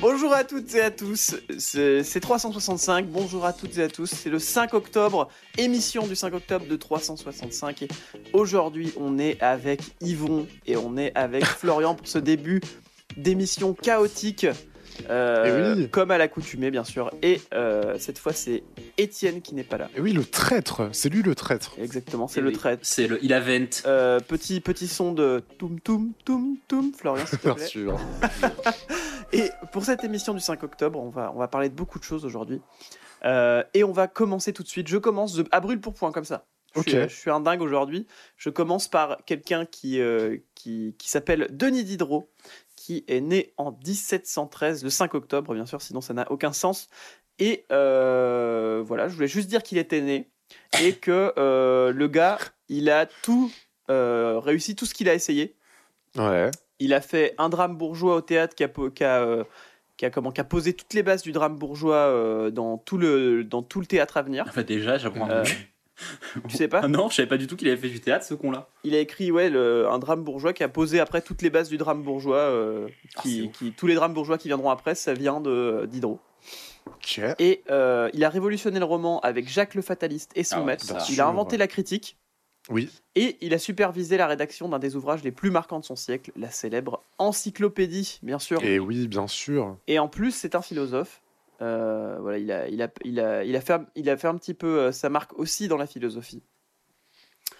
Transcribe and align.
Bonjour 0.00 0.34
à 0.34 0.44
toutes 0.44 0.74
et 0.74 0.82
à 0.82 0.90
tous, 0.90 1.36
c'est 1.58 2.02
c'est 2.02 2.20
365, 2.20 3.06
bonjour 3.06 3.46
à 3.46 3.52
toutes 3.54 3.78
et 3.78 3.82
à 3.82 3.88
tous, 3.88 4.06
c'est 4.06 4.28
le 4.28 4.38
5 4.38 4.74
octobre, 4.74 5.28
émission 5.56 6.06
du 6.06 6.14
5 6.14 6.34
octobre 6.34 6.66
de 6.66 6.76
365 6.76 7.82
et 7.82 7.88
aujourd'hui 8.34 8.92
on 8.98 9.18
est 9.18 9.40
avec 9.42 9.80
Yvon 10.02 10.46
et 10.66 10.76
on 10.76 10.96
est 10.98 11.12
avec 11.14 11.44
Florian 11.44 11.94
pour 11.94 12.06
ce 12.06 12.18
début 12.18 12.60
d'émission 13.16 13.72
chaotique, 13.72 14.46
euh, 15.10 15.72
Eh 15.76 15.80
oui. 15.82 15.90
comme 15.90 16.10
à 16.10 16.18
l'accoutumée 16.18 16.70
bien 16.70 16.84
sûr, 16.84 17.10
et 17.22 17.40
euh, 17.54 17.96
cette 17.98 18.18
fois 18.18 18.32
c'est 18.32 18.62
Étienne 18.98 19.40
qui 19.42 19.54
n'est 19.54 19.64
pas 19.64 19.76
là, 19.78 19.88
Et 19.96 20.00
oui, 20.00 20.12
le 20.12 20.24
traître, 20.24 20.88
c'est 20.92 21.08
lui 21.08 21.22
le 21.22 21.34
traître. 21.34 21.74
exactement, 21.78 22.28
c'est 22.28 22.40
Eh 22.40 22.42
le 22.42 22.48
oui, 22.48 22.54
trait. 22.54 22.78
C'est 22.82 23.06
le 23.06 23.18
il 23.24 23.32
a 23.32 23.40
vent. 23.40 23.66
Euh, 23.86 24.20
petit, 24.20 24.60
petit 24.60 24.88
son 24.88 25.12
de 25.12 25.42
toum 25.58 25.80
toum 25.80 26.12
toum 26.24 26.56
toum, 26.68 26.92
Florian 26.94 27.24
s'il 27.26 27.38
te 27.38 27.44
Bien 27.44 27.54
plaît. 27.54 27.66
sûr. 27.66 27.98
Et 29.32 29.50
pour 29.72 29.84
cette 29.84 30.04
émission 30.04 30.34
du 30.34 30.40
5 30.40 30.62
octobre, 30.62 31.00
on 31.00 31.10
va, 31.10 31.32
on 31.34 31.38
va 31.38 31.48
parler 31.48 31.68
de 31.68 31.74
beaucoup 31.74 31.98
de 31.98 32.04
choses 32.04 32.24
aujourd'hui. 32.24 32.60
Euh, 33.24 33.62
et 33.74 33.82
on 33.82 33.92
va 33.92 34.06
commencer 34.06 34.52
tout 34.52 34.62
de 34.62 34.68
suite. 34.68 34.88
Je 34.88 34.98
commence 34.98 35.34
de- 35.34 35.44
à 35.50 35.60
brûle 35.60 35.80
pour 35.80 35.94
point, 35.94 36.12
comme 36.12 36.24
ça. 36.24 36.46
Je, 36.74 36.80
Ok. 36.80 36.88
suis, 36.90 37.00
je 37.08 37.14
suis 37.14 37.30
un 37.30 37.40
dingue 37.40 37.60
aujourd'hui. 37.62 38.06
Je 38.36 38.50
commence 38.50 38.86
par 38.88 39.18
quelqu'un 39.26 39.64
qui, 39.64 40.00
euh, 40.00 40.36
qui, 40.54 40.94
qui 40.98 41.08
s'appelle 41.08 41.48
Denis 41.50 41.84
Diderot, 41.84 42.30
qui 42.86 43.04
est 43.08 43.20
né 43.20 43.52
en 43.56 43.72
1713, 43.72 44.84
le 44.84 44.90
5 44.90 45.14
octobre, 45.14 45.52
bien 45.54 45.66
sûr, 45.66 45.82
sinon 45.82 46.00
ça 46.00 46.14
n'a 46.14 46.30
aucun 46.30 46.52
sens. 46.52 46.86
Et 47.40 47.64
euh, 47.72 48.80
voilà, 48.86 49.08
je 49.08 49.14
voulais 49.14 49.26
juste 49.26 49.48
dire 49.48 49.64
qu'il 49.64 49.76
était 49.78 50.00
né 50.00 50.30
et 50.80 50.92
que 50.94 51.32
euh, 51.36 51.90
le 51.92 52.06
gars, 52.06 52.38
il 52.68 52.88
a 52.88 53.06
tout 53.06 53.50
euh, 53.90 54.38
réussi, 54.38 54.76
tout 54.76 54.86
ce 54.86 54.94
qu'il 54.94 55.08
a 55.08 55.14
essayé. 55.14 55.56
Ouais. 56.16 56.48
Il 56.78 56.94
a 56.94 57.00
fait 57.00 57.34
un 57.38 57.48
drame 57.48 57.76
bourgeois 57.76 58.14
au 58.14 58.20
théâtre 58.20 58.54
qui 58.54 58.62
a, 58.62 58.68
po- 58.68 58.90
qui 58.90 59.02
a, 59.02 59.44
qui 59.96 60.06
a, 60.06 60.10
comment, 60.10 60.30
qui 60.30 60.40
a 60.40 60.44
posé 60.44 60.72
toutes 60.72 60.94
les 60.94 61.02
bases 61.02 61.22
du 61.22 61.32
drame 61.32 61.56
bourgeois 61.58 61.96
euh, 61.96 62.50
dans, 62.52 62.78
tout 62.78 62.98
le, 62.98 63.42
dans 63.42 63.62
tout 63.62 63.80
le 63.80 63.86
théâtre 63.86 64.16
à 64.16 64.22
venir. 64.22 64.44
Enfin 64.48 64.62
déjà, 64.62 64.96
j'apprends 64.96 65.28
Euh. 65.28 65.42
Tu 66.48 66.56
sais 66.56 66.68
pas 66.68 66.80
Ah 66.82 66.88
non, 66.88 67.08
je 67.08 67.16
savais 67.16 67.28
pas 67.28 67.36
du 67.38 67.46
tout 67.46 67.56
qu'il 67.56 67.68
avait 67.68 67.76
fait 67.76 67.88
du 67.88 68.00
théâtre, 68.00 68.24
ce 68.24 68.34
con-là. 68.34 68.68
Il 68.84 68.94
a 68.94 68.98
écrit 69.00 69.30
ouais, 69.30 69.48
le- 69.50 69.88
un 69.88 69.98
drame 69.98 70.22
bourgeois 70.24 70.52
qui 70.52 70.62
a 70.62 70.68
posé 70.68 71.00
après 71.00 71.22
toutes 71.22 71.42
les 71.42 71.50
bases 71.50 71.68
du 71.68 71.78
drame 71.78 72.02
bourgeois. 72.02 72.36
euh, 72.36 72.88
Ah, 73.16 73.22
qui, 73.22 73.50
tous 73.76 73.86
les 73.86 73.94
drames 73.94 74.12
bourgeois 74.14 74.38
qui 74.38 74.48
viendront 74.48 74.70
après, 74.70 74.94
ça 74.94 75.14
vient 75.14 75.40
de 75.40 75.86
Diderot. 75.90 76.20
Ok. 76.86 77.20
Et 77.38 77.62
euh, 77.70 78.10
il 78.12 78.22
a 78.24 78.28
révolutionné 78.28 78.78
le 78.78 78.84
roman 78.84 79.20
avec 79.20 79.48
Jacques 79.48 79.74
le 79.74 79.82
Fataliste 79.82 80.30
et 80.34 80.44
son 80.44 80.58
Ah, 80.60 80.64
maître. 80.64 80.86
bien 80.86 80.98
Il 81.08 81.14
sûr, 81.14 81.24
a 81.24 81.28
inventé 81.28 81.56
la 81.56 81.66
critique. 81.66 82.16
Oui. 82.68 82.90
Et 83.14 83.36
il 83.40 83.54
a 83.54 83.58
supervisé 83.58 84.16
la 84.16 84.26
rédaction 84.26 84.68
d'un 84.68 84.78
des 84.80 84.96
ouvrages 84.96 85.22
les 85.22 85.30
plus 85.32 85.50
marquants 85.50 85.78
de 85.80 85.84
son 85.84 85.94
siècle, 85.96 86.32
la 86.36 86.50
célèbre 86.50 87.00
Encyclopédie, 87.18 88.18
bien 88.22 88.38
sûr. 88.40 88.62
Et 88.64 88.78
oui, 88.78 89.06
bien 89.08 89.26
sûr. 89.28 89.76
Et 89.86 89.98
en 89.98 90.08
plus, 90.08 90.32
c'est 90.32 90.54
un 90.54 90.62
philosophe. 90.62 91.20
Euh, 91.62 92.18
voilà, 92.20 92.38
il 92.38 92.52
a, 92.52 92.68
il, 92.68 92.82
a, 92.82 92.88
il, 93.04 93.20
a, 93.20 93.44
il, 93.44 93.56
a 93.56 93.60
fait, 93.60 93.72
un- 93.74 93.86
il 93.94 94.10
a 94.10 94.16
fait 94.16 94.28
un 94.28 94.36
petit 94.36 94.54
peu 94.54 94.78
euh, 94.78 94.92
sa 94.92 95.08
marque 95.08 95.38
aussi 95.38 95.68
dans 95.68 95.76
la 95.78 95.86
philosophie. 95.86 96.42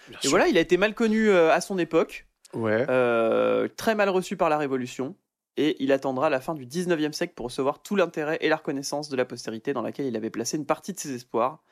Bien 0.09 0.17
Et 0.19 0.21
sûr. 0.21 0.29
voilà, 0.29 0.47
il 0.47 0.57
a 0.57 0.61
été 0.61 0.77
mal 0.77 0.93
connu 0.93 1.29
euh, 1.29 1.51
à 1.51 1.61
son 1.61 1.77
époque, 1.79 2.27
Ouais. 2.53 2.85
euh, 2.89 3.67
très 3.75 3.95
mal 3.95 4.09
reçu 4.09 4.37
par 4.37 4.49
la 4.49 4.57
Révolution, 4.57 5.15
et 5.57 5.75
il 5.83 5.91
attendra 5.91 6.29
la 6.29 6.39
fin 6.39 6.53
du 6.53 6.65
19e 6.67 7.11
siècle 7.13 7.33
pour 7.35 7.47
recevoir 7.47 7.81
tout 7.81 7.95
l'intérêt 7.95 8.37
et 8.41 8.49
la 8.49 8.57
reconnaissance 8.57 9.09
de 9.09 9.15
la 9.17 9.25
postérité 9.25 9.73
dans 9.73 9.81
laquelle 9.81 10.05
il 10.05 10.15
avait 10.15 10.29
placé 10.29 10.55
une 10.57 10.65
partie 10.67 10.93
de 10.93 10.99
ses 10.99 11.13
espoirs. 11.15 11.63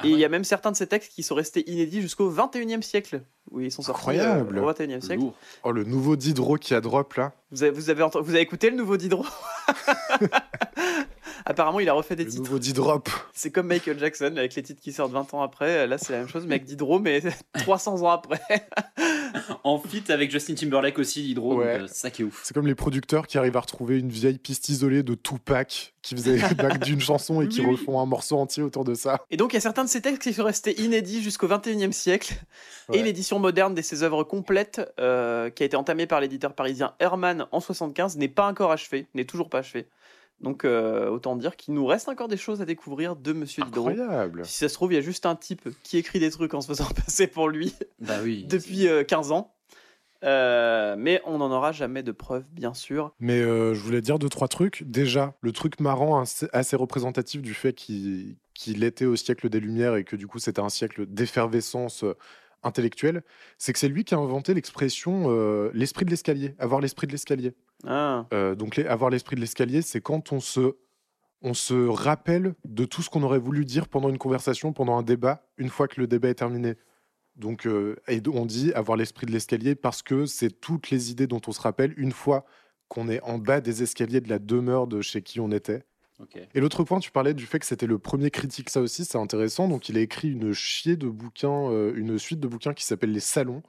Ah 0.00 0.06
et 0.06 0.10
il 0.10 0.14
ouais. 0.14 0.20
y 0.20 0.24
a 0.24 0.28
même 0.28 0.44
certains 0.44 0.70
de 0.70 0.76
ces 0.76 0.86
textes 0.86 1.12
qui 1.12 1.22
sont 1.24 1.34
restés 1.34 1.68
inédits 1.70 2.00
jusqu'au 2.02 2.30
21e 2.32 2.82
siècle. 2.82 3.22
Oui, 3.50 3.66
ils 3.66 3.72
sont 3.72 3.82
sortis 3.82 4.00
Incroyable. 4.00 4.58
au 4.58 4.70
21e 4.72 5.00
siècle. 5.00 5.22
Lourd. 5.22 5.34
Oh, 5.64 5.72
le 5.72 5.82
nouveau 5.84 6.14
Diderot 6.16 6.56
qui 6.56 6.74
a 6.74 6.80
drop 6.80 7.14
là. 7.14 7.32
Vous 7.50 7.62
avez, 7.64 7.72
vous, 7.72 7.90
avez 7.90 8.04
vous 8.04 8.30
avez 8.30 8.40
écouté 8.40 8.70
le 8.70 8.76
nouveau 8.76 8.96
Diderot? 8.96 9.24
Apparemment, 11.50 11.80
il 11.80 11.88
a 11.88 11.94
refait 11.94 12.14
des 12.14 12.24
Le 12.24 12.30
titres. 12.30 12.42
nouveau 12.44 12.58
Didrop. 12.58 13.08
C'est 13.32 13.50
comme 13.50 13.66
Michael 13.68 13.98
Jackson 13.98 14.34
avec 14.36 14.54
les 14.54 14.62
titres 14.62 14.82
qui 14.82 14.92
sortent 14.92 15.12
20 15.12 15.32
ans 15.34 15.42
après. 15.42 15.86
Là, 15.86 15.96
c'est 15.98 16.12
la 16.12 16.18
même 16.20 16.28
chose, 16.28 16.44
mais 16.46 16.56
avec 16.56 16.64
Diderot, 16.66 16.98
mais 17.00 17.22
300 17.58 18.02
ans 18.02 18.10
après. 18.10 18.40
En 19.64 19.78
feat 19.78 20.08
avec 20.10 20.30
Justin 20.30 20.54
Timberlake 20.54 20.98
aussi, 20.98 21.30
Hydro, 21.30 21.56
Ouais. 21.58 21.74
donc, 21.78 21.82
euh, 21.82 21.86
c'est 21.88 22.00
ça 22.00 22.10
qui 22.10 22.22
est 22.22 22.24
ouf. 22.24 22.40
C'est 22.44 22.54
comme 22.54 22.66
les 22.66 22.74
producteurs 22.74 23.26
qui 23.26 23.36
arrivent 23.38 23.56
à 23.56 23.60
retrouver 23.60 23.98
une 23.98 24.08
vieille 24.08 24.38
piste 24.38 24.68
isolée 24.70 25.02
de 25.02 25.14
Tupac 25.14 25.94
qui 26.02 26.14
faisait 26.14 26.36
le 26.38 26.54
bac 26.54 26.78
d'une 26.84 27.00
chanson 27.00 27.42
et 27.42 27.48
qui 27.48 27.60
Oui, 27.60 27.66
oui. 27.66 27.72
refont 27.72 28.00
un 28.00 28.06
morceau 28.06 28.38
entier 28.38 28.62
autour 28.62 28.84
de 28.84 28.94
ça. 28.94 29.20
Et 29.30 29.36
donc, 29.36 29.52
il 29.52 29.56
y 29.56 29.58
a 29.58 29.60
certains 29.60 29.84
de 29.84 29.88
ces 29.90 30.00
textes 30.00 30.22
qui 30.22 30.32
sont 30.32 30.44
restés 30.44 30.80
inédits 30.80 31.22
jusqu'au 31.22 31.46
21e 31.48 31.92
siècle. 31.92 32.34
Et 32.92 33.02
l'édition 33.02 33.38
moderne 33.38 33.74
de 33.74 33.82
ces 33.82 34.02
œuvres 34.02 34.24
complètes, 34.24 34.80
euh, 34.98 35.50
qui 35.50 35.62
a 35.62 35.66
été 35.66 35.76
entamée 35.76 36.06
par 36.06 36.20
l'éditeur 36.20 36.54
parisien 36.54 36.94
Hermann 36.98 37.46
en 37.52 37.60
75, 37.60 38.16
n'est 38.16 38.28
pas 38.28 38.46
encore 38.46 38.72
achevée, 38.72 39.06
n'est 39.14 39.26
toujours 39.26 39.50
pas 39.50 39.58
achevée. 39.58 39.86
Donc, 40.40 40.64
euh, 40.64 41.08
autant 41.08 41.34
dire 41.34 41.56
qu'il 41.56 41.74
nous 41.74 41.86
reste 41.86 42.08
encore 42.08 42.28
des 42.28 42.36
choses 42.36 42.62
à 42.62 42.64
découvrir 42.64 43.16
de 43.16 43.32
Monsieur 43.32 43.64
Diderot. 43.64 43.88
Incroyable. 43.88 44.44
Si 44.44 44.58
ça 44.58 44.68
se 44.68 44.74
trouve, 44.74 44.92
il 44.92 44.96
y 44.96 44.98
a 44.98 45.02
juste 45.02 45.26
un 45.26 45.34
type 45.34 45.68
qui 45.82 45.98
écrit 45.98 46.20
des 46.20 46.30
trucs 46.30 46.54
en 46.54 46.60
se 46.60 46.68
faisant 46.68 46.88
passer 47.06 47.26
pour 47.26 47.48
lui. 47.48 47.74
Bah 47.98 48.18
oui. 48.22 48.44
depuis 48.48 48.86
euh, 48.86 49.02
15 49.02 49.32
ans. 49.32 49.54
Euh, 50.24 50.96
mais 50.98 51.20
on 51.26 51.38
n'en 51.38 51.50
aura 51.50 51.70
jamais 51.70 52.02
de 52.02 52.10
preuves, 52.10 52.44
bien 52.52 52.74
sûr. 52.74 53.14
Mais 53.20 53.40
euh, 53.40 53.74
je 53.74 53.80
voulais 53.80 54.00
dire 54.00 54.18
deux, 54.18 54.28
trois 54.28 54.48
trucs. 54.48 54.82
Déjà, 54.84 55.34
le 55.40 55.52
truc 55.52 55.78
marrant, 55.78 56.24
assez, 56.52 56.76
représentatif 56.76 57.40
du 57.40 57.54
fait 57.54 57.72
qu'il 57.72 58.36
était 58.82 59.04
au 59.04 59.14
siècle 59.14 59.48
des 59.48 59.60
Lumières 59.60 59.94
et 59.94 60.02
que 60.02 60.16
du 60.16 60.26
coup 60.26 60.40
c'était 60.40 60.60
un 60.60 60.70
siècle 60.70 61.06
d'effervescence 61.06 62.04
intellectuelle, 62.64 63.22
c'est 63.58 63.72
que 63.72 63.78
c'est 63.78 63.88
lui 63.88 64.02
qui 64.02 64.16
a 64.16 64.18
inventé 64.18 64.54
l'expression 64.54 65.30
l'esprit 65.72 66.04
de 66.04 66.10
l'escalier, 66.10 66.56
avoir 66.58 66.80
l'esprit 66.80 67.06
de 67.06 67.12
l'escalier. 67.12 67.54
Ah, 67.86 68.26
Euh, 68.32 68.54
donc 68.54 68.76
les- 68.76 68.86
avoir 68.86 69.10
l'esprit 69.10 69.36
de 69.36 69.40
l'escalier, 69.40 69.82
c'est 69.82 70.00
quand 70.00 70.32
on 70.32 70.40
se, 70.40 70.76
on 71.42 71.54
se 71.54 71.74
rappelle 71.88 72.54
de 72.64 72.84
tout 72.84 73.02
ce 73.02 73.10
qu'on 73.10 73.22
aurait 73.22 73.38
voulu 73.38 73.64
dire 73.64 73.88
pendant 73.88 74.08
une 74.08 74.18
conversation, 74.18 74.72
pendant 74.72 74.98
un 74.98 75.02
débat, 75.02 75.46
une 75.56 75.68
fois 75.68 75.86
que 75.88 76.00
le 76.00 76.06
débat 76.06 76.28
est 76.28 76.34
terminé. 76.34 76.74
Donc, 77.36 77.66
euh, 77.66 77.94
et 78.08 78.20
on 78.32 78.46
dit 78.46 78.72
avoir 78.72 78.96
l'esprit 78.96 79.26
de 79.26 79.30
l'escalier 79.32 79.76
parce 79.76 80.02
que 80.02 80.26
c'est 80.26 80.50
toutes 80.60 80.90
les 80.90 81.12
idées 81.12 81.28
dont 81.28 81.40
on 81.46 81.52
se 81.52 81.60
rappelle 81.60 81.94
une 81.96 82.10
fois 82.12 82.44
qu'on 82.88 83.08
est 83.08 83.20
en 83.22 83.38
bas 83.38 83.60
des 83.60 83.82
escaliers 83.84 84.20
de 84.20 84.28
la 84.28 84.40
demeure 84.40 84.88
de 84.88 85.00
chez 85.00 85.22
qui 85.22 85.38
on 85.38 85.52
était. 85.52 85.84
Et 86.54 86.58
l'autre 86.60 86.82
point, 86.82 86.98
tu 86.98 87.12
parlais 87.12 87.32
du 87.34 87.46
fait 87.46 87.60
que 87.60 87.66
c'était 87.66 87.86
le 87.86 87.98
premier 88.00 88.30
critique, 88.32 88.70
ça 88.70 88.80
aussi, 88.80 89.04
c'est 89.04 89.18
intéressant. 89.18 89.68
Donc, 89.68 89.88
il 89.88 89.96
a 89.96 90.00
écrit 90.00 90.32
une 90.32 90.52
chier 90.52 90.96
de 90.96 91.06
bouquins, 91.08 91.70
euh, 91.70 91.92
une 91.94 92.18
suite 92.18 92.40
de 92.40 92.48
bouquins 92.48 92.74
qui 92.74 92.84
s'appelle 92.84 93.12
Les 93.12 93.20
Salons, 93.20 93.62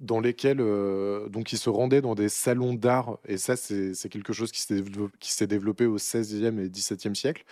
dans 0.00 0.20
lesquels 0.20 0.60
euh, 0.60 1.28
donc 1.28 1.52
il 1.52 1.58
se 1.58 1.70
rendait 1.70 2.00
dans 2.00 2.14
des 2.14 2.28
salons 2.28 2.74
d'art. 2.74 3.18
Et 3.26 3.38
ça, 3.38 3.56
c'est 3.56 4.08
quelque 4.08 4.32
chose 4.32 4.52
qui 4.52 4.60
s'est 4.60 5.46
développé, 5.46 5.86
au 5.86 5.98
16e 5.98 6.58
et 6.58 6.68
17e 6.68 7.14
siècle. 7.14 7.44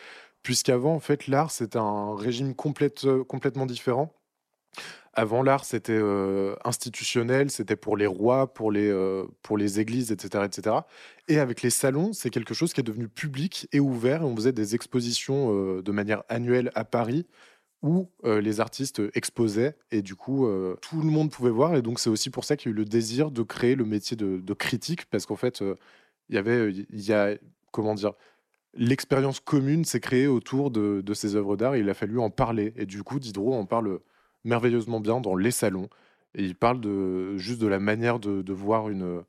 Puisqu'avant, 0.43 0.95
en 0.95 1.01
fait, 1.01 1.27
l'art, 1.27 1.51
c'était 1.51 1.79
un 1.79 2.15
régime 2.17 2.55
euh, 3.05 3.25
complètement 3.25 3.67
différent. 3.67 4.15
Avant, 5.15 5.43
l'art, 5.43 5.65
c'était 5.65 5.93
euh, 5.93 6.57
institutionnel, 6.65 7.51
c'était 7.51 7.77
pour 7.77 7.97
les 7.97 8.07
rois, 8.07 8.53
pour 8.53 8.73
les, 8.73 8.93
pour 9.43 9.57
les 9.57 9.81
églises, 9.81 10.11
etc., 10.11 10.45
etc. 10.45 10.77
Et 11.29 11.39
avec 11.39 11.63
les 11.63 11.71
salons, 11.71 12.13
c'est 12.13 12.31
quelque 12.31 12.53
chose 12.53 12.73
qui 12.73 12.81
est 12.81 12.85
devenu 12.85 13.09
public 13.09 13.69
et 13.73 13.81
ouvert. 13.81 14.23
Et 14.23 14.25
on 14.25 14.35
faisait 14.35 14.53
des 14.53 14.75
expositions 14.75 15.81
de 15.81 15.93
manière 15.93 16.25
annuelle 16.29 16.73
à 16.75 16.85
Paris 16.85 17.27
où 17.85 18.09
euh, 18.25 18.41
les 18.41 18.61
artistes 18.61 19.03
exposaient 19.15 19.77
et 19.91 20.01
du 20.01 20.17
coup 20.17 20.47
euh, 20.47 20.75
tout 20.81 21.03
le 21.03 21.11
monde 21.11 21.31
pouvait 21.31 21.51
voir. 21.51 21.77
Et 21.77 21.83
donc 21.83 22.01
c'est 22.01 22.09
aussi 22.09 22.31
pour 22.31 22.45
ça 22.45 22.57
qu'il 22.57 22.71
y 22.71 22.73
a 22.73 22.75
eu 22.75 22.79
le 22.79 22.87
désir 22.87 23.31
de 23.31 23.43
créer 23.43 23.75
le 23.75 23.85
métier 23.85 24.17
de, 24.17 24.55
critique 24.55 25.05
parce 25.11 25.27
qu'en 25.27 25.37
fait 25.37 25.61
euh, 25.61 25.77
il 26.31 26.35
y 26.35 26.39
avait, 26.39 26.73
il 26.73 27.03
y 27.03 27.13
a 27.13 27.37
comment 27.73 27.95
dire, 27.95 28.15
l'expérience 28.73 29.39
commune 29.39 29.85
s'est 29.85 30.01
créée 30.01 30.27
autour 30.27 30.71
de, 30.71 31.03
de 31.05 31.15
ces 31.15 31.37
œuvres 31.37 31.57
d'art 31.57 31.75
et 31.75 31.81
il 31.81 31.91
a 31.91 31.95
fallu 31.95 32.19
en 32.19 32.31
parler. 32.31 32.73
Et 32.77 32.87
du 32.87 33.03
coup, 33.03 33.21
Diderot 33.21 33.55
en 33.55 33.67
parle 33.67 34.01
merveilleusement 34.45 35.01
bien 35.01 35.21
dans 35.21 35.37
Les 35.37 35.51
Salons. 35.51 35.91
Et 36.35 36.43
il 36.45 36.55
parle 36.55 36.81
de, 36.81 37.37
juste 37.37 37.61
de 37.61 37.67
la 37.67 37.81
manière 37.81 38.19
de, 38.19 38.41
de 38.41 38.53
voir 38.55 38.89
une, 38.89 39.23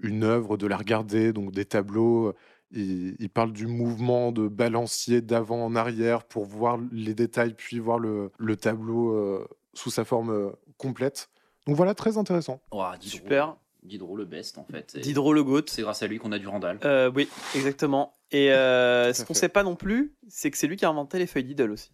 une 0.00 0.24
œuvre, 0.24 0.56
de 0.56 0.66
la 0.66 0.78
regarder, 0.78 1.32
donc 1.34 1.52
des 1.52 1.66
tableaux. 1.66 2.32
Il, 2.72 3.16
il 3.18 3.30
parle 3.30 3.52
du 3.52 3.66
mouvement 3.66 4.30
de 4.32 4.46
balancier 4.48 5.20
d'avant 5.20 5.64
en 5.64 5.74
arrière 5.74 6.24
pour 6.24 6.44
voir 6.44 6.78
les 6.92 7.14
détails, 7.14 7.54
puis 7.54 7.78
voir 7.78 7.98
le, 7.98 8.30
le 8.38 8.56
tableau 8.56 9.12
euh, 9.16 9.46
sous 9.74 9.90
sa 9.90 10.04
forme 10.04 10.30
euh, 10.30 10.50
complète. 10.76 11.28
Donc 11.66 11.76
voilà, 11.76 11.94
très 11.94 12.16
intéressant. 12.18 12.60
Diderot. 12.70 12.96
super. 13.00 13.56
Diderot 13.82 14.16
le 14.16 14.24
best 14.24 14.58
en 14.58 14.64
fait. 14.64 14.92
Et 14.94 15.00
Diderot 15.00 15.32
le 15.32 15.42
GOAT. 15.42 15.62
C'est 15.68 15.82
grâce 15.82 16.02
à 16.02 16.06
lui 16.06 16.18
qu'on 16.18 16.32
a 16.32 16.38
du 16.38 16.46
Randall. 16.46 16.78
Euh, 16.84 17.10
oui, 17.14 17.28
exactement. 17.54 18.14
Et 18.30 18.52
euh, 18.52 19.12
ce 19.12 19.24
qu'on 19.24 19.34
fait. 19.34 19.40
sait 19.40 19.48
pas 19.48 19.62
non 19.64 19.74
plus, 19.74 20.14
c'est 20.28 20.50
que 20.50 20.58
c'est 20.58 20.66
lui 20.66 20.76
qui 20.76 20.84
a 20.84 20.90
inventé 20.90 21.18
les 21.18 21.26
feuilles 21.26 21.44
Diddle 21.44 21.70
aussi. 21.72 21.90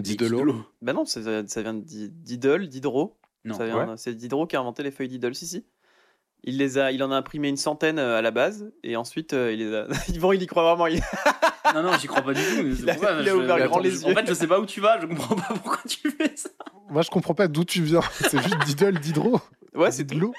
Didelot. 0.00 0.64
Bah 0.80 0.92
non, 0.92 1.04
ça, 1.04 1.46
ça 1.46 1.62
vient 1.62 1.74
de 1.74 1.80
Diderot. 1.82 3.16
Non. 3.44 3.54
Ça 3.54 3.66
vient- 3.66 3.96
C'est 3.96 4.14
Diderot 4.14 4.46
qui 4.46 4.56
a 4.56 4.60
inventé 4.60 4.82
les 4.82 4.90
feuilles 4.90 5.08
Diddle, 5.08 5.34
si 5.34 5.46
si. 5.46 5.66
Il 6.44 6.56
les 6.56 6.78
a, 6.78 6.92
il 6.92 7.02
en 7.02 7.10
a 7.10 7.16
imprimé 7.16 7.48
une 7.48 7.56
centaine 7.56 7.98
euh, 7.98 8.18
à 8.18 8.22
la 8.22 8.30
base 8.30 8.70
et 8.84 8.96
ensuite 8.96 9.34
euh, 9.34 9.52
il 9.52 9.58
les 9.58 9.74
a. 9.74 9.86
Yvan, 10.08 10.32
il 10.32 10.42
y 10.42 10.46
croit 10.46 10.62
vraiment. 10.62 10.86
il- 10.86 11.00
Non, 11.74 11.82
non, 11.82 11.92
j'y 12.00 12.06
crois 12.06 12.22
pas 12.22 12.32
du 12.32 12.40
tout. 12.40 12.62
mais 12.62 12.74
Il 12.78 12.88
a- 12.90 12.94
pour 12.94 13.02
ça, 13.04 13.12
il 13.20 13.28
a 13.28 13.32
je- 13.32 13.36
ouvert 13.36 13.68
grand 13.68 13.80
les 13.80 14.02
yeux. 14.02 14.10
En 14.10 14.14
fait, 14.14 14.26
je 14.26 14.32
sais 14.34 14.46
pas 14.46 14.58
où 14.58 14.64
tu 14.66 14.80
vas, 14.80 14.98
je 15.00 15.06
comprends 15.06 15.34
pas 15.36 15.48
pourquoi 15.62 15.80
tu 15.86 16.10
fais 16.10 16.32
ça. 16.34 16.48
Moi, 16.88 17.02
je 17.02 17.10
comprends 17.10 17.34
pas 17.34 17.48
d'où 17.48 17.64
tu 17.64 17.82
viens. 17.82 18.00
C'est 18.12 18.38
juste 18.42 18.58
Diddle, 18.64 18.98
Diderot. 19.00 19.40
Ouais, 19.74 19.90
c'est 19.92 20.04
de 20.04 20.14
l'eau. 20.14 20.32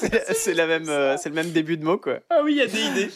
c'est 0.00 0.34
c'est 0.34 0.54
la 0.54 0.66
même, 0.66 0.88
euh, 0.88 1.16
c'est 1.16 1.30
le 1.30 1.34
même 1.34 1.50
début 1.50 1.76
de 1.78 1.84
mot 1.84 1.96
quoi. 1.96 2.18
Ah 2.28 2.40
oui, 2.44 2.52
il 2.52 2.58
y 2.58 2.60
a 2.60 2.66
des 2.66 2.80
idées. 2.82 3.10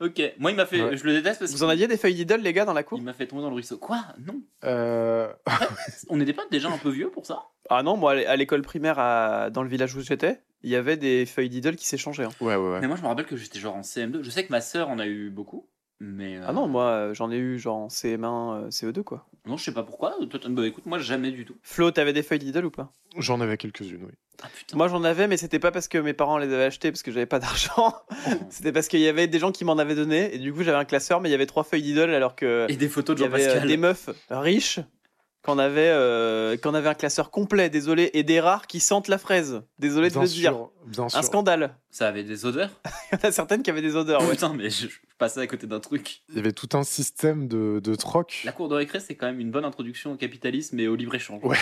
Ok, 0.00 0.20
moi 0.38 0.50
il 0.50 0.56
m'a 0.56 0.64
fait. 0.66 0.82
Ouais. 0.82 0.96
Je 0.96 1.04
le 1.04 1.12
déteste 1.12 1.40
parce 1.40 1.52
Vous 1.52 1.62
en 1.62 1.68
aviez 1.68 1.86
des 1.86 1.96
feuilles 1.98 2.14
Diddle 2.14 2.40
les 2.40 2.52
gars 2.54 2.64
dans 2.64 2.72
la 2.72 2.82
cour 2.82 2.98
Il 2.98 3.04
m'a 3.04 3.12
fait 3.12 3.26
tomber 3.26 3.42
dans 3.42 3.48
le 3.50 3.54
ruisseau. 3.54 3.76
Quoi? 3.76 4.02
Non. 4.26 4.40
Euh, 4.64 5.30
On 6.08 6.16
n'était 6.16 6.32
pas 6.32 6.44
déjà 6.50 6.70
un 6.70 6.78
peu 6.78 6.88
vieux 6.90 7.10
pour 7.10 7.26
ça? 7.26 7.42
Ah 7.68 7.82
non, 7.82 7.96
moi 7.96 8.12
à 8.12 8.36
l'école 8.36 8.62
primaire 8.62 8.98
à- 8.98 9.50
dans 9.50 9.62
le 9.62 9.68
village 9.68 9.94
où 9.94 10.00
j'étais, 10.00 10.40
il 10.62 10.70
y 10.70 10.76
avait 10.76 10.96
des 10.96 11.26
feuilles 11.26 11.50
Diddle 11.50 11.76
qui 11.76 11.86
s'échangeaient. 11.86 12.24
hein. 12.24 12.30
Ouais, 12.40 12.56
ouais, 12.56 12.70
ouais. 12.72 12.80
Mais 12.80 12.86
moi 12.88 12.96
je 12.96 13.02
me 13.02 13.08
rappelle 13.08 13.26
que 13.26 13.36
j'étais 13.36 13.58
genre 13.58 13.76
en 13.76 13.82
CM2. 13.82 14.22
Je 14.22 14.30
sais 14.30 14.44
que 14.46 14.50
ma 14.50 14.60
sœur 14.62 14.88
en 14.88 14.98
a 14.98 15.06
eu 15.06 15.28
beaucoup. 15.30 15.68
Mais. 16.00 16.36
euh, 16.38 16.44
Ah 16.46 16.52
non, 16.52 16.66
moi 16.66 16.84
euh, 16.86 17.14
j'en 17.14 17.30
ai 17.30 17.36
eu 17.36 17.58
genre 17.58 17.76
en 17.76 17.88
CM1, 17.88 18.64
euh, 18.64 18.68
CE2 18.70 19.02
quoi. 19.02 19.26
Non, 19.46 19.56
je 19.56 19.64
sais 19.64 19.72
pas 19.74 19.82
pourquoi. 19.82 20.14
Toi, 20.30 20.40
bah 20.48 20.66
écoute, 20.66 20.86
moi 20.86 20.98
jamais 20.98 21.30
du 21.30 21.44
tout. 21.44 21.54
Flo, 21.62 21.90
t'avais 21.90 22.12
des 22.14 22.22
feuilles 22.22 22.38
Diddle 22.38 22.64
ou 22.64 22.70
pas? 22.70 22.92
J'en 23.18 23.40
avais 23.40 23.56
quelques-unes, 23.56 24.04
oui. 24.06 24.12
Ah 24.42 24.48
putain. 24.54 24.76
Moi 24.78 24.88
j'en 24.88 25.04
avais, 25.04 25.26
mais 25.28 25.36
c'était 25.36 25.58
pas 25.58 25.70
parce 25.70 25.88
que 25.88 25.98
mes 25.98 26.14
parents 26.14 26.38
les 26.38 26.46
avaient 26.46 26.64
achetées 26.64 26.90
parce 26.90 27.02
que 27.02 27.10
j'avais 27.12 27.26
pas 27.26 27.38
d'argent. 27.38 27.94
C'était 28.50 28.72
parce 28.72 28.88
qu'il 28.88 29.00
y 29.00 29.08
avait 29.08 29.26
des 29.26 29.38
gens 29.38 29.52
qui 29.52 29.64
m'en 29.66 29.76
avaient 29.76 29.94
donné 29.94 30.34
et 30.34 30.38
du 30.38 30.52
coup 30.54 30.62
j'avais 30.62 30.78
un 30.78 30.86
classeur, 30.86 31.20
mais 31.20 31.28
il 31.28 31.32
y 31.32 31.34
avait 31.34 31.44
trois 31.46 31.64
feuilles 31.64 31.82
Diddle 31.82 32.14
alors 32.14 32.34
que 32.34 32.64
Et 32.70 32.76
des 32.76 32.88
photos 32.88 33.16
de 33.16 33.20
il 33.20 33.24
y 33.24 33.26
avait 33.26 33.42
euh, 33.42 33.46
Jean-Pascal. 33.48 33.68
des 33.68 33.76
meufs 33.76 34.08
riches 34.30 34.80
qu'on 35.42 35.58
avait, 35.58 35.88
euh, 35.88 36.56
qu'on 36.58 36.74
avait 36.74 36.88
un 36.90 36.94
classeur 36.94 37.30
complet, 37.30 37.70
désolé, 37.70 38.10
et 38.12 38.22
des 38.22 38.40
rares 38.40 38.66
qui 38.66 38.78
sentent 38.80 39.08
la 39.08 39.18
fraise. 39.18 39.62
Désolé 39.78 40.10
de 40.10 40.18
le 40.18 40.26
dire. 40.26 40.50
sûr, 40.52 40.70
bien 40.86 41.04
Un 41.04 41.08
sûr. 41.08 41.24
scandale. 41.24 41.76
Ça 41.90 42.08
avait 42.08 42.24
des 42.24 42.44
odeurs? 42.44 42.70
Il 43.12 43.18
y 43.18 43.24
en 43.24 43.28
a 43.28 43.32
certaines 43.32 43.62
qui 43.62 43.70
avaient 43.70 43.80
des 43.82 43.96
odeurs. 43.96 44.20
ouais. 44.22 44.30
Putain, 44.32 44.52
mais 44.52 44.68
je, 44.70 44.86
je 44.88 44.96
passais 45.18 45.40
à 45.40 45.46
côté 45.46 45.66
d'un 45.66 45.80
truc. 45.80 46.22
Il 46.28 46.36
y 46.36 46.38
avait 46.38 46.52
tout 46.52 46.68
un 46.74 46.84
système 46.84 47.48
de, 47.48 47.80
de 47.82 47.94
troc. 47.94 48.42
La 48.44 48.52
cour 48.52 48.68
de 48.68 48.74
récré, 48.74 49.00
c'est 49.00 49.14
quand 49.14 49.26
même 49.26 49.40
une 49.40 49.50
bonne 49.50 49.64
introduction 49.64 50.12
au 50.12 50.16
capitalisme 50.16 50.78
et 50.78 50.88
au 50.88 50.94
libre-échange. 50.96 51.42
Ouais. 51.44 51.56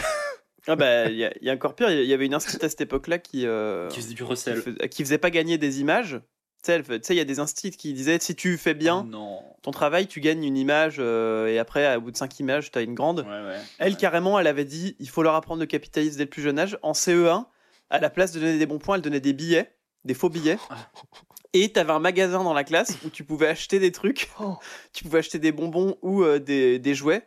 Ah 0.67 0.77
bah, 0.77 1.07
il 1.09 1.17
y, 1.17 1.25
a- 1.25 1.33
il 1.41 1.47
y 1.47 1.51
a 1.51 1.55
encore 1.55 1.75
pire, 1.75 1.91
il 1.91 2.05
y 2.05 2.13
avait 2.13 2.27
une 2.27 2.35
institut 2.35 2.63
à 2.65 2.69
cette 2.69 2.81
époque-là 2.83 3.19
qui, 3.19 3.47
euh, 3.47 3.89
Qui 3.89 4.01
faisait 4.03 4.09
du 4.11 4.17
qui, 4.17 4.23
recel. 4.25 4.61
fais- 4.61 4.89
qui 4.89 5.03
faisait 5.05 5.17
pas 5.19 5.31
gagner 5.31 5.57
des 5.57 5.81
images. 5.81 6.21
Tu 6.65 6.73
sais, 6.73 7.15
il 7.15 7.17
y 7.17 7.21
a 7.21 7.25
des 7.25 7.39
instituts 7.39 7.77
qui 7.77 7.93
disaient 7.95 8.19
si 8.21 8.35
tu 8.35 8.59
fais 8.59 8.75
bien 8.75 9.05
Non. 9.09 9.41
ton 9.63 9.71
travail, 9.71 10.07
tu 10.09 10.21
gagnes 10.21 10.43
une 10.45 10.57
image 10.57 10.97
euh, 10.99 11.47
et 11.47 11.59
après, 11.59 11.97
au 11.97 12.01
bout 12.01 12.11
de 12.11 12.17
cinq 12.17 12.39
images, 12.41 12.71
tu 12.73 12.79
as 12.79 12.83
une 12.83 12.95
grande. 12.95 13.21
Ouais, 13.21 13.27
ouais. 13.47 13.57
Elle, 13.79 13.93
Ouais. 13.93 13.99
carrément, 13.99 14.39
elle 14.41 14.47
avait 14.49 14.65
dit 14.65 14.97
il 14.99 15.09
faut 15.09 15.23
leur 15.23 15.35
apprendre 15.37 15.61
le 15.61 15.67
capitalisme 15.67 16.19
dès 16.19 16.25
le 16.25 16.31
plus 16.31 16.43
jeune 16.43 16.59
âge. 16.59 16.77
En 16.83 16.93
CE1, 16.93 17.47
à 17.91 17.99
la 18.01 18.11
place 18.11 18.33
de 18.33 18.41
donner 18.41 18.59
des 18.59 18.67
bons 18.67 18.79
points, 18.79 18.97
elle 18.97 19.03
donnait 19.03 19.21
des 19.21 19.33
billets, 19.33 19.73
des 20.05 20.15
faux 20.15 20.29
billets. 20.31 20.59
Et 21.55 21.73
tu 21.73 21.81
avais 21.81 21.93
un 21.93 21.99
magasin 22.01 22.45
dans 22.45 22.53
la 22.53 22.65
classe 22.65 22.99
où 23.07 23.09
tu 23.09 23.25
pouvais 23.25 23.47
acheter 23.49 23.79
des 23.79 23.91
trucs. 23.93 24.29
Oh. 24.41 24.57
Tu 24.93 25.05
pouvais 25.05 25.21
acheter 25.21 25.39
des 25.39 25.53
bonbons 25.53 25.97
ou 26.03 26.23
euh, 26.23 26.39
des, 26.39 26.79
des 26.79 26.95
jouets. 26.95 27.27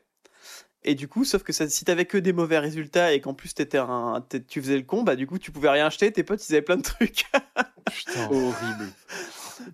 Et 0.84 0.96
du 0.96 1.08
coup, 1.08 1.26
sauf 1.26 1.44
que 1.44 1.54
ça, 1.54 1.70
si 1.70 1.86
t'avais 1.86 2.06
que 2.06 2.18
des 2.18 2.34
mauvais 2.34 2.58
résultats 2.58 3.14
et 3.14 3.22
qu'en 3.22 3.34
plus 3.36 3.54
t'étais 3.54 3.78
un, 3.78 4.24
tu 4.48 4.62
faisais 4.62 4.78
le 4.78 4.84
con, 4.84 5.04
bah 5.04 5.16
du 5.16 5.28
coup 5.28 5.38
tu 5.38 5.52
pouvais 5.52 5.70
rien 5.70 5.86
acheter. 5.86 6.12
Tes 6.12 6.24
potes 6.24 6.48
ils 6.50 6.54
avaient 6.54 6.62
plein 6.64 6.78
de 6.78 6.82
trucs. 6.82 7.26
Putain. 7.94 8.26
Horrible. 8.32 8.88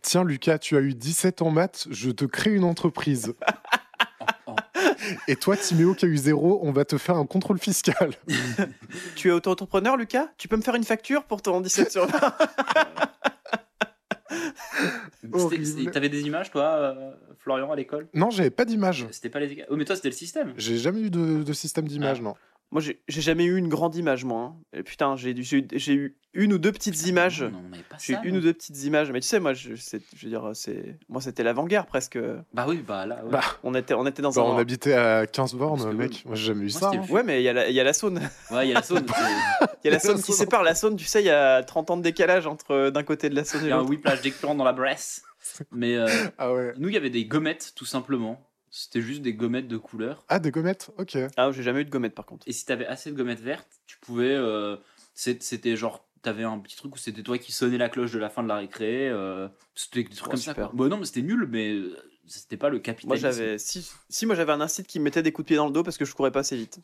Tiens, 0.02 0.24
Lucas, 0.26 0.58
tu 0.60 0.76
as 0.76 0.82
eu 0.82 0.94
17 0.94 1.42
en 1.42 1.50
maths, 1.52 1.88
je 1.92 2.12
te 2.12 2.26
crée 2.26 2.52
une 2.54 2.66
entreprise. 2.66 3.34
Et 5.30 5.36
toi, 5.38 5.56
Timéo, 5.56 5.94
qui 5.94 6.06
a 6.06 6.08
eu 6.10 6.18
0, 6.18 6.60
on 6.64 6.72
va 6.74 6.84
te 6.84 6.98
faire 6.98 7.16
un 7.16 7.26
contrôle 7.26 7.60
fiscal. 7.60 8.12
tu 9.16 9.30
es 9.30 9.32
auto-entrepreneur, 9.32 9.96
Lucas? 9.96 10.28
Tu 10.38 10.48
peux 10.50 10.58
me 10.58 10.62
faire 10.62 10.76
une 10.76 10.84
facture 10.84 11.24
pour 11.24 11.42
ton 11.42 11.62
17 11.62 11.92
sur 11.92 12.06
20 12.06 12.18
C'était- 12.18 12.30
Horrible. 12.30 12.36
c'était- 13.24 13.37
T'avais 15.92 16.10
des 16.10 16.22
images, 16.22 16.52
toi, 16.52 16.64
euh, 16.66 17.12
Florian, 17.40 17.72
à 17.72 17.76
l'école? 17.76 18.08
Non, 18.14 18.30
j'avais 18.30 18.50
pas 18.50 18.66
d'image. 18.66 19.08
C'était 19.12 19.30
pas 19.30 19.40
les. 19.40 19.66
Oh, 19.70 19.76
mais 19.76 19.86
toi, 19.86 19.96
c'était 19.96 20.10
le 20.10 20.14
système. 20.16 20.54
J'ai 20.58 20.78
jamais 20.78 21.02
eu 21.02 21.10
de, 21.10 21.44
de 21.44 21.54
système 21.54 21.88
d'image, 21.88 22.18
Ah. 22.22 22.24
non. 22.24 22.36
Moi 22.72 22.82
j'ai 22.82 23.00
jamais 23.08 23.46
eu 23.46 23.56
une 23.58 23.70
grande 23.70 23.96
image, 23.96 24.26
moi. 24.26 24.42
hein. 24.42 24.56
Et 24.74 24.84
putain, 24.84 25.16
j'ai 25.16 25.32
eu, 25.94 26.18
une 26.34 26.54
ou 26.54 26.58
deux 26.58 26.72
petites 26.74 27.08
images. 27.08 27.42
Non, 27.42 27.62
on 27.66 27.70
n'avait 27.70 27.82
pas 27.84 27.96
J'ai 28.00 28.18
une 28.24 28.38
ou 28.38 28.42
deux 28.42 28.54
petites 28.54 28.84
images, 28.84 29.10
mais 29.12 29.22
tu 29.22 29.28
sais, 29.28 29.40
moi, 29.40 29.54
je, 29.54 29.70
veux 29.70 30.30
dire, 30.30 30.52
c'est, 30.54 31.00
moi, 31.10 31.22
c'était 31.22 31.42
l'avant-guerre 31.44 31.86
presque. 31.86 32.20
Bah 32.54 32.66
oui, 32.68 32.84
bah 32.86 33.06
là. 33.06 33.24
ouais. 33.24 33.32
Bah, 33.32 33.42
On 33.64 33.74
était, 33.74 33.94
on 33.94 34.06
était 34.06 34.22
dans 34.22 34.32
Bah, 34.32 34.42
un. 34.42 34.44
on 34.44 34.58
habitait 34.58 34.94
à 34.94 35.26
15 35.26 35.56
bornes, 35.56 35.82
que 35.90 35.96
mec. 35.96 36.12
oui. 36.12 36.22
Moi, 36.26 36.36
j'ai 36.36 36.46
jamais 36.48 36.66
eu 36.70 36.72
Moi, 36.74 36.80
ça. 36.82 36.92
hein. 36.94 37.02
Ouais, 37.10 37.24
mais 37.24 37.42
il 37.42 37.46
y, 37.46 37.50
a 37.50 37.54
la- 37.54 37.70
il 37.70 37.74
y 37.76 37.80
a 37.80 37.84
la 37.86 37.94
Saône. 37.94 38.20
Ouais, 38.52 38.66
il 38.68 38.70
y 38.70 38.72
a 38.72 38.76
la 38.76 38.84
Saône. 38.84 39.06
Il 39.84 39.88
y 39.88 39.90
a 39.90 39.94
la 39.94 40.00
Saône 40.00 40.22
qui 40.22 40.34
sépare 40.34 40.64
la 40.64 40.76
Saône. 40.76 40.98
Tu 40.98 41.06
sais, 41.06 41.22
il 41.22 41.26
y 41.28 41.30
a 41.30 41.64
30 41.64 41.92
ans 41.92 41.98
de 41.98 42.02
décalage 42.02 42.46
entre 42.46 42.72
euh, 42.72 42.92
d'un 42.92 43.04
côté 43.04 43.30
de 43.30 43.36
la 43.36 43.46
Saône 43.46 43.62
Il 43.64 43.68
et 43.68 43.70
y 43.70 43.72
a 43.72 43.76
un 43.76 43.80
l'autre. 43.80 43.90
whiplash 43.92 44.22
d'écran 44.22 44.54
dans 44.54 44.66
la 44.66 44.74
Bresse. 44.74 45.24
Mais 45.72 45.96
euh, 45.96 46.08
Ah 46.38 46.52
ouais. 46.52 46.74
nous, 46.78 46.90
il 46.90 46.94
y 46.94 46.98
avait 46.98 47.10
des 47.10 47.24
gommettes, 47.26 47.72
tout 47.76 47.86
simplement. 47.86 48.42
C'était 48.80 49.02
juste 49.02 49.22
des 49.24 49.34
gommettes 49.34 49.68
de 49.68 49.78
couleur. 49.78 50.24
Ah, 50.30 50.38
des 50.40 50.52
gommettes 50.52 50.92
Ok. 50.98 51.18
Ah, 51.36 51.52
j'ai 51.52 51.64
jamais 51.64 51.82
eu 51.82 51.86
de 51.86 51.90
gommette 51.90 52.14
par 52.14 52.26
contre. 52.26 52.48
Et 52.48 52.52
si 52.52 52.64
t'avais 52.66 52.86
assez 52.86 53.12
de 53.12 53.16
gommettes 53.18 53.40
vertes, 53.42 53.68
tu 53.88 53.98
pouvais. 54.00 54.36
euh, 54.36 54.78
c'était 55.14 55.76
genre. 55.76 56.04
T'avais 56.24 56.44
un 56.44 56.60
petit 56.60 56.76
truc 56.76 56.94
où 56.96 56.98
c'était 56.98 57.24
toi 57.24 57.38
qui 57.38 57.52
sonnais 57.52 57.78
la 57.78 57.90
cloche 57.90 58.12
de 58.12 58.20
la 58.20 58.30
fin 58.30 58.44
de 58.44 58.48
la 58.48 58.58
récré. 58.58 59.08
euh, 59.10 59.48
c'était 59.76 60.04
des 60.04 60.10
trucs 60.10 60.28
Oh, 60.28 60.32
comme 60.32 60.40
ça. 60.40 60.52
super. 60.52 60.70
Quoi. 60.70 60.76
Bon, 60.76 60.90
non, 60.90 60.98
mais 60.98 61.06
c'était 61.06 61.22
nul, 61.22 61.48
mais 61.50 61.72
euh, 61.74 61.96
c'était 62.26 62.58
pas 62.58 62.70
le 62.70 62.78
Moi, 62.78 62.84
capitalisme. 62.84 63.22
j'avais. 63.32 63.58
Si, 63.58 63.90
si, 64.10 64.26
moi, 64.26 64.36
j'avais 64.36 64.52
un 64.52 64.60
incite 64.62 64.88
qui 64.88 65.00
me 65.00 65.06
mettait 65.06 65.22
des 65.24 65.32
coups 65.32 65.46
de 65.46 65.48
pied 65.48 65.56
dans 65.58 65.68
le 65.68 65.72
dos 65.74 65.84
parce 65.84 65.98
que 65.98 66.06
je 66.06 66.14
courais 66.14 66.32
pas 66.32 66.40
assez 66.42 66.58
vite. 66.58 66.80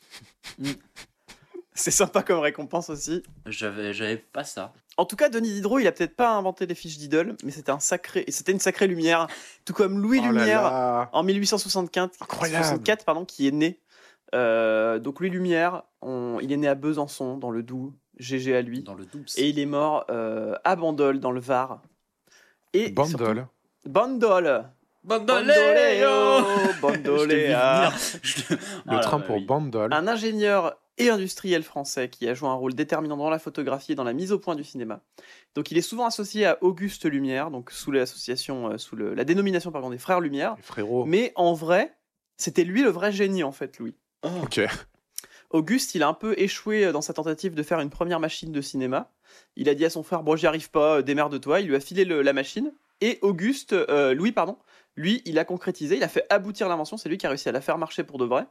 C'est 1.76 1.92
sympa 1.92 2.22
comme 2.24 2.40
récompense 2.40 2.90
aussi. 2.90 3.24
J'avais, 3.48 3.94
j'avais 3.94 4.18
pas 4.18 4.44
ça. 4.44 4.74
En 4.98 5.06
tout 5.06 5.16
cas, 5.16 5.30
Denis 5.30 5.54
Diderot, 5.54 5.80
il 5.80 5.88
a 5.88 5.92
peut-être 5.92 6.16
pas 6.16 6.30
inventé 6.36 6.68
les 6.68 6.76
fiches 6.76 6.98
Diddle, 7.00 7.36
mais 7.44 7.52
c'était 7.52 7.72
un 7.72 7.80
sacré, 7.80 8.24
et 8.28 8.32
c'était 8.32 8.52
une 8.52 8.60
sacrée 8.60 8.86
lumière, 8.88 9.26
tout 9.66 9.74
comme 9.74 10.00
Louis 10.00 10.20
Oh 10.22 10.28
Lumière 10.28 10.62
là. 10.64 11.10
en 11.14 11.24
1864, 11.24 12.22
Incroyable. 12.22 12.64
64, 12.64 13.06
pardon, 13.06 13.26
qui 13.26 13.48
est 13.48 13.52
né. 13.52 13.80
Euh, 14.36 15.00
donc 15.00 15.20
Louis 15.20 15.30
Lumière, 15.32 15.82
on- 16.02 16.38
il 16.42 16.52
est 16.52 16.58
né 16.58 16.68
à 16.68 16.76
Besançon, 16.76 17.38
dans 17.38 17.50
le 17.50 17.64
Doubs, 17.64 17.94
GG 18.20 18.56
à 18.56 18.62
lui, 18.62 18.84
Dans 18.84 18.94
le 18.94 19.06
Doubs. 19.06 19.26
et 19.38 19.50
il 19.50 19.58
est 19.58 19.66
mort 19.66 20.06
euh, 20.12 20.54
à 20.64 20.76
Bandol, 20.76 21.20
dans 21.20 21.32
le 21.32 21.40
Var. 21.42 21.82
Et 22.74 22.90
Bandol. 22.92 23.36
surtout- 23.38 23.90
Bandol. 23.90 24.66
Bandoléo 25.04 26.44
Bandoléa. 26.82 27.92
Le 28.86 29.00
train 29.02 29.20
pour 29.20 29.42
Bandol. 29.42 29.94
Un 29.94 30.08
ingénieur 30.08 30.78
et 30.98 31.10
industriel 31.10 31.64
français 31.64 32.10
qui 32.10 32.28
a 32.28 32.34
joué 32.34 32.48
un 32.50 32.54
rôle 32.54 32.74
déterminant 32.74 33.18
dans 33.18 33.30
la 33.30 33.40
photographie 33.40 33.94
et 33.94 33.96
dans 33.96 34.04
la 34.04 34.14
mise 34.14 34.32
au 34.32 34.40
point 34.40 34.56
du 34.56 34.64
cinéma. 34.64 35.02
Donc 35.56 35.72
il 35.72 35.78
est 35.78 35.82
souvent 35.82 36.06
associé 36.06 36.46
à 36.46 36.58
Auguste 36.62 37.06
Lumière, 37.06 37.50
donc 37.52 37.72
sous 37.72 37.92
l'association, 37.92 38.72
euh, 38.72 38.78
sous 38.78 38.96
le- 38.96 39.14
la 39.14 39.24
dénomination 39.24 39.72
pardon, 39.72 39.90
des 39.90 39.98
frères 39.98 40.20
Lumière. 40.20 40.56
Mais 41.06 41.32
en 41.36 41.54
vrai, 41.54 41.96
c'était 42.38 42.64
lui 42.64 42.82
le 42.84 42.90
vrai 42.90 43.12
génie 43.12 43.44
en 43.44 43.52
fait, 43.52 43.80
Louis. 43.80 43.96
Ok. 44.24 44.62
Auguste, 45.50 45.94
il 45.96 46.02
a 46.04 46.08
un 46.08 46.14
peu 46.14 46.34
échoué 46.38 46.92
dans 46.92 47.02
sa 47.02 47.14
tentative 47.14 47.54
de 47.54 47.62
faire 47.64 47.80
une 47.80 47.90
première 47.92 48.20
machine 48.20 48.52
de 48.52 48.62
cinéma. 48.62 49.12
Il 49.56 49.70
a 49.70 49.76
dit 49.76 49.86
à 49.86 49.90
son 49.90 50.02
frère 50.04 50.24
Bon, 50.24 50.36
j'y 50.36 50.48
arrive 50.48 50.72
pas, 50.72 50.98
euh, 50.98 51.02
démerde-toi. 51.02 51.60
Il 51.62 51.68
lui 51.68 51.76
a 51.76 51.80
filé 51.80 52.06
le- 52.06 52.22
la 52.22 52.34
machine. 52.34 52.74
Et 53.02 53.20
Auguste, 53.22 53.74
euh, 53.74 54.14
Louis, 54.14 54.32
pardon, 54.32 54.58
lui, 54.96 55.22
il 55.26 55.38
a 55.38 55.46
concrétisé, 55.46 55.98
il 55.98 56.04
a 56.04 56.08
fait 56.08 56.26
aboutir 56.30 56.70
l'invention. 56.70 56.98
C'est 56.98 57.10
lui 57.10 57.18
qui 57.18 57.26
a 57.26 57.30
réussi 57.30 57.50
à 57.50 57.52
la 57.52 57.62
faire 57.62 57.78
marcher 57.78 58.04
pour 58.04 58.18
de 58.18 58.26
vrai. 58.26 58.46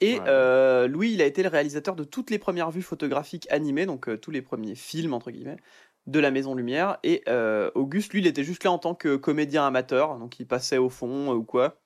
Et 0.00 0.14
Ouais. 0.20 0.24
euh, 0.28 0.88
Louis, 0.88 1.12
il 1.12 1.22
a 1.22 1.24
été 1.24 1.42
le 1.42 1.48
réalisateur 1.48 1.96
de 1.96 2.04
toutes 2.04 2.30
les 2.30 2.38
premières 2.38 2.70
vues 2.70 2.82
photographiques 2.82 3.46
animées, 3.50 3.86
donc 3.86 4.08
euh, 4.08 4.16
tous 4.18 4.30
les 4.30 4.42
premiers 4.42 4.74
films, 4.74 5.14
entre 5.14 5.30
guillemets, 5.30 5.56
de 6.06 6.20
la 6.20 6.30
Maison 6.30 6.54
Lumière. 6.54 6.98
Et 7.02 7.22
euh, 7.28 7.70
Auguste, 7.74 8.12
lui, 8.12 8.20
il 8.20 8.26
était 8.26 8.44
juste 8.44 8.64
là 8.64 8.70
en 8.72 8.78
tant 8.78 8.94
que 8.94 9.16
comédien 9.16 9.66
amateur, 9.66 10.18
donc 10.18 10.38
il 10.38 10.46
passait 10.46 10.78
au 10.78 10.90
fond 10.90 11.32
ou 11.32 11.42
quoi. 11.44 11.80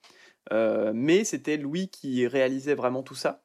Mais 0.93 1.23
c'était 1.25 1.57
Louis 1.57 1.88
qui 1.88 2.26
réalisait 2.26 2.75
vraiment 2.75 3.02
tout 3.05 3.14
ça. 3.14 3.43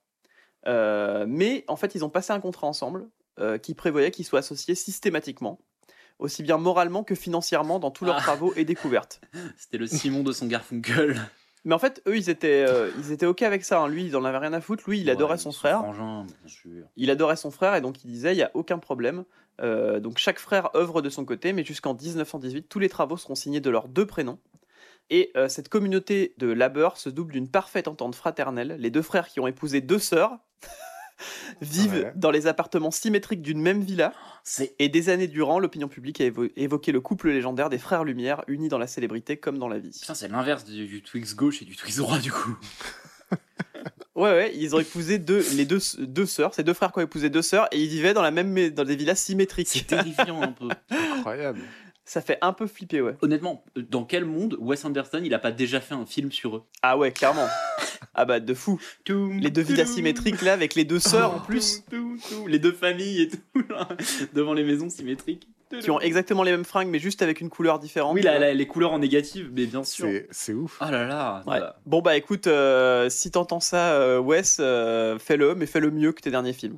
Mais 0.65 1.63
en 1.67 1.75
fait, 1.75 1.93
ils 1.95 2.03
ont 2.03 2.09
passé 2.09 2.33
un 2.33 2.39
contrat 2.39 2.65
ensemble 2.67 3.07
qui 3.61 3.75
prévoyait 3.75 4.09
qu'ils 4.11 4.25
soient 4.25 4.39
associés 4.39 4.73
systématiquement, 4.75 5.59
aussi 6.17 6.41
bien 6.41 6.57
moralement 6.57 7.03
que 7.03 7.13
financièrement, 7.13 7.77
dans 7.77 7.91
tous 7.91 8.05
leurs 8.05 8.17
Ah. 8.17 8.21
travaux 8.21 8.53
et 8.55 8.65
découvertes. 8.65 9.21
C'était 9.57 9.77
le 9.77 9.85
Simon 9.87 10.23
de 10.23 10.31
son 10.31 10.47
Garfunkel. 10.47 11.21
Mais 11.65 11.73
en 11.75 11.79
fait, 11.79 12.01
eux, 12.07 12.15
ils 12.15 12.29
étaient, 12.29 12.63
euh, 12.67 12.89
ils 12.99 13.11
étaient 13.11 13.25
OK 13.25 13.41
avec 13.41 13.65
ça. 13.65 13.81
hein. 13.81 13.87
Lui, 13.87 14.05
il 14.05 14.15
en 14.15 14.23
avait 14.23 14.37
rien 14.37 14.53
à 14.53 14.61
foutre. 14.61 14.83
Lui, 14.87 15.01
il 15.01 15.09
adorait 15.09 15.33
Ouais, 15.33 15.37
son 15.39 15.51
frère. 15.51 15.79
frangin, 15.79 16.25
bien 16.25 16.47
sûr. 16.47 16.85
Il 16.95 17.09
adorait 17.09 17.35
son 17.35 17.49
frère 17.51 17.73
et 17.75 17.81
donc 17.81 18.03
il 18.03 18.07
disait 18.11 18.33
il 18.33 18.37
n'y 18.37 18.43
a 18.43 18.51
aucun 18.53 18.77
problème. 18.77 19.25
Euh, 19.61 19.99
donc 19.99 20.17
chaque 20.17 20.37
frère 20.39 20.69
œuvre 20.75 21.01
de 21.01 21.09
son 21.09 21.25
côté, 21.25 21.53
mais 21.53 21.63
jusqu'en 21.63 21.93
1918, 21.95 22.69
tous 22.69 22.79
les 22.79 22.89
travaux 22.89 23.17
seront 23.17 23.35
signés 23.35 23.61
de 23.61 23.69
leurs 23.69 23.87
deux 23.87 24.05
prénoms. 24.05 24.37
Et 25.09 25.31
euh, 25.37 25.47
cette 25.49 25.69
communauté 25.69 26.33
de 26.37 26.47
labeur 26.51 26.97
se 26.97 27.09
double 27.09 27.33
d'une 27.33 27.49
parfaite 27.49 27.87
entente 27.87 28.15
fraternelle. 28.15 28.75
Les 28.79 28.89
deux 28.89 29.01
frères 29.03 29.27
qui 29.27 29.39
ont 29.39 29.47
épousé 29.47 29.81
deux 29.81 29.99
sœurs. 29.99 30.37
vivent 31.61 31.93
Ouais. 31.93 32.11
dans 32.15 32.31
les 32.31 32.47
appartements 32.47 32.91
symétriques 32.91 33.41
d'une 33.41 33.61
même 33.61 33.81
villa. 33.81 34.13
C'est 34.43 34.75
Et 34.79 34.89
des 34.89 35.09
années 35.09 35.27
durant, 35.27 35.59
l'opinion 35.59 35.87
publique 35.87 36.19
a 36.21 36.25
évo- 36.25 36.51
évoqué 36.55 36.91
le 36.91 37.01
couple 37.01 37.29
légendaire 37.29 37.69
des 37.69 37.77
frères 37.77 38.03
Lumière, 38.03 38.43
unis 38.47 38.67
dans 38.69 38.77
la 38.77 38.87
célébrité 38.87 39.37
comme 39.37 39.57
dans 39.57 39.67
la 39.67 39.79
vie. 39.79 39.97
putain, 39.99 40.13
c'est 40.13 40.27
l'inverse 40.27 40.65
du, 40.65 40.85
du 40.87 41.01
Twix 41.01 41.35
gauche 41.35 41.61
et 41.61 41.65
du 41.65 41.75
Twix 41.75 41.97
droit 41.97 42.19
du 42.19 42.31
coup. 42.31 42.57
Ouais, 44.15 44.29
ouais, 44.31 44.51
ils 44.55 44.73
ont 44.73 44.79
épousé 44.79 45.19
deux, 45.19 45.43
les 45.55 45.65
deux, 45.65 45.79
deux 45.99 46.25
sœurs, 46.25 46.53
ces 46.53 46.63
deux 46.63 46.73
frères 46.73 46.93
qui 46.93 46.99
ont 46.99 47.01
épousé 47.01 47.29
deux 47.29 47.41
sœurs, 47.41 47.67
et 47.73 47.81
ils 47.83 47.89
vivaient 47.89 48.13
dans, 48.13 48.21
la 48.21 48.31
même, 48.31 48.47
mais- 48.49 48.71
dans 48.71 48.85
des 48.85 48.95
villas 48.95 49.17
C'est 49.17 49.25
symétriques. 49.25 49.85
terrifiant 49.87 50.41
un 50.41 50.53
peu. 50.53 50.69
Incroyable. 50.89 51.59
Ça 52.07 52.21
fait 52.21 52.37
un 52.41 52.53
peu 52.53 52.67
flipper, 52.67 53.01
ouais. 53.01 53.15
Honnêtement, 53.23 53.63
dans 53.75 54.03
quel 54.03 54.25
monde 54.25 54.55
Wes 54.59 54.85
Anderson 54.85 55.21
il 55.23 55.33
a 55.33 55.39
pas 55.39 55.51
déjà 55.51 55.81
fait 55.81 55.95
un 55.95 56.05
film 56.05 56.31
sur 56.31 56.57
eux? 56.57 56.63
Ah 56.83 56.97
ouais, 56.97 57.11
clairement. 57.11 57.47
Ah 58.13 58.25
bah, 58.25 58.39
de 58.39 58.53
fou. 58.53 58.79
Les 59.07 59.49
deux 59.49 59.63
villas 59.63 59.87
symétriques, 59.87 60.41
là, 60.43 60.53
avec 60.53 60.75
les 60.75 60.85
deux 60.85 60.99
sœurs 60.99 61.33
en 61.35 61.39
plus, 61.39 61.83
Tout, 61.89 62.17
tout, 62.29 62.47
Les 62.47 62.59
deux 62.59 62.71
familles 62.71 63.23
et 63.23 63.29
tout, 63.29 63.63
là, 63.69 63.87
devant 64.33 64.53
les 64.53 64.63
maisons 64.63 64.89
symétriques. 64.89 65.47
qui 65.81 65.89
ont 65.89 65.99
exactement 65.99 66.43
les 66.43 66.51
mêmes 66.51 66.63
fringues, 66.63 66.89
mais 66.89 66.99
juste 66.99 67.23
avec 67.23 67.41
une 67.41 67.49
couleur 67.49 67.79
différente. 67.79 68.13
Oui, 68.13 68.21
les 68.21 68.67
couleurs 68.67 68.93
en 68.93 68.99
négative, 68.99 69.49
mais 69.51 69.65
bien 69.65 69.83
sûr. 69.83 70.07
C'est 70.29 70.53
ouf. 70.53 70.77
Ah 70.79 70.91
là 70.91 71.05
là. 71.07 71.43
Ouais. 71.47 71.59
Bon 71.87 72.01
bah 72.01 72.15
écoute, 72.15 72.45
euh, 72.47 73.09
si 73.09 73.31
t'entends 73.31 73.59
ça, 73.59 73.93
euh, 73.93 74.19
Wes, 74.19 74.57
euh, 74.59 75.17
fais-le, 75.17 75.55
mais 75.55 75.65
fais-le 75.65 75.89
mieux 75.91 76.11
que 76.11 76.21
tes 76.21 76.31
derniers 76.31 76.53
films. 76.53 76.77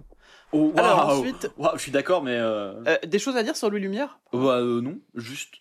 Oh, 0.54 0.74
Alors 0.77 1.10
ensuite, 1.10 1.51
Waouh, 1.58 1.77
je 1.77 1.82
suis 1.82 1.92
d'accord, 1.92 2.24
mais. 2.24 2.36
Euh... 2.36 2.84
euh, 2.88 2.98
des 3.06 3.20
choses 3.20 3.36
à 3.36 3.44
dire 3.44 3.56
sur 3.56 3.70
Louis 3.70 3.82
Lumière? 3.82 4.20
Bah, 4.32 4.60
euh, 4.60 4.82
non, 4.82 5.00
juste. 5.16 5.56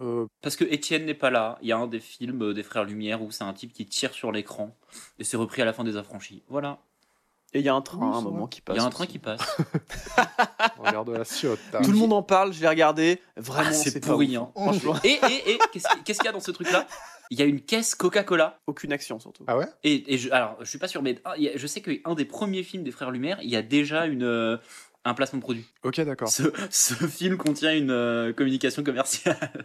Euh, 0.00 0.26
Parce 0.42 0.56
que 0.56 0.64
Étienne 0.64 1.04
n'est 1.04 1.14
pas 1.14 1.30
là. 1.30 1.58
Il 1.62 1.68
y 1.68 1.72
a 1.72 1.76
un 1.76 1.86
des 1.86 2.00
films 2.00 2.52
des 2.52 2.62
Frères 2.62 2.84
Lumière 2.84 3.22
où 3.22 3.30
c'est 3.30 3.44
un 3.44 3.52
type 3.52 3.72
qui 3.72 3.86
tire 3.86 4.12
sur 4.12 4.32
l'écran. 4.32 4.76
Et 5.18 5.24
c'est 5.24 5.36
repris 5.36 5.62
à 5.62 5.64
la 5.64 5.72
fin 5.72 5.84
des 5.84 5.96
Affranchis. 5.96 6.42
Voilà. 6.48 6.78
Et 7.54 7.60
il 7.60 7.64
y 7.64 7.68
a 7.68 7.74
un 7.74 7.80
train 7.82 7.98
Oui, 7.98 8.14
à 8.14 8.18
un 8.18 8.20
moment 8.20 8.40
vrai. 8.40 8.48
qui 8.50 8.58
Il 8.58 8.62
passe. 8.62 8.76
y 8.76 8.80
a 8.80 8.82
un 8.82 8.86
aussi. 8.88 8.94
train 8.96 9.06
qui 9.06 9.18
passe. 9.20 9.40
regarde 10.78 11.08
la 11.10 11.24
ciotte. 11.24 11.60
Tout 11.82 11.90
le 11.92 11.96
monde 11.96 12.12
en 12.12 12.22
parle, 12.22 12.52
je 12.52 12.60
l'ai 12.60 12.68
regardé. 12.68 13.20
Vraiment, 13.36 13.68
Ah, 13.70 13.72
c'est 13.72 14.00
pourri. 14.00 14.36
Hein. 14.36 14.50
Et, 15.04 15.18
et, 15.28 15.50
et 15.52 15.58
qu'est-ce 15.72 15.88
qui- 15.88 16.02
qu'est-ce 16.04 16.18
qu'il 16.18 16.26
y 16.26 16.28
a 16.28 16.32
dans 16.32 16.40
ce 16.40 16.50
truc-là? 16.50 16.86
Il 17.30 17.38
y 17.38 17.42
a 17.42 17.46
une 17.46 17.60
caisse 17.60 17.94
Coca-Cola. 17.94 18.58
aucune 18.66 18.92
action 18.92 19.18
surtout. 19.18 19.44
Ah 19.46 19.56
ouais? 19.56 19.66
Et, 19.82 20.14
et 20.14 20.18
je, 20.18 20.30
alors, 20.30 20.56
je 20.60 20.66
suis 20.68 20.78
pas 20.78 20.88
sûr, 20.88 21.00
mais 21.02 21.18
ah, 21.24 21.34
il 21.38 21.52
je 21.54 21.66
sais 21.66 21.80
qu'un 21.80 22.14
des 22.14 22.24
premiers 22.24 22.62
films 22.62 22.82
des 22.84 22.90
Frères 22.90 23.10
Lumière, 23.10 23.38
il 23.42 23.48
y 23.48 23.56
a 23.56 23.62
déjà 23.62 24.06
une, 24.06 24.24
euh, 24.24 24.58
un 25.04 25.14
placement 25.14 25.38
de 25.38 25.42
produit. 25.44 25.64
Ok, 25.84 26.00
d'accord. 26.00 26.28
Ce, 26.28 26.42
ce 26.70 26.94
film 27.06 27.36
contient 27.38 27.72
une 27.74 27.90
euh, 27.90 28.32
communication 28.32 28.82
commerciale. 28.84 29.64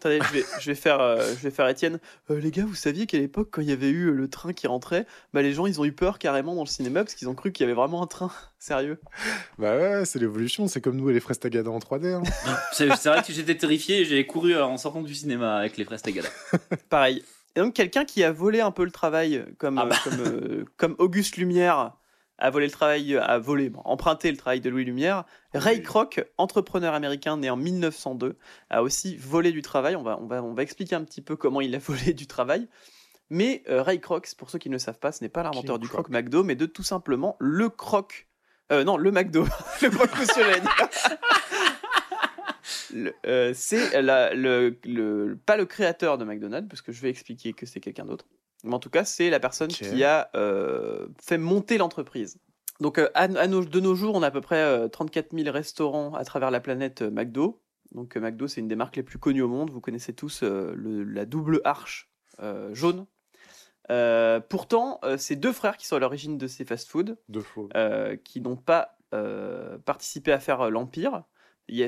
Attendez, 0.00 0.18
je 0.28 0.32
vais, 0.32 0.44
je 0.60 0.66
vais 0.70 0.74
faire, 0.74 0.98
euh, 0.98 1.18
je 1.36 1.42
vais 1.42 1.50
faire 1.50 1.68
Étienne. 1.68 1.98
Euh, 2.30 2.40
les 2.40 2.50
gars, 2.50 2.64
vous 2.64 2.74
saviez 2.74 3.04
qu'à 3.06 3.18
l'époque, 3.18 3.48
quand 3.50 3.60
il 3.60 3.68
y 3.68 3.72
avait 3.72 3.90
eu 3.90 4.10
le 4.12 4.28
train 4.30 4.54
qui 4.54 4.66
rentrait, 4.66 5.04
bah 5.34 5.42
les 5.42 5.52
gens 5.52 5.66
ils 5.66 5.78
ont 5.78 5.84
eu 5.84 5.92
peur 5.92 6.18
carrément 6.18 6.54
dans 6.54 6.62
le 6.64 6.68
cinéma 6.68 7.04
parce 7.04 7.14
qu'ils 7.14 7.28
ont 7.28 7.34
cru 7.34 7.52
qu'il 7.52 7.64
y 7.64 7.68
avait 7.68 7.74
vraiment 7.74 8.02
un 8.02 8.06
train. 8.06 8.30
Sérieux. 8.58 8.98
Bah 9.58 9.76
ouais, 9.76 10.06
c'est 10.06 10.18
l'évolution. 10.18 10.68
C'est 10.68 10.80
comme 10.80 10.96
nous 10.96 11.10
et 11.10 11.12
les 11.12 11.20
fraises 11.20 11.38
Tagada 11.38 11.70
en 11.70 11.78
3D. 11.80 12.14
hein. 12.14 12.22
C'est 12.72 12.86
vrai 12.86 13.22
que 13.22 13.32
j'étais 13.34 13.56
terrifié 13.58 14.00
et 14.00 14.04
j'ai 14.06 14.24
couru 14.26 14.54
euh, 14.54 14.64
en 14.64 14.78
sortant 14.78 15.02
du 15.02 15.14
cinéma 15.14 15.56
avec 15.56 15.76
les 15.76 15.84
fraises 15.84 16.00
Tagada. 16.00 16.28
Pareil. 16.88 17.22
Et 17.56 17.60
donc 17.60 17.74
quelqu'un 17.74 18.06
qui 18.06 18.24
a 18.24 18.32
volé 18.32 18.60
un 18.60 18.70
peu 18.70 18.84
le 18.84 18.90
travail, 18.90 19.44
comme, 19.58 19.76
Ah 19.76 19.84
bah. 19.84 19.96
comme, 20.02 20.64
comme 20.78 20.94
Auguste 20.98 21.36
Lumière 21.36 21.92
a 22.40 22.50
volé 22.50 22.66
le 22.66 22.72
travail, 22.72 23.16
a 23.16 23.38
volé, 23.38 23.68
bon, 23.70 23.80
emprunté 23.84 24.30
le 24.30 24.36
travail 24.36 24.60
de 24.60 24.68
Louis 24.70 24.84
Lumière. 24.84 25.24
Ray. 25.54 25.82
Kroc, 25.82 26.24
entrepreneur 26.38 26.94
américain 26.94 27.36
né 27.36 27.50
en 27.50 27.56
1902, 27.56 28.36
a 28.70 28.82
aussi 28.82 29.16
volé 29.16 29.52
du 29.52 29.62
travail. 29.62 29.94
On 29.96 30.02
va, 30.02 30.18
on 30.20 30.26
va, 30.26 30.42
on 30.42 30.54
va 30.54 30.62
expliquer 30.62 30.94
un 30.96 31.04
petit 31.04 31.20
peu 31.22 31.36
comment 31.36 31.60
il 31.60 31.74
a 31.74 31.78
volé 31.78 32.12
du 32.14 32.26
travail. 32.26 32.68
Mais 33.28 33.62
euh, 33.68 33.82
Ray 33.82 34.00
Kroc, 34.00 34.26
pour 34.36 34.50
ceux 34.50 34.58
qui 34.58 34.68
ne 34.70 34.74
le 34.74 34.78
savent 34.80 34.98
pas, 34.98 35.12
ce 35.12 35.22
n'est 35.22 35.28
pas 35.28 35.42
l'inventeur 35.44 35.78
du 35.78 35.88
croque 35.88 36.08
McDo, 36.08 36.42
mais 36.42 36.56
de 36.56 36.66
tout 36.66 36.82
simplement 36.82 37.36
le 37.38 37.68
croque. 37.68 38.26
Euh, 38.72 38.82
non, 38.84 38.96
le 38.96 39.10
McDo. 39.12 39.44
le 39.82 39.90
croque 39.90 40.18
monsieur 40.18 40.44
euh, 43.26 43.52
c'est 43.54 44.02
la- 44.02 44.34
le, 44.34 44.78
le- 44.84 45.38
pas 45.46 45.56
le 45.56 45.64
créateur 45.64 46.18
de 46.18 46.24
McDonald's, 46.24 46.68
parce 46.68 46.82
que 46.82 46.92
je 46.92 47.00
vais 47.00 47.10
expliquer 47.10 47.52
que 47.52 47.66
c'est 47.66 47.80
quelqu'un 47.80 48.04
d'autre. 48.04 48.26
Mais 48.64 48.74
en 48.74 48.78
tout 48.78 48.90
cas, 48.90 49.04
c'est 49.04 49.30
la 49.30 49.40
personne 49.40 49.70
qui 49.90 50.04
a 50.04 50.30
euh, 50.34 51.06
fait 51.22 51.38
monter 51.38 51.78
l'entreprise. 51.78 52.38
Donc, 52.80 52.98
euh, 52.98 53.08
à, 53.14 53.22
à 53.24 53.46
nos- 53.46 53.64
de 53.64 53.80
nos 53.80 53.94
jours, 53.94 54.14
on 54.14 54.22
a 54.22 54.28
à 54.28 54.30
peu 54.30 54.40
près 54.40 54.56
euh, 54.62 54.88
34 54.88 55.32
000 55.32 55.50
restaurants 55.52 56.14
à 56.14 56.24
travers 56.24 56.50
la 56.50 56.60
planète 56.60 57.02
euh, 57.02 57.10
McDo. 57.10 57.60
Donc, 57.92 58.16
euh, 58.16 58.20
McDo, 58.20 58.46
c'est 58.48 58.60
une 58.60 58.68
des 58.68 58.76
marques 58.76 58.96
les 58.96 59.02
plus 59.02 59.18
connues 59.18 59.42
au 59.42 59.48
monde. 59.48 59.70
Vous 59.70 59.80
connaissez 59.80 60.12
tous 60.14 60.42
euh, 60.42 60.72
le- 60.76 61.04
la 61.04 61.24
double 61.26 61.60
arche 61.64 62.10
euh, 62.42 62.74
jaune. 62.74 63.06
Euh, 63.90 64.40
pourtant, 64.40 65.00
euh, 65.04 65.16
c'est 65.18 65.36
deux 65.36 65.52
frères 65.52 65.76
qui 65.76 65.86
sont 65.86 65.96
à 65.96 65.98
l'origine 65.98 66.38
de 66.38 66.46
ces 66.46 66.64
fast-foods 66.64 67.16
euh, 67.76 68.16
qui 68.16 68.40
n'ont 68.40 68.56
pas 68.56 68.96
euh, 69.14 69.78
participé 69.78 70.32
à 70.32 70.38
faire 70.38 70.60
euh, 70.62 70.70
l'Empire. 70.70 71.24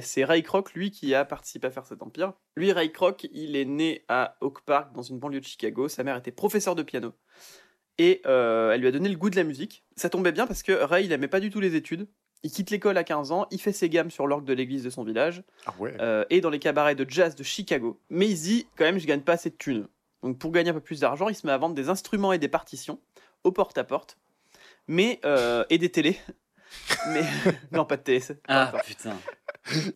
C'est 0.03 0.25
Ray 0.25 0.43
Kroc, 0.43 0.75
lui, 0.75 0.91
qui 0.91 1.15
a 1.15 1.25
participé 1.25 1.67
à 1.67 1.71
faire 1.71 1.85
cet 1.87 2.03
Empire. 2.03 2.33
Lui, 2.57 2.73
Ray 2.73 2.93
Kroc, 2.93 3.27
il 3.33 3.57
est 3.57 3.65
né 3.65 4.05
à 4.09 4.37
Oak 4.41 4.61
Park, 4.63 4.93
dans 4.95 5.03
une 5.03 5.19
banlieue 5.19 5.41
de 5.41 5.45
Chicago. 5.45 5.89
Sa 5.89 6.05
mère 6.05 6.17
était 6.17 6.31
professeure 6.31 6.75
de 6.77 6.83
piano. 6.83 7.13
Et 7.99 8.23
euh, 8.27 8.73
elle 8.73 8.81
lui 8.81 8.87
a 8.89 8.93
donné 8.93 9.09
le 9.09 9.17
goût 9.17 9.29
de 9.31 9.37
la 9.37 9.45
musique. 9.45 9.85
Ça 9.97 10.09
tombait 10.09 10.33
bien 10.33 10.47
parce 10.47 10.63
que 10.63 10.73
Ray, 10.73 11.05
il 11.05 11.09
n'aimait 11.09 11.29
pas 11.29 11.41
du 11.41 11.51
tout 11.51 11.61
les 11.61 11.75
études. 11.75 12.07
Il 12.45 12.51
quitte 12.51 12.71
l'école 12.71 12.97
à 12.97 13.05
15 13.05 13.31
ans, 13.31 13.47
il 13.53 13.61
fait 13.61 13.73
ses 13.73 13.89
gammes 13.89 14.11
sur 14.11 14.27
l'orgue 14.27 14.45
de 14.45 14.53
l'église 14.53 14.83
de 14.83 14.91
son 14.91 15.05
village 15.05 15.45
Ah 15.67 15.75
ouais. 15.79 15.95
euh, 16.01 16.25
et 16.29 16.41
dans 16.41 16.51
les 16.51 16.59
cabarets 16.59 16.97
de 16.97 17.09
jazz 17.09 17.37
de 17.37 17.43
Chicago. 17.45 18.01
Mais 18.11 18.29
il 18.29 18.37
se 18.37 18.43
dit, 18.43 18.67
quand 18.77 18.85
même, 18.85 18.99
je 18.99 19.07
gagne 19.07 19.21
pas 19.21 19.35
assez 19.35 19.51
de 19.51 19.55
thunes. 19.57 19.87
Donc 20.25 20.39
pour 20.39 20.51
gagner 20.51 20.71
un 20.71 20.75
peu 20.75 20.81
plus 20.81 21.01
d'argent, 21.01 21.29
il 21.29 21.37
se 21.37 21.47
met 21.47 21.53
à 21.53 21.59
vendre 21.59 21.75
des 21.77 21.89
instruments 21.89 22.33
et 22.33 22.39
des 22.39 22.49
partitions 22.49 22.99
au 23.45 23.53
porte-à-porte, 23.53 24.19
mais 24.89 25.21
euh, 25.25 25.65
et 25.71 25.79
des 25.79 25.91
télés. 25.91 26.17
Mais 27.13 27.23
non, 27.73 27.85
pas 27.85 27.97
de 27.97 28.03
c'est- 28.21 28.41
Ah 28.49 28.73
putain. 28.87 29.17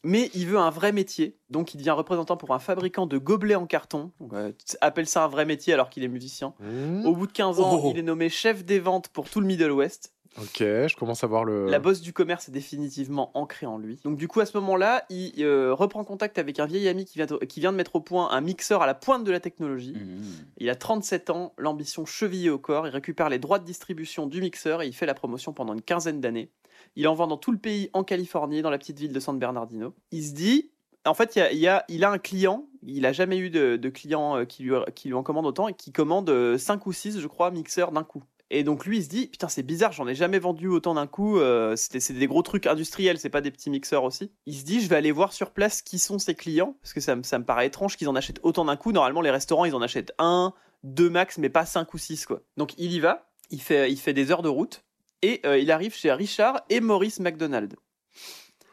Mais 0.04 0.30
il 0.34 0.46
veut 0.46 0.58
un 0.58 0.70
vrai 0.70 0.92
métier, 0.92 1.36
donc 1.50 1.74
il 1.74 1.78
devient 1.78 1.90
représentant 1.90 2.36
pour 2.36 2.54
un 2.54 2.58
fabricant 2.60 3.06
de 3.06 3.18
gobelets 3.18 3.56
en 3.56 3.66
carton. 3.66 4.12
Donc, 4.20 4.32
euh, 4.32 4.52
appelle 4.80 5.06
ça 5.08 5.24
un 5.24 5.28
vrai 5.28 5.44
métier 5.44 5.72
alors 5.74 5.90
qu'il 5.90 6.04
est 6.04 6.08
musicien. 6.08 6.54
Mmh. 6.60 7.04
Au 7.06 7.14
bout 7.16 7.26
de 7.26 7.32
15 7.32 7.58
ans, 7.60 7.80
Oh. 7.82 7.90
il 7.92 7.98
est 7.98 8.02
nommé 8.02 8.28
chef 8.28 8.64
des 8.64 8.78
ventes 8.78 9.08
pour 9.08 9.28
tout 9.28 9.40
le 9.40 9.46
Middle 9.46 9.72
West. 9.72 10.12
Ok, 10.38 10.58
je 10.58 10.96
commence 10.96 11.24
à 11.24 11.26
voir 11.26 11.44
le. 11.44 11.66
La 11.66 11.78
bosse 11.78 12.00
du 12.00 12.12
commerce 12.12 12.48
est 12.48 12.52
définitivement 12.52 13.30
ancrée 13.34 13.66
en 13.66 13.78
lui. 13.78 13.98
Donc 14.04 14.16
du 14.18 14.28
coup, 14.28 14.40
à 14.40 14.46
ce 14.46 14.56
moment-là, 14.58 15.04
il 15.08 15.32
euh, 15.38 15.72
reprend 15.72 16.04
contact 16.04 16.38
avec 16.38 16.60
un 16.60 16.66
vieil 16.66 16.88
ami 16.88 17.04
qui 17.06 17.18
vient, 17.18 17.26
qui 17.26 17.60
vient 17.60 17.72
de 17.72 17.76
mettre 17.76 17.96
au 17.96 18.00
point 18.00 18.30
un 18.30 18.40
mixeur 18.42 18.82
à 18.82 18.86
la 18.86 18.94
pointe 18.94 19.24
de 19.24 19.32
la 19.32 19.40
technologie. 19.40 19.94
Mmh. 19.94 20.22
Il 20.58 20.68
a 20.70 20.74
37 20.74 21.30
ans, 21.30 21.54
l'ambition 21.56 22.04
chevillée 22.04 22.50
au 22.50 22.58
corps, 22.58 22.86
il 22.86 22.90
récupère 22.90 23.28
les 23.30 23.38
droits 23.38 23.58
de 23.58 23.64
distribution 23.64 24.26
du 24.26 24.40
mixeur 24.40 24.82
et 24.82 24.86
il 24.86 24.92
fait 24.92 25.06
la 25.06 25.14
promotion 25.14 25.52
pendant 25.54 25.72
une 25.72 25.82
quinzaine 25.82 26.20
d'années. 26.20 26.50
Il 26.96 27.08
en 27.08 27.14
vend 27.14 27.26
dans 27.26 27.38
tout 27.38 27.52
le 27.52 27.58
pays, 27.58 27.88
en 27.94 28.04
Californie, 28.04 28.62
dans 28.62 28.70
la 28.70 28.78
petite 28.78 28.98
ville 28.98 29.12
de 29.12 29.20
San 29.20 29.38
Bernardino. 29.38 29.94
Il 30.12 30.22
se 30.22 30.32
dit, 30.34 30.70
en 31.06 31.14
fait, 31.14 31.36
il, 31.36 31.38
y 31.38 31.42
a, 31.42 31.52
il, 31.52 31.58
y 31.58 31.68
a- 31.68 31.84
il 31.88 32.04
a 32.04 32.10
un 32.10 32.18
client, 32.18 32.66
il 32.82 33.06
a 33.06 33.12
jamais 33.12 33.38
eu 33.38 33.48
de, 33.48 33.76
de 33.76 33.88
client 33.88 34.36
euh, 34.36 34.44
qui 34.44 34.62
lui, 34.64 34.72
qui 34.94 35.08
lui 35.08 35.14
en 35.14 35.22
commande 35.22 35.46
autant 35.46 35.68
et 35.68 35.74
qui 35.74 35.92
commande 35.92 36.56
5 36.58 36.86
ou 36.86 36.92
6, 36.92 37.20
je 37.20 37.26
crois, 37.26 37.50
mixeurs 37.50 37.90
d'un 37.92 38.04
coup. 38.04 38.22
Et 38.50 38.62
donc 38.62 38.86
lui, 38.86 38.98
il 38.98 39.04
se 39.04 39.08
dit, 39.08 39.26
putain, 39.26 39.48
c'est 39.48 39.64
bizarre, 39.64 39.90
j'en 39.92 40.06
ai 40.06 40.14
jamais 40.14 40.38
vendu 40.38 40.68
autant 40.68 40.94
d'un 40.94 41.08
coup. 41.08 41.38
euh, 41.38 41.74
c'est 41.76 42.12
des 42.12 42.26
gros 42.28 42.42
trucs 42.42 42.66
industriels, 42.66 43.18
c'est 43.18 43.28
pas 43.28 43.40
des 43.40 43.50
petits 43.50 43.70
mixeurs 43.70 44.04
aussi. 44.04 44.30
Il 44.46 44.54
se 44.54 44.64
dit, 44.64 44.80
je 44.80 44.88
vais 44.88 44.94
aller 44.96 45.10
voir 45.10 45.32
sur 45.32 45.50
place 45.50 45.82
qui 45.82 45.98
sont 45.98 46.18
ses 46.20 46.34
clients, 46.36 46.76
parce 46.80 46.92
que 46.94 47.00
ça, 47.00 47.16
me- 47.16 47.24
ça 47.24 47.38
me 47.40 47.44
paraît 47.44 47.66
étrange 47.66 47.96
qu'ils 47.96 48.08
en 48.08 48.14
achètent 48.14 48.38
autant 48.44 48.64
d'un 48.64 48.76
coup. 48.76 48.92
Normalement, 48.92 49.20
les 49.20 49.32
restaurants, 49.32 49.64
ils 49.64 49.74
en 49.74 49.82
achètent 49.82 50.12
un, 50.18 50.54
deux 50.84 51.10
max, 51.10 51.38
mais 51.38 51.48
pas 51.48 51.66
cinq 51.66 51.92
ou 51.94 51.98
six, 51.98 52.24
quoi. 52.24 52.40
Donc 52.56 52.74
il 52.78 52.92
y 52.92 53.00
va, 53.00 53.28
il 53.50 53.60
fait, 53.60 53.90
il 53.90 53.98
fait 53.98 54.12
des 54.12 54.30
heures 54.30 54.42
de 54.42 54.48
route, 54.48 54.84
et 55.22 55.40
euh, 55.44 55.58
il 55.58 55.72
arrive 55.72 55.94
chez 55.96 56.12
Richard 56.12 56.60
et 56.70 56.78
Maurice 56.80 57.18
McDonald. 57.18 57.74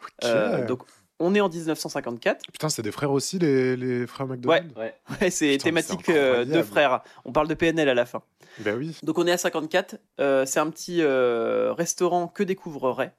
Ok. 0.02 0.26
Euh, 0.26 0.68
donc 0.68 0.84
on 1.24 1.34
est 1.36 1.42
en 1.42 1.50
1954. 1.50 2.42
Putain, 2.52 2.70
c'est 2.70 2.82
des 2.82 2.92
frères 2.92 3.12
aussi, 3.12 3.40
les, 3.40 3.76
les 3.76 4.06
frères 4.08 4.28
McDonald's 4.28 4.76
Ouais. 4.76 4.94
Ouais, 5.22 5.30
c'est 5.30 5.58
thématique 5.58 6.10
euh, 6.10 6.46
de 6.46 6.62
frères. 6.62 7.02
On 7.26 7.32
parle 7.32 7.48
de 7.48 7.54
PNL 7.54 7.90
à 7.90 7.94
la 7.94 8.06
fin. 8.06 8.22
Ben 8.60 8.78
oui. 8.78 8.98
Donc 9.04 9.18
on 9.18 9.26
est 9.26 9.32
à 9.32 9.38
54. 9.38 9.96
euh, 10.20 10.46
c'est 10.46 10.60
un 10.60 10.70
petit 10.70 11.02
euh, 11.02 11.74
restaurant 11.74 12.28
que 12.28 12.44
découvre 12.44 12.92
Ray. 12.92 13.10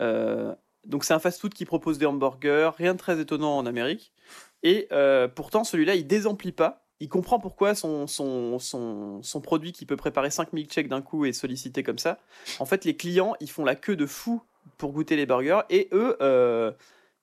Euh, 0.00 0.54
donc 0.86 1.04
c'est 1.04 1.12
un 1.14 1.18
fast-food 1.18 1.52
qui 1.52 1.64
propose 1.64 1.98
des 1.98 2.06
hamburgers, 2.06 2.70
rien 2.76 2.94
de 2.94 2.98
très 2.98 3.20
étonnant 3.20 3.56
en 3.58 3.66
Amérique. 3.66 4.12
Et 4.62 4.88
pourtant 5.34 5.64
celui-là 5.64 5.94
il 5.94 6.06
désemplit 6.06 6.52
pas. 6.52 6.84
Il 7.02 7.08
comprend 7.08 7.38
pourquoi 7.38 7.74
son, 7.74 8.06
son, 8.06 8.58
son, 8.58 9.22
son 9.22 9.40
produit 9.40 9.72
qui 9.72 9.86
peut 9.86 9.96
préparer 9.96 10.30
5 10.30 10.52
milkshakes 10.52 10.88
d'un 10.88 11.00
coup 11.00 11.24
est 11.24 11.32
sollicité 11.32 11.82
comme 11.82 11.98
ça. 11.98 12.18
En 12.58 12.66
fait 12.66 12.84
les 12.84 12.94
clients 12.94 13.34
ils 13.40 13.50
font 13.50 13.64
la 13.64 13.74
queue 13.74 13.96
de 13.96 14.06
fou 14.06 14.42
pour 14.76 14.92
goûter 14.92 15.16
les 15.16 15.24
burgers 15.26 15.62
et 15.70 15.88
eux 15.92 16.16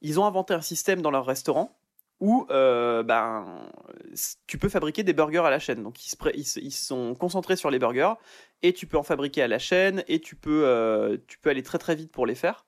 ils 0.01 0.19
ont 0.19 0.25
inventé 0.25 0.53
un 0.53 0.61
système 0.61 1.01
dans 1.01 1.11
leur 1.11 1.25
restaurant 1.25 1.77
où 2.19 2.47
euh, 2.49 3.03
ben, 3.03 3.69
tu 4.47 4.57
peux 4.57 4.69
fabriquer 4.69 5.03
des 5.03 5.13
burgers 5.13 5.45
à 5.45 5.49
la 5.49 5.59
chaîne. 5.59 5.83
Donc 5.83 6.05
ils, 6.05 6.09
se 6.09 6.15
ils 6.33 6.65
ils 6.65 6.71
sont 6.71 7.15
concentrés 7.15 7.55
sur 7.55 7.69
les 7.69 7.79
burgers 7.79 8.13
et 8.63 8.73
tu 8.73 8.87
peux 8.87 8.97
en 8.97 9.03
fabriquer 9.03 9.43
à 9.43 9.47
la 9.47 9.59
chaîne 9.59 10.03
et 10.07 10.19
tu 10.19 10.35
peux, 10.35 10.63
euh, 10.65 11.17
tu 11.27 11.37
peux 11.37 11.49
aller 11.49 11.63
très 11.63 11.77
très 11.77 11.95
vite 11.95 12.11
pour 12.11 12.25
les 12.25 12.35
faire. 12.35 12.65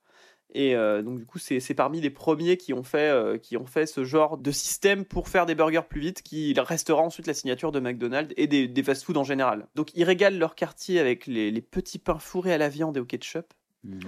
Et 0.52 0.74
euh, 0.74 1.02
donc 1.02 1.18
du 1.18 1.26
coup 1.26 1.38
c'est 1.38 1.74
parmi 1.74 2.00
les 2.00 2.10
premiers 2.10 2.56
qui 2.56 2.72
ont, 2.72 2.82
fait, 2.82 3.40
qui 3.40 3.56
ont 3.56 3.66
fait 3.66 3.86
ce 3.86 4.02
genre 4.02 4.36
de 4.36 4.50
système 4.50 5.04
pour 5.04 5.28
faire 5.28 5.46
des 5.46 5.54
burgers 5.54 5.86
plus 5.88 6.00
vite 6.00 6.22
qui 6.22 6.54
restera 6.58 7.02
ensuite 7.02 7.28
la 7.28 7.34
signature 7.34 7.70
de 7.70 7.78
McDonald's 7.78 8.34
et 8.36 8.48
des, 8.48 8.66
des 8.66 8.82
fast-foods 8.82 9.16
en 9.16 9.24
général. 9.24 9.68
Donc 9.76 9.90
ils 9.94 10.02
régalent 10.02 10.38
leur 10.38 10.56
quartier 10.56 10.98
avec 10.98 11.26
les, 11.26 11.52
les 11.52 11.62
petits 11.62 12.00
pains 12.00 12.18
fourrés 12.18 12.52
à 12.52 12.58
la 12.58 12.68
viande 12.68 12.96
et 12.96 13.00
au 13.00 13.04
ketchup. 13.04 13.46
Mmh. 13.84 13.98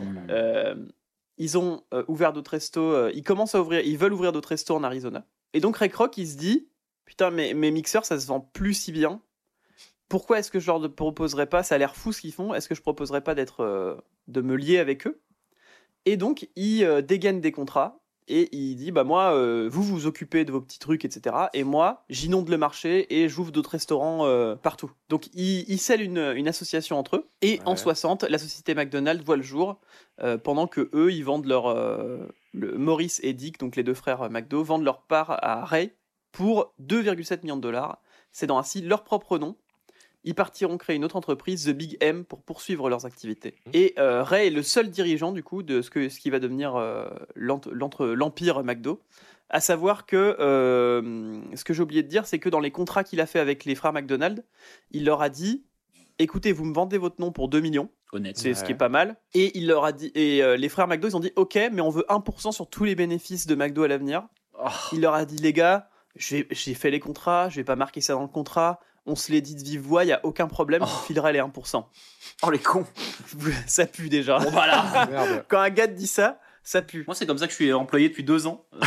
Ils 1.39 1.59
ont 1.59 1.83
euh, 1.95 2.05
ouvert 2.09 2.33
d'autres 2.33 2.53
restos. 2.53 2.93
euh, 2.93 3.11
ils 3.15 3.23
commencent 3.23 3.55
à 3.55 3.61
ouvrir. 3.61 3.81
Ils 3.81 3.99
veulent 3.99 4.13
ouvrir 4.13 4.33
d'autres 4.33 4.51
restos 4.51 4.75
en 4.75 4.85
Arizona. 4.85 5.27
Et 5.55 5.61
donc 5.61 5.77
Ray 5.77 5.91
Kroc, 5.91 6.17
il 6.17 6.27
se 6.29 6.37
dit 6.37 6.69
putain, 7.05 7.31
mais 7.31 7.53
mes 7.55 7.71
mixeurs, 7.71 8.05
ça 8.05 8.19
se 8.19 8.27
vend 8.27 8.41
plus 8.41 8.75
si 8.75 8.93
bien. 8.93 9.21
Pourquoi 10.09 10.39
est-ce 10.39 10.51
que 10.51 10.61
je 10.61 10.67
leur 10.67 10.95
proposerais 10.95 11.47
pas 11.47 11.63
Ça 11.63 11.75
a 11.75 11.79
l'air 11.79 11.97
fou 11.97 12.13
ce 12.13 12.21
qu'ils 12.21 12.33
font. 12.33 12.55
Est-ce 12.55 12.69
que 12.69 12.75
je 12.75 12.83
proposerais 12.83 13.23
pas 13.23 13.35
d'être, 13.35 13.61
euh, 13.61 13.97
de 14.29 14.41
me 14.41 14.57
lier 14.57 14.79
avec 14.79 15.07
eux? 15.07 15.21
Et 16.05 16.17
donc 16.17 16.49
il 16.57 16.85
euh, 16.85 17.03
dégaine 17.03 17.41
des 17.41 17.53
contrats 17.53 18.02
et 18.29 18.49
il 18.57 18.77
dit 18.77 18.91
bah 18.93 19.05
moi, 19.05 19.35
euh, 19.35 19.69
vous 19.71 19.83
vous 19.83 20.07
occupez 20.07 20.45
de 20.45 20.53
vos 20.53 20.61
petits 20.61 20.79
trucs, 20.79 21.05
etc. 21.05 21.37
Et 21.55 21.65
moi, 21.65 22.05
j'inonde 22.09 22.49
le 22.49 22.57
marché 22.59 23.23
et 23.23 23.29
j'ouvre 23.29 23.53
d'autres 23.53 23.71
restaurants 23.71 24.27
euh, 24.27 24.55
partout. 24.57 24.91
Donc 25.09 25.27
il, 25.35 25.65
il 25.69 25.79
scelle 25.79 26.03
une, 26.03 26.33
une 26.37 26.49
association 26.49 26.99
entre 26.99 27.17
eux. 27.17 27.29
Et 27.43 27.61
en 27.65 27.73
Ouais. 27.73 27.77
60, 27.77 28.25
la 28.25 28.39
société 28.39 28.75
McDonald's 28.75 29.25
voit 29.25 29.37
le 29.37 29.43
jour 29.43 29.81
euh, 30.21 30.39
pendant 30.39 30.67
que 30.67 30.89
eux, 30.95 31.13
ils 31.13 31.25
vendent 31.25 31.47
leur 31.47 31.75
le, 31.75 32.79
Maurice 32.79 33.21
et 33.23 33.33
Dick, 33.33 33.59
donc 33.59 33.77
les 33.77 33.83
deux 33.83 33.95
frères 33.95 34.31
McDo, 34.31 34.63
vendent 34.63 34.85
leur 34.85 35.03
part 35.03 35.37
à 35.43 35.65
Ray 35.65 35.93
pour 36.33 36.75
2,7 36.81 37.43
millions 37.43 37.57
de 37.57 37.63
dollars. 37.63 38.01
C'est 38.31 38.47
dans 38.47 38.59
ainsi 38.59 38.81
leur 38.81 39.05
propre 39.05 39.39
nom. 39.39 39.57
Ils 40.25 40.35
partiront 40.35 40.79
créer 40.79 40.97
une 40.97 41.05
autre 41.05 41.17
entreprise, 41.17 41.65
The 41.65 41.71
Big 41.71 41.97
M, 42.01 42.25
pour 42.25 42.43
poursuivre 42.43 42.89
leurs 42.89 43.07
activités. 43.07 43.57
Et 43.73 43.95
euh, 43.99 44.23
Ray 44.23 44.49
est 44.49 44.51
le 44.51 44.63
seul 44.63 44.91
dirigeant 44.91 45.33
du 45.33 45.43
coup 45.43 45.63
de 45.63 45.83
ce, 45.83 45.91
que, 45.91 46.09
ce 46.09 46.21
qui 46.21 46.31
va 46.31 46.39
devenir 46.39 46.77
euh, 46.77 47.09
l'empire 47.35 48.63
McDo. 48.63 49.01
À 49.51 49.61
savoir 49.61 50.07
que 50.07 50.37
euh, 50.39 51.41
ce 51.55 51.65
que 51.65 51.75
j'ai 51.75 51.83
oublié 51.83 52.03
de 52.03 52.09
dire, 52.09 52.27
c'est 52.27 52.39
que 52.39 52.49
dans 52.49 52.61
les 52.61 52.71
contrats 52.71 53.05
qu'il 53.05 53.21
a 53.21 53.27
fait 53.27 53.41
avec 53.41 53.65
les 53.65 53.75
frères 53.75 53.93
McDonald, 53.93 54.45
il 54.93 55.05
leur 55.05 55.21
a 55.21 55.29
dit 55.29 55.65
écoutez, 56.19 56.53
vous 56.53 56.65
me 56.65 56.75
vendez 56.75 56.99
votre 56.99 57.21
nom 57.21 57.33
pour 57.33 57.49
2 57.49 57.61
millions. 57.61 57.91
Honnête. 58.13 58.37
C'est 58.37 58.55
ce 58.55 58.65
qui 58.65 58.73
est 58.73 58.77
pas 58.77 58.89
mal. 58.89 59.17
Et 59.35 59.57
il 59.59 59.67
leur 59.67 59.85
a 59.85 59.93
dit, 59.93 60.13
et 60.15 60.43
euh, 60.43 60.57
les 60.57 60.69
frères 60.69 60.87
McDo, 60.87 61.09
ils 61.09 61.17
ont 61.17 61.21
dit, 61.21 61.33
ok, 61.37 61.59
mais 61.73 61.81
on 61.81 61.91
veut 61.91 62.05
1% 62.09 62.53
sur 62.53 62.69
tous 62.69 62.85
les 62.85 62.95
bénéfices 62.95 63.47
de 63.47 63.55
McDo 63.55 63.83
à 63.83 63.89
l'avenir. 63.89 64.27
Oh, 64.59 64.69
Il 64.93 65.01
leur 65.01 65.15
a 65.15 65.25
dit, 65.25 65.37
les 65.37 65.53
gars, 65.53 65.89
j'ai 66.15 66.47
j'ai 66.51 66.75
fait 66.75 66.91
les 66.91 67.01
contrats, 67.01 67.49
je 67.49 67.57
vais 67.57 67.65
pas 67.65 67.77
marquer 67.77 68.03
ça 68.03 68.13
dans 68.13 68.23
le 68.23 68.29
contrat. 68.29 68.81
On 69.05 69.17
se 69.17 69.33
l'est 69.33 69.41
dit 69.41 69.55
de 69.57 69.63
vive 69.63 69.81
voix, 69.81 70.05
il 70.05 70.09
y 70.09 70.13
a 70.13 70.21
aucun 70.25 70.47
problème, 70.47 70.83
je 70.85 70.91
vous 70.91 71.07
filerai 71.07 71.33
les 71.33 71.41
1%. 71.41 71.85
oh, 72.43 72.51
les 72.51 72.59
cons. 72.59 72.87
ça 73.67 73.87
pue 73.87 74.09
déjà. 74.09 74.39
Bon, 74.39 74.51
voilà. 74.51 75.07
Merde. 75.11 75.45
Quand 75.49 75.59
un 75.59 75.71
gars 75.71 75.89
te 75.89 75.95
dit 75.95 76.07
ça, 76.07 76.39
ça 76.63 76.83
pue. 76.83 77.03
Moi, 77.09 77.17
c'est 77.17 77.27
comme 77.27 77.39
ça 77.39 77.47
que 77.47 77.51
je 77.51 77.57
suis 77.57 77.73
employé 77.73 78.09
depuis 78.09 78.23
deux 78.23 78.47
ans. 78.47 78.65
Euh, 78.75 78.87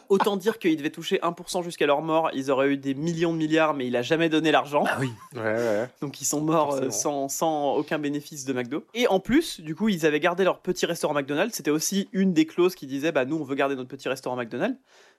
Autant 0.08 0.36
dire 0.36 0.58
qu'ils 0.58 0.76
devaient 0.76 0.90
toucher 0.90 1.20
1% 1.22 1.62
jusqu'à 1.62 1.86
leur 1.86 2.02
mort, 2.02 2.30
ils 2.34 2.50
auraient 2.50 2.70
eu 2.70 2.76
des 2.76 2.94
millions 2.94 3.32
de 3.32 3.38
milliards, 3.38 3.74
mais 3.74 3.86
il 3.86 3.94
a 3.94 4.02
jamais 4.02 4.28
donné 4.28 4.50
l'argent. 4.50 4.82
ah 4.88 4.96
oui. 4.98 5.12
Ouais, 5.36 5.42
ouais. 5.42 5.88
Donc 6.00 6.20
ils 6.20 6.24
sont 6.24 6.40
morts 6.40 6.74
euh, 6.74 6.90
sans 6.90 7.74
aucun 7.76 8.00
bénéfice 8.00 8.44
de 8.44 8.52
McDo. 8.52 8.84
Et 8.94 9.06
en 9.06 9.20
plus, 9.20 9.60
du 9.60 9.76
coup, 9.76 9.88
ils 9.88 10.04
avaient 10.04 10.18
gardé 10.18 10.42
leur 10.42 10.58
petit 10.58 10.86
restaurant 10.86 11.14
McDonald's. 11.14 11.54
C'était 11.54 11.70
aussi 11.70 12.08
une 12.12 12.32
des 12.32 12.46
clauses 12.46 12.74
qui 12.74 12.88
disait, 12.88 13.12
bah 13.12 13.24
nous, 13.24 13.36
on 13.36 13.44
veut 13.44 13.54
garder 13.54 13.76
notre 13.76 13.88
petit 13.88 14.08
restaurant 14.08 14.34
McDonald's. 14.34 14.76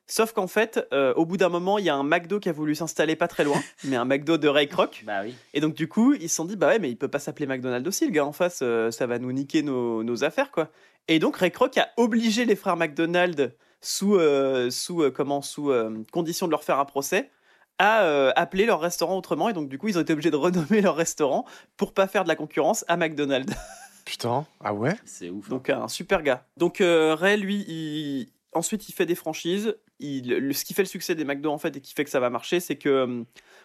Sauf 0.10 0.32
qu'en 0.32 0.48
fait, 0.48 0.88
euh, 0.94 1.14
au 1.16 1.26
bout 1.26 1.36
d'un 1.38 1.50
moment, 1.50 1.78
il 1.78 1.86
y 1.86 1.90
a 1.90 1.96
un 1.96 2.04
McDo 2.04 2.40
qui 2.40 2.48
a 2.48 2.54
voulu 2.54 2.76
s'installer 2.76 3.16
pas 3.18 3.28
très 3.28 3.44
loin, 3.44 3.62
mais 3.84 3.98
un 3.98 4.06
McDo 4.06 4.38
de 4.38 4.48
Ray 4.48 4.68
Kroc. 4.70 5.04
Bah 5.06 5.22
oui. 5.24 5.36
Et 5.54 5.60
donc 5.60 5.74
du 5.74 5.88
coup, 5.90 6.14
ils 6.14 6.30
se 6.30 6.36
sont 6.36 6.46
dit, 6.46 6.56
bah 6.56 6.68
ouais, 6.68 6.80
mais 6.80 6.90
il 6.90 6.96
peut 6.96 7.10
pas 7.10 7.20
s'appeler 7.20 7.46
McDonald's 7.46 7.88
aussi, 7.88 8.06
le 8.06 8.12
gars 8.12 8.26
en 8.26 8.32
face, 8.32 8.60
euh, 8.62 8.90
ça 8.90 9.06
va 9.06 9.20
nous 9.20 9.32
niquer 9.34 9.64
nos, 9.64 10.04
nos 10.04 10.24
affaires, 10.24 10.52
quoi. 10.52 10.70
Et 11.10 11.20
donc 11.20 11.38
Ray 11.38 11.52
Kroc 11.52 11.78
a 11.78 11.90
obligé 11.98 12.46
les 12.46 12.56
frères 12.56 12.78
McDonald 12.78 13.54
sous, 13.82 14.16
euh, 14.16 14.70
sous, 14.70 15.04
euh, 15.04 15.12
comment, 15.12 15.42
sous 15.42 15.72
euh, 15.72 16.04
condition 16.12 16.46
de 16.48 16.52
leur 16.52 16.64
faire 16.64 16.80
un 16.80 16.86
procès 16.86 17.30
à 17.78 18.04
euh, 18.04 18.32
appeler 18.36 18.66
leur 18.66 18.80
restaurant 18.80 19.18
autrement. 19.18 19.50
Et 19.50 19.54
donc 19.54 19.70
du 19.70 19.78
coup, 19.78 19.88
ils 19.90 19.98
ont 19.98 20.02
été 20.02 20.14
obligés 20.14 20.32
de 20.32 20.36
renommer 20.38 20.82
leur 20.82 20.96
restaurant 20.96 21.46
pour 21.76 21.94
pas 21.94 22.08
faire 22.08 22.24
de 22.24 22.30
la 22.30 22.36
concurrence 22.36 22.84
à 22.88 22.96
McDonald's. 22.98 23.54
Putain. 24.06 24.46
Ah 24.64 24.74
ouais? 24.74 24.96
C'est 25.06 25.30
ouf. 25.30 25.46
hein. 25.48 25.50
Donc 25.50 25.70
un 25.70 25.88
super 25.90 26.24
gars. 26.24 26.46
Donc 26.56 26.80
euh, 26.82 27.14
Ray, 27.14 27.38
lui, 27.38 27.66
il... 27.68 28.30
ensuite 28.54 28.88
il 28.90 28.94
fait 28.94 29.06
des 29.06 29.16
franchises. 29.16 29.76
Il... 30.00 30.30
le- 30.30 30.54
Ce 30.54 30.64
qui 30.66 30.74
fait 30.74 30.84
le 30.84 30.88
succès 30.88 31.16
des 31.16 31.26
McDo 31.26 31.52
en 31.52 31.58
fait 31.58 31.76
et 31.78 31.82
qui 31.82 31.94
fait 31.94 32.04
que 32.04 32.10
ça 32.10 32.20
va 32.20 32.30
marcher, 32.30 32.60
c'est 32.60 32.76
que 32.76 33.24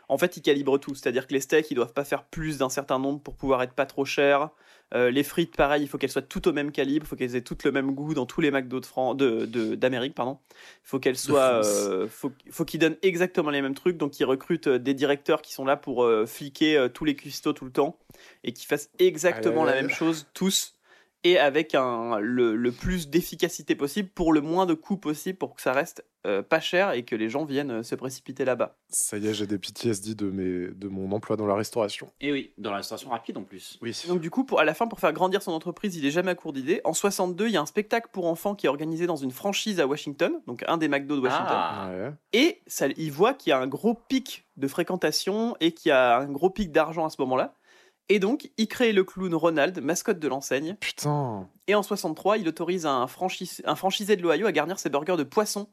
en 0.09 0.19
fait 0.19 0.37
il 0.37 0.43
calibre 0.43 0.79
tout. 0.79 0.95
C'est-à-dire 0.95 1.27
que 1.27 1.33
les 1.35 1.41
steaks, 1.41 1.71
ils 1.71 1.75
doivent 1.75 1.93
pas 1.93 2.05
faire 2.05 2.25
plus 2.25 2.59
d'un 2.59 2.69
certain 2.69 2.99
nombre 2.99 3.21
pour 3.21 3.35
pouvoir 3.37 3.63
être 3.63 3.75
pas 3.75 3.87
trop 3.87 4.05
chers. 4.05 4.51
Euh, 4.95 5.11
les 5.11 5.23
frites, 5.23 5.57
pareil, 5.57 5.83
il 5.83 5.89
faut 5.89 5.97
qu'elles 5.97 6.11
soient 6.11 6.21
toutes 6.21 6.47
au 6.47 6.53
même 6.53 6.71
calibre, 6.71 7.07
il 7.07 7.09
faut 7.09 7.17
qu'elles 7.17 7.35
aient 7.35 7.41
toutes 7.41 7.65
le 7.65 7.73
même 7.73 7.93
goût 7.93 8.13
dans 8.13 8.27
tous 8.27 8.43
les 8.43 8.51
McDo 8.51 8.79
de 8.79 8.85
Fran- 8.85 9.15
de- 9.15 9.47
de- 9.47 9.75
d'Amérique, 9.75 10.15
pardon. 10.15 10.39
Il 10.51 10.57
faut 10.89 10.99
qu'elles 10.99 11.17
soient, 11.17 11.63
euh, 11.65 12.09
faut, 12.09 12.31
faut 12.51 12.67
qu'ils 12.67 12.81
donnent 12.81 12.99
exactement 13.01 13.49
les 13.49 13.63
mêmes 13.63 13.75
trucs. 13.75 13.97
Donc 13.97 14.21
ils 14.21 14.25
recrutent 14.25 14.67
euh, 14.67 14.79
des 14.79 14.93
directeurs 14.93 15.41
qui 15.41 15.55
sont 15.55 15.65
là 15.65 15.79
pour 15.79 16.05
euh, 16.05 16.27
fliquer 16.27 16.89
tous 16.93 17.07
les 17.07 17.15
cuistots 17.17 17.55
tout 17.55 17.65
le 17.65 17.73
temps 17.73 17.97
et 18.45 18.53
qui 18.53 18.67
fassent 18.67 18.91
exactement 18.99 19.65
la 19.65 19.73
même 19.81 19.91
chose 19.91 20.27
tous 20.35 20.75
et 21.25 21.39
avec 21.39 21.75
un, 21.75 22.19
le, 22.19 22.57
le 22.57 22.73
plus 22.73 23.09
d'efficacité 23.09 23.75
possible 23.75 24.09
pour 24.09 24.33
le 24.33 24.41
moins 24.41 24.67
de 24.67 24.75
coûts 24.75 24.97
possible 24.97 25.39
pour 25.39 25.55
que 25.55 25.63
ça 25.63 25.73
reste 25.73 26.05
euh, 26.25 26.43
pas 26.43 26.61
cher 26.61 26.93
et 26.93 27.05
que 27.05 27.17
les 27.17 27.29
gens 27.29 27.45
viennent 27.45 27.71
euh, 27.71 27.83
se 27.83 27.97
précipiter 27.97 28.45
là-bas. 28.45 28.77
Ça 28.89 29.19
y 29.19 29.27
est, 29.27 29.35
j'ai 29.35 29.47
des 29.47 29.59
PTSD 29.59 30.15
de, 30.15 30.31
mes... 30.31 30.69
de 30.69 30.89
mon 30.89 31.11
emploi 31.11 31.37
dans 31.37 31.47
la 31.47 31.55
restauration. 31.55 32.13
Et 32.21 32.31
oui, 32.31 32.53
dans 32.59 32.71
la 32.71 32.77
restauration 32.77 33.11
rapide 33.11 33.37
en 33.39 33.43
plus. 33.43 33.79
Oui. 33.83 33.97
Donc 34.07 34.21
du 34.21 34.31
coup, 34.31 34.45
pour, 34.45 34.61
à 34.61 34.65
la 34.65 34.75
fin, 34.75 34.87
pour 34.87 35.01
faire 35.01 35.13
grandir 35.13 35.43
son 35.43 35.53
entreprise, 35.53 35.97
il 35.97 36.07
est 36.07 36.13
jamais 36.13 36.31
à 36.31 36.35
court 36.37 36.53
d'idées. 36.53 36.81
En 36.85 36.93
62, 36.93 37.49
il 37.49 37.53
y 37.53 37.57
a 37.57 37.61
un 37.61 37.67
spectacle 37.67 38.09
pour 38.13 38.27
enfants 38.27 38.55
qui 38.55 38.67
est 38.67 38.69
organisé 38.69 39.07
dans 39.07 39.17
une 39.17 39.33
franchise 39.33 39.81
à 39.81 39.87
Washington, 39.87 40.41
donc 40.47 40.65
un 40.69 40.77
des 40.77 40.89
McDo 40.89 41.17
de 41.17 41.23
Washington. 41.23 41.47
Ah. 41.51 41.91
Ouais. 41.91 42.13
Et 42.33 42.63
ça, 42.69 42.87
il 42.97 43.11
voit 43.11 43.35
qu'il 43.35 43.51
y 43.51 43.53
a 43.53 43.59
un 43.59 43.67
gros 43.67 43.95
pic 43.95 44.45
de 44.57 44.69
fréquentation 44.69 45.57
et 45.61 45.73
qu'il 45.73 45.89
y 45.89 45.93
a 45.93 46.19
un 46.19 46.31
gros 46.31 46.51
pic 46.51 46.71
d'argent 46.71 47.05
à 47.05 47.11
ce 47.11 47.21
moment-là. 47.21 47.55
Et 48.09 48.19
donc, 48.19 48.51
il 48.59 48.69
crée 48.69 48.93
le 48.93 49.05
clown 49.05 49.35
Ronald, 49.35 49.81
mascotte 49.83 50.19
de 50.19 50.29
l'enseigne. 50.29 50.77
Putain. 50.81 51.49
Et 51.67 51.75
en 51.75 51.83
63, 51.83 52.39
il 52.39 52.49
autorise 52.49 52.85
un, 52.87 53.07
franchis- 53.07 53.63
un 53.65 53.77
franchisé 53.77 54.17
de 54.17 54.23
l'Ohio 54.23 54.47
à 54.47 54.53
garnir 54.53 54.79
ses 54.79 54.91
burgers 54.91 55.17
de 55.17 55.23
poisson 55.23 55.69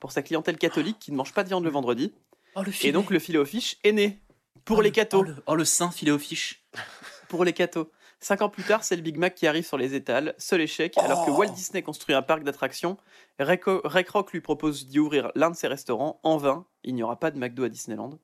pour 0.00 0.10
sa 0.12 0.22
clientèle 0.22 0.56
catholique 0.58 0.98
qui 0.98 1.12
ne 1.12 1.16
mange 1.16 1.32
pas 1.32 1.42
de 1.44 1.48
viande 1.48 1.64
le 1.64 1.70
vendredi. 1.70 2.12
Oh, 2.56 2.62
le 2.62 2.68
Et 2.68 2.72
filet. 2.72 2.92
donc, 2.92 3.10
le 3.10 3.18
filet 3.18 3.38
aux 3.38 3.44
fiches 3.44 3.76
est 3.84 3.92
né. 3.92 4.20
Pour 4.64 4.78
Oh, 4.78 4.80
les 4.80 4.88
le- 4.88 4.94
cathos. 4.94 5.18
Oh, 5.20 5.22
le, 5.24 5.36
oh, 5.46 5.54
le 5.54 5.64
saint 5.64 5.90
filet 5.90 6.10
aux 6.10 6.18
fiches. 6.18 6.64
Pour 7.28 7.44
les 7.44 7.52
cathos. 7.52 7.88
Cinq 8.20 8.40
ans 8.42 8.48
plus 8.48 8.62
tard, 8.62 8.84
c'est 8.84 8.96
le 8.96 9.02
Big 9.02 9.18
Mac 9.18 9.34
qui 9.34 9.46
arrive 9.46 9.66
sur 9.66 9.76
les 9.76 9.94
étals. 9.94 10.34
Seul 10.38 10.60
échec, 10.62 10.96
alors 10.98 11.26
que 11.26 11.30
Oh. 11.30 11.36
Walt 11.36 11.50
Disney 11.50 11.82
construit 11.82 12.14
un 12.14 12.22
parc 12.22 12.42
d'attractions, 12.44 12.96
Ray 13.38 13.58
Kroc 13.58 14.32
lui 14.32 14.40
propose 14.40 14.86
d'y 14.86 14.98
ouvrir 14.98 15.30
l'un 15.34 15.50
de 15.50 15.56
ses 15.56 15.66
restaurants. 15.68 16.20
En 16.22 16.36
vain, 16.38 16.64
il 16.84 16.94
n'y 16.94 17.02
aura 17.02 17.18
pas 17.18 17.30
de 17.30 17.38
McDo 17.38 17.64
à 17.64 17.68
Disneyland. 17.68 18.18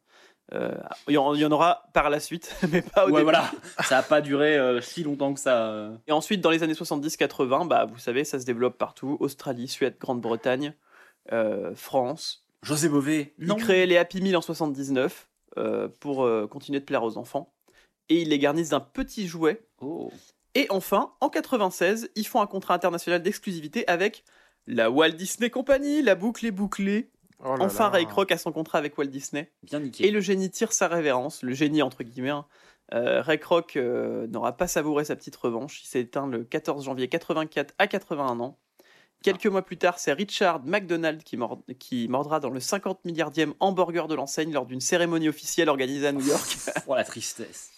Euh, 0.52 0.74
il 1.06 1.14
y 1.14 1.18
en- 1.18 1.34
il 1.34 1.44
aura 1.52 1.84
par 1.92 2.10
la 2.10 2.18
suite, 2.18 2.54
mais 2.72 2.82
pas 2.82 3.04
au 3.04 3.06
ouais, 3.08 3.12
début. 3.12 3.22
voilà. 3.24 3.50
Ça 3.84 3.98
a 3.98 4.02
pas 4.02 4.20
duré 4.20 4.56
euh, 4.58 4.80
si 4.80 5.02
longtemps 5.04 5.32
que 5.32 5.38
ça. 5.40 5.68
euh. 5.70 5.94
Et 6.08 6.12
ensuite, 6.12 6.40
dans 6.40 6.50
les 6.50 6.62
années 6.64 6.72
70-80, 6.74 7.68
bah, 7.68 7.84
vous 7.84 7.98
savez, 7.98 8.24
ça 8.24 8.40
se 8.40 8.44
développe 8.46 8.76
partout. 8.76 9.16
Australie, 9.20 9.68
Suède, 9.68 9.96
Grande-Bretagne, 10.00 10.74
France. 11.74 12.44
José 12.62 12.88
Bové. 12.88 13.34
Il 13.38 13.46
Non. 13.46 13.56
crée 13.56 13.86
les 13.86 13.96
Happy 13.96 14.20
Meal 14.20 14.36
en 14.36 14.40
79 14.42 15.28
euh, 15.56 15.88
pour 16.00 16.28
continuer 16.50 16.80
de 16.80 16.84
plaire 16.84 17.02
aux 17.04 17.16
enfants. 17.16 17.52
Et 18.08 18.22
il 18.22 18.28
les 18.30 18.38
garnissent 18.38 18.70
d'un 18.70 18.80
petit 18.80 19.28
jouet. 19.28 19.62
Oh. 19.80 20.10
Et 20.54 20.66
enfin, 20.70 21.12
en 21.20 21.28
96, 21.30 22.10
ils 22.16 22.26
font 22.26 22.40
un 22.40 22.46
contrat 22.46 22.74
international 22.74 23.22
d'exclusivité 23.22 23.86
avec 23.88 24.24
la 24.66 24.90
Walt 24.90 25.10
Disney 25.12 25.48
Company. 25.48 26.02
La 26.02 26.16
boucle 26.16 26.44
est 26.44 26.50
bouclée. 26.50 27.08
Oh 27.44 27.56
là 27.56 27.64
Enfin, 27.64 27.84
là. 27.84 27.90
Ray 27.90 28.06
Kroc 28.06 28.30
a 28.32 28.38
son 28.38 28.52
contrat 28.52 28.78
avec 28.78 28.96
Walt 28.98 29.06
Disney. 29.06 29.50
Bien 29.62 29.80
niqué. 29.80 30.06
Et 30.06 30.10
le 30.10 30.20
génie 30.20 30.50
tire 30.50 30.72
sa 30.72 30.88
révérence, 30.88 31.42
le 31.42 31.52
génie 31.54 31.82
entre 31.82 32.02
guillemets. 32.02 32.30
hein. 32.30 32.46
Euh, 32.92 33.22
Ray 33.22 33.38
Kroc 33.38 33.76
euh, 33.76 34.26
n'aura 34.26 34.56
pas 34.56 34.66
savouré 34.66 35.04
sa 35.04 35.14
petite 35.16 35.36
revanche. 35.36 35.82
Il 35.84 35.86
s'est 35.86 36.00
éteint 36.00 36.26
le 36.26 36.42
14 36.44 36.84
janvier 36.84 37.08
84 37.08 37.74
à 37.78 37.86
81 37.86 38.40
ans. 38.40 38.58
Quelques 39.22 39.46
mois 39.46 39.62
plus 39.62 39.76
tard, 39.76 39.98
c'est 39.98 40.12
Richard 40.12 40.64
McDonald 40.64 41.22
qui, 41.22 41.36
mord- 41.36 41.62
qui 41.78 42.08
mordra 42.08 42.40
dans 42.40 42.48
le 42.50 42.58
50 42.58 43.04
milliardième 43.04 43.52
hamburger 43.60 44.08
de 44.08 44.14
l'enseigne 44.14 44.52
lors 44.52 44.64
d'une 44.66 44.80
cérémonie 44.80 45.28
officielle 45.28 45.68
organisée 45.68 46.06
à 46.06 46.12
New 46.12 46.26
York. 46.26 46.56
Oh 46.88 46.94
la 46.94 47.04
tristesse. 47.04 47.70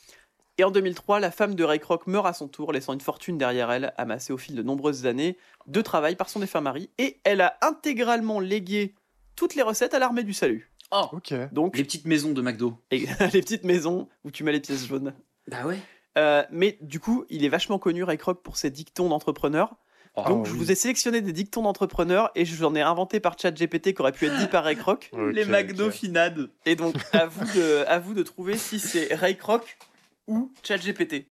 Et 0.59 0.65
en 0.65 0.71
2003, 0.71 1.19
la 1.19 1.31
femme 1.31 1.55
de 1.55 1.65
Ray 1.65 1.81
Kroc 1.81 2.07
meurt 2.07 2.27
à 2.27 2.33
son 2.33 2.47
tour, 2.47 2.73
laissant 2.73 2.93
une 2.93 3.01
fortune 3.01 3.39
derrière 3.39 3.71
elle, 3.73 3.93
amassée 3.97 4.33
au 4.33 4.39
fil 4.39 4.55
de 4.55 4.63
nombreuses 4.63 5.07
années 5.07 5.37
de 5.67 5.81
travail 5.81 6.15
par 6.15 6.29
son 6.31 6.41
défunt 6.41 6.61
mari. 6.61 6.91
Et 6.99 7.21
elle 7.25 7.41
a 7.41 7.57
intégralement 7.63 8.39
légué 8.39 8.95
toutes 9.37 9.55
les 9.55 9.63
recettes 9.63 9.95
à 9.95 9.99
l'armée 9.99 10.25
du 10.25 10.33
salut. 10.33 10.71
Oh. 10.91 11.07
Ok. 11.13 11.33
Donc, 11.53 11.77
Les 11.77 11.85
petites 11.85 12.05
maisons 12.07 12.33
de 12.33 12.43
McDo. 12.43 12.79
et- 12.91 13.07
les 13.33 13.41
petites 13.41 13.65
maisons 13.65 14.09
où 14.25 14.31
tu 14.31 14.45
mets 14.45 14.53
les 14.53 14.61
pièces 14.61 14.87
jaunes. 14.87 15.15
Bah 15.49 15.65
ouais. 15.67 15.79
Euh, 16.19 16.45
mais 16.51 16.77
du 16.83 17.01
coup, 17.01 17.25
il 17.31 17.45
est 17.45 17.49
vachement 17.49 17.79
connu, 17.79 18.05
Ray 18.05 18.19
Kroc, 18.19 18.43
pour 18.43 18.57
ses 18.59 18.71
dictons 18.71 19.09
d'entrepreneurs. 19.09 19.75
Oh, 20.15 20.25
Donc, 20.29 20.47
je 20.47 20.53
vous 20.53 20.71
ai 20.71 20.75
sélectionné 20.75 21.23
des 21.23 21.33
dictons 21.33 21.63
d'entrepreneurs 21.63 22.31
et 22.35 22.45
j'en 22.45 22.75
ai 22.75 22.83
inventé 22.83 23.19
par 23.19 23.39
ChatGPT 23.39 23.95
qui 23.95 24.03
aurait 24.03 24.13
pu 24.13 24.27
être 24.27 24.37
dit 24.39 24.47
par 24.47 24.65
Ray 24.65 24.77
Kroc. 24.77 25.11
les 25.33 25.47
McDo 25.47 25.87
ok. 25.87 25.93
finades. 25.93 26.51
Et 26.67 26.77
donc, 26.77 26.95
à 27.15 27.25
vous 27.25 27.47
de, 27.59 27.85
à 27.89 27.99
vous 27.99 28.13
de 28.13 28.23
trouver 28.23 28.59
si 28.59 28.79
c'est 28.79 29.15
Ray 29.15 29.39
Kroc 29.39 29.79
ou 30.27 30.53
ChatGPT. 30.63 31.29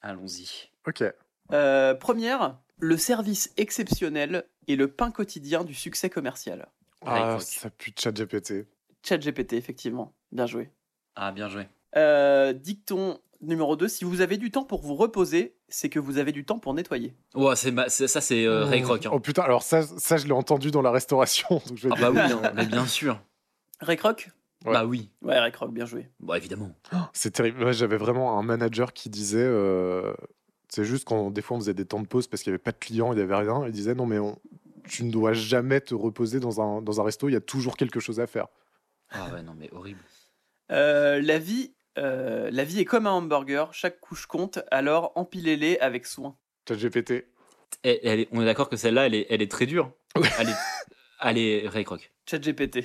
Allons-y. 0.00 0.68
Ok. 0.86 1.02
Euh, 1.52 1.94
première, 1.94 2.56
le 2.78 2.96
service 2.96 3.52
exceptionnel 3.56 4.44
et 4.68 4.76
le 4.76 4.86
pain 4.86 5.10
quotidien 5.10 5.64
du 5.64 5.74
succès 5.74 6.08
commercial. 6.08 6.68
Ray 7.02 7.22
Ah, 7.22 7.38
ça 7.40 7.70
pue 7.70 7.90
de 7.92 7.98
chat 7.98 8.12
GPT. 8.12 8.66
ChatGPT, 9.02 9.54
effectivement. 9.54 10.14
Bien 10.32 10.46
joué. 10.46 10.70
Ah, 11.16 11.32
bien 11.32 11.48
joué. 11.48 11.66
Euh, 11.96 12.52
dicton 12.52 13.18
numéro 13.40 13.74
2, 13.74 13.88
si 13.88 14.04
vous 14.04 14.20
avez 14.20 14.36
du 14.36 14.50
temps 14.50 14.64
pour 14.64 14.82
vous 14.82 14.94
reposer, 14.94 15.56
c'est 15.68 15.88
que 15.88 15.98
vous 15.98 16.18
avez 16.18 16.30
du 16.32 16.44
temps 16.44 16.58
pour 16.58 16.74
nettoyer. 16.74 17.14
Ouais, 17.34 17.56
c'est 17.56 17.70
ma- 17.72 17.88
ça, 17.88 18.20
c'est 18.20 18.44
euh, 18.44 18.64
Ray 18.66 18.82
Kroc. 18.82 19.06
hein. 19.06 19.10
Oh 19.12 19.18
putain, 19.20 19.42
alors 19.42 19.62
ça, 19.62 19.82
ça 19.82 20.18
je 20.18 20.26
l'ai 20.26 20.32
entendu 20.32 20.70
dans 20.70 20.82
la 20.82 20.90
restauration. 20.90 21.48
donc 21.66 21.78
je 21.78 21.88
vais 21.88 21.94
Ah 21.96 22.00
bah 22.00 22.10
oui, 22.10 22.18
hein, 22.20 22.52
mais 22.54 22.66
bien 22.66 22.86
sûr. 22.86 23.18
Ray 23.80 23.96
Kroc? 23.96 24.30
Ouais. 24.66 24.74
Bah 24.74 24.84
oui. 24.84 25.08
Ouais, 25.22 25.38
Ray 25.38 25.52
Kroc, 25.52 25.72
bien 25.72 25.86
joué. 25.86 26.10
Bah 26.20 26.36
évidemment. 26.36 26.70
C'est 27.14 27.30
terrible. 27.30 27.64
Ouais, 27.64 27.72
J'avais 27.72 27.96
vraiment 27.96 28.38
un 28.38 28.42
manager 28.42 28.92
qui 28.92 29.08
disait, 29.08 29.38
euh, 29.42 30.12
c'est 30.68 30.84
juste 30.84 31.06
quand 31.08 31.30
des 31.30 31.40
fois 31.40 31.56
on 31.56 31.60
faisait 31.60 31.72
des 31.74 31.86
temps 31.86 32.00
de 32.00 32.06
pause 32.06 32.26
parce 32.26 32.42
qu'il 32.42 32.50
n'y 32.52 32.54
avait 32.56 32.62
pas 32.62 32.72
de 32.72 32.78
clients, 32.78 33.12
il 33.14 33.16
n'y 33.16 33.22
avait 33.22 33.34
rien, 33.36 33.64
il 33.66 33.72
disait 33.72 33.94
non 33.94 34.04
mais 34.04 34.18
on- 34.18 34.38
tu 34.88 35.04
ne 35.04 35.10
dois 35.10 35.32
jamais 35.32 35.80
te 35.80 35.94
reposer 35.94 36.40
dans 36.40 36.60
un, 36.60 36.82
dans 36.82 37.00
un 37.00 37.04
resto, 37.04 37.28
il 37.28 37.32
y 37.32 37.36
a 37.36 37.40
toujours 37.40 37.76
quelque 37.76 38.00
chose 38.00 38.20
à 38.20 38.26
faire. 38.26 38.46
Ah 39.10 39.28
ouais, 39.32 39.42
non, 39.42 39.54
mais 39.58 39.68
horrible. 39.72 40.00
Euh, 40.70 41.20
la, 41.22 41.38
vie, 41.38 41.72
euh, 41.98 42.48
la 42.52 42.64
vie 42.64 42.80
est 42.80 42.84
comme 42.84 43.06
un 43.06 43.12
hamburger, 43.12 43.72
chaque 43.74 43.98
couche 44.00 44.26
compte, 44.26 44.60
alors 44.70 45.12
empilez-les 45.16 45.78
avec 45.80 46.06
soin. 46.06 46.36
Chat 46.68 46.76
GPT. 46.76 47.26
Elle- 47.82 47.98
elle 48.02 48.20
est- 48.20 48.28
on 48.32 48.40
est 48.42 48.44
d'accord 48.44 48.68
que 48.68 48.76
celle-là, 48.76 49.06
elle 49.06 49.14
est, 49.14 49.26
elle 49.30 49.42
est 49.42 49.50
très 49.50 49.66
dure. 49.66 49.92
Elle 50.38 50.48
est, 50.48 50.54
elle 51.22 51.38
est 51.38 51.68
Ray 51.68 51.84
Kroc. 51.84 52.12
Chat 52.28 52.38
GPT. 52.38 52.84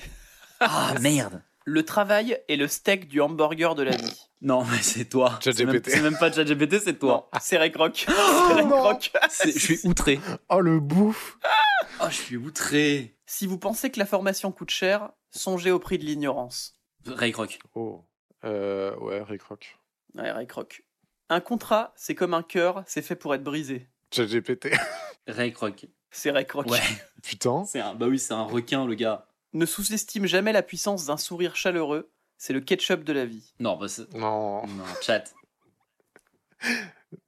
Ah 0.59 0.93
merde. 1.01 1.41
Le 1.67 1.83
travail 1.83 2.39
est 2.47 2.57
le 2.57 2.67
steak 2.67 3.07
du 3.07 3.21
hamburger 3.21 3.73
de 3.73 3.81
la 3.83 3.95
vie. 3.95 4.21
Non, 4.41 4.63
mais 4.65 4.77
c'est 4.81 5.05
toi. 5.05 5.39
C'est 5.41 5.57
même, 5.65 5.73
ChatGPT. 5.73 5.89
c'est 5.89 6.01
même 6.01 6.17
pas 6.17 6.31
ChatGPT, 6.31 6.79
c'est 6.79 6.99
toi. 6.99 7.29
C'est 7.41 7.57
Ray. 7.57 7.71
Kroc. 7.71 8.05
C'est- 9.29 9.51
Je 9.51 9.57
suis 9.59 9.79
outré. 9.83 10.19
Oh 10.49 10.61
le 10.61 10.79
bouffe 10.79 11.37
Oh, 12.01 12.05
je 12.09 12.15
suis 12.15 12.37
outré. 12.37 13.17
Si 13.25 13.47
vous 13.47 13.57
pensez 13.57 13.89
que 13.91 13.99
la 13.99 14.05
formation 14.05 14.51
coûte 14.51 14.69
cher, 14.69 15.11
songez 15.31 15.71
au 15.71 15.79
prix 15.79 15.97
de 15.97 16.03
l'ignorance. 16.05 16.77
Ray 17.05 17.31
Kroc. 17.31 17.59
Oh. 17.75 18.03
Euh, 18.43 18.95
ouais, 18.97 19.21
Ray 19.21 19.37
Kroc. 19.37 19.77
Ouais, 20.15 20.31
Ray 20.31 20.47
Kroc. 20.47 20.83
Un 21.29 21.39
contrat, 21.41 21.93
c'est 21.95 22.15
comme 22.15 22.33
un 22.33 22.43
cœur, 22.43 22.83
c'est 22.85 23.01
fait 23.01 23.15
pour 23.15 23.33
être 23.33 23.43
brisé. 23.43 23.87
Chat 24.13 24.25
GPT. 24.25 24.69
Ray 25.27 25.51
Kroc. 25.53 25.87
C'est 26.11 26.31
Ray 26.31 26.45
Kroc. 26.45 26.67
Ouais. 26.67 26.79
Putain. 27.23 27.65
C'est 27.65 27.79
un, 27.79 27.95
bah 27.95 28.07
oui, 28.07 28.19
c'est 28.19 28.33
un 28.33 28.43
requin, 28.43 28.85
le 28.85 28.93
gars. 28.95 29.27
Ne 29.53 29.65
sous-estime 29.65 30.25
jamais 30.27 30.51
la 30.53 30.61
puissance 30.61 31.05
d'un 31.05 31.17
sourire 31.17 31.55
chaleureux, 31.55 32.11
c'est 32.37 32.53
le 32.53 32.59
ketchup 32.59 33.03
de 33.03 33.13
la 33.13 33.25
vie. 33.25 33.53
Non, 33.59 33.77
bah 33.77 33.87
c'est- 33.87 34.13
Non. 34.13 34.65
non, 34.67 34.83
chat. 35.01 35.33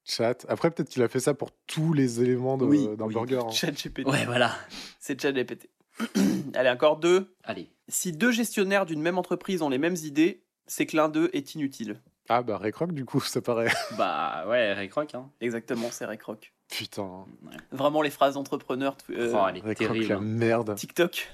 Chat. 0.04 0.46
Après, 0.50 0.72
peut-être 0.72 0.90
qu'il 0.90 1.04
a 1.04 1.08
fait 1.08 1.20
ça 1.20 1.34
pour 1.34 1.52
tous 1.68 1.94
les 1.94 2.22
éléments 2.22 2.58
Oui, 2.58 2.88
d'un 2.98 3.06
oui. 3.06 3.13
burger. 3.13 3.40
hein. 3.46 3.52
Chat 3.52 3.72
GPT. 3.72 4.06
Ouais, 4.08 4.26
voilà. 4.26 4.52
C'est 5.00 5.20
Chat 5.22 5.32
GPT. 5.32 5.70
Allez, 6.56 6.70
encore 6.70 6.98
deux. 6.98 7.36
Allez. 7.44 7.70
Si 7.88 8.12
deux 8.12 8.32
gestionnaires 8.32 8.86
d'une 8.86 9.02
même 9.02 9.18
entreprise 9.18 9.62
ont 9.62 9.70
les 9.70 9.78
mêmes 9.78 9.96
idées, 10.04 10.44
c'est 10.68 10.86
que 10.86 10.96
l'un 10.98 11.10
d'eux 11.10 11.30
est 11.34 11.56
inutile. 11.56 12.02
Ah 12.30 12.44
bah 12.44 12.58
Ray 12.58 12.74
Kroc, 12.74 12.92
du 12.92 13.06
coup, 13.06 13.22
ça 13.22 13.42
paraît. 13.42 13.72
Bah 13.98 14.46
ouais, 14.50 14.74
Ray 14.74 14.90
Kroc. 14.90 15.16
Hein. 15.16 15.30
Exactement, 15.40 15.88
c'est 15.92 16.06
Ray 16.06 16.18
Kroc. 16.18 16.54
Putain. 16.70 17.26
Ouais. 17.44 17.56
Vraiment 17.72 18.02
les 18.02 18.10
phrases 18.10 18.34
d'entrepreneurs. 18.34 18.98
euh, 19.12 19.32
Oh, 19.34 19.46
elle 19.50 19.58
est 19.58 19.88
Ray 19.88 20.06
la 20.08 20.18
hein. 20.18 20.22
merde. 20.22 20.76
TikTok. 20.76 21.30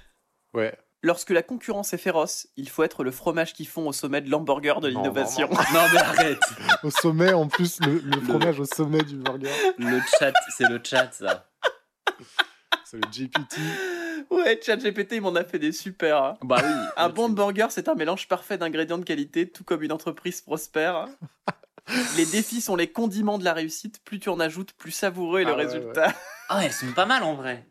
Ouais. 0.54 0.78
Lorsque 1.06 1.32
la 1.32 1.44
concurrence 1.44 1.94
est 1.94 1.98
féroce, 1.98 2.48
il 2.56 2.70
faut 2.70 2.82
être 2.84 3.04
le 3.04 3.12
fromage 3.12 3.54
qui 3.54 3.66
fond 3.66 3.88
au 3.88 3.92
sommet 3.94 4.22
de 4.22 4.30
l'hamburger 4.30 4.80
de 4.80 4.90
Non, 4.90 5.02
l'innovation. 5.02 5.50
non, 5.52 5.58
Non, 5.74 5.82
mais 5.94 6.00
arrête. 6.00 6.40
Au 6.82 6.90
sommet, 6.90 7.34
en 7.34 7.48
plus, 7.50 7.80
le, 7.82 8.00
le 8.00 8.22
fromage 8.22 8.60
au 8.62 8.66
sommet 8.66 9.04
du 9.04 9.18
burger. 9.18 9.50
Le 9.78 10.00
chat, 10.18 10.32
c'est 10.58 10.70
le 10.70 10.80
chat, 10.82 11.10
ça. 11.12 11.50
C'est 12.86 12.98
le 12.98 13.10
GPT. 13.12 13.58
Ouais, 14.32 14.58
ChatGPT, 14.64 15.14
il 15.16 15.22
m'en 15.22 15.36
a 15.36 15.44
fait 15.44 15.60
des 15.60 15.74
super. 15.74 16.24
hein. 16.24 16.38
Bah 16.42 16.56
oui. 16.64 16.72
Un 16.96 17.10
bon 17.10 17.28
burger, 17.30 17.68
c'est 17.70 17.90
un 17.90 17.96
mélange 17.96 18.28
parfait 18.30 18.58
d'ingrédients 18.58 18.98
de 18.98 19.04
qualité, 19.04 19.50
tout 19.50 19.66
comme 19.66 19.84
une 19.84 19.92
entreprise 19.92 20.40
prospère. 20.40 21.08
Les 22.16 22.26
défis 22.26 22.62
sont 22.62 22.78
les 22.78 22.88
condiments 22.90 23.38
de 23.38 23.44
la 23.44 23.52
réussite. 23.52 24.02
Plus 24.06 24.20
tu 24.20 24.30
en 24.30 24.40
ajoutes, 24.40 24.72
plus 24.74 24.92
savoureux 24.92 25.42
est 25.42 25.44
le 25.44 25.52
Ah 25.52 25.58
ouais, 25.58 25.66
résultat. 25.66 26.14
Ah, 26.48 26.64
elles 26.64 26.72
sont 26.72 26.94
pas 26.94 27.06
mal 27.06 27.24
en 27.24 27.34
vrai. 27.36 27.68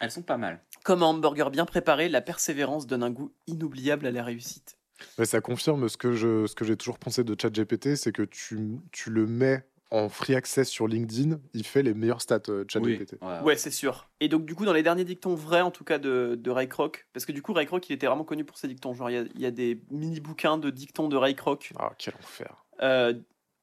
Elles 0.00 0.10
sont 0.10 0.22
pas 0.22 0.38
mal. 0.38 0.60
Comme 0.84 1.02
un 1.02 1.06
hamburger 1.06 1.50
bien 1.50 1.66
préparé, 1.66 2.08
la 2.08 2.20
persévérance 2.20 2.86
donne 2.86 3.02
un 3.02 3.10
goût 3.10 3.32
inoubliable 3.46 4.06
à 4.06 4.10
la 4.10 4.24
réussite. 4.24 4.76
Ouais, 5.18 5.24
ça 5.26 5.40
confirme 5.40 5.88
ce 5.88 5.96
que 5.96 6.12
je, 6.12 6.46
ce 6.46 6.54
que 6.54 6.64
j'ai 6.64 6.76
toujours 6.76 6.98
pensé 6.98 7.24
de 7.24 7.34
ChatGPT, 7.40 7.96
c'est 7.96 8.12
que 8.12 8.22
tu, 8.22 8.58
tu 8.92 9.10
le 9.10 9.26
mets 9.26 9.64
en 9.90 10.08
free 10.08 10.36
access 10.36 10.68
sur 10.68 10.86
LinkedIn, 10.86 11.40
il 11.52 11.66
fait 11.66 11.82
les 11.82 11.94
meilleures 11.94 12.20
stats 12.22 12.42
euh, 12.48 12.64
ChatGPT. 12.68 13.16
Ouais, 13.22 13.40
Ouais, 13.42 13.56
c'est 13.56 13.72
sûr. 13.72 14.08
Et 14.20 14.28
donc, 14.28 14.44
du 14.46 14.54
coup, 14.54 14.64
dans 14.64 14.72
les 14.72 14.84
derniers 14.84 15.04
dictons 15.04 15.34
vrais, 15.34 15.62
en 15.62 15.70
tout 15.72 15.82
cas, 15.84 15.98
de, 15.98 16.38
de 16.40 16.50
Ray 16.50 16.68
Kroc, 16.68 17.08
parce 17.12 17.24
que 17.26 17.32
du 17.32 17.42
coup, 17.42 17.52
Ray 17.52 17.66
Kroc, 17.66 17.88
il 17.88 17.92
était 17.94 18.06
vraiment 18.06 18.24
connu 18.24 18.44
pour 18.44 18.56
ses 18.56 18.68
dictons. 18.68 18.94
Genre, 18.94 19.10
il 19.10 19.14
y 19.14 19.18
a- 19.18 19.24
il 19.34 19.40
y, 19.40 19.46
a 19.46 19.50
des 19.50 19.82
mini-bouquins 19.90 20.58
de 20.58 20.70
dictons 20.70 21.08
de 21.08 21.16
Ray 21.16 21.34
Kroc. 21.34 21.72
Ah, 21.78 21.90
quel 21.98 22.14
enfer. 22.14 22.64
Euh, 22.82 23.14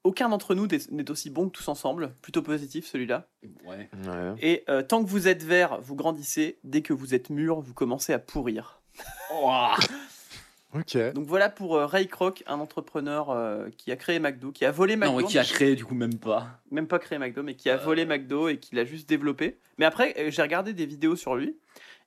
aucun 0.07 0.29
d'entre 0.29 0.55
nous 0.55 0.67
n'est 0.67 1.11
aussi 1.11 1.29
bon 1.29 1.47
que 1.49 1.57
tous 1.57 1.67
ensemble. 1.67 2.13
Plutôt 2.21 2.41
positif, 2.41 2.85
celui-là. 2.87 3.27
Ouais. 3.65 3.89
Ouais. 3.93 4.33
Et 4.39 4.63
euh, 4.69 4.81
tant 4.81 5.03
que 5.03 5.09
vous 5.09 5.27
êtes 5.27 5.43
vert, 5.43 5.79
vous 5.81 5.95
grandissez. 5.95 6.57
Dès 6.63 6.81
que 6.81 6.93
vous 6.93 7.13
êtes 7.13 7.29
mûr, 7.29 7.59
vous 7.59 7.73
commencez 7.73 8.13
à 8.13 8.19
pourrir. 8.19 8.81
Ouah. 9.41 9.75
Ok. 10.73 10.97
Donc 11.13 11.25
voilà 11.25 11.49
pour 11.49 11.77
euh, 11.77 11.85
Ray 11.85 12.07
Kroc, 12.07 12.43
un 12.45 12.59
entrepreneur 12.59 13.29
euh, 13.29 13.69
qui 13.77 13.89
a 13.89 13.95
créé 13.95 14.19
McDo, 14.19 14.51
qui 14.51 14.65
a 14.65 14.71
volé 14.71 14.97
McDo. 14.97 15.21
Non, 15.21 15.25
qui 15.25 15.39
a 15.39 15.43
créé 15.45 15.75
du 15.75 15.85
coup 15.85 15.95
même 15.95 16.19
pas. 16.19 16.59
même 16.71 16.87
pas 16.87 16.99
créé 16.99 17.17
McDo, 17.17 17.41
mais 17.41 17.55
qui 17.55 17.69
a 17.69 17.75
Euh. 17.75 17.83
volé 17.83 18.05
McDo 18.05 18.49
et 18.49 18.57
qui 18.59 18.75
l'a 18.75 18.83
juste 18.83 19.07
développé. 19.07 19.59
Mais 19.77 19.85
après, 19.85 20.13
euh, 20.19 20.29
j'ai 20.29 20.41
regardé 20.41 20.73
des 20.73 20.85
vidéos 20.85 21.15
sur 21.15 21.35
lui, 21.35 21.57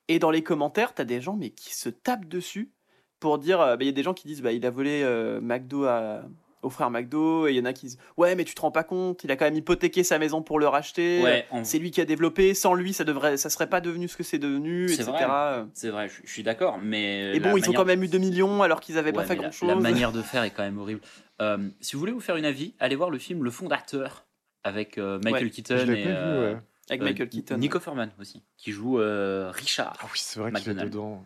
et 0.08 0.18
dans 0.18 0.30
les 0.30 0.42
commentaires, 0.42 0.92
t'as 0.92 1.04
des 1.04 1.22
gens 1.22 1.36
mais 1.36 1.50
qui 1.50 1.74
se 1.74 1.88
tapent 1.88 2.28
dessus 2.28 2.70
pour 3.18 3.38
dire, 3.38 3.60
euh, 3.62 3.76
bah, 3.76 3.84
il 3.84 3.86
y 3.86 3.90
a 3.90 3.92
des 3.92 4.02
gens 4.02 4.14
qui 4.14 4.28
disent, 4.28 4.42
bah, 4.42 4.52
il 4.52 4.64
a 4.66 4.70
volé 4.70 5.02
euh, 5.04 5.40
McDo 5.40 5.84
à, 5.84 6.22
au 6.62 6.70
frère 6.70 6.90
McDo, 6.90 7.46
et 7.46 7.52
il 7.52 7.56
y 7.56 7.60
en 7.60 7.64
a 7.64 7.72
qui 7.72 7.86
disent, 7.86 7.98
ouais, 8.16 8.34
mais 8.34 8.44
tu 8.44 8.54
te 8.54 8.60
rends 8.60 8.70
pas 8.70 8.84
compte, 8.84 9.24
il 9.24 9.30
a 9.30 9.36
quand 9.36 9.44
même 9.46 9.54
hypothéqué 9.54 10.04
sa 10.04 10.18
maison 10.18 10.42
pour 10.42 10.58
le 10.58 10.68
racheter. 10.68 11.22
Ouais, 11.22 11.46
en- 11.50 11.64
C'est 11.64 11.78
lui 11.78 11.90
qui 11.90 12.00
a 12.00 12.04
développé. 12.04 12.54
Sans 12.54 12.74
lui, 12.74 12.92
ça 12.92 13.04
devrait, 13.04 13.36
ça 13.36 13.48
serait 13.50 13.68
pas 13.68 13.80
devenu 13.80 14.08
ce 14.08 14.16
que 14.16 14.22
c'est 14.22 14.38
devenu, 14.38 14.88
C'est 14.88 15.02
etc. 15.08 15.24
vrai. 15.26 15.64
c'est 15.74 15.88
vrai, 15.90 16.08
je, 16.08 16.30
suis 16.30 16.42
d'accord, 16.42 16.78
mais. 16.82 17.34
Et 17.36 17.40
la 17.40 17.50
bon, 17.50 17.56
ils 17.56 17.68
ont 17.70 17.72
quand 17.72 17.84
même 17.84 18.02
eu 18.02 18.08
2 18.08 18.18
millions 18.18 18.62
alors 18.62 18.80
qu'ils 18.80 18.98
avaient 18.98 19.10
Ouais, 19.10 19.16
pas 19.16 19.24
fait 19.24 19.36
la- 19.36 19.42
grand 19.42 19.52
chose. 19.52 19.68
La, 19.68 19.74
manière 19.74 20.12
de 20.12 20.22
faire 20.22 20.42
est 20.44 20.50
quand 20.50 20.62
même 20.62 20.78
horrible. 20.78 21.00
Euh, 21.40 21.68
si 21.80 21.94
vous 21.94 22.00
voulez 22.00 22.12
vous 22.12 22.20
faire 22.20 22.36
une 22.36 22.44
avis, 22.44 22.74
allez 22.78 22.96
voir 22.96 23.08
le 23.10 23.18
film 23.18 23.42
Le 23.44 23.50
Fondateur 23.50 24.26
avec 24.62 24.98
euh, 24.98 25.18
Michael 25.24 25.44
Ouais, 25.44 25.50
Keaton 25.50 25.76
Je 25.78 25.90
l'ai 25.90 26.00
et 26.00 26.04
vu, 26.04 26.10
euh, 26.12 26.52
ouais. 26.54 26.60
Avec 26.90 27.00
euh, 27.00 27.04
Michael 27.04 27.28
Keaton. 27.30 27.56
Nick 27.56 27.74
Offerman 27.76 28.10
aussi, 28.20 28.42
qui 28.58 28.72
joue 28.72 28.98
euh, 29.00 29.50
Richard. 29.54 29.96
Ah 30.00 30.06
oui, 30.12 30.18
c'est 30.22 30.38
vrai 30.40 30.52
qu'il 30.52 30.70
est 30.70 30.74
dedans. 30.74 31.24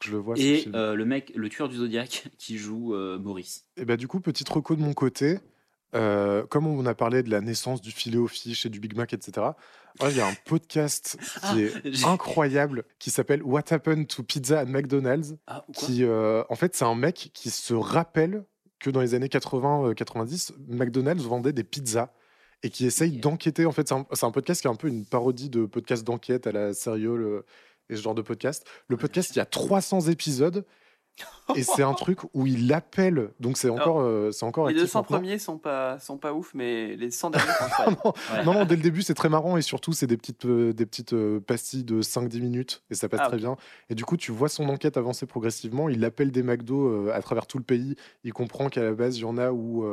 Faut 0.00 0.04
que 0.04 0.06
je 0.06 0.12
le 0.12 0.18
vois, 0.18 0.38
et 0.38 0.66
euh, 0.74 0.94
le 0.94 1.04
mec, 1.04 1.32
le 1.34 1.48
tueur 1.48 1.68
du 1.68 1.76
Zodiac, 1.76 2.28
qui 2.38 2.56
joue 2.56 2.94
euh, 2.94 3.18
Maurice. 3.18 3.66
Et 3.76 3.84
bah 3.84 3.96
du 3.96 4.08
coup, 4.08 4.20
petite 4.20 4.48
reco 4.48 4.74
de 4.74 4.80
mon 4.80 4.94
côté, 4.94 5.38
euh, 5.94 6.46
comme 6.46 6.66
on 6.66 6.86
a 6.86 6.94
parlé 6.94 7.22
de 7.22 7.30
la 7.30 7.40
naissance 7.40 7.80
du 7.80 7.90
filet 7.90 8.16
aux 8.16 8.28
fiches 8.28 8.66
et 8.66 8.68
du 8.68 8.80
Big 8.80 8.96
Mac, 8.96 9.12
etc., 9.12 9.48
ouais, 10.00 10.10
il 10.10 10.16
y 10.16 10.20
a 10.20 10.26
un 10.26 10.34
podcast 10.46 11.18
Ah, 11.42 11.52
qui 11.52 11.62
est 11.62 12.04
incroyable, 12.04 12.84
qui 12.98 13.10
s'appelle 13.10 13.42
What 13.42 13.64
Happened 13.70 14.06
to 14.06 14.22
Pizza 14.22 14.60
at 14.60 14.66
McDonald's, 14.66 15.36
Ah, 15.46 15.64
qui, 15.74 16.04
euh, 16.04 16.44
en 16.48 16.54
fait, 16.54 16.76
c'est 16.76 16.84
un 16.84 16.94
mec 16.94 17.30
qui 17.34 17.50
se 17.50 17.74
rappelle 17.74 18.44
que 18.78 18.90
dans 18.90 19.00
les 19.00 19.14
années 19.14 19.28
80-90, 19.28 20.52
McDonald's 20.68 21.24
vendait 21.24 21.52
des 21.52 21.64
pizzas 21.64 22.10
et 22.62 22.70
qui 22.70 22.86
essaye 22.86 23.12
d'enquêter. 23.12 23.66
En 23.66 23.72
fait, 23.72 23.88
c'est 23.88 24.24
un, 24.24 24.30
podcast 24.30 24.60
qui 24.60 24.66
est 24.66 24.70
un 24.70 24.76
peu 24.76 24.88
une 24.88 25.04
parodie 25.04 25.50
de 25.50 25.66
podcast 25.66 26.04
d'enquête 26.04 26.46
à 26.46 26.52
la 26.52 26.72
Serial 26.72 27.20
euh, 27.20 27.44
et 27.90 27.96
ce 27.96 28.02
genre 28.02 28.14
de 28.14 28.22
podcast. 28.22 28.66
Le 28.88 28.96
podcast, 28.96 29.30
il 29.34 29.38
y 29.38 29.42
a 29.42 29.46
300 29.46 30.08
épisodes 30.08 30.64
et 31.56 31.62
c'est 31.62 31.82
un 31.82 31.94
truc 31.94 32.20
où 32.34 32.46
il 32.46 32.72
appelle. 32.72 33.32
Donc 33.40 33.56
c'est 33.56 33.68
encore, 33.68 34.00
euh, 34.00 34.30
c'est 34.30 34.44
encore 34.44 34.68
Les 34.68 34.74
actif 34.74 34.84
200 34.84 34.98
maintenant. 35.00 35.16
premiers 35.18 35.38
sont 35.38 35.58
pas, 35.58 35.98
sont 35.98 36.18
pas 36.18 36.32
ouf, 36.32 36.52
mais 36.54 36.96
les 36.96 37.10
100 37.10 37.30
derniers 37.30 37.52
sont. 37.76 38.12
Ouais. 38.32 38.44
Non, 38.44 38.54
non, 38.54 38.64
dès 38.64 38.76
le 38.76 38.82
début, 38.82 39.02
c'est 39.02 39.14
très 39.14 39.28
marrant 39.28 39.56
et 39.56 39.62
surtout, 39.62 39.92
c'est 39.92 40.06
des 40.06 40.16
petites, 40.16 40.46
euh, 40.46 40.72
des 40.72 40.86
petites 40.86 41.12
euh, 41.12 41.40
pastilles 41.40 41.84
de 41.84 42.02
5-10 42.02 42.40
minutes 42.40 42.82
et 42.90 42.94
ça 42.94 43.08
passe 43.08 43.20
Ah, 43.24 43.28
très 43.28 43.36
bien. 43.36 43.56
Et 43.88 43.94
du 43.94 44.04
coup, 44.04 44.16
tu 44.16 44.32
vois 44.32 44.48
son 44.48 44.68
enquête 44.68 44.96
avancer 44.96 45.26
progressivement. 45.26 45.88
Il 45.88 46.04
appelle 46.04 46.30
des 46.30 46.42
McDo 46.42 46.88
euh, 46.88 47.12
à 47.12 47.20
travers 47.20 47.46
tout 47.46 47.58
le 47.58 47.64
pays. 47.64 47.96
Il 48.24 48.32
comprend 48.32 48.68
qu'à 48.68 48.84
la 48.84 48.92
base, 48.92 49.18
il 49.18 49.22
y 49.22 49.24
en 49.24 49.36
a 49.36 49.50
où, 49.50 49.84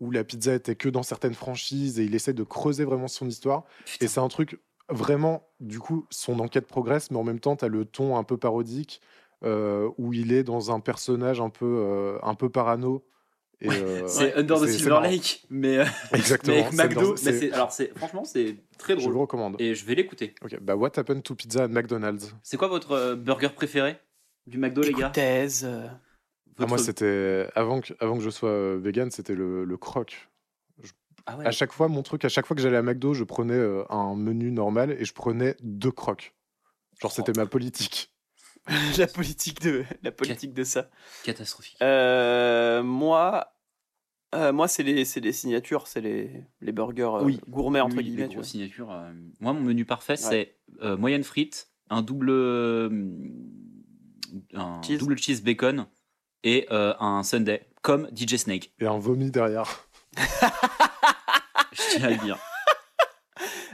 où 0.00 0.10
la 0.10 0.24
pizza 0.24 0.54
était 0.54 0.76
que 0.76 0.88
dans 0.88 1.02
certaines 1.02 1.34
franchises 1.34 1.98
et 1.98 2.04
il 2.04 2.14
essaie 2.14 2.34
de 2.34 2.44
creuser 2.44 2.84
vraiment 2.84 3.08
son 3.08 3.26
histoire. 3.26 3.64
Putain. 3.86 4.04
Et 4.04 4.08
c'est 4.08 4.20
un 4.20 4.28
truc 4.28 4.60
vraiment, 4.88 5.48
du 5.60 5.78
coup, 5.80 6.06
son 6.10 6.40
enquête 6.40 6.66
progresse, 6.66 7.10
mais 7.10 7.18
en 7.18 7.24
même 7.24 7.40
temps, 7.40 7.56
tu 7.56 7.64
as 7.64 7.68
le 7.68 7.84
ton 7.84 8.16
un 8.16 8.24
peu 8.24 8.36
parodique 8.36 9.00
euh, 9.44 9.88
où 9.98 10.12
il 10.12 10.32
est 10.32 10.42
dans 10.42 10.72
un 10.74 10.80
personnage 10.80 11.40
un 11.40 11.50
peu, 11.50 11.64
euh, 11.66 12.18
un 12.22 12.34
peu 12.34 12.48
parano. 12.48 13.04
Et, 13.60 13.68
euh, 13.70 14.06
C'est 14.06 14.34
Under 14.36 14.60
the 14.60 14.68
Silver. 14.68 15.00
Lake, 15.02 15.44
mais, 15.50 15.78
euh, 15.78 15.84
Exactement. 16.12 16.56
mais 16.72 16.80
avec 16.80 16.96
McDo. 16.96 17.14
dans- 17.14 17.22
mais 17.24 17.52
alors, 17.52 17.72
c'est, 17.72 17.96
franchement, 17.98 18.24
c'est 18.24 18.56
très 18.78 18.94
Je 18.94 19.00
vous 19.00 19.06
le 19.08 19.12
drôle. 19.14 19.22
recommande. 19.22 19.56
Et 19.60 19.74
je 19.74 19.84
vais 19.84 19.94
l'écouter. 19.96 20.34
Ok, 20.44 20.58
bah 20.60 20.76
What 20.76 20.92
Happened 20.98 21.22
to 21.24 21.34
Pizza 21.34 21.64
at 21.64 21.68
McDonald's 21.68 22.34
C'est 22.42 22.56
quoi 22.56 22.68
votre 22.68 22.92
euh, 22.92 23.16
burger 23.16 23.48
préféré 23.54 23.98
du 24.46 24.58
McDo, 24.58 24.82
les 24.82 24.92
gars 24.92 25.06
Écoutez, 25.08 25.64
euh, 25.64 25.88
Ah, 26.60 26.66
Moi, 26.66 26.78
c'était 26.78 27.48
avant 27.56 27.80
que, 27.80 27.92
avant 28.00 28.16
que 28.16 28.22
je 28.22 28.30
sois 28.30 28.48
euh, 28.48 28.78
vegan, 28.80 29.10
c'était 29.10 29.34
le, 29.34 29.64
le 29.64 29.76
croc. 29.76 30.27
Ah 31.30 31.36
ouais. 31.36 31.46
À 31.46 31.50
chaque 31.50 31.72
fois, 31.72 31.88
mon 31.88 32.02
truc, 32.02 32.24
à 32.24 32.28
chaque 32.30 32.46
fois 32.46 32.56
que 32.56 32.62
j'allais 32.62 32.78
à 32.78 32.82
McDo, 32.82 33.12
je 33.12 33.22
prenais 33.24 33.52
euh, 33.54 33.84
un 33.90 34.14
menu 34.16 34.50
normal 34.50 34.92
et 34.98 35.04
je 35.04 35.12
prenais 35.12 35.56
deux 35.60 35.90
crocs. 35.92 36.34
Genre, 37.02 37.12
c'était 37.12 37.32
ma 37.36 37.44
politique. 37.46 38.10
la 38.98 39.06
politique 39.06 39.60
de, 39.60 39.84
la 40.02 40.10
politique 40.10 40.52
de 40.54 40.64
ça. 40.64 40.88
Catastrophique. 41.24 41.76
Euh, 41.82 42.82
moi, 42.82 43.54
Euh, 44.34 44.52
moi, 44.52 44.68
c'est 44.68 44.82
les, 44.82 45.04
c'est 45.06 45.20
les 45.20 45.32
signatures, 45.32 45.86
c'est 45.86 46.00
les, 46.02 46.44
les 46.60 46.72
burgers 46.72 47.02
euh, 47.20 47.22
Oui. 47.24 47.40
gourmets, 47.48 47.80
entre 47.80 47.96
Oui, 47.96 48.04
guillemets. 48.04 48.22
les 48.22 48.28
tu 48.28 48.34
grosses 48.36 48.46
vois. 48.46 48.50
signatures. 48.50 48.90
euh, 48.90 49.12
Moi, 49.40 49.52
mon 49.54 49.60
menu 49.60 49.84
parfait, 49.84 50.16
c'est 50.16 50.56
euh, 50.82 50.96
moyenne 50.98 51.24
frite, 51.24 51.70
un 51.90 52.02
double, 52.02 52.28
euh, 52.30 52.90
un 54.54 54.82
Cheese. 54.82 54.98
double 54.98 55.16
cheese 55.18 55.40
bacon 55.42 55.86
et 56.44 56.66
euh, 56.70 56.92
un 57.00 57.22
sundae, 57.22 57.60
comme 57.82 58.08
DJ 58.14 58.36
Snake. 58.36 58.72
Et 58.80 58.86
un 58.86 58.98
vomi 58.98 59.30
derrière. 59.30 59.88
Je 61.72 61.82
tiens 61.96 62.04
à 62.06 62.10
le 62.10 62.16
dire. 62.16 62.38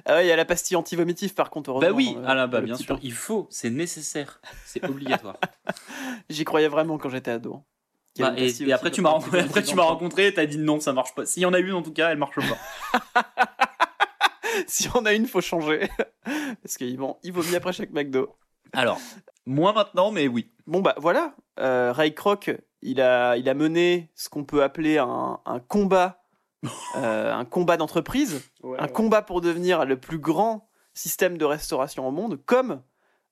Ah 0.07 0.17
ouais, 0.17 0.27
il 0.27 0.29
y 0.29 0.33
a 0.33 0.37
la 0.37 0.45
pastille 0.45 0.77
anti-vomitif, 0.77 1.35
par 1.35 1.49
contre. 1.51 1.79
bah 1.81 1.91
oui, 1.91 2.15
le- 2.19 2.25
ah 2.27 2.35
là, 2.35 2.47
bah, 2.47 2.61
bien 2.61 2.77
sûr, 2.77 2.97
pain. 2.97 3.01
il 3.03 3.13
faut, 3.15 3.47
c'est 3.51 3.71
nécessaire, 3.71 4.41
c'est 4.67 4.85
obligatoire. 4.89 5.37
J'y 6.29 6.45
croyais 6.45 6.69
vraiment 6.69 6.99
quand 6.99 7.09
j'étais 7.09 7.31
ado. 7.31 7.55
hein. 7.55 7.63
Bah, 8.19 8.35
et, 8.37 8.73
après, 8.73 8.91
tu 8.93 9.01
m'as 9.01 9.09
rencontré, 9.11 9.41
après, 9.41 9.63
tu 9.63 9.75
m'as 9.75 9.83
rencontré, 9.83 10.33
t'as 10.35 10.47
dit 10.47 10.59
non, 10.59 10.79
ça 10.81 10.93
marche 10.93 11.15
pas. 11.15 11.25
S'il 11.27 11.43
y 11.43 11.47
en 11.47 11.53
a 11.55 11.59
une, 11.59 11.73
en 11.73 11.83
tout 11.83 11.93
cas, 11.93 12.11
elle 12.11 12.19
marche 12.19 12.37
pas. 12.37 13.25
si 14.67 14.89
on 14.95 15.05
a 15.07 15.13
une, 15.15 15.27
faut 15.27 15.41
changer. 15.41 15.89
Parce 16.63 16.77
qu'il 16.77 16.97
vont- 16.99 17.17
il 17.23 17.33
mieux 17.33 17.57
après 17.57 17.73
chaque 17.73 17.91
McDo. 17.91 18.37
Alors, 18.73 19.01
moins 19.47 19.73
maintenant, 19.73 20.11
mais 20.11 20.29
oui. 20.29 20.53
Bon, 20.67 20.81
bah 20.81 20.95
voilà. 20.99 21.35
Euh, 21.59 21.93
Ray 21.93 22.15
Kroc, 22.15 22.51
il 22.83 23.01
a, 23.01 23.37
il 23.37 23.49
a 23.49 23.55
mené 23.55 24.11
ce 24.15 24.29
qu'on 24.29 24.45
peut 24.45 24.63
appeler 24.63 24.99
un, 24.99 25.41
un 25.45 25.61
combat. 25.61 26.24
Euh, 26.97 27.33
un 27.33 27.45
combat 27.45 27.77
d'entreprise. 27.77 28.43
un 28.79 28.89
combat 28.89 29.23
pour 29.23 29.41
devenir 29.41 29.85
le 29.85 29.99
plus 29.99 30.19
grand 30.19 30.69
système 30.93 31.39
de 31.39 31.45
restauration 31.45 32.07
au 32.07 32.11
monde, 32.11 32.41
comme 32.47 32.83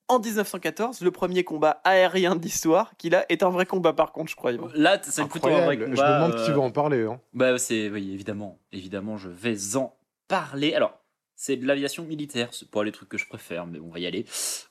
en 0.08 0.18
1914, 0.18 1.00
le 1.00 1.10
premier 1.10 1.44
combat 1.44 1.80
aérien 1.84 2.36
de 2.36 2.42
l'histoire, 2.42 2.92
qui 2.98 3.08
là 3.08 3.24
est 3.28 3.42
un 3.42 3.50
vrai 3.50 3.66
combat 3.66 3.92
par 3.92 4.12
contre, 4.12 4.30
je 4.30 4.36
crois. 4.36 4.52
Là, 4.74 5.00
c'est 5.02 5.24
plutôt 5.26 5.48
un 5.48 5.64
vrai 5.64 5.78
combat. 5.78 5.94
Je 5.94 6.02
me 6.02 6.14
demande 6.14 6.44
qui 6.44 6.50
euh, 6.50 6.54
va 6.54 6.60
en 6.60 6.70
parler. 6.70 7.04
Hein. 7.04 7.20
Bah 7.32 7.56
c'est 7.58 7.88
oui 7.88 8.12
évidemment 8.12 8.58
évidemment 8.72 9.16
je 9.16 9.28
vais 9.28 9.76
en 9.76 9.96
parler 10.28 10.74
alors 10.74 10.98
c'est 11.34 11.56
de 11.56 11.66
l'aviation 11.66 12.04
militaire 12.04 12.48
c'est 12.52 12.70
pas 12.70 12.84
les 12.84 12.92
trucs 12.92 13.08
que 13.08 13.18
je 13.18 13.26
préfère 13.26 13.66
mais 13.66 13.78
on 13.80 13.88
va 13.88 13.98
y 13.98 14.06
aller 14.06 14.26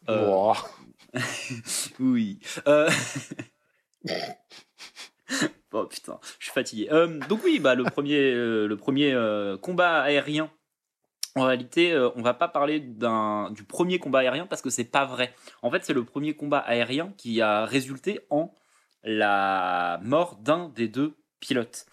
Euh, 0.10 0.54
oui 2.00 2.39
Euh, 2.67 2.89
oh 5.74 5.86
putain 5.86 6.20
je 6.40 6.46
suis 6.46 6.54
fatigué. 6.54 6.88
Euh, 6.92 7.20
donc 7.30 7.42
oui 7.44 7.60
bah 7.60 7.76
le 7.76 7.84
premier 7.84 8.34
euh, 8.34 8.68
le 8.68 8.78
premier 8.78 9.14
euh, 9.14 9.58
combat 9.58 10.02
aérien 10.02 10.52
en 11.36 11.44
réalité 11.46 11.98
on 12.16 12.22
va 12.22 12.34
pas 12.34 12.50
parler 12.50 12.82
du 12.82 13.64
premier 13.64 14.00
combat 14.00 14.20
aérien 14.20 14.48
parce 14.48 14.62
que 14.62 14.70
c'est 14.70 14.84
pas 14.84 15.06
vrai. 15.06 15.34
En 15.62 15.72
fait 15.72 15.86
c'est 15.86 15.94
le 15.94 16.04
premier 16.04 16.34
combat 16.34 16.60
aérien 16.60 17.14
qui 17.18 17.42
a 17.42 17.66
résulté 17.66 18.20
en 18.30 18.54
la 19.04 20.00
mort 20.04 20.36
d'un 20.36 20.70
des 20.70 20.88
deux 20.88 21.16
pilotes. 21.40 21.86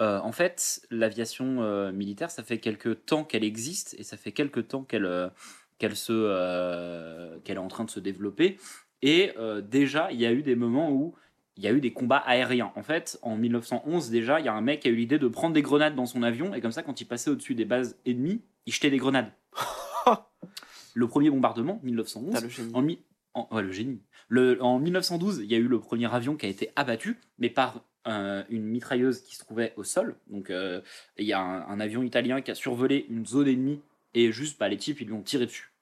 En 0.00 0.32
fait, 0.32 0.80
l'aviation 0.90 1.92
militaire, 1.92 2.30
ça 2.30 2.42
fait 2.42 2.56
quelques 2.56 3.04
temps 3.04 3.22
qu'elle 3.22 3.44
existe 3.44 3.94
et 3.98 4.02
ça 4.02 4.16
fait 4.16 4.32
quelques 4.32 4.68
temps 4.68 4.82
qu'elle 4.82 5.30
qu'elle 5.78 5.94
se 5.94 7.36
qu'elle 7.40 7.56
est 7.56 7.60
en 7.60 7.68
train 7.68 7.84
de 7.84 7.90
se 7.90 8.00
développer. 8.00 8.58
Et 9.02 9.34
déjà, 9.62 10.10
il 10.10 10.18
y 10.18 10.24
a 10.24 10.32
eu 10.32 10.42
des 10.42 10.54
moments 10.56 10.90
où 10.90 11.14
il 11.60 11.64
y 11.64 11.68
a 11.68 11.72
eu 11.72 11.80
des 11.82 11.92
combats 11.92 12.16
aériens. 12.16 12.72
En 12.74 12.82
fait, 12.82 13.18
en 13.20 13.36
1911 13.36 14.08
déjà, 14.08 14.40
il 14.40 14.46
y 14.46 14.48
a 14.48 14.54
un 14.54 14.62
mec 14.62 14.80
qui 14.80 14.88
a 14.88 14.90
eu 14.90 14.94
l'idée 14.96 15.18
de 15.18 15.28
prendre 15.28 15.52
des 15.52 15.60
grenades 15.60 15.94
dans 15.94 16.06
son 16.06 16.22
avion 16.22 16.54
et 16.54 16.62
comme 16.62 16.72
ça, 16.72 16.82
quand 16.82 17.02
il 17.02 17.04
passait 17.04 17.28
au-dessus 17.28 17.54
des 17.54 17.66
bases 17.66 17.98
ennemies, 18.06 18.40
il 18.64 18.72
jetait 18.72 18.88
des 18.88 18.96
grenades. 18.96 19.30
le 20.94 21.06
premier 21.06 21.28
bombardement, 21.30 21.78
1911. 21.82 22.32
T'as 22.32 22.40
le 22.40 22.48
génie. 22.48 22.70
En, 22.74 22.80
mi- 22.82 22.98
en- 23.34 23.46
ouais, 23.52 23.62
le 23.62 23.72
génie. 23.72 24.00
Le, 24.28 24.62
en 24.62 24.78
1912, 24.78 25.40
il 25.44 25.50
y 25.50 25.54
a 25.54 25.58
eu 25.58 25.68
le 25.68 25.80
premier 25.80 26.12
avion 26.12 26.34
qui 26.36 26.46
a 26.46 26.48
été 26.48 26.70
abattu, 26.76 27.18
mais 27.38 27.50
par 27.50 27.84
euh, 28.06 28.42
une 28.48 28.64
mitrailleuse 28.64 29.20
qui 29.20 29.34
se 29.36 29.40
trouvait 29.44 29.74
au 29.76 29.84
sol. 29.84 30.16
Donc, 30.28 30.48
euh, 30.48 30.80
il 31.18 31.26
y 31.26 31.32
a 31.34 31.40
un, 31.40 31.68
un 31.68 31.78
avion 31.80 32.02
italien 32.02 32.40
qui 32.40 32.50
a 32.50 32.54
survolé 32.54 33.04
une 33.10 33.26
zone 33.26 33.48
ennemie 33.48 33.80
et 34.14 34.32
juste, 34.32 34.58
bah, 34.58 34.68
les 34.68 34.78
types, 34.78 35.00
ils 35.00 35.06
lui 35.06 35.12
ont 35.14 35.22
tiré 35.22 35.44
dessus. 35.44 35.72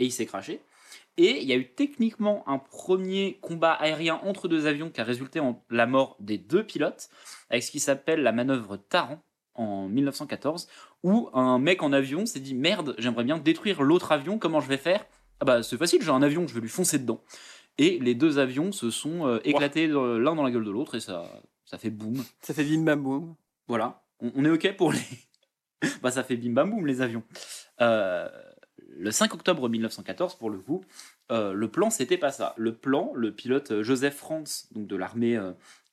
Et 0.00 0.06
il 0.06 0.10
s'est 0.12 0.26
craché. 0.26 0.60
Et 1.22 1.42
il 1.42 1.46
y 1.46 1.52
a 1.52 1.56
eu 1.56 1.68
techniquement 1.68 2.42
un 2.48 2.56
premier 2.58 3.38
combat 3.42 3.72
aérien 3.72 4.18
entre 4.24 4.48
deux 4.48 4.66
avions 4.66 4.88
qui 4.88 5.02
a 5.02 5.04
résulté 5.04 5.38
en 5.38 5.62
la 5.68 5.86
mort 5.86 6.16
des 6.18 6.38
deux 6.38 6.64
pilotes, 6.64 7.10
avec 7.50 7.62
ce 7.62 7.70
qui 7.70 7.78
s'appelle 7.78 8.22
la 8.22 8.32
manœuvre 8.32 8.78
Taran 8.78 9.22
en 9.52 9.86
1914, 9.86 10.66
où 11.02 11.28
un 11.34 11.58
mec 11.58 11.82
en 11.82 11.92
avion 11.92 12.24
s'est 12.24 12.40
dit 12.40 12.54
merde, 12.54 12.94
j'aimerais 12.96 13.24
bien 13.24 13.36
détruire 13.36 13.82
l'autre 13.82 14.12
avion, 14.12 14.38
comment 14.38 14.60
je 14.60 14.68
vais 14.68 14.78
faire? 14.78 15.04
Ah 15.40 15.44
bah 15.44 15.62
c'est 15.62 15.76
facile, 15.76 16.00
j'ai 16.00 16.10
un 16.10 16.22
avion, 16.22 16.46
je 16.46 16.54
vais 16.54 16.62
lui 16.62 16.70
foncer 16.70 16.98
dedans. 16.98 17.22
Et 17.76 17.98
les 17.98 18.14
deux 18.14 18.38
avions 18.38 18.72
se 18.72 18.88
sont 18.90 19.26
euh, 19.26 19.40
éclatés 19.44 19.88
dans- 19.88 20.16
l'un 20.18 20.34
dans 20.34 20.42
la 20.42 20.50
gueule 20.50 20.64
de 20.64 20.70
l'autre 20.70 20.94
et 20.94 21.00
ça, 21.00 21.30
ça 21.66 21.76
fait 21.76 21.90
boum. 21.90 22.24
Ça 22.40 22.54
fait 22.54 22.64
bim 22.64 22.82
bam 22.82 23.02
boum. 23.02 23.34
Voilà, 23.68 24.02
on, 24.20 24.32
on 24.36 24.44
est 24.46 24.50
ok 24.50 24.74
pour 24.74 24.90
les. 24.92 25.00
bah 26.02 26.10
ça 26.10 26.24
fait 26.24 26.36
bim 26.36 26.52
bam 26.54 26.70
boum 26.70 26.86
les 26.86 27.02
avions. 27.02 27.24
Euh, 27.82 28.26
le 28.96 29.10
5 29.10 29.34
octobre 29.34 29.68
1914, 29.68 30.36
pour 30.36 30.50
le 30.50 30.58
coup, 30.58 30.84
euh, 31.30 31.52
le 31.52 31.70
plan 31.70 31.90
c'était 31.90 32.18
pas 32.18 32.32
ça. 32.32 32.54
Le 32.56 32.74
plan, 32.74 33.12
le 33.14 33.32
pilote 33.32 33.70
euh, 33.70 33.82
Joseph 33.82 34.16
Franz, 34.16 34.68
donc 34.72 34.86
de 34.86 34.96
l'armée 34.96 35.40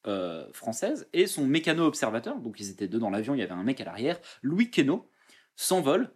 euh, 0.08 0.52
française, 0.54 1.08
et 1.14 1.28
son 1.28 1.46
mécano-observateur, 1.46 2.40
donc 2.40 2.60
ils 2.60 2.70
étaient 2.70 2.88
deux 2.88 3.00
dans 3.00 3.10
l'avion, 3.10 3.36
il 3.36 3.40
y 3.40 3.44
avait 3.44 3.52
un 3.52 3.64
mec 3.64 3.82
à 3.82 3.86
l'arrière, 3.86 4.20
Louis 4.42 4.72
Queneau, 4.72 5.10
s'envolent 5.56 6.12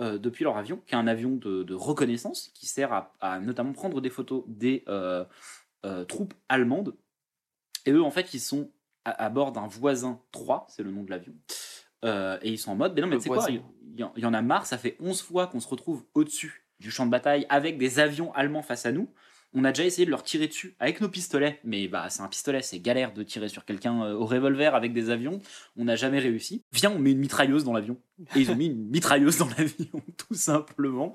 depuis 0.00 0.42
leur 0.42 0.56
avion, 0.56 0.82
qui 0.86 0.94
est 0.94 0.98
un 0.98 1.06
avion 1.06 1.36
de, 1.36 1.72
reconnaissance 1.72 2.50
qui 2.52 2.66
sert 2.66 3.08
à, 3.20 3.38
notamment 3.38 3.72
prendre 3.72 4.00
des 4.00 4.10
photos 4.10 4.42
des 4.48 4.84
troupes 6.08 6.34
allemandes. 6.48 6.96
Et 7.86 7.92
eux, 7.92 8.02
en 8.02 8.10
fait, 8.10 8.34
ils 8.34 8.40
sont 8.40 8.72
à, 9.04 9.24
à 9.24 9.30
bord 9.30 9.52
d'un 9.52 9.68
voisin 9.68 10.20
3, 10.32 10.66
c'est 10.68 10.82
le 10.82 10.90
nom 10.90 11.04
de 11.04 11.10
l'avion. 11.10 11.32
Euh, 12.04 12.38
et 12.42 12.50
ils 12.50 12.58
sont 12.58 12.72
en 12.72 12.76
mode, 12.76 12.92
mais 12.94 13.00
non, 13.00 13.06
mais 13.08 13.16
tu 13.16 13.22
sais 13.24 13.28
quoi, 13.28 13.38
il 13.94 14.00
y, 14.00 14.04
en- 14.04 14.12
il 14.16 14.22
y 14.22 14.26
en 14.26 14.34
a 14.34 14.42
marre, 14.42 14.66
ça 14.66 14.78
fait 14.78 14.96
11 15.00 15.22
fois 15.22 15.46
qu'on 15.46 15.60
se 15.60 15.68
retrouve 15.68 16.04
au-dessus 16.14 16.64
du 16.80 16.90
champ 16.90 17.06
de 17.06 17.10
bataille 17.10 17.46
avec 17.48 17.78
des 17.78 17.98
avions 17.98 18.32
allemands 18.34 18.62
face 18.62 18.84
à 18.86 18.92
nous. 18.92 19.08
On 19.56 19.64
a 19.64 19.70
déjà 19.70 19.84
essayé 19.84 20.04
de 20.04 20.10
leur 20.10 20.24
tirer 20.24 20.48
dessus 20.48 20.74
avec 20.80 21.00
nos 21.00 21.08
pistolets, 21.08 21.60
mais 21.62 21.86
bah 21.86 22.06
c'est 22.10 22.22
un 22.22 22.26
pistolet, 22.26 22.60
c'est 22.60 22.80
galère 22.80 23.12
de 23.14 23.22
tirer 23.22 23.48
sur 23.48 23.64
quelqu'un 23.64 24.02
euh, 24.02 24.14
au 24.14 24.26
revolver 24.26 24.74
avec 24.74 24.92
des 24.92 25.10
avions. 25.10 25.38
On 25.76 25.84
n'a 25.84 25.94
jamais 25.94 26.18
réussi. 26.18 26.64
Viens, 26.72 26.90
on 26.90 26.98
met 26.98 27.12
une 27.12 27.18
mitrailleuse 27.20 27.62
dans 27.62 27.72
l'avion. 27.72 27.96
Et 28.34 28.40
ils 28.40 28.50
ont 28.50 28.56
mis 28.56 28.66
une 28.66 28.88
mitrailleuse 28.90 29.38
dans 29.38 29.46
l'avion, 29.56 29.86
tout 30.16 30.34
simplement. 30.34 31.14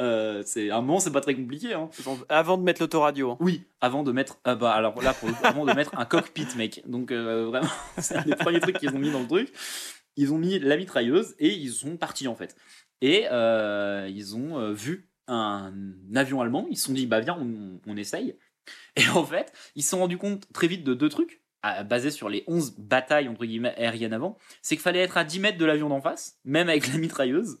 Euh, 0.00 0.42
c'est 0.44 0.72
un 0.72 0.80
moment, 0.80 0.98
c'est 0.98 1.12
pas 1.12 1.20
très 1.20 1.36
compliqué. 1.36 1.74
Hein. 1.74 1.88
Avant 2.28 2.58
de 2.58 2.64
mettre 2.64 2.82
l'autoradio. 2.82 3.30
hein. 3.30 3.36
Oui, 3.38 3.62
avant 3.80 4.02
de 4.02 4.10
mettre. 4.10 4.38
ah 4.42 4.56
bah 4.56 4.72
alors 4.72 5.00
là, 5.00 5.14
pour 5.14 5.28
avant 5.44 5.64
de 5.64 5.72
mettre 5.72 5.96
un 5.96 6.06
cockpit, 6.06 6.48
mec. 6.56 6.82
Donc 6.88 7.12
euh, 7.12 7.46
vraiment, 7.46 7.68
c'est 7.98 8.16
un 8.16 8.22
des 8.24 8.34
premiers 8.34 8.58
trucs 8.58 8.78
qu'ils 8.80 8.90
ont 8.96 8.98
mis 8.98 9.12
dans 9.12 9.20
le 9.20 9.28
truc. 9.28 9.52
Ils 10.16 10.32
ont 10.32 10.38
mis 10.38 10.58
la 10.58 10.76
mitrailleuse 10.76 11.34
et 11.38 11.52
ils 11.52 11.72
sont 11.72 11.96
partis 11.96 12.28
en 12.28 12.34
fait. 12.34 12.56
Et 13.00 13.26
euh, 13.30 14.08
ils 14.10 14.36
ont 14.36 14.58
euh, 14.58 14.72
vu 14.72 15.10
un 15.26 15.72
avion 16.14 16.40
allemand. 16.40 16.66
Ils 16.70 16.76
se 16.76 16.86
sont 16.86 16.92
dit, 16.92 17.06
bah 17.06 17.20
viens, 17.20 17.36
on, 17.38 17.80
on 17.86 17.96
essaye. 17.96 18.36
Et 18.96 19.08
en 19.10 19.24
fait, 19.24 19.52
ils 19.74 19.82
se 19.82 19.90
sont 19.90 19.98
rendus 19.98 20.18
compte 20.18 20.50
très 20.52 20.66
vite 20.66 20.84
de 20.84 20.94
deux 20.94 21.08
trucs, 21.08 21.42
basés 21.84 22.10
sur 22.10 22.28
les 22.28 22.44
11 22.46 22.76
batailles 22.78 23.28
entre 23.28 23.44
guillemets 23.44 23.74
aériennes 23.76 24.12
avant. 24.12 24.38
C'est 24.62 24.76
qu'il 24.76 24.82
fallait 24.82 25.00
être 25.00 25.16
à 25.16 25.24
10 25.24 25.40
mètres 25.40 25.58
de 25.58 25.64
l'avion 25.64 25.88
d'en 25.88 26.00
face, 26.00 26.38
même 26.44 26.68
avec 26.68 26.86
la 26.88 26.98
mitrailleuse. 26.98 27.58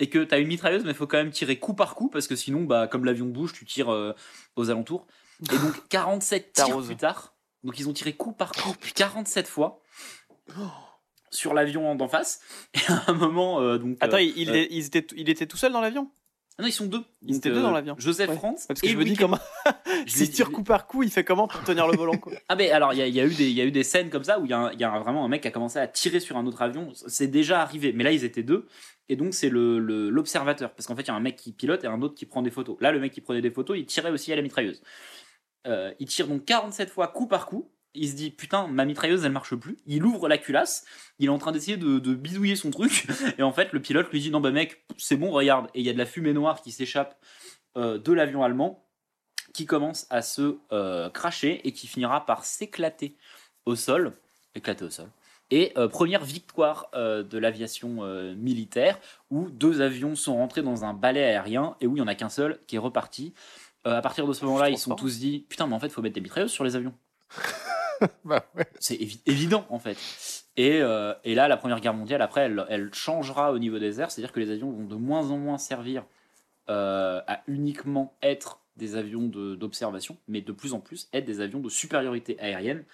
Et 0.00 0.10
que 0.10 0.22
t'as 0.22 0.38
une 0.38 0.48
mitrailleuse, 0.48 0.84
mais 0.84 0.90
il 0.90 0.96
faut 0.96 1.06
quand 1.06 1.16
même 1.16 1.30
tirer 1.30 1.58
coup 1.58 1.74
par 1.74 1.94
coup, 1.94 2.08
parce 2.08 2.26
que 2.26 2.36
sinon, 2.36 2.64
bah, 2.64 2.88
comme 2.88 3.04
l'avion 3.04 3.26
bouge, 3.26 3.52
tu 3.54 3.64
tires 3.64 3.90
euh, 3.90 4.12
aux 4.54 4.70
alentours. 4.70 5.06
Et 5.42 5.58
donc 5.58 5.88
47 5.88 6.52
tirs 6.52 6.82
plus 6.82 6.96
tard, 6.96 7.34
donc 7.62 7.78
ils 7.78 7.88
ont 7.88 7.92
tiré 7.92 8.14
coup 8.14 8.32
par 8.32 8.52
coup 8.52 8.74
47 8.94 9.46
fois 9.46 9.82
sur 11.36 11.54
l'avion 11.54 11.94
d'en 11.94 12.08
face. 12.08 12.40
Et 12.74 12.78
à 12.92 13.04
un 13.10 13.12
moment, 13.14 13.60
euh, 13.60 13.78
donc. 13.78 13.96
Attends, 14.00 14.16
euh, 14.16 14.22
il, 14.22 14.50
euh, 14.50 14.66
était 15.30 15.46
tout 15.46 15.56
seul 15.56 15.72
dans 15.72 15.80
l'avion? 15.80 16.10
Ah 16.58 16.62
non, 16.62 16.68
ils 16.68 16.72
sont 16.72 16.86
deux. 16.86 17.02
Ils 17.20 17.36
étaient 17.36 17.50
deux 17.50 17.60
dans 17.60 17.70
l'avion. 17.70 17.94
Joseph 17.98 18.30
Ouais. 18.30 18.36
Franz. 18.36 18.64
Parce 18.66 18.80
que 18.80 18.86
et 18.86 18.88
je 18.88 18.96
me 18.96 19.04
dis 19.04 19.14
comment. 19.14 19.38
S'il 20.06 20.30
tire 20.30 20.50
coup 20.50 20.62
par 20.62 20.86
coup, 20.86 21.02
il 21.02 21.10
fait 21.10 21.22
comment 21.22 21.46
pour 21.48 21.62
tenir 21.64 21.86
le 21.86 21.94
volant 21.98 22.16
quoi? 22.16 22.32
Ah 22.48 22.56
ben 22.56 22.72
alors 22.72 22.94
il 22.94 22.98
y, 22.98 23.02
a- 23.02 23.06
il 23.06 23.14
y 23.14 23.20
a 23.20 23.26
eu 23.26 23.34
des 23.34 23.44
il 23.50 23.52
y 23.54 23.60
a 23.60 23.64
eu 23.66 23.70
des 23.70 23.82
scènes 23.84 24.08
comme 24.08 24.24
ça 24.24 24.40
où 24.40 24.46
il 24.46 24.50
y 24.50 24.54
a, 24.54 24.58
un- 24.58 24.72
y 24.72 24.82
a 24.82 24.90
un- 24.90 25.00
vraiment 25.00 25.22
un 25.22 25.28
mec 25.28 25.42
qui 25.42 25.48
a 25.48 25.50
commencé 25.50 25.78
à 25.78 25.86
tirer 25.86 26.18
sur 26.18 26.38
un 26.38 26.46
autre 26.46 26.62
avion. 26.62 26.92
C'est 27.08 27.26
déjà 27.26 27.60
arrivé, 27.60 27.92
mais 27.92 28.04
là 28.04 28.12
ils 28.12 28.24
étaient 28.24 28.42
deux 28.42 28.66
et 29.10 29.16
donc 29.16 29.34
c'est 29.34 29.50
le 29.50 29.78
le- 29.78 30.08
l'observateur 30.08 30.72
parce 30.72 30.86
qu'en 30.86 30.96
fait 30.96 31.02
il 31.02 31.08
y 31.08 31.10
a 31.10 31.14
un 31.14 31.20
mec 31.20 31.36
qui 31.36 31.52
pilote 31.52 31.84
et 31.84 31.88
un 31.88 32.00
autre 32.00 32.14
qui 32.14 32.24
prend 32.24 32.40
des 32.40 32.50
photos. 32.50 32.78
Là 32.80 32.90
le 32.90 33.00
mec 33.00 33.12
qui 33.12 33.20
prenait 33.20 33.42
des 33.42 33.50
photos 33.50 33.76
il 33.78 33.84
tirait 33.84 34.10
aussi 34.10 34.32
à 34.32 34.36
la 34.36 34.40
mitrailleuse. 34.42 34.82
Euh, 35.66 35.92
il 35.98 36.06
tire 36.06 36.26
donc 36.26 36.46
47 36.46 36.88
fois 36.88 37.08
coup 37.08 37.26
par 37.26 37.44
coup. 37.46 37.70
Il 37.96 38.08
se 38.08 38.14
dit 38.14 38.30
putain 38.30 38.66
ma 38.66 38.84
mitrailleuse 38.84 39.24
elle 39.24 39.32
marche 39.32 39.54
plus. 39.54 39.78
Il 39.86 40.04
ouvre 40.04 40.28
la 40.28 40.38
culasse. 40.38 40.84
Il 41.18 41.26
est 41.26 41.30
en 41.30 41.38
train 41.38 41.52
d'essayer 41.52 41.76
de, 41.76 41.98
de 41.98 42.14
bidouiller 42.14 42.56
son 42.56 42.70
truc 42.70 43.06
et 43.38 43.42
en 43.42 43.52
fait 43.52 43.72
le 43.72 43.80
pilote 43.80 44.10
lui 44.12 44.20
dit 44.20 44.30
non 44.30 44.40
bah 44.40 44.50
mec 44.50 44.84
c'est 44.98 45.16
bon 45.16 45.30
regarde 45.30 45.68
et 45.74 45.80
il 45.80 45.86
y 45.86 45.90
a 45.90 45.92
de 45.92 45.98
la 45.98 46.06
fumée 46.06 46.32
noire 46.32 46.60
qui 46.60 46.72
s'échappe 46.72 47.18
euh, 47.76 47.98
de 47.98 48.12
l'avion 48.12 48.42
allemand 48.42 48.82
qui 49.52 49.66
commence 49.66 50.06
à 50.08 50.22
se 50.22 50.56
euh, 50.72 51.10
cracher 51.10 51.60
et 51.66 51.72
qui 51.72 51.86
finira 51.86 52.24
par 52.24 52.44
s'éclater 52.44 53.16
au 53.66 53.76
sol, 53.76 54.16
éclater 54.54 54.84
au 54.84 54.90
sol. 54.90 55.10
Et 55.50 55.72
euh, 55.76 55.86
première 55.86 56.24
victoire 56.24 56.90
de 56.94 57.38
l'aviation 57.38 58.02
militaire 58.34 58.98
où 59.30 59.50
deux 59.50 59.82
avions 59.82 60.16
sont 60.16 60.36
rentrés 60.36 60.62
dans 60.62 60.84
un 60.84 60.94
balai 60.94 61.22
aérien 61.22 61.76
et 61.80 61.86
où 61.86 61.92
il 61.92 61.94
n'y 61.96 62.00
en 62.00 62.08
a 62.08 62.14
qu'un 62.14 62.30
seul 62.30 62.58
qui 62.66 62.76
est 62.76 62.80
reparti. 62.80 63.34
À 63.84 64.00
partir 64.00 64.26
de 64.26 64.32
ce 64.32 64.44
moment-là, 64.46 64.70
ils 64.70 64.78
se 64.78 64.84
sont 64.84 64.96
tous 64.96 65.18
dit 65.18 65.46
putain, 65.48 65.66
mais 65.66 65.74
en 65.74 65.78
fait, 65.78 65.86
il 65.86 65.92
faut 65.92 66.02
mettre 66.02 66.14
des 66.14 66.20
mitrailleuses 66.20 66.50
sur 66.50 66.64
les 66.64 66.74
avions. 66.74 66.94
Bah. 68.24 68.44
C'est 68.78 68.96
évi- 68.96 69.20
évident 69.26 69.66
en 69.70 69.78
fait. 69.78 69.96
Et, 70.56 70.80
euh, 70.80 71.14
et 71.24 71.34
là, 71.34 71.48
la 71.48 71.56
Première 71.56 71.80
Guerre 71.80 71.94
mondiale, 71.94 72.22
après, 72.22 72.50
elle, 72.68 72.90
changera 72.92 73.52
au 73.52 73.58
niveau 73.58 73.78
des 73.78 74.00
airs, 74.00 74.10
c'est-à-dire 74.10 74.32
que 74.32 74.40
les 74.40 74.50
avions 74.50 74.70
vont 74.70 74.84
de 74.84 74.94
moins 74.94 75.30
en 75.30 75.36
moins 75.36 75.58
servir 75.58 76.04
euh, 76.70 77.20
à 77.26 77.42
uniquement 77.46 78.16
être 78.22 78.60
des 78.76 78.96
avions 78.96 79.28
d'observation, 79.28 80.16
mais 80.28 80.40
de 80.40 80.52
plus 80.52 80.72
en 80.72 80.80
plus 80.80 81.08
être 81.12 81.24
des 81.24 81.40
avions 81.40 81.60
de 81.60 81.68
supériorité 81.68 82.38
aérienne, 82.40 82.84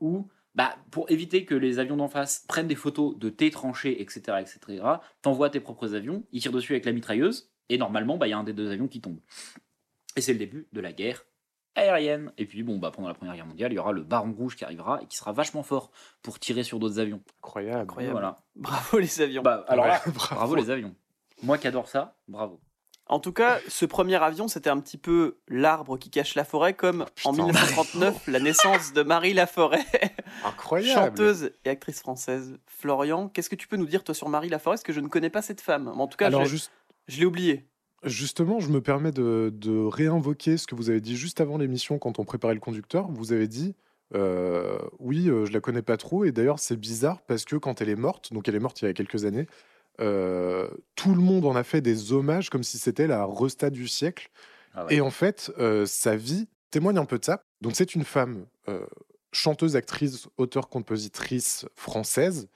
où, 0.00 0.28
bah, 0.54 0.76
pour 0.90 1.10
éviter 1.10 1.44
que 1.44 1.54
les 1.54 1.78
avions 1.78 1.96
d'en 1.96 2.08
face 2.08 2.44
prennent 2.48 2.68
des 2.68 2.74
photos 2.74 3.18
de 3.18 3.28
tes 3.28 3.50
tranchées, 3.50 4.00
etc., 4.00 4.38
etc., 4.40 4.82
t'envoies 5.22 5.50
tes 5.50 5.60
propres 5.60 5.94
avions, 5.94 6.22
ils 6.32 6.40
tirent 6.40 6.52
dessus 6.52 6.72
avec 6.72 6.84
la 6.84 6.92
mitrailleuse, 6.92 7.50
et 7.68 7.78
normalement, 7.78 8.16
bah, 8.16 8.26
il 8.26 8.30
y 8.30 8.32
a 8.34 8.38
un 8.38 8.44
des 8.44 8.52
deux 8.52 8.70
avions 8.70 8.88
qui 8.88 9.00
tombe. 9.00 9.18
Et 10.16 10.20
c'est 10.20 10.32
le 10.32 10.38
début 10.38 10.66
de 10.72 10.80
la 10.80 10.92
guerre 10.92 11.24
aérienne. 11.76 12.32
Et 12.38 12.46
puis, 12.46 12.62
bon, 12.62 12.78
bah, 12.78 12.90
pendant 12.90 13.08
la 13.08 13.14
Première 13.14 13.34
Guerre 13.36 13.46
mondiale, 13.46 13.72
il 13.72 13.76
y 13.76 13.78
aura 13.78 13.92
le 13.92 14.02
Baron 14.02 14.32
Rouge 14.32 14.56
qui 14.56 14.64
arrivera 14.64 15.00
et 15.02 15.06
qui 15.06 15.16
sera 15.16 15.32
vachement 15.32 15.62
fort 15.62 15.90
pour 16.22 16.38
tirer 16.40 16.62
sur 16.64 16.78
d'autres 16.78 16.98
avions. 16.98 17.20
Incroyable. 17.42 17.80
Incroyable. 17.82 18.12
Voilà. 18.12 18.36
Bravo 18.56 18.98
les 18.98 19.20
avions. 19.20 19.42
Bah, 19.42 19.64
alors 19.68 19.84
Ouais, 19.84 19.90
là, 19.92 20.00
bravo. 20.06 20.34
bravo 20.34 20.54
les 20.56 20.70
avions. 20.70 20.94
Moi 21.42 21.58
qui 21.58 21.68
adore 21.68 21.86
ça, 21.88 22.16
bravo. 22.28 22.58
En 23.08 23.20
tout 23.20 23.32
cas, 23.32 23.60
ce 23.68 23.84
premier 23.86 24.16
avion, 24.16 24.48
c'était 24.48 24.70
un 24.70 24.80
petit 24.80 24.98
peu 24.98 25.36
l'arbre 25.46 25.96
qui 25.96 26.10
cache 26.10 26.34
la 26.34 26.42
forêt, 26.44 26.74
comme 26.74 27.04
Oh, 27.24 27.28
en 27.28 27.30
putain. 27.32 27.44
1939, 27.44 28.26
la 28.26 28.40
naissance 28.40 28.92
de 28.94 29.02
Marie 29.04 29.32
Laforêt, 29.32 29.84
Incroyable. 30.44 30.92
chanteuse 30.92 31.52
et 31.64 31.68
actrice 31.70 32.00
française. 32.00 32.58
Florian, 32.66 33.28
qu'est-ce 33.28 33.48
que 33.48 33.54
tu 33.54 33.68
peux 33.68 33.76
nous 33.76 33.86
dire 33.86 34.02
toi 34.02 34.12
sur 34.14 34.28
Marie 34.28 34.48
Laforêt 34.48 34.74
Parce 34.74 34.82
que 34.82 34.92
je 34.92 34.98
ne 35.00 35.06
connais 35.08 35.30
pas 35.30 35.40
cette 35.42 35.60
femme. 35.60 35.86
En 35.88 36.08
tout 36.08 36.16
cas, 36.16 36.26
Alors 36.26 36.44
je, 36.44 36.50
juste, 36.50 36.72
je 37.06 37.20
l'ai 37.20 37.26
oubliée. 37.26 37.68
Justement, 38.04 38.60
je 38.60 38.68
me 38.68 38.80
permets 38.80 39.12
de, 39.12 39.52
de 39.54 39.78
réinvoquer 39.78 40.56
ce 40.56 40.66
que 40.66 40.74
vous 40.74 40.90
avez 40.90 41.00
dit 41.00 41.16
juste 41.16 41.40
avant 41.40 41.58
l'émission 41.58 41.98
quand 41.98 42.18
on 42.18 42.24
préparait 42.24 42.54
le 42.54 42.60
conducteur. 42.60 43.08
Vous 43.10 43.32
avez 43.32 43.48
dit, 43.48 43.74
euh, 44.14 44.78
oui, 44.98 45.28
euh, 45.28 45.46
je 45.46 45.52
la 45.52 45.60
connais 45.60 45.82
pas 45.82 45.96
trop. 45.96 46.24
Et 46.24 46.32
d'ailleurs, 46.32 46.58
c'est 46.58 46.76
bizarre 46.76 47.20
parce 47.22 47.44
que 47.44 47.56
quand 47.56 47.80
elle 47.80 47.88
est 47.88 47.96
morte, 47.96 48.32
donc 48.32 48.48
elle 48.48 48.54
est 48.54 48.60
morte 48.60 48.80
il 48.82 48.86
y 48.86 48.88
a 48.88 48.92
quelques 48.92 49.24
années, 49.24 49.46
euh, 50.00 50.68
tout 50.94 51.14
le 51.14 51.20
monde 51.20 51.46
en 51.46 51.56
a 51.56 51.64
fait 51.64 51.80
des 51.80 52.12
hommages 52.12 52.50
comme 52.50 52.62
si 52.62 52.78
c'était 52.78 53.06
la 53.06 53.26
resta 53.26 53.70
du 53.70 53.88
siècle. 53.88 54.30
Ah 54.74 54.84
ouais. 54.84 54.96
Et 54.96 55.00
en 55.00 55.10
fait, 55.10 55.50
sa 55.86 56.16
vie 56.16 56.48
témoigne 56.70 56.98
un 56.98 57.06
peu 57.06 57.18
de 57.18 57.24
ça. 57.24 57.42
Donc, 57.62 57.76
c'est 57.76 57.94
une 57.94 58.04
femme 58.04 58.44
chanteuse, 59.32 59.74
actrice, 59.74 60.28
auteure, 60.36 60.68
compositrice 60.68 61.66
française 61.74 62.48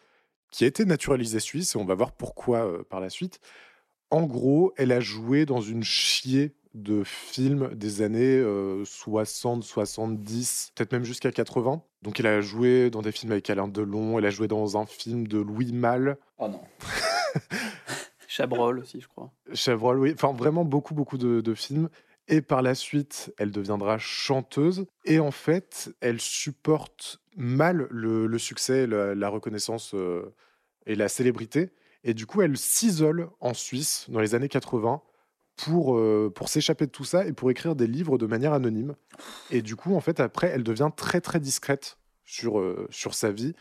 qui 0.50 0.64
a 0.64 0.66
été 0.66 0.84
naturalisée 0.84 1.40
suisse 1.40 1.74
et 1.74 1.78
on 1.78 1.84
va 1.84 1.94
voir 1.94 2.12
pourquoi 2.12 2.84
par 2.90 3.00
la 3.00 3.08
suite. 3.08 3.40
En 4.10 4.22
gros, 4.22 4.72
elle 4.76 4.92
a 4.92 5.00
joué 5.00 5.46
dans 5.46 5.60
une 5.60 5.82
chier 5.84 6.54
de 6.74 7.02
films 7.04 7.74
des 7.74 8.02
années 8.02 8.38
euh, 8.38 8.84
60, 8.84 9.64
70, 9.64 10.72
peut-être 10.74 10.92
même 10.92 11.04
jusqu'à 11.04 11.32
80. 11.32 11.82
Donc, 12.02 12.20
elle 12.20 12.26
a 12.26 12.40
joué 12.40 12.90
dans 12.90 13.02
des 13.02 13.12
films 13.12 13.32
avec 13.32 13.50
Alain 13.50 13.68
Delon, 13.68 14.18
elle 14.18 14.26
a 14.26 14.30
joué 14.30 14.48
dans 14.48 14.76
un 14.76 14.86
film 14.86 15.26
de 15.26 15.38
Louis 15.38 15.72
Malle, 15.72 16.16
Oh 16.40 16.48
non. 16.48 16.62
Chabrol 18.28 18.78
aussi, 18.78 19.00
je 19.00 19.08
crois. 19.08 19.30
Chabrol, 19.52 19.98
oui. 19.98 20.12
Enfin, 20.14 20.32
vraiment 20.32 20.64
beaucoup, 20.64 20.94
beaucoup 20.94 21.18
de, 21.18 21.40
de 21.40 21.54
films. 21.54 21.88
Et 22.28 22.40
par 22.40 22.62
la 22.62 22.74
suite, 22.74 23.34
elle 23.38 23.50
deviendra 23.50 23.98
chanteuse. 23.98 24.86
Et 25.04 25.18
en 25.18 25.32
fait, 25.32 25.92
elle 26.00 26.20
supporte 26.20 27.20
mal 27.36 27.88
le, 27.90 28.26
le 28.26 28.38
succès, 28.38 28.86
la, 28.86 29.14
la 29.14 29.28
reconnaissance 29.28 29.94
euh, 29.94 30.32
et 30.86 30.94
la 30.94 31.08
célébrité. 31.08 31.70
Et 32.04 32.14
du 32.14 32.26
coup, 32.26 32.42
elle 32.42 32.56
s'isole 32.56 33.28
en 33.40 33.54
Suisse 33.54 34.06
dans 34.08 34.20
les 34.20 34.34
années 34.34 34.48
80 34.48 35.02
pour, 35.56 35.96
euh, 35.96 36.32
pour 36.34 36.48
s'échapper 36.48 36.86
de 36.86 36.90
tout 36.90 37.04
ça 37.04 37.26
et 37.26 37.32
pour 37.32 37.50
écrire 37.50 37.76
des 37.76 37.86
livres 37.86 38.16
de 38.16 38.26
manière 38.26 38.52
anonyme. 38.52 38.94
Et 39.50 39.62
du 39.62 39.76
coup, 39.76 39.94
en 39.94 40.00
fait, 40.00 40.20
après, 40.20 40.48
elle 40.48 40.62
devient 40.62 40.90
très, 40.96 41.20
très 41.20 41.40
discrète 41.40 41.98
sur, 42.24 42.58
euh, 42.58 42.86
sur 42.90 43.14
sa 43.14 43.30
vie 43.32 43.54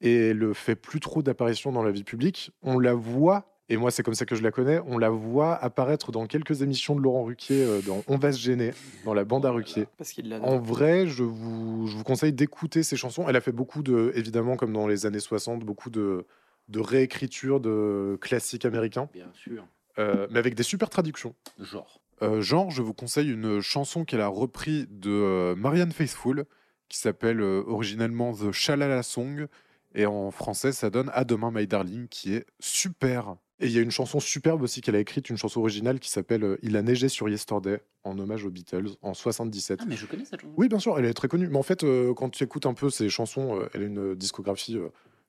et 0.00 0.28
elle 0.28 0.54
fait 0.54 0.76
plus 0.76 1.00
trop 1.00 1.22
d'apparitions 1.22 1.72
dans 1.72 1.82
la 1.82 1.90
vie 1.90 2.04
publique. 2.04 2.50
On 2.62 2.78
la 2.78 2.92
voit, 2.92 3.44
et 3.70 3.78
moi 3.78 3.90
c'est 3.90 4.02
comme 4.02 4.14
ça 4.14 4.26
que 4.26 4.34
je 4.34 4.42
la 4.42 4.50
connais, 4.50 4.80
on 4.86 4.98
la 4.98 5.08
voit 5.08 5.54
apparaître 5.54 6.12
dans 6.12 6.26
quelques 6.26 6.60
émissions 6.60 6.94
de 6.94 7.00
Laurent 7.00 7.24
Ruquier, 7.24 7.64
euh, 7.64 7.80
dans 7.80 8.02
On 8.06 8.18
va 8.18 8.32
se 8.32 8.38
gêner, 8.38 8.72
dans 9.06 9.14
la 9.14 9.24
bande 9.24 9.46
à 9.46 9.50
Ruquier. 9.50 9.86
Parce 9.96 10.12
qu'il 10.12 10.28
l'a. 10.28 10.42
En 10.42 10.58
vrai, 10.58 11.06
je 11.06 11.22
vous, 11.22 11.86
je 11.86 11.96
vous 11.96 12.04
conseille 12.04 12.34
d'écouter 12.34 12.82
ses 12.82 12.96
chansons. 12.96 13.26
Elle 13.26 13.36
a 13.36 13.40
fait 13.40 13.52
beaucoup 13.52 13.82
de, 13.82 14.12
évidemment, 14.14 14.56
comme 14.56 14.74
dans 14.74 14.86
les 14.86 15.06
années 15.06 15.20
60, 15.20 15.64
beaucoup 15.64 15.88
de, 15.88 16.26
de 16.68 16.80
réécriture 16.80 17.60
de 17.60 18.18
classiques 18.20 18.64
américains, 18.64 19.08
Bien 19.12 19.30
sûr. 19.34 19.66
euh, 19.98 20.26
mais 20.30 20.38
avec 20.38 20.54
des 20.54 20.62
super 20.62 20.90
traductions. 20.90 21.34
Genre. 21.60 22.00
Euh, 22.22 22.40
genre, 22.40 22.70
je 22.70 22.80
vous 22.82 22.94
conseille 22.94 23.30
une 23.30 23.60
chanson 23.60 24.04
qu'elle 24.04 24.22
a 24.22 24.28
repris 24.28 24.86
de 24.90 25.10
euh, 25.10 25.54
Marianne 25.54 25.92
Faithfull, 25.92 26.44
qui 26.88 26.98
s'appelle 26.98 27.40
euh, 27.40 27.62
originellement 27.66 28.32
The 28.32 28.52
Shalala 28.52 29.02
Song, 29.02 29.46
et 29.94 30.06
en 30.06 30.30
français, 30.30 30.72
ça 30.72 30.90
donne 30.90 31.10
À 31.14 31.24
demain, 31.24 31.50
My 31.52 31.66
Darling, 31.66 32.08
qui 32.08 32.34
est 32.34 32.46
super. 32.58 33.36
Et 33.60 33.66
il 33.66 33.72
y 33.72 33.78
a 33.78 33.80
une 33.82 33.90
chanson 33.90 34.20
superbe 34.20 34.60
aussi 34.62 34.82
qu'elle 34.82 34.96
a 34.96 34.98
écrite, 34.98 35.30
une 35.30 35.38
chanson 35.38 35.60
originale 35.60 35.98
qui 36.00 36.10
s'appelle 36.10 36.58
Il 36.62 36.76
a 36.76 36.82
neigé 36.82 37.08
sur 37.08 37.28
Yesterday, 37.28 37.80
en 38.04 38.18
hommage 38.18 38.44
aux 38.44 38.50
Beatles, 38.50 38.88
en 39.00 39.14
77. 39.14 39.80
Ah, 39.82 39.84
mais 39.88 39.96
je 39.96 40.04
connais 40.04 40.24
cette 40.26 40.40
chanson. 40.42 40.52
Oui, 40.58 40.68
bien 40.68 40.78
sûr, 40.78 40.98
elle 40.98 41.06
est 41.06 41.14
très 41.14 41.28
connue. 41.28 41.48
Mais 41.48 41.56
en 41.56 41.62
fait, 41.62 41.84
quand 42.16 42.28
tu 42.28 42.44
écoutes 42.44 42.66
un 42.66 42.74
peu 42.74 42.90
ses 42.90 43.08
chansons, 43.08 43.58
elle 43.72 43.82
a 43.82 43.84
une 43.86 44.14
discographie 44.14 44.78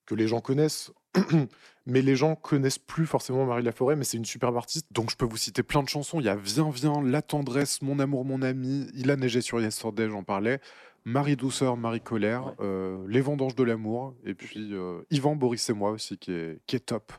que 0.08 0.16
les 0.16 0.28
gens 0.28 0.42
connaissent. 0.42 0.92
mais 1.86 2.02
les 2.02 2.16
gens 2.16 2.36
connaissent 2.36 2.80
plus 2.80 3.06
forcément 3.06 3.46
Marie 3.46 3.64
Laforêt, 3.64 3.96
mais 3.96 4.04
c'est 4.04 4.18
une 4.18 4.26
superbe 4.26 4.58
artiste. 4.58 4.86
Donc 4.92 5.12
je 5.12 5.16
peux 5.16 5.26
vous 5.26 5.38
citer 5.38 5.64
plein 5.64 5.84
de 5.84 5.90
chansons. 5.90 6.20
Il 6.20 6.26
y 6.26 6.30
a 6.30 6.36
Viens, 6.36 6.70
viens, 6.70 7.02
La 7.04 7.22
tendresse, 7.22 7.82
Mon 7.82 8.00
amour, 8.00 8.26
mon 8.26 8.42
ami, 8.42 8.88
Il 8.96 9.12
a 9.12 9.16
neigé 9.16 9.42
sur 9.42 9.62
Yesterday, 9.62 10.10
j'en 10.10 10.24
parlais. 10.24 10.60
Marie 11.06 11.36
douceur, 11.38 11.78
Marie 11.78 12.02
colère, 12.02 12.48
Ouais. 12.48 12.54
euh, 12.62 13.06
Les 13.08 13.22
vendanges 13.22 13.56
de 13.56 13.64
l'amour, 13.64 14.14
et 14.26 14.34
puis 14.34 14.74
euh, 14.74 15.00
Yvan, 15.12 15.36
Boris 15.38 15.70
et 15.70 15.74
moi 15.74 15.92
aussi, 15.92 16.18
qui 16.18 16.32
est, 16.34 16.60
qui 16.68 16.76
est 16.76 16.80
top. 16.82 17.14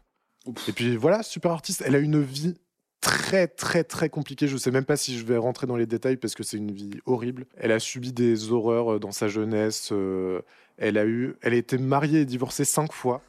Ouf. 0.47 0.69
Et 0.69 0.73
puis 0.73 0.97
voilà, 0.97 1.23
super 1.23 1.53
artiste. 1.53 1.83
Elle 1.87 1.95
a 1.95 1.99
une 1.99 2.21
vie 2.21 2.55
très 3.01 3.47
très 3.49 3.85
très 3.85 4.11
compliquée. 4.11 4.47
Je 4.49 4.57
sais 4.57 4.71
même 4.71 4.85
pas 4.85 4.97
si 4.97 5.17
je 5.17 5.25
vais 5.25 5.37
rentrer 5.39 5.67
dans 5.67 5.77
les 5.77 5.87
détails 5.87 6.17
parce 6.19 6.35
que 6.35 6.43
c'est 6.43 6.57
une 6.59 6.73
vie 6.73 6.91
horrible. 7.07 7.47
Elle 7.57 7.73
a 7.73 7.79
subi 7.79 8.13
des 8.13 8.51
horreurs 8.53 8.95
euh, 8.95 8.99
dans 8.99 9.13
sa 9.13 9.29
jeunesse. 9.29 9.89
euh, 9.93 10.43
elle 10.79 10.97
a 10.99 11.05
eu, 11.05 11.35
elle 11.43 11.53
a 11.53 11.57
été 11.57 11.77
mariée 11.79 12.21
et 12.21 12.25
divorcée 12.25 12.65
cinq 12.65 12.93
fois. 12.93 13.21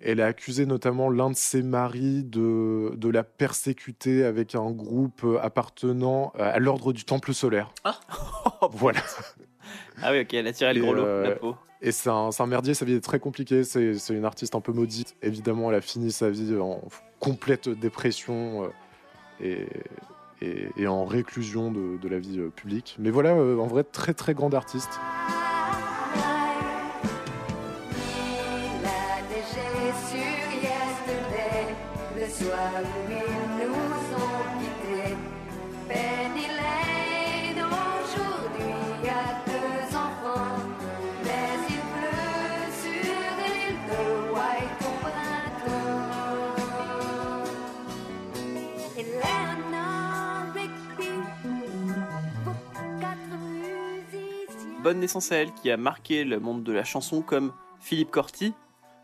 Elle 0.00 0.20
a 0.20 0.26
accusé 0.26 0.64
notamment 0.64 1.10
l'un 1.10 1.30
de 1.30 1.34
ses 1.36 1.62
maris 1.64 2.22
de, 2.22 2.94
de 2.94 3.08
la 3.08 3.24
persécuter 3.24 4.24
avec 4.24 4.54
un 4.54 4.70
groupe 4.70 5.26
appartenant 5.42 6.32
à 6.38 6.58
l'ordre 6.60 6.92
du 6.92 7.04
Temple 7.04 7.34
solaire. 7.34 7.72
Oh, 7.84 8.68
Voilà. 8.72 9.00
Ah 10.02 10.12
oui, 10.12 10.20
ok, 10.20 10.34
elle 10.34 10.46
a 10.46 10.52
tiré 10.52 10.72
le 10.72 10.80
gros 10.82 10.94
lot, 10.94 11.02
euh, 11.04 11.22
la 11.24 11.30
peau. 11.32 11.56
Et 11.82 11.90
c'est 11.92 12.10
un, 12.10 12.30
merdier, 12.46 12.74
sa 12.74 12.84
vie 12.84 12.94
est 12.94 13.00
très 13.00 13.18
compliquée, 13.18 13.64
c'est 13.64 13.92
une 14.10 14.24
artiste 14.24 14.54
un 14.54 14.60
peu 14.60 14.72
maudite. 14.72 15.16
Évidemment, 15.22 15.70
elle 15.70 15.76
a 15.76 15.80
fini 15.80 16.12
sa 16.12 16.30
vie 16.30 16.56
en 16.56 16.80
complète 17.18 17.68
dépression 17.68 18.64
euh, 18.64 18.68
et, 19.40 19.66
et- 20.40 20.68
et 20.76 20.86
en 20.86 21.04
réclusion 21.04 21.70
de, 21.72 21.96
de 21.98 22.08
la 22.08 22.18
vie 22.20 22.38
euh, 22.38 22.50
publique. 22.50 22.94
Mais 23.00 23.10
voilà, 23.10 23.34
en 23.34 23.66
vrai, 23.66 23.82
très 23.84 24.14
très 24.14 24.34
grande 24.34 24.54
artiste. 24.54 24.90
Bonne 54.80 55.00
naissance 55.00 55.32
à 55.32 55.36
elle 55.36 55.52
qui 55.52 55.70
a 55.70 55.76
marqué 55.76 56.24
le 56.24 56.38
monde 56.38 56.62
de 56.62 56.72
la 56.72 56.84
chanson 56.84 57.20
comme 57.20 57.52
Philippe 57.80 58.10
Corti. 58.10 58.54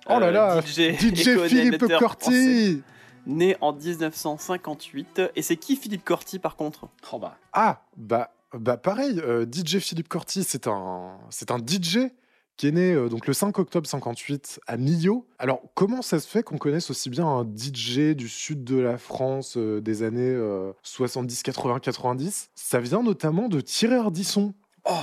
Oh 0.09 0.19
là 0.21 0.27
euh, 0.27 0.31
là, 0.31 0.61
DJ, 0.65 0.93
DJ 0.93 1.35
co-animateur 1.35 1.49
Philippe 1.49 1.85
français, 1.85 1.99
Corti 1.99 2.83
Né 3.27 3.57
en 3.61 3.73
1958. 3.73 5.23
Et 5.37 5.43
c'est 5.43 5.57
qui 5.57 5.77
Philippe 5.77 6.05
Corti 6.05 6.39
par 6.39 6.57
contre? 6.57 6.89
Oh 7.13 7.19
bah. 7.19 7.37
Ah, 7.53 7.83
bah, 7.97 8.33
bah 8.53 8.77
pareil, 8.77 9.21
euh, 9.21 9.47
DJ 9.51 9.79
Philippe 9.79 10.09
Corti, 10.09 10.45
c'est 10.45 10.67
un, 10.67 11.19
c'est 11.31 11.51
un 11.51 11.59
DJ 11.59 12.11
qui 12.57 12.69
est 12.69 12.73
né 12.73 12.93
euh, 12.93 13.09
donc 13.09 13.27
le 13.27 13.33
5 13.33 13.59
octobre 13.59 13.87
58 13.87 14.61
à 14.67 14.77
Millau. 14.77 15.27
Alors, 15.39 15.63
comment 15.75 16.03
ça 16.03 16.21
se 16.21 16.29
fait 16.29 16.43
qu'on 16.43 16.59
connaisse 16.59 16.91
aussi 16.91 17.11
bien 17.11 17.27
un 17.27 17.45
DJ 17.45 18.15
du 18.15 18.29
sud 18.29 18.65
de 18.65 18.77
la 18.77 18.99
France 18.99 19.57
euh, 19.57 19.81
des 19.81 20.03
années 20.03 20.23
euh, 20.23 20.73
70, 20.83 21.43
80, 21.43 21.81
90 21.81 22.51
Ça 22.55 22.81
vient 22.81 23.03
notamment 23.03 23.49
de 23.49 23.61
Thierry 23.61 23.97
Ardisson. 23.97 24.55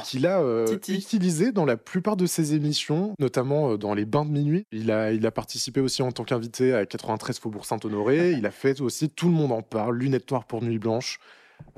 Qu'il 0.04 0.28
a 0.28 0.42
euh, 0.42 0.78
utilisé 0.88 1.52
dans 1.52 1.66
la 1.66 1.78
plupart 1.78 2.16
de 2.16 2.26
ses 2.26 2.54
émissions, 2.54 3.16
notamment 3.20 3.72
euh, 3.72 3.78
dans 3.78 3.94
les 3.94 4.06
bains 4.06 4.26
de 4.26 4.32
minuit. 4.32 4.66
Il 4.72 4.92
a, 4.92 5.12
il 5.12 5.26
a 5.26 5.32
participé 5.32 5.80
aussi 5.80 6.02
en 6.02 6.12
tant 6.12 6.24
qu'invité 6.24 6.74
à 6.74 6.86
93 6.86 7.40
Faubourg 7.40 7.66
Saint-Honoré. 7.66 8.32
il 8.32 8.46
a 8.46 8.52
fait 8.52 8.82
aussi 8.82 9.10
Tout 9.10 9.28
le 9.28 9.34
monde 9.34 9.52
en 9.52 9.62
parle, 9.62 9.98
Lunettes 9.98 10.30
noires 10.30 10.46
pour 10.46 10.62
Nuit 10.62 10.80
Blanche. 10.80 11.20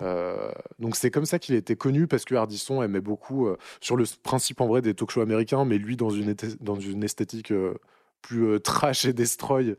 Euh, 0.01 0.51
donc 0.79 0.95
c'est 0.95 1.11
comme 1.11 1.25
ça 1.25 1.39
qu'il 1.39 1.55
a 1.55 1.57
été 1.57 1.75
connu 1.75 2.07
parce 2.07 2.25
que 2.25 2.35
Hardisson 2.35 2.81
aimait 2.81 3.01
beaucoup 3.01 3.47
euh, 3.47 3.57
sur 3.81 3.95
le 3.95 4.05
principe 4.23 4.61
en 4.61 4.67
vrai 4.67 4.81
des 4.81 4.93
talk 4.93 5.11
shows 5.11 5.21
américains, 5.21 5.65
mais 5.65 5.77
lui 5.77 5.95
dans 5.95 6.09
une, 6.09 6.35
dans 6.61 6.79
une 6.79 7.03
esthétique 7.03 7.51
euh, 7.51 7.75
plus 8.21 8.59
trash 8.61 9.05
et 9.05 9.13
destroy 9.13 9.75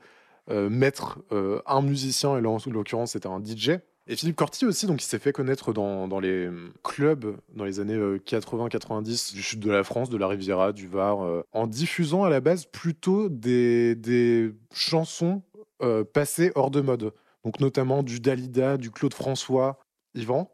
mettre 0.51 1.21
un 1.31 1.81
musicien, 1.81 2.37
et 2.37 2.43
là 2.43 2.51
en 2.51 2.59
l'occurrence 2.67 3.13
c'était 3.13 3.29
un 3.29 3.43
DJ. 3.43 3.79
Et 4.07 4.17
Philippe 4.17 4.37
Corti 4.37 4.67
aussi, 4.67 4.87
donc 4.87 5.03
il 5.03 5.07
s'est 5.07 5.19
fait 5.19 5.33
connaître 5.33 5.73
dans, 5.73 6.07
dans 6.09 6.21
les 6.21 6.47
euh, 6.47 6.71
clubs 6.83 7.37
dans 7.55 7.65
les 7.65 7.81
années 7.81 7.97
80-90 7.97 9.33
du 9.33 9.43
sud 9.43 9.61
de 9.61 9.71
la 9.71 9.83
France, 9.83 10.11
de 10.11 10.19
la 10.19 10.29
Riviera, 10.29 10.73
du 10.73 10.87
Var, 10.89 11.25
euh, 11.25 11.43
en 11.53 11.67
diffusant 11.67 12.23
à 12.23 12.29
la 12.29 12.41
base 12.41 12.67
plutôt 12.67 13.31
des, 13.31 13.95
des 13.95 14.53
chansons 14.75 15.43
euh, 15.83 16.05
passées 16.05 16.53
hors 16.55 16.71
de 16.71 16.81
mode. 16.81 17.13
Donc 17.45 17.61
notamment 17.61 18.03
du 18.03 18.21
Dalida, 18.21 18.77
du 18.77 18.91
Claude 18.91 19.15
François. 19.15 19.79
Yvan 20.15 20.51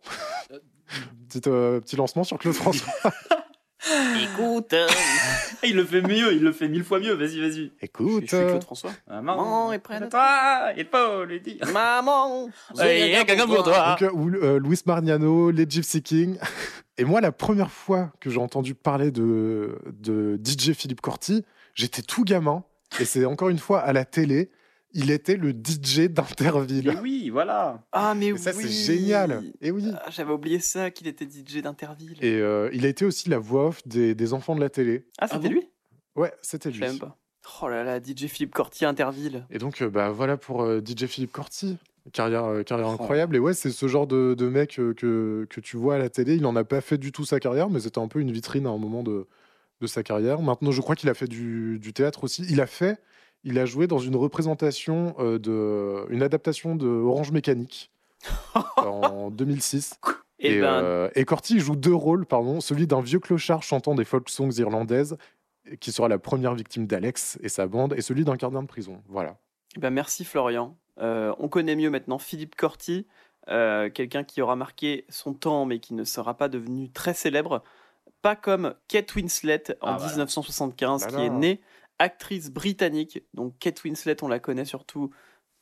petit, 1.28 1.42
euh, 1.46 1.80
petit 1.80 1.96
lancement 1.96 2.24
sur 2.24 2.38
Claude 2.38 2.54
François. 2.56 3.12
Écoute, 4.22 4.74
il 5.64 5.74
le 5.74 5.84
fait 5.84 6.02
mieux, 6.02 6.32
il 6.32 6.42
le 6.42 6.52
fait 6.52 6.68
mille 6.68 6.84
fois 6.84 7.00
mieux. 7.00 7.14
Vas-y, 7.14 7.40
vas-y. 7.40 7.48
je 7.48 7.50
suis 7.50 7.72
Écoute, 7.80 8.26
Claude 8.26 8.62
François. 8.62 8.90
Maman, 9.08 9.36
Maman 9.36 9.72
est 9.72 9.78
près 9.78 10.00
de 10.00 10.06
toi, 10.06 10.72
il 10.76 10.86
faut 10.86 11.24
lui 11.24 11.40
dire. 11.40 11.66
Maman, 11.72 12.50
J'ai 12.78 13.24
quelqu'un 13.26 13.46
pour 13.46 13.62
toi. 13.62 13.96
Donc, 13.98 14.02
euh, 14.02 14.12
ou, 14.12 14.28
euh, 14.34 14.58
Luis 14.58 14.80
Mariano, 14.84 15.50
les 15.50 15.66
Gypsy 15.68 16.02
Kings. 16.02 16.38
Et 16.98 17.04
moi, 17.04 17.20
la 17.20 17.32
première 17.32 17.70
fois 17.70 18.12
que 18.20 18.28
j'ai 18.28 18.38
entendu 18.38 18.74
parler 18.74 19.10
de, 19.10 19.78
de 19.92 20.38
DJ 20.44 20.72
Philippe 20.72 21.00
Corti, 21.00 21.44
j'étais 21.74 22.02
tout 22.02 22.24
gamin. 22.24 22.64
Et 23.00 23.04
c'est 23.04 23.24
encore 23.24 23.48
une 23.48 23.58
fois 23.58 23.80
à 23.80 23.92
la 23.92 24.04
télé. 24.04 24.50
Il 24.92 25.10
était 25.10 25.36
le 25.36 25.50
DJ 25.52 26.08
d'Interville. 26.08 26.98
Oui, 27.02 27.30
voilà. 27.30 27.82
Ah 27.92 28.14
mais 28.14 28.26
Et 28.28 28.32
oui. 28.32 28.38
ça, 28.38 28.52
c'est 28.52 28.68
génial. 28.68 29.42
Et 29.60 29.70
oui. 29.70 29.84
Ah, 29.94 30.10
J'avais 30.10 30.32
oublié 30.32 30.58
ça, 30.60 30.90
qu'il 30.90 31.06
était 31.06 31.26
DJ 31.26 31.62
d'Interville. 31.62 32.16
Et 32.22 32.34
euh, 32.34 32.68
il 32.72 32.84
a 32.84 32.88
été 32.88 33.04
aussi 33.04 33.28
la 33.28 33.38
voix 33.38 33.68
off 33.68 33.86
des, 33.86 34.14
des 34.14 34.32
enfants 34.32 34.54
de 34.56 34.60
la 34.60 34.68
télé. 34.70 35.06
Ah, 35.18 35.26
c'était 35.28 35.36
Ah 35.38 35.48
bon 35.48 35.48
lui? 35.54 35.68
Ouais, 36.16 36.32
c'était 36.42 36.70
lui. 36.70 36.80
pas. 36.98 37.16
Oh 37.62 37.68
là 37.68 37.84
là, 37.84 38.00
DJ 38.00 38.26
Philippe 38.26 38.52
Corti, 38.52 38.84
Interville. 38.84 39.46
Et 39.50 39.58
donc, 39.58 39.80
euh, 39.82 39.88
bah, 39.88 40.10
voilà 40.10 40.36
pour 40.36 40.62
euh, 40.62 40.80
DJ 40.84 41.06
Philippe 41.06 41.32
Corti. 41.32 41.78
Carrière, 42.12 42.44
euh, 42.46 42.62
carrière 42.62 42.88
Oh. 42.88 42.92
incroyable. 42.92 43.36
Et 43.36 43.38
ouais, 43.38 43.54
c'est 43.54 43.70
ce 43.70 43.86
genre 43.86 44.06
de, 44.06 44.34
de 44.36 44.48
mec 44.48 44.70
que, 44.96 45.46
que 45.48 45.60
tu 45.60 45.76
vois 45.76 45.94
à 45.96 45.98
la 45.98 46.08
télé. 46.10 46.34
Il 46.34 46.42
n'en 46.42 46.56
a 46.56 46.64
pas 46.64 46.80
fait 46.80 46.98
du 46.98 47.12
tout 47.12 47.24
sa 47.24 47.38
carrière, 47.40 47.70
mais 47.70 47.80
c'était 47.80 47.98
un 48.00 48.08
peu 48.08 48.20
une 48.20 48.32
vitrine 48.32 48.66
à 48.66 48.70
un 48.70 48.78
moment 48.78 49.02
de, 49.02 49.26
de 49.80 49.86
sa 49.86 50.02
carrière. 50.02 50.40
Maintenant, 50.42 50.72
je 50.72 50.80
crois 50.80 50.96
qu'il 50.96 51.08
a 51.10 51.14
fait 51.14 51.28
du, 51.28 51.78
du 51.78 51.92
théâtre 51.92 52.24
aussi. 52.24 52.44
Il 52.50 52.60
a 52.60 52.66
fait, 52.66 52.98
il 53.44 53.58
a 53.58 53.66
joué 53.66 53.86
dans 53.86 53.98
une 53.98 54.16
représentation 54.16 55.14
euh, 55.18 55.38
de, 55.38 56.06
une 56.12 56.22
adaptation 56.22 56.76
de 56.76 56.86
Orange 56.86 57.32
Mécanique 57.32 57.90
en 58.76 59.30
2006. 59.30 59.94
Et, 60.38 60.54
Et, 60.56 60.60
ben, 60.60 60.82
euh, 60.82 61.08
et 61.14 61.24
Corti 61.24 61.60
joue 61.60 61.76
deux 61.76 61.94
rôles, 61.94 62.26
pardon, 62.26 62.60
celui 62.60 62.86
d'un 62.86 63.00
vieux 63.00 63.18
clochard 63.20 63.62
chantant 63.62 63.94
des 63.94 64.04
folk 64.04 64.28
songs 64.28 64.50
irlandaises, 64.52 65.16
qui 65.80 65.92
sera 65.92 66.08
la 66.08 66.18
première 66.18 66.54
victime 66.54 66.86
d'Alex 66.86 67.38
et 67.42 67.48
sa 67.48 67.66
bande, 67.66 67.94
et 67.96 68.00
celui 68.00 68.24
d'un 68.24 68.36
gardien 68.36 68.62
de 68.62 68.66
prison. 68.66 69.02
Voilà. 69.08 69.36
eh 69.76 69.80
ben, 69.80 69.90
merci 69.90 70.24
Florian. 70.24 70.76
Euh, 70.98 71.34
on 71.38 71.48
connaît 71.48 71.76
mieux 71.76 71.90
maintenant 71.90 72.18
Philippe 72.18 72.56
Corti, 72.56 73.06
euh, 73.48 73.88
quelqu'un 73.90 74.24
qui 74.24 74.42
aura 74.42 74.56
marqué 74.56 75.04
son 75.08 75.32
temps 75.32 75.64
mais 75.64 75.78
qui 75.78 75.94
ne 75.94 76.04
sera 76.04 76.34
pas 76.36 76.48
devenu 76.48 76.90
très 76.90 77.14
célèbre. 77.14 77.62
Pas 78.22 78.36
comme 78.36 78.74
Kate 78.88 79.14
Winslet 79.14 79.62
en 79.80 79.92
Ah, 79.92 79.96
voilà. 79.96 80.06
1975, 80.12 81.06
qui 81.06 81.10
Voilà. 81.12 81.26
est 81.26 81.30
née 81.30 81.60
actrice 82.00 82.50
britannique. 82.50 83.22
Donc 83.34 83.56
Kate 83.60 83.84
Winslet, 83.84 84.24
on 84.24 84.28
la 84.28 84.40
connaît 84.40 84.64
surtout 84.64 85.10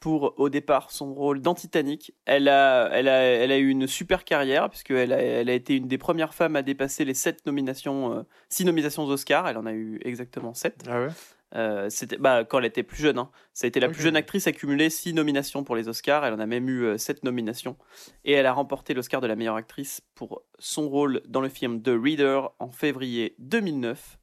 pour 0.01 0.35
au 0.39 0.49
départ 0.49 0.91
son 0.93 1.13
rôle 1.13 1.43
dans 1.43 1.55
Titanic. 1.55 2.15
Elle 2.25 2.49
a, 2.49 2.89
elle 2.93 3.09
a, 3.09 3.21
elle 3.21 3.51
a 3.51 3.59
eu 3.59 3.69
une 3.69 3.87
super 3.89 4.25
carrière 4.25 4.71
puisqu'elle 4.71 5.13
a, 5.13 5.21
elle 5.21 5.51
a 5.51 5.55
été 5.55 5.77
une 5.77 5.89
des 5.89 5.99
premières 5.99 6.35
femmes 6.35 6.55
à 6.57 6.63
dépasser 6.63 7.05
les 7.05 7.15
sept 7.15 7.45
nominations, 7.45 8.15
euh, 8.15 8.23
six 8.49 8.65
nominations 8.65 9.05
aux 9.05 9.11
Oscars. 9.11 9.49
Elle 9.49 9.59
en 9.59 9.67
a 9.67 9.73
eu 9.73 10.01
exactement 10.05 10.55
sept. 10.55 10.85
Ah 10.89 11.03
ouais? 11.03 11.09
Euh, 11.57 11.89
c'était 11.89 12.19
bah, 12.19 12.45
quand 12.45 12.59
elle 12.59 12.67
était 12.67 12.83
plus 12.83 13.03
jeune. 13.03 13.19
hein. 13.19 13.31
Ça 13.55 13.67
a 13.67 13.69
été 13.69 13.81
la 13.81 13.89
plus 13.89 14.03
jeune 14.03 14.17
actrice 14.17 14.47
à 14.47 14.53
cumuler 14.53 14.91
six 14.91 15.15
nominations 15.15 15.65
pour 15.65 15.75
les 15.75 15.89
Oscars. 15.89 16.25
Elle 16.25 16.35
en 16.35 16.39
a 16.39 16.47
même 16.47 16.69
eu 16.69 16.85
euh, 16.85 16.99
sept 16.99 17.25
nominations. 17.25 17.77
Et 18.25 18.33
elle 18.33 18.47
a 18.47 18.53
remporté 18.53 18.95
l'Oscar 18.95 19.21
de 19.21 19.27
la 19.27 19.35
meilleure 19.35 19.57
actrice 19.57 20.01
pour 20.15 20.43
son 20.61 20.89
rôle 20.89 21.23
dans 21.27 21.41
le 21.41 21.49
film 21.49 21.83
The 21.83 21.91
Reader 22.01 22.43
en 22.61 22.71
février 22.71 23.35
2009. 23.39 24.19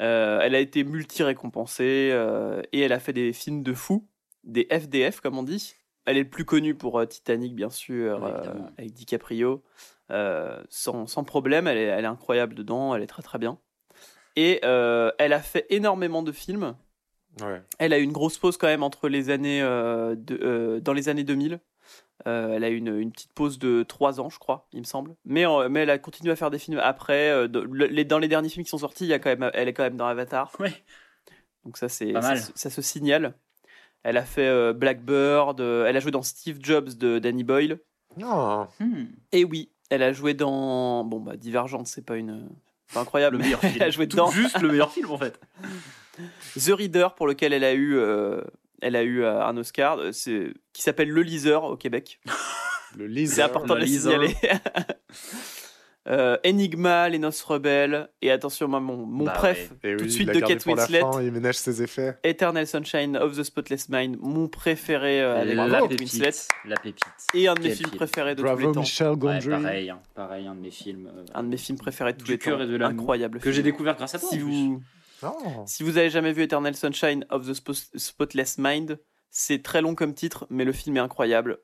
Euh, 0.00 0.40
elle 0.42 0.54
a 0.54 0.58
été 0.60 0.82
multi-récompensée 0.84 2.10
euh, 2.12 2.62
et 2.72 2.80
elle 2.80 2.92
a 2.92 2.98
fait 2.98 3.12
des 3.12 3.32
films 3.32 3.62
de 3.62 3.72
fous, 3.74 4.08
des 4.42 4.66
FDF 4.70 5.20
comme 5.20 5.38
on 5.38 5.42
dit. 5.42 5.74
Elle 6.06 6.16
est 6.18 6.24
le 6.24 6.28
plus 6.30 6.44
connue 6.44 6.74
pour 6.74 6.98
euh, 6.98 7.06
Titanic, 7.06 7.54
bien 7.54 7.70
sûr, 7.70 8.20
Ouais, 8.22 8.32
avec 8.76 8.92
DiCaprio. 8.92 9.62
Sans, 10.68 11.06
sans 11.06 11.24
problème, 11.24 11.66
elle 11.66 11.78
est, 11.78 11.84
elle 11.84 12.04
est 12.04 12.08
incroyable 12.08 12.54
dedans, 12.54 12.94
elle 12.94 13.02
est 13.02 13.06
très 13.06 13.22
très 13.22 13.38
bien. 13.38 13.58
Et 14.36 14.60
elle 14.64 15.32
a 15.32 15.40
fait 15.40 15.66
énormément 15.70 16.22
de 16.22 16.32
films. 16.32 16.76
Ouais. 17.40 17.62
Elle 17.78 17.92
a 17.92 17.98
eu 17.98 18.02
une 18.02 18.12
grosse 18.12 18.36
pause 18.38 18.56
quand 18.56 18.66
même 18.66 18.82
entre 18.82 19.08
les 19.08 19.30
années 19.30 19.60
de- 19.62 20.80
dans 20.84 20.92
les 20.92 21.08
années 21.08 21.24
2000. 21.24 21.60
Euh, 22.26 22.54
elle 22.54 22.64
a 22.64 22.70
eu 22.70 22.76
une, 22.76 22.96
une 22.98 23.10
petite 23.12 23.32
pause 23.32 23.58
de 23.58 23.82
3 23.82 24.20
ans, 24.20 24.30
je 24.30 24.38
crois, 24.38 24.68
il 24.72 24.78
me 24.80 24.84
semble. 24.84 25.14
Mais, 25.24 25.46
euh, 25.46 25.68
mais 25.68 25.80
elle 25.80 25.90
a 25.90 25.98
continué 25.98 26.32
à 26.32 26.36
faire 26.36 26.50
des 26.50 26.58
films 26.60 26.78
après. 26.82 27.28
euh, 27.30 27.48
de- 27.48 27.60
le- 27.60 27.86
les- 27.86 28.04
dans 28.04 28.18
les 28.18 28.28
derniers 28.28 28.48
films 28.48 28.64
qui 28.64 28.70
sont 28.70 28.78
sortis, 28.78 29.04
il 29.04 29.08
y 29.08 29.12
a 29.12 29.18
quand 29.18 29.30
même, 29.36 29.50
elle 29.52 29.68
est 29.68 29.72
quand 29.72 29.82
même 29.82 29.96
dans 29.96 30.06
Avatar. 30.06 30.50
Ouais. 30.60 30.72
Donc 31.64 31.76
ça, 31.76 31.88
c'est 31.88 32.12
se- 32.36 32.52
ça 32.54 32.70
se 32.70 32.82
signale. 32.82 33.34
Elle 34.04 34.16
a 34.16 34.22
fait 34.24 34.46
euh, 34.46 34.72
Blackbird. 34.72 35.60
euh, 35.60 35.86
elle 35.86 35.96
a 35.96 36.00
joué 36.00 36.10
dans 36.12 36.22
Steve 36.22 36.58
Jobs 36.60 36.90
de 36.94 37.18
Danny 37.18 37.42
Boyle. 37.42 37.78
Ah, 38.22 38.68
Hmm. 38.78 39.06
Et 39.32 39.44
oui, 39.44 39.70
elle 39.90 40.02
a 40.02 40.12
joué 40.12 40.34
dans 40.34 41.04
bon 41.04 41.20
bah 41.20 41.36
Divergente, 41.36 41.86
c'est 41.88 42.04
pas 42.06 42.16
une 42.16 42.48
pas 42.92 43.00
incroyable, 43.00 43.38
Le 43.38 43.42
meilleur 43.42 43.60
film. 43.60 43.72
elle 43.76 43.82
a 43.82 43.90
joué 43.90 44.06
Tout 44.06 44.16
dedans. 44.18 44.30
Juste 44.30 44.60
le 44.60 44.68
meilleur 44.68 44.92
film 44.92 45.10
en 45.10 45.18
fait. 45.18 45.40
The 46.56 46.68
Reader 46.70 47.08
pour 47.16 47.26
lequel 47.26 47.52
elle 47.52 47.64
a 47.64 47.72
eu 47.74 47.96
euh, 47.96 48.40
elle 48.84 48.96
a 48.96 49.02
eu 49.02 49.22
euh, 49.24 49.42
un 49.44 49.56
Oscar, 49.56 49.98
euh, 49.98 50.12
c'est 50.12 50.52
qui 50.72 50.82
s'appelle 50.82 51.08
Le 51.10 51.22
Liseur 51.22 51.64
au 51.64 51.76
Québec. 51.76 52.20
le 52.96 53.08
C'est 53.08 53.20
laser. 53.20 53.46
important 53.46 53.74
de 53.74 53.80
le 53.80 53.84
le 53.86 53.90
liseur. 53.90 54.12
signaler. 54.12 54.36
Euh, 56.06 56.36
Enigma, 56.46 57.08
Les 57.08 57.18
Noces 57.18 57.40
Rebelles 57.44 58.10
et 58.20 58.30
attention 58.30 58.68
moi, 58.68 58.78
mon 58.78 59.06
mon 59.06 59.24
Bah 59.24 59.32
tout 59.80 60.04
de 60.04 60.08
suite 60.08 60.28
de 60.28 60.38
Kate 60.40 60.66
Winslet, 60.66 61.00
fin, 61.00 61.22
il 61.22 61.32
ménage 61.32 61.54
ses 61.54 61.80
effets. 61.82 62.18
Eternal 62.22 62.66
Sunshine 62.66 63.16
of 63.16 63.38
the 63.38 63.42
Spotless 63.42 63.88
Mind, 63.88 64.18
mon 64.20 64.46
préféré 64.48 65.22
euh, 65.22 65.40
avec 65.40 65.54
la 65.56 65.66
Kate 65.70 65.88
pépite. 65.88 66.00
Winslet 66.12 66.30
La 66.66 66.76
pépite. 66.76 67.04
et 67.32 67.48
un 67.48 67.54
de 67.54 67.60
mes 67.60 67.68
Quel 67.68 67.76
films 67.78 67.88
film. 67.88 67.96
préférés 67.96 68.34
de 68.34 68.42
tous 68.42 68.46
les 68.46 68.52
Bravo 68.52 68.72
temps. 68.74 68.80
Michel 68.80 69.08
Ouais, 69.08 69.16
Gondry. 69.16 69.48
pareil, 69.48 69.88
hein, 69.90 70.00
pareil, 70.14 70.46
un 70.46 70.54
de 70.54 70.60
mes 70.60 70.70
films. 70.70 71.06
euh, 71.06 71.24
Un 71.32 71.42
de 71.42 71.48
mes 71.48 71.56
films 71.56 71.78
préférés 71.78 72.12
de 72.12 72.18
tous 72.18 72.26
Du 72.26 72.32
les 72.32 72.38
cœur 72.38 72.58
temps. 72.58 72.64
et 72.64 72.66
de. 72.66 72.82
Incroyable. 72.84 73.38
que 73.40 73.50
j'ai 73.50 73.62
découvert 73.62 73.96
grâce 73.96 74.14
à 74.14 74.18
toi. 74.18 74.28
Si 74.28 74.36
plus. 74.40 74.76
Non. 75.24 75.66
Si 75.66 75.82
vous 75.82 75.96
avez 75.98 76.10
jamais 76.10 76.32
vu 76.32 76.42
Eternal 76.42 76.74
Sunshine 76.76 77.24
of 77.30 77.46
the 77.46 77.52
Spo- 77.52 77.98
Spotless 77.98 78.56
Mind, 78.58 79.00
c'est 79.30 79.62
très 79.62 79.80
long 79.82 79.94
comme 79.94 80.14
titre, 80.14 80.46
mais 80.50 80.64
le 80.64 80.72
film 80.72 80.96
est 80.96 81.00
incroyable. 81.00 81.58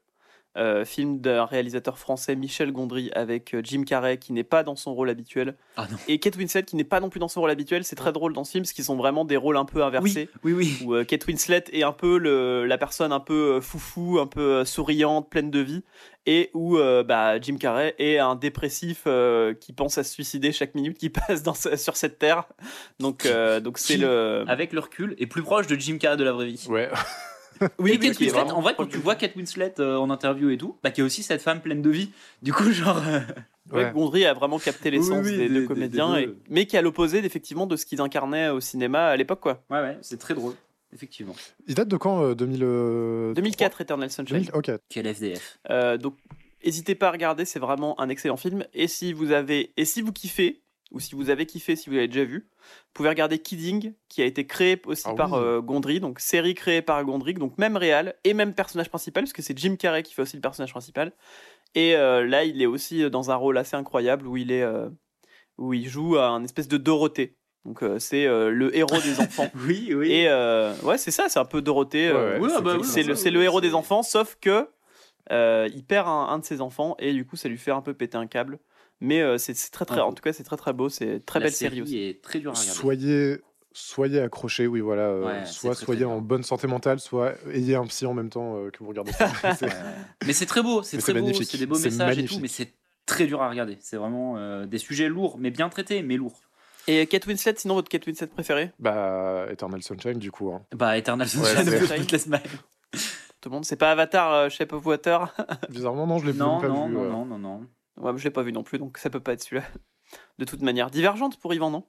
Euh, 0.59 0.84
film 0.84 1.20
d'un 1.20 1.44
réalisateur 1.44 1.96
français, 1.96 2.34
Michel 2.34 2.72
Gondry, 2.72 3.09
avec 3.14 3.55
euh, 3.55 3.61
Jim 3.62 3.84
Carrey, 3.84 4.18
qui 4.18 4.32
n'est 4.32 4.42
pas 4.42 4.64
dans 4.64 4.74
son 4.74 4.92
rôle 4.94 5.09
habituel, 5.09 5.55
Ah 5.76 5.86
non. 5.88 5.96
et 6.09 6.18
Kate 6.18 6.34
Winslet, 6.36 6.64
qui 6.64 6.74
n'est 6.74 6.82
pas 6.82 6.98
non 6.98 7.09
plus 7.09 7.20
dans 7.20 7.28
son 7.28 7.40
rôle 7.40 7.51
habituel. 7.53 7.84
C'est 7.84 7.94
très 7.94 8.11
drôle 8.11 8.32
dans 8.32 8.42
ce 8.42 8.51
film, 8.51 8.64
parce 8.64 8.72
qu'ils 8.72 8.84
sont 8.84 8.96
vraiment 8.96 9.24
des 9.24 9.36
rôles 9.36 9.57
un 9.57 9.64
peu 9.64 9.84
inversés. 9.84 10.28
Oui, 10.42 10.53
oui. 10.53 10.76
Où 10.84 10.94
euh, 10.96 11.05
Kate 11.05 11.24
Winslet 11.28 11.62
est 11.72 11.84
un 11.84 11.92
peu 11.92 12.18
le- 12.18 12.66
la 12.66 12.78
personne 12.78 13.12
un 13.12 13.20
peu 13.20 13.61
foufou, 13.61 14.18
un 14.18 14.26
peu 14.26 14.64
souriante, 14.64 15.30
pleine 15.30 15.53
de 15.53 15.61
vie, 15.61 15.84
et 16.26 16.51
où 16.53 16.78
euh, 16.78 17.05
bah, 17.05 17.40
Jim 17.40 17.57
Carrey 17.57 17.94
est 18.01 18.18
un 18.18 18.34
dépressif 18.34 19.05
euh, 19.07 19.55
qui 19.55 19.72
pense 19.72 19.98
à 19.98 20.03
se 20.03 20.12
suicider 20.12 20.51
chaque 20.51 20.74
minute 20.74 20.98
qui 20.98 21.11
passe 21.28 21.44
dans 21.44 21.55
sur 21.55 21.96
cette 21.96 22.18
terre. 22.18 22.42
Donc, 22.98 23.24
euh, 23.24 23.61
donc 23.61 23.78
c'est 23.78 23.98
le. 23.98 24.42
Avec 24.48 24.72
le 24.72 24.80
recul, 24.80 25.14
et 25.18 25.28
plus 25.28 25.42
proche 25.44 25.68
de 25.68 25.76
Jim 25.76 25.98
Carrey 25.98 26.16
de 26.16 26.24
la 26.24 26.32
vraie 26.32 26.46
vie. 26.46 26.66
Ouais. 26.68 26.88
Oui, 27.78 27.90
et 27.92 27.98
Kate 27.98 28.18
Winslet, 28.18 28.28
vraiment 28.28 28.58
en 28.58 28.61
vrai, 28.62 28.74
quand 28.76 28.86
tu 28.86 28.98
vois 28.98 29.14
Kate 29.16 29.36
Winslet 29.36 29.74
euh, 29.80 29.96
en 29.96 30.08
interview 30.11 30.50
et 30.50 30.56
tout, 30.56 30.76
bah, 30.82 30.90
qui 30.90 31.00
est 31.00 31.04
aussi 31.04 31.22
cette 31.22 31.42
femme 31.42 31.61
pleine 31.61 31.82
de 31.82 31.90
vie. 31.90 32.11
Du 32.42 32.52
coup, 32.52 32.70
genre. 32.72 33.02
euh, 33.06 33.20
Ouais, 33.72 33.84
Ouais. 33.84 33.92
Gondry 33.92 34.24
a 34.26 34.34
vraiment 34.34 34.58
capté 34.58 34.90
l'essence 34.90 35.24
Oui, 35.24 35.30
oui, 35.32 35.36
des, 35.36 35.48
des- 35.48 35.54
deux 35.54 35.61
des- 35.61 35.66
comédiens, 35.66 36.14
des 36.16 36.22
et- 36.22 36.26
deux. 36.26 36.38
mais 36.48 36.66
qui 36.66 36.74
est 36.74 36.78
à 36.80 36.82
l'opposé 36.82 37.18
effectivement 37.24 37.66
de 37.68 37.76
ce 37.76 37.86
qu'ils 37.86 38.00
incarnaient 38.00 38.48
au 38.48 38.58
cinéma 38.58 39.06
à 39.06 39.16
l'époque. 39.16 39.38
quoi. 39.40 39.62
Ouais, 39.70 39.80
ouais, 39.80 39.96
c'est 40.02 40.18
très 40.18 40.34
drôle. 40.34 40.54
Effectivement. 40.92 41.36
Il 41.68 41.76
date 41.76 41.86
de 41.86 41.96
quand 41.96 42.20
euh, 42.20 42.34
2000, 42.34 42.61
euh, 42.64 43.32
2004, 43.34 43.80
Eternal 43.82 44.11
Sunshine. 44.11 44.38
2000 44.38 44.50
Ok. 44.54 44.72
Quel 44.88 45.14
FDF. 45.14 45.58
Euh, 45.70 45.96
donc, 45.98 46.16
n'hésitez 46.64 46.96
pas 46.96 47.08
à 47.08 47.11
regarder, 47.12 47.44
c'est 47.44 47.61
vraiment 47.61 48.00
un 48.00 48.08
excellent 48.08 48.36
film. 48.36 48.64
Et 48.74 48.88
si 48.88 49.12
vous 49.12 49.30
avez, 49.30 49.70
et 49.76 49.84
si 49.84 50.02
vous 50.02 50.11
kiffez, 50.11 50.62
ou 50.91 51.01
si 51.01 51.14
vous 51.14 51.30
avez 51.30 51.47
kiffé, 51.47 51.76
si 51.76 51.88
vous 51.88 51.95
l'avez 51.97 52.09
déjà 52.09 52.24
vu, 52.24 52.49
vous 52.51 52.91
pouvez 52.95 53.09
regarder 53.09 53.38
Kidding, 53.38 53.95
qui 54.09 54.22
a 54.22 54.24
été 54.24 54.47
créé 54.47 54.80
aussi 54.86 55.05
Ah 55.07 55.14
par 55.14 55.32
oui. 55.34 55.38
euh, 55.41 55.61
Gondry, 55.61 56.01
donc 56.01 56.18
série 56.20 56.55
créée 56.55 56.82
par 56.82 57.05
Gondry, 57.05 57.34
donc 57.34 57.57
même 57.59 57.76
réal 57.76 58.14
et 58.24 58.34
même 58.34 58.55
personnage 58.55 58.88
principal, 58.88 59.24
parce 59.24 59.32
que 59.32 59.43
c'est 59.43 59.57
Jim 59.59 59.76
Carrey 59.76 60.03
qui 60.03 60.14
fait 60.14 60.22
aussi 60.22 60.36
le 60.36 60.43
personnage 60.43 60.70
principal. 60.72 61.12
Et 61.74 61.95
euh, 61.97 62.26
là, 62.26 62.45
il 62.45 62.61
est 62.61 62.66
aussi 62.66 63.09
dans 63.11 63.30
un 63.30 63.36
rôle 63.36 63.57
assez 63.59 63.76
incroyable 63.76 64.26
où 64.26 64.36
il 64.36 64.51
est, 64.51 64.62
euh, 64.62 64.88
où 65.59 65.72
il 65.74 65.88
joue 65.88 66.16
à 66.16 66.26
un 66.28 66.43
espèce 66.43 66.66
de 66.68 66.76
Dorothée. 66.76 67.36
Donc 67.64 67.82
euh, 67.82 67.99
c'est 67.99 68.26
euh, 68.26 68.51
le 68.51 68.74
héros 68.76 69.01
des 69.01 69.20
enfants. 69.20 69.49
Oui, 69.55 69.93
oui. 69.95 70.11
Et 70.11 70.28
euh, 70.28 70.74
ouais, 70.82 70.99
c'est 70.99 71.11
ça, 71.12 71.28
c'est 71.28 71.38
un 71.38 71.45
peu 71.45 71.62
Dorothée. 71.62 72.09
euh, 72.09 72.38
Ouais, 72.41 72.49
ouais, 72.49 72.62
bah 72.62 72.74
oui, 72.78 72.84
c'est 72.84 73.03
le, 73.05 73.12
oui, 73.12 73.18
c'est 73.18 73.30
le 73.30 73.43
héros 73.43 73.61
des 73.61 73.74
enfants, 73.74 74.03
sauf 74.03 74.36
que 74.41 74.68
euh, 75.30 75.68
il 75.72 75.84
perd 75.84 76.09
un, 76.09 76.26
un 76.30 76.38
de 76.38 76.45
ses 76.45 76.61
enfants 76.61 76.97
et 76.99 77.12
du 77.12 77.24
coup 77.24 77.36
ça 77.36 77.49
lui 77.49 77.59
fait 77.59 77.70
un 77.70 77.82
peu 77.82 77.95
péter 77.95 78.16
un 78.16 78.26
câble. 78.26 78.59
Mais 79.01 79.20
euh, 79.22 79.38
c'est 79.38 79.55
très 79.70 79.84
très, 79.84 80.01
Ah. 80.01 80.07
en 80.07 80.12
tout 80.12 80.22
cas 80.22 80.32
c'est 80.32 80.42
très 80.44 80.57
très 80.57 80.72
beau, 80.72 80.88
c'est 80.88 81.24
très 81.24 81.38
La 81.40 81.44
belle 81.46 81.53
série 81.55 81.82
aussi. 81.82 81.98
est 81.98 82.22
très 82.22 82.38
dure 82.38 82.53
à 82.53 82.55
regarder. 82.55 82.78
Soyez 82.78 83.38
soyez 83.72 84.20
accrochés, 84.20 84.66
oui, 84.66 84.80
voilà. 84.80 85.03
euh, 85.03 85.24
Ouais, 85.26 85.40
c'est 85.46 85.53
soit 85.53 85.74
très, 85.74 85.84
soyez 85.84 86.01
très 86.01 86.11
en 86.11 86.16
bien. 86.18 86.22
bonne 86.22 86.42
santé 86.42 86.66
mentale, 86.66 86.98
soit 87.01 87.34
ayez 87.53 87.76
un 87.76 87.86
psy 87.86 88.05
en 88.05 88.14
même 88.14 88.28
temps 88.28 88.57
euh, 88.57 88.70
que 88.70 88.78
vous 88.80 88.88
regardez 88.88 89.12
ça. 89.12 89.28
Ouais, 89.44 89.68
ouais. 89.68 89.72
Mais 90.26 90.32
c'est 90.32 90.46
très 90.46 90.62
beau, 90.62 90.82
c'est 90.82 90.98
très 90.98 91.14
beau, 91.14 91.32
c'est 91.32 91.57
des 91.59 91.66
beaux 91.66 91.78
messages 91.78 92.18
et 92.18 92.24
tout, 92.24 92.38
mais 92.40 92.48
c'est 92.48 92.74
très 93.07 93.26
dur 93.26 93.40
à 93.42 93.48
regarder. 93.48 93.78
C'est 93.80 93.96
vraiment 93.96 94.36
euh, 94.38 94.66
des 94.66 94.78
sujets 94.78 95.09
lourds, 95.09 95.36
mais 95.38 95.51
bien 95.51 95.68
traités, 95.68 96.03
mais 96.03 96.16
lourds. 96.16 96.40
Et 96.88 97.07
Kate 97.07 97.26
Winslet, 97.26 97.55
sinon 97.59 97.74
votre 97.74 97.88
Kate 97.88 98.07
Winslet 98.07 98.26
préférée? 98.26 98.72
Bah, 98.80 99.46
Eternal 99.51 99.82
Sunshine, 99.82 100.18
du 100.18 100.30
coup. 100.32 100.51
hein. 100.53 100.62
Bah, 100.74 100.96
Eternal 100.98 101.28
Sunshine 101.28 101.64
Mind. 102.26 102.42
Tout 103.40 103.48
le 103.48 103.55
monde, 103.55 103.64
c'est 103.64 103.76
pas 103.76 103.92
Avatar 103.92 104.51
Shape 104.51 104.72
of 104.72 104.84
Water? 104.84 105.32
Bizarrement, 105.70 106.07
non, 106.07 106.18
je 106.18 106.26
l'ai 106.26 106.32
Non, 106.32 106.61
pas 106.61 106.68
non, 106.68 106.88
vu. 106.88 106.94
non, 106.94 107.05
euh. 107.05 107.09
non, 107.11 107.24
non, 107.24 107.38
non. 107.38 107.66
Ouais, 108.01 108.16
je 108.16 108.24
l'ai 108.24 108.30
pas 108.30 108.42
vu 108.42 108.53
non 108.53 108.62
plus, 108.62 108.78
donc 108.78 108.98
ça 108.98 109.11
peut 109.11 109.20
pas 109.20 109.32
être 109.32 109.42
celui-là. 109.42 109.66
De 110.38 110.44
toute 110.44 110.62
manière, 110.62 110.90
divergente 110.90 111.38
pour 111.38 111.55
Yvan, 111.55 111.70
non? 111.70 111.86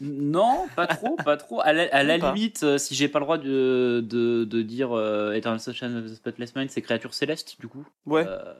Non, 0.00 0.66
pas 0.74 0.86
trop, 0.88 1.16
pas 1.16 1.36
trop. 1.36 1.60
À 1.60 1.72
la, 1.72 1.84
à 1.94 2.02
limite, 2.02 2.62
euh, 2.64 2.78
si 2.78 2.94
j'ai 2.94 3.08
pas 3.08 3.20
le 3.20 3.24
droit 3.24 3.38
de, 3.38 4.04
de, 4.06 4.44
de 4.44 4.62
dire 4.62 4.92
euh, 4.92 5.32
Eternal 5.32 5.60
Sunshine 5.60 5.96
of 5.96 6.10
the 6.10 6.14
Spotless 6.16 6.54
Mind, 6.56 6.68
c'est 6.68 6.82
Créature 6.82 7.14
Céleste, 7.14 7.58
du 7.60 7.68
coup. 7.68 7.86
Ouais. 8.04 8.24
Euh, 8.26 8.52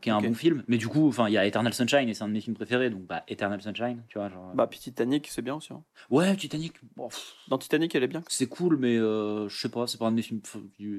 qui 0.00 0.10
est 0.10 0.12
un 0.12 0.20
bon 0.20 0.34
film. 0.34 0.62
Mais 0.68 0.76
du 0.76 0.88
coup, 0.88 1.08
enfin, 1.08 1.28
il 1.28 1.32
y 1.32 1.38
a 1.38 1.46
Eternal 1.46 1.72
Sunshine 1.72 2.08
et 2.08 2.14
c'est 2.14 2.22
un 2.24 2.28
de 2.28 2.32
mes 2.34 2.40
films 2.40 2.54
préférés, 2.56 2.90
donc 2.90 3.02
bah, 3.06 3.24
Eternal 3.26 3.60
Sunshine, 3.62 4.02
tu 4.08 4.18
vois. 4.18 4.28
Genre, 4.28 4.52
Bah, 4.54 4.66
puis 4.66 4.78
Titanic, 4.78 5.28
c'est 5.28 5.42
bien 5.42 5.54
aussi. 5.56 5.72
hein. 5.72 5.82
Ouais, 6.10 6.36
Titanic, 6.36 6.74
bon, 6.96 7.08
Dans 7.48 7.58
Titanic, 7.58 7.94
elle 7.94 8.04
est 8.04 8.08
bien. 8.08 8.22
c'est 8.28 8.46
cool, 8.46 8.76
mais 8.76 8.96
euh, 8.96 9.48
je 9.48 9.58
sais 9.60 9.68
pas, 9.70 9.86
c'est 9.86 9.98
pas 9.98 10.06
un 10.06 10.10
de 10.10 10.16
mes 10.16 10.22
films. 10.22 10.40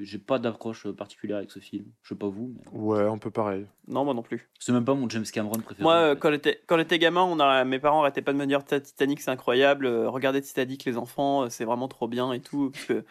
J'ai 0.02 0.18
pas 0.18 0.38
d'approche 0.38 0.88
particulière 0.90 1.38
avec 1.38 1.50
ce 1.52 1.60
film. 1.60 1.84
Je 2.02 2.10
sais 2.10 2.14
pas 2.18 2.28
vous, 2.28 2.52
mais 2.56 2.78
Ouais, 2.78 3.02
un 3.06 3.18
peu 3.18 3.30
pareil. 3.30 3.66
Non, 3.86 4.04
moi 4.04 4.14
non 4.14 4.22
plus. 4.22 4.48
c'est 4.58 4.72
même 4.72 4.84
pas 4.84 4.94
mon 4.94 5.08
James 5.10 5.24
Cameron 5.30 5.58
préféré. 5.60 5.82
Moi, 5.82 5.94
en 5.94 6.10
fait. 6.14 6.18
quand 6.18 6.30
j'étais 6.30 6.60
quand 6.66 6.78
j'étais 6.78 6.98
gamin, 6.98 7.22
on 7.22 7.38
a, 7.38 7.64
mes 7.64 7.78
parents 7.78 8.00
arrêtaient 8.00 8.22
pas 8.22 8.32
de 8.32 8.38
me 8.38 8.46
dire 8.46 8.64
Ta- 8.64 8.80
Titanic, 8.80 9.20
c'est 9.20 9.30
incroyable. 9.30 9.43
Euh, 9.52 10.08
regardez 10.08 10.40
Titanic, 10.40 10.84
les 10.84 10.96
enfants, 10.96 11.42
euh, 11.44 11.48
c'est 11.48 11.64
vraiment 11.64 11.88
trop 11.88 12.08
bien 12.08 12.32
et 12.32 12.40
tout. 12.40 12.70
Parce 12.72 12.84
que 12.84 13.04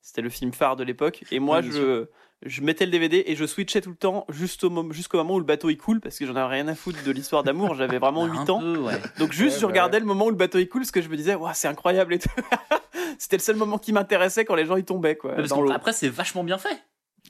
c'était 0.00 0.22
le 0.22 0.30
film 0.30 0.52
phare 0.52 0.76
de 0.76 0.84
l'époque. 0.84 1.24
Et 1.30 1.40
moi, 1.40 1.60
je, 1.62 2.06
je 2.42 2.62
mettais 2.62 2.86
le 2.86 2.90
DVD 2.90 3.22
et 3.26 3.36
je 3.36 3.44
switchais 3.44 3.80
tout 3.80 3.90
le 3.90 3.96
temps 3.96 4.26
jusqu'au 4.30 4.70
moment 4.70 5.34
où 5.34 5.38
le 5.38 5.44
bateau 5.44 5.68
il 5.68 5.76
coule 5.76 6.00
parce 6.00 6.18
que 6.18 6.24
j'en 6.26 6.36
avais 6.36 6.54
rien 6.54 6.68
à 6.68 6.74
foutre 6.74 7.02
de 7.04 7.10
l'histoire 7.10 7.42
d'amour. 7.42 7.74
J'avais 7.74 7.98
vraiment 7.98 8.24
Un 8.26 8.40
8 8.40 8.50
ans. 8.50 8.62
ouais. 8.62 8.94
Donc 9.18 9.32
juste, 9.32 9.56
Ouais, 9.56 9.60
je 9.60 9.66
bah 9.66 9.72
regardais 9.72 10.00
le 10.00 10.06
moment 10.06 10.26
où 10.26 10.30
le 10.30 10.36
bateau 10.36 10.58
il 10.58 10.68
coule 10.68 10.82
parce 10.82 10.90
que 10.90 11.02
je 11.02 11.08
me 11.08 11.16
disais, 11.16 11.36
c'est 11.54 11.68
incroyable 11.68 12.14
et 12.14 12.18
tout. 12.18 12.28
C'était 13.18 13.36
le 13.36 13.42
seul 13.42 13.56
moment 13.56 13.76
qui 13.78 13.92
m'intéressait 13.92 14.44
quand 14.44 14.54
les 14.54 14.64
gens 14.64 14.76
y 14.76 14.84
tombaient, 14.84 15.16
quoi. 15.16 15.34
Parce. 15.34 15.52
Après, 15.74 15.92
c'est 15.92 16.08
vachement 16.08 16.44
bien 16.44 16.56
fait. 16.58 16.82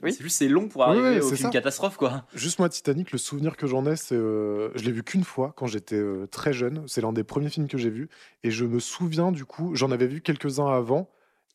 Oui. 0.02 0.12
C'est 0.12 0.22
juste 0.22 0.38
c'est 0.38 0.48
long 0.48 0.68
pour 0.68 0.82
Oui, 0.82 0.88
arriver 0.88 1.10
ouais, 1.16 1.20
au 1.20 1.28
c'est 1.28 1.36
film 1.36 1.48
ça. 1.48 1.52
catastrophe, 1.52 1.96
quoi. 1.96 2.24
Juste 2.34 2.58
moi, 2.58 2.68
Titanic, 2.68 3.12
le 3.12 3.18
souvenir 3.18 3.56
que 3.56 3.66
j'en 3.66 3.86
ai, 3.86 3.96
c'est. 3.96 4.14
euh, 4.14 4.70
je 4.74 4.84
l'ai 4.84 4.92
vu 4.92 5.02
qu'une 5.02 5.24
fois 5.24 5.52
quand 5.56 5.66
j'étais 5.66 5.96
euh, 5.96 6.26
très 6.26 6.52
jeune. 6.52 6.84
C'est 6.86 7.00
l'un 7.00 7.12
des 7.12 7.24
premiers 7.24 7.50
films 7.50 7.68
que 7.68 7.78
j'ai 7.78 7.90
vu. 7.90 8.08
Et 8.42 8.50
je 8.50 8.64
me 8.64 8.78
souviens, 8.80 9.32
du 9.32 9.44
coup, 9.44 9.74
j'en 9.74 9.90
avais 9.90 10.06
vu 10.06 10.20
quelques-uns 10.20 10.68
avant. 10.68 11.10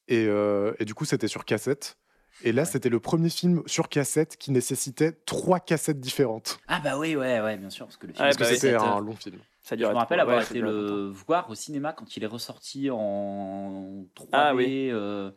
Et, 0.08 0.26
euh, 0.28 0.74
et 0.80 0.86
du 0.86 0.94
coup, 0.94 1.06
c'était 1.06 1.28
sur 1.28 1.46
cassette. 1.46 1.98
Et 2.44 2.52
là, 2.52 2.64
Ouais. 2.64 2.68
c'était 2.68 2.90
le 2.90 3.00
premier 3.00 3.30
film 3.30 3.64
sur 3.66 3.88
cassette 3.88 4.36
qui 4.38 4.52
nécessitait 4.52 5.14
trois 5.26 5.60
cassettes 5.62 6.02
différentes. 6.02 6.60
Ah 6.68 6.82
bah 6.84 6.98
oui, 6.98 7.16
ouais, 7.16 7.40
ouais, 7.40 7.56
bien 7.58 7.70
sûr, 7.70 7.86
parce 7.86 7.96
que 7.98 8.08
le 8.08 8.14
film. 8.14 8.28
Bah 8.28 8.36
oui. 8.38 8.46
c'était 8.56 8.74
heures. 8.74 8.84
un 8.84 9.00
long 9.00 9.16
film. 9.16 9.38
Ça 9.62 9.76
Je 9.78 9.82
me 9.84 9.88
rappelle 9.94 10.20
avoir 10.20 10.38
ouais, 10.40 10.44
été 10.44 10.60
le 10.60 11.08
voir 11.10 11.50
au 11.50 11.56
cinéma 11.56 11.94
quand 11.94 12.16
il 12.18 12.24
est 12.24 12.28
ressorti 12.28 12.90
en 12.92 14.06
3D. 14.16 14.28
Ah 14.34 14.54
oui. 14.54 14.90
euh, 14.92 15.32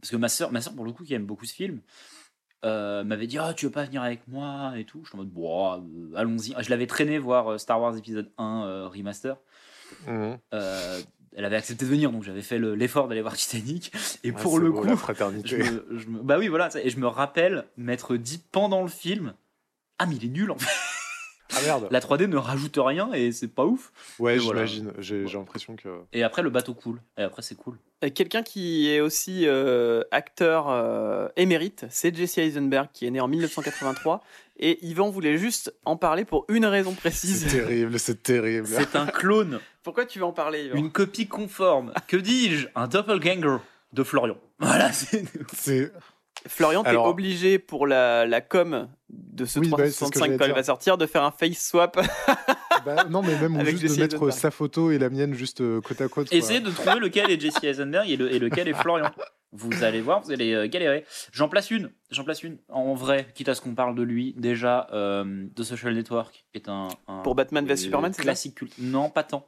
parce 0.00 0.10
que 0.10 0.16
ma 0.16 0.28
soeur, 0.28 0.52
ma 0.52 0.60
soeur, 0.60 0.74
pour 0.74 0.84
le 0.84 0.92
coup, 0.92 1.04
qui 1.04 1.14
aime 1.14 1.24
beaucoup 1.26 1.46
ce 1.46 1.54
film, 1.54 1.80
euh, 2.64 3.04
m'avait 3.04 3.26
dit 3.26 3.38
Ah, 3.38 3.52
Tu 3.54 3.66
veux 3.66 3.72
pas 3.72 3.84
venir 3.84 4.02
avec 4.02 4.26
moi 4.28 4.72
et 4.76 4.84
tout. 4.84 5.00
Je 5.04 5.08
suis 5.08 5.14
en 5.16 5.18
mode 5.18 5.30
Bon, 5.30 5.72
euh, 5.74 6.16
allons-y. 6.16 6.54
Je 6.62 6.70
l'avais 6.70 6.86
traîné 6.86 7.18
voir 7.18 7.52
euh, 7.52 7.58
Star 7.58 7.80
Wars 7.80 7.96
épisode 7.96 8.30
1 8.38 8.64
euh, 8.64 8.88
remaster. 8.88 9.36
Mhm. 10.06 10.38
Elle 11.34 11.46
avait 11.46 11.56
accepté 11.56 11.86
de 11.86 11.90
venir, 11.90 12.12
donc 12.12 12.24
j'avais 12.24 12.42
fait 12.42 12.58
le- 12.58 12.74
l'effort 12.74 13.08
d'aller 13.08 13.22
voir 13.22 13.34
Titanic. 13.36 13.90
Et 14.22 14.30
Ouais, 14.32 14.42
pour 14.42 14.58
le 14.58 14.70
beau, 14.70 14.82
coup, 14.82 14.86
la 14.86 14.96
je 15.44 15.56
me, 15.56 15.86
je 15.98 16.06
me- 16.08 16.22
bah 16.22 16.36
oui, 16.38 16.48
voilà. 16.48 16.68
Et 16.84 16.90
je 16.90 16.98
me 16.98 17.06
rappelle 17.06 17.64
m'être 17.78 18.16
dit 18.18 18.38
pendant 18.52 18.82
le 18.82 18.88
film 18.88 19.32
Ah, 19.98 20.04
mais 20.04 20.16
il 20.16 20.24
est 20.26 20.28
nul 20.28 20.50
en 20.50 20.58
fait. 20.58 20.68
Ah 21.54 21.60
merde. 21.64 21.88
La 21.90 22.00
3D 22.00 22.26
ne 22.28 22.36
rajoute 22.36 22.78
rien 22.78 23.12
et 23.14 23.32
c'est 23.32 23.48
pas 23.48 23.64
ouf. 23.64 23.92
Ouais, 24.18 24.36
voilà. 24.38 24.66
j'imagine. 24.66 24.92
J'ai 25.02 25.26
j'ai 25.26 25.38
l'impression 25.38 25.74
que. 25.76 25.88
Et 26.12 26.22
après, 26.22 26.42
le 26.42 26.50
bateau 26.50 26.74
coule. 26.74 27.00
Et 27.16 27.22
après, 27.22 27.40
c'est 27.42 27.54
cool. 27.56 27.78
Euh, 28.02 28.10
Quelqu'un 28.10 28.42
qui 28.42 28.90
est 28.90 29.00
aussi 29.00 29.46
euh, 29.46 30.02
acteur 30.10 30.66
euh, 30.68 31.28
émérite, 31.36 31.86
c'est 31.90 32.14
Jesse 32.14 32.38
Eisenberg, 32.38 32.88
qui 32.92 33.06
est 33.06 33.10
né 33.10 33.20
en 33.20 33.28
1983. 33.28 34.22
Et 34.58 34.84
Yvan 34.86 35.10
voulait 35.10 35.38
juste 35.38 35.74
en 35.84 35.96
parler 35.96 36.24
pour 36.24 36.44
une 36.48 36.66
raison 36.66 36.90
C'est 36.92 37.00
précise. 37.00 37.46
terrible, 37.50 37.98
c'est 37.98 38.22
terrible. 38.22 38.66
C'est 38.66 38.94
un 38.96 39.06
clone, 39.06 39.60
Pourquoi 39.82 40.04
tu 40.06 40.18
veux 40.18 40.24
en 40.24 40.32
parler, 40.32 40.66
Yvan? 40.66 40.76
Une 40.76 40.92
copie 40.92 41.26
conforme. 41.26 41.92
Que 42.06 42.16
dis-je? 42.16 42.68
Un 42.74 42.86
doppelganger 42.86 43.58
de 43.92 44.02
Florian. 44.04 44.36
Voilà, 44.58 44.92
c'est. 44.92 45.24
C'est 45.56 45.90
Florian, 46.48 46.82
t'es 46.82 46.90
Alors- 46.90 47.06
obligé 47.06 47.58
pour 47.58 47.86
la, 47.86 48.26
la 48.26 48.40
com 48.40 48.88
de 49.10 49.44
ce 49.44 49.58
Oui, 49.60 49.68
bah, 49.68 49.76
c'est 49.84 49.90
ce 49.90 50.04
que 50.04 50.10
365 50.10 50.24
j'allais 50.26 50.38
quand 50.38 50.46
il 50.46 50.54
va 50.54 50.62
sortir 50.64 50.98
de 50.98 51.06
faire 51.06 51.22
un 51.22 51.30
face 51.30 51.64
swap. 51.68 51.98
bah, 52.84 53.04
non, 53.10 53.22
mais 53.22 53.38
même 53.38 53.64
juste 53.64 53.82
de 53.84 54.00
mettre 54.00 54.14
Eisenberg. 54.16 54.32
sa 54.32 54.50
photo 54.50 54.90
et 54.90 54.98
la 54.98 55.08
mienne 55.10 55.34
juste 55.34 55.60
euh, 55.60 55.80
côte 55.80 56.00
à 56.00 56.08
côte. 56.08 56.28
Essayez 56.32 56.60
de 56.60 56.70
trouver 56.70 56.98
lequel 57.00 57.30
est 57.30 57.40
Jesse 57.40 57.62
Eisenberg 57.62 58.08
et, 58.08 58.16
le- 58.16 58.32
et 58.32 58.38
lequel 58.38 58.68
est 58.68 58.74
Florian. 58.74 59.10
Vous 59.54 59.84
allez 59.84 60.00
voir, 60.00 60.22
vous 60.22 60.32
allez 60.32 60.54
euh, 60.54 60.66
galérer. 60.66 61.04
J'en 61.30 61.46
place 61.48 61.70
une, 61.70 61.90
j'en 62.10 62.24
place 62.24 62.42
une. 62.42 62.56
En 62.70 62.94
vrai, 62.94 63.26
quitte 63.34 63.50
à 63.50 63.54
ce 63.54 63.60
qu'on 63.60 63.74
parle 63.74 63.94
de 63.94 64.02
lui, 64.02 64.32
déjà, 64.38 64.88
euh, 64.94 65.46
The 65.54 65.62
Social 65.62 65.92
Network 65.94 66.46
est 66.54 66.70
un. 66.70 66.88
un- 67.06 67.18
Pour 67.18 67.34
Batman 67.34 67.66
vs 67.66 67.72
euh, 67.72 67.76
Superman, 67.76 68.12
c'est 68.14 68.22
classique 68.22 68.54
culte. 68.54 68.72
Non, 68.78 69.10
pas 69.10 69.24
tant. 69.24 69.46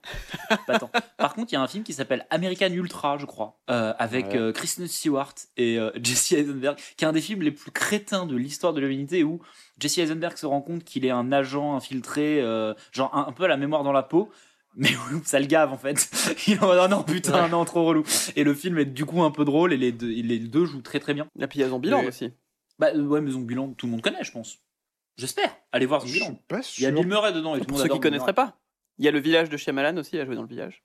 pas 0.67 0.79
tant. 0.79 0.91
Par 1.17 1.33
contre, 1.35 1.53
il 1.53 1.55
y 1.55 1.59
a 1.59 1.63
un 1.63 1.67
film 1.69 1.85
qui 1.85 1.95
s'appelle 1.95 2.27
American 2.29 2.69
Ultra, 2.71 3.17
je 3.17 3.25
crois, 3.25 3.59
euh, 3.71 3.95
avec 3.99 4.27
Ouais. 4.27 4.53
Kristen 4.53 4.87
Stewart 4.87 5.35
et 5.57 5.79
Jesse 6.03 6.33
Eisenberg, 6.33 6.77
qui 6.99 7.05
est 7.05 7.09
un 7.09 7.13
des 7.13 7.23
films 7.23 7.41
les 7.43 7.51
plus 7.53 7.71
crétins 7.71 8.27
de 8.27 8.37
l'histoire 8.37 8.75
de 8.75 8.81
l'humanité 8.83 9.25
où 9.25 9.41
Jesse 9.79 9.99
Eisenberg 9.99 10.37
se 10.37 10.45
rend 10.45 10.61
compte 10.61 10.85
qu'il 10.85 11.07
est 11.07 11.11
un 11.11 11.33
agent 11.33 11.75
infiltré, 11.77 12.41
genre 12.93 13.15
un, 13.17 13.27
un 13.29 13.33
peu 13.33 13.45
à 13.45 13.49
la 13.49 13.57
mémoire 13.57 13.83
dans 13.85 13.93
la 13.93 14.03
peau. 14.03 14.31
Mais 14.77 14.91
ça 15.25 15.39
le 15.41 15.47
gave 15.47 15.73
en 15.73 15.79
fait. 15.79 16.11
Il 16.47 16.59
en 16.61 16.67
mode, 16.67 16.81
oh 16.85 16.89
non 16.89 17.03
putain 17.03 17.49
non 17.49 17.65
trop 17.65 17.85
relou. 17.85 18.05
Et 18.37 18.45
le 18.45 18.55
film 18.55 18.79
est 18.79 18.85
du 18.87 19.05
coup 19.05 19.23
un 19.23 19.31
peu 19.31 19.45
drôle 19.45 19.73
et 19.73 19.77
les 19.77 19.93
deux, 19.93 20.09
les 20.09 20.39
deux 20.39 20.65
jouent 20.65 20.83
très 20.83 21.01
très 21.01 21.15
bien. 21.15 21.27
Et 21.39 21.47
puis 21.47 21.59
il 21.61 21.63
y 21.63 21.65
a 21.65 21.69
Zombieland 21.69 22.03
Mais- 22.03 22.09
aussi. 22.09 22.33
Bah 22.79 22.89
euh, 22.95 23.03
ouais 23.07 23.21
mais 23.21 23.31
Zombieland 23.31 23.73
tout 23.75 23.87
le 23.87 23.93
monde 23.93 24.03
connaît 24.03 24.25
je 24.25 24.33
pense. 24.33 24.59
J'espère. 25.17 25.55
Allez 25.71 25.87
voir 25.87 26.01
Zombieland. 26.01 26.39
pas 26.49 26.61
Il 26.79 26.83
y 26.83 26.87
a. 26.87 26.91
Bill 26.91 27.07
Murray 27.07 27.33
dedans 27.33 27.55
et 27.55 27.59
tout 27.59 27.65
le 27.65 27.69
Pour 27.69 27.79
monde 27.79 27.83
ceux 27.87 27.89
qui 27.89 27.95
Bill 27.95 28.03
connaîtraient 28.03 28.33
pas. 28.33 28.59
Il 28.99 29.05
y 29.05 29.09
a 29.09 29.11
le 29.11 29.21
village 29.21 29.49
de 29.49 29.57
Shyamalan 29.57 29.97
aussi, 29.97 30.17
il 30.17 30.21
a 30.21 30.25
joué 30.25 30.35
dans 30.37 30.43
le 30.43 30.49
village. 30.49 30.83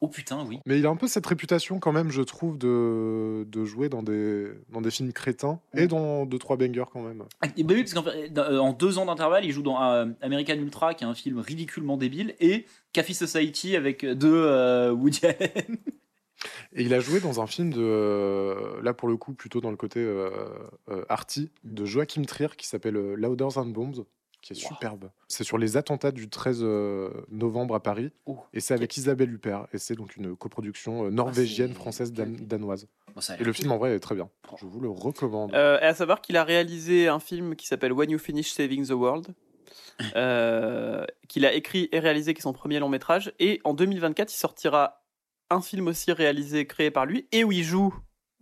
Oh 0.00 0.08
putain 0.08 0.44
oui. 0.46 0.60
Mais 0.64 0.78
il 0.78 0.86
a 0.86 0.90
un 0.90 0.96
peu 0.96 1.08
cette 1.08 1.26
réputation 1.26 1.80
quand 1.80 1.90
même, 1.92 2.10
je 2.10 2.22
trouve, 2.22 2.56
de, 2.56 3.44
de 3.44 3.64
jouer 3.64 3.88
dans 3.88 4.02
des, 4.02 4.46
dans 4.70 4.80
des 4.80 4.92
films 4.92 5.12
crétins 5.12 5.60
et 5.74 5.88
dans 5.88 6.24
deux 6.24 6.38
trois 6.38 6.56
bangers 6.56 6.84
quand 6.92 7.02
même. 7.02 7.24
Ah, 7.40 7.48
bah 7.48 7.74
oui, 7.74 7.82
parce 7.82 7.94
qu'en 7.94 8.04
euh, 8.06 8.58
en 8.58 8.72
deux 8.72 8.98
ans 8.98 9.06
d'intervalle, 9.06 9.44
il 9.44 9.50
joue 9.50 9.62
dans 9.62 9.82
euh, 9.82 10.06
American 10.20 10.54
Ultra, 10.54 10.94
qui 10.94 11.02
est 11.02 11.06
un 11.06 11.14
film 11.14 11.40
ridiculement 11.40 11.96
débile, 11.96 12.36
et 12.38 12.66
Café 12.92 13.12
Society 13.12 13.74
avec 13.74 14.04
deux 14.04 14.32
euh, 14.32 14.92
Woody 14.92 15.26
Allen. 15.26 15.78
Et 16.72 16.82
il 16.82 16.94
a 16.94 17.00
joué 17.00 17.18
dans 17.18 17.40
un 17.40 17.46
film 17.46 17.72
de, 17.72 17.80
euh, 17.80 18.80
là 18.82 18.94
pour 18.94 19.08
le 19.08 19.16
coup, 19.16 19.32
plutôt 19.32 19.60
dans 19.60 19.70
le 19.70 19.76
côté 19.76 20.00
euh, 20.00 20.30
euh, 20.88 21.04
arty, 21.08 21.50
de 21.64 21.84
Joachim 21.84 22.22
Trier 22.22 22.50
qui 22.56 22.68
s'appelle 22.68 22.96
euh, 22.96 23.16
Louder 23.16 23.48
Than 23.52 23.66
Bombs, 23.66 24.04
qui 24.40 24.52
est 24.52 24.56
Wow. 24.62 24.68
superbe. 24.68 25.10
C'est 25.28 25.44
sur 25.44 25.58
les 25.58 25.76
attentats 25.76 26.12
du 26.12 26.28
13 26.28 26.60
euh, 26.62 27.10
novembre 27.30 27.74
à 27.74 27.82
Paris, 27.82 28.12
Oh, 28.26 28.38
et 28.52 28.60
c'est 28.60 28.74
avec 28.74 28.96
Isabelle 28.96 29.32
Huppert, 29.32 29.66
et 29.72 29.78
c'est 29.78 29.94
donc 29.94 30.16
une 30.16 30.36
coproduction 30.36 31.04
euh, 31.06 31.10
norvégienne, 31.10 31.68
Ah, 31.70 31.74
c'est- 31.74 31.80
française, 31.80 32.12
dan- 32.12 32.36
danoise. 32.36 32.86
Bon, 33.14 33.20
Et 33.38 33.44
le 33.44 33.52
film 33.52 33.72
en 33.72 33.78
vrai 33.78 33.94
est 33.94 34.00
très 34.00 34.14
bien. 34.14 34.30
Je 34.60 34.66
vous 34.66 34.80
le 34.80 34.88
recommande. 34.88 35.54
Euh, 35.54 35.78
et 35.80 35.84
à 35.84 35.94
savoir 35.94 36.20
qu'il 36.20 36.36
a 36.36 36.44
réalisé 36.44 37.08
un 37.08 37.18
film 37.20 37.56
qui 37.56 37.66
s'appelle 37.66 37.92
When 37.92 38.10
You 38.10 38.18
Finish 38.18 38.52
Saving 38.52 38.86
the 38.86 38.90
World, 38.92 39.34
euh, 40.16 41.04
qu'il 41.28 41.44
a 41.44 41.52
écrit 41.52 41.88
et 41.92 41.98
réalisé, 41.98 42.34
qui 42.34 42.38
est 42.38 42.42
son 42.42 42.52
premier 42.52 42.78
long 42.78 42.88
métrage. 42.88 43.32
Et 43.38 43.60
en 43.64 43.74
2024, 43.74 44.32
il 44.32 44.36
sortira 44.36 45.04
un 45.50 45.60
film 45.60 45.88
aussi 45.88 46.12
réalisé, 46.12 46.66
créé 46.66 46.90
par 46.90 47.06
lui, 47.06 47.26
et 47.32 47.42
où 47.44 47.52
il 47.52 47.64
joue 47.64 47.94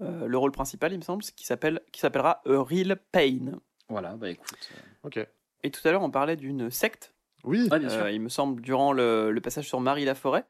euh, 0.03 0.27
le 0.27 0.37
rôle 0.39 0.53
principal, 0.53 0.93
il 0.93 0.99
me 0.99 1.03
semble, 1.03 1.23
qui 1.23 1.47
s'appelle, 1.47 1.81
qui 1.93 2.01
s'appellera 2.01 2.43
A 2.47 2.63
Real 2.63 3.01
Pain. 3.13 3.59
Voilà, 3.89 4.15
bah 4.17 4.29
écoute. 4.29 4.69
euh, 4.75 4.81
Ok. 5.05 5.27
Et 5.67 5.71
tout 5.73 5.81
à 5.87 5.91
l'heure, 5.91 6.03
on 6.03 6.13
parlait 6.13 6.37
d'une 6.37 6.71
secte. 6.71 7.13
Oui, 7.43 7.69
Ouais, 7.73 7.81
bien 7.81 7.89
sûr. 7.89 8.05
euh, 8.05 8.13
il 8.13 8.21
me 8.21 8.29
semble 8.29 8.63
durant 8.63 8.93
le, 8.93 9.33
le 9.33 9.41
passage 9.41 9.67
sur 9.67 9.81
Marie 9.81 10.05
Laforêt. 10.05 10.45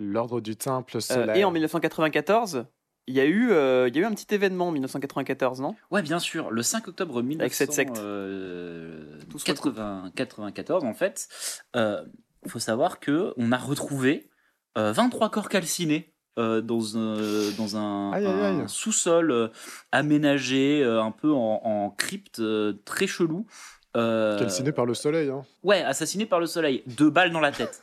l'ordre 0.00 0.40
du 0.40 0.56
temple 0.56 0.96
Euh, 0.96 1.00
solaire. 1.00 1.36
et 1.36 1.44
en 1.44 1.50
1994, 1.50 2.64
il 3.06 3.14
y 3.14 3.20
a 3.20 3.26
eu, 3.26 3.50
euh, 3.52 3.88
il 3.88 3.94
y 3.94 3.98
a 3.98 4.02
eu 4.02 4.04
un 4.06 4.14
petit 4.14 4.34
événement 4.34 4.68
en 4.68 4.72
1994, 4.72 5.60
non? 5.60 5.74
Ouais, 5.90 6.00
bien 6.00 6.18
sûr. 6.18 6.50
Le 6.50 6.62
5 6.62 6.88
octobre 6.88 7.18
Avec 7.18 7.52
cette 7.52 7.72
secte. 7.72 7.98
1994, 9.72 10.84
en 10.84 10.94
fait, 10.94 11.28
il 11.74 12.48
faut 12.48 12.58
savoir 12.58 13.00
que 13.00 13.34
on 13.36 13.52
a 13.52 13.58
retrouvé 13.58 14.30
euh, 14.78 14.92
23 14.92 15.28
corps 15.30 15.48
calcinés. 15.50 16.08
euh, 16.38 16.62
dans 16.62 16.96
un, 16.96 17.52
dans 17.58 17.76
sous-sol 18.68 19.30
euh, 19.30 19.48
aménagé 19.92 20.82
euh, 20.82 21.02
un 21.02 21.10
peu 21.10 21.30
en, 21.30 21.60
en 21.62 21.90
crypte 21.90 22.38
euh, 22.38 22.72
très 22.86 23.06
chelou. 23.06 23.44
Euh, 23.96 24.38
Calciné 24.38 24.72
par 24.72 24.86
le 24.86 24.94
soleil. 24.94 25.28
Hein. 25.28 25.44
Ouais, 25.62 25.82
assassiné 25.82 26.26
par 26.26 26.40
le 26.40 26.46
soleil. 26.46 26.82
Deux 26.86 27.10
balles 27.10 27.30
dans 27.30 27.40
la 27.40 27.52
tête. 27.52 27.82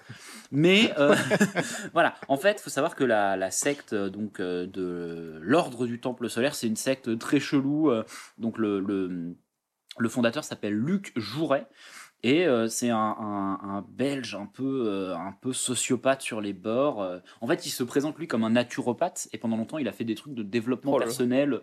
Mais 0.51 0.91
euh, 0.97 1.15
voilà, 1.93 2.15
en 2.27 2.37
fait, 2.37 2.57
il 2.59 2.61
faut 2.63 2.71
savoir 2.71 2.95
que 2.95 3.03
la, 3.03 3.37
la 3.37 3.51
secte 3.51 3.93
euh, 3.93 4.09
donc 4.09 4.39
euh, 4.39 4.65
de 4.65 5.37
l'ordre 5.41 5.85
du 5.85 5.99
Temple 5.99 6.27
solaire, 6.29 6.55
c'est 6.55 6.65
une 6.67 6.75
secte 6.75 7.17
très 7.19 7.39
chelou. 7.39 7.91
donc 8.39 8.57
le, 8.57 8.79
le, 8.79 9.35
le 9.97 10.09
fondateur 10.09 10.43
s'appelle 10.43 10.73
Luc 10.73 11.13
Jouret. 11.15 11.67
Et 12.23 12.45
euh, 12.45 12.67
c'est 12.67 12.89
un, 12.89 12.97
un- 12.97 13.59
un 13.63 13.85
Belge 13.89 14.35
un 14.35 14.45
peu, 14.45 14.83
euh, 14.87 15.15
un 15.15 15.31
peu 15.39 15.53
sociopathe 15.53 16.21
sur 16.21 16.41
les 16.41 16.51
bords. 16.53 17.01
euh. 17.01 17.19
En 17.39 17.47
fait, 17.47 17.65
il 17.65 17.69
se 17.69 17.83
présente 17.83 18.17
lui 18.17 18.27
comme 18.27 18.43
un 18.43 18.49
naturopathe 18.49 19.29
et 19.31 19.37
pendant 19.37 19.55
longtemps, 19.55 19.77
il 19.77 19.87
a 19.87 19.93
fait 19.93 20.03
des 20.03 20.15
trucs 20.15 20.33
de 20.33 20.43
développement 20.43 20.93
Oh 20.95 20.97
personnel, 20.97 21.53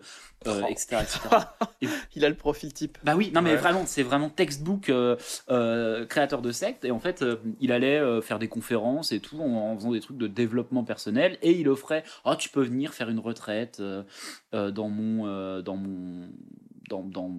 euh, 0.47 0.61
Oh. 0.63 0.67
etc., 0.69 0.97
etc. 1.01 1.19
Il 2.15 2.25
a 2.25 2.29
le 2.29 2.35
profil 2.35 2.73
type. 2.73 2.97
Bah 3.03 3.15
oui, 3.15 3.31
non 3.33 3.41
mais 3.43 3.51
Ouais. 3.51 3.55
vraiment, 3.57 3.85
c'est 3.85 4.01
vraiment 4.01 4.29
textbook 4.29 4.89
euh, 4.89 5.15
euh, 5.51 6.05
créateur 6.07 6.41
de 6.41 6.51
secte. 6.51 6.85
Et 6.85 6.91
en 6.91 6.99
fait, 6.99 7.21
euh, 7.21 7.35
il 7.59 7.71
allait 7.71 7.99
euh, 7.99 8.21
faire 8.21 8.39
des 8.39 8.47
conférences 8.47 9.11
et 9.11 9.19
tout 9.19 9.39
en, 9.39 9.71
en 9.71 9.75
faisant 9.75 9.91
des 9.91 9.99
trucs 9.99 10.17
de 10.17 10.27
développement 10.27 10.83
personnel. 10.83 11.37
Et 11.43 11.51
il 11.51 11.69
offrait, 11.69 12.03
oh 12.25 12.33
tu 12.35 12.49
peux 12.49 12.63
venir 12.63 12.93
faire 12.95 13.09
une 13.09 13.19
retraite 13.19 13.77
euh, 13.79 14.01
euh, 14.55 14.71
dans 14.71 14.89
mon, 14.89 15.27
euh, 15.27 15.61
dans 15.61 15.75
mon, 15.77 16.29
dans, 16.87 17.03
dans 17.03 17.31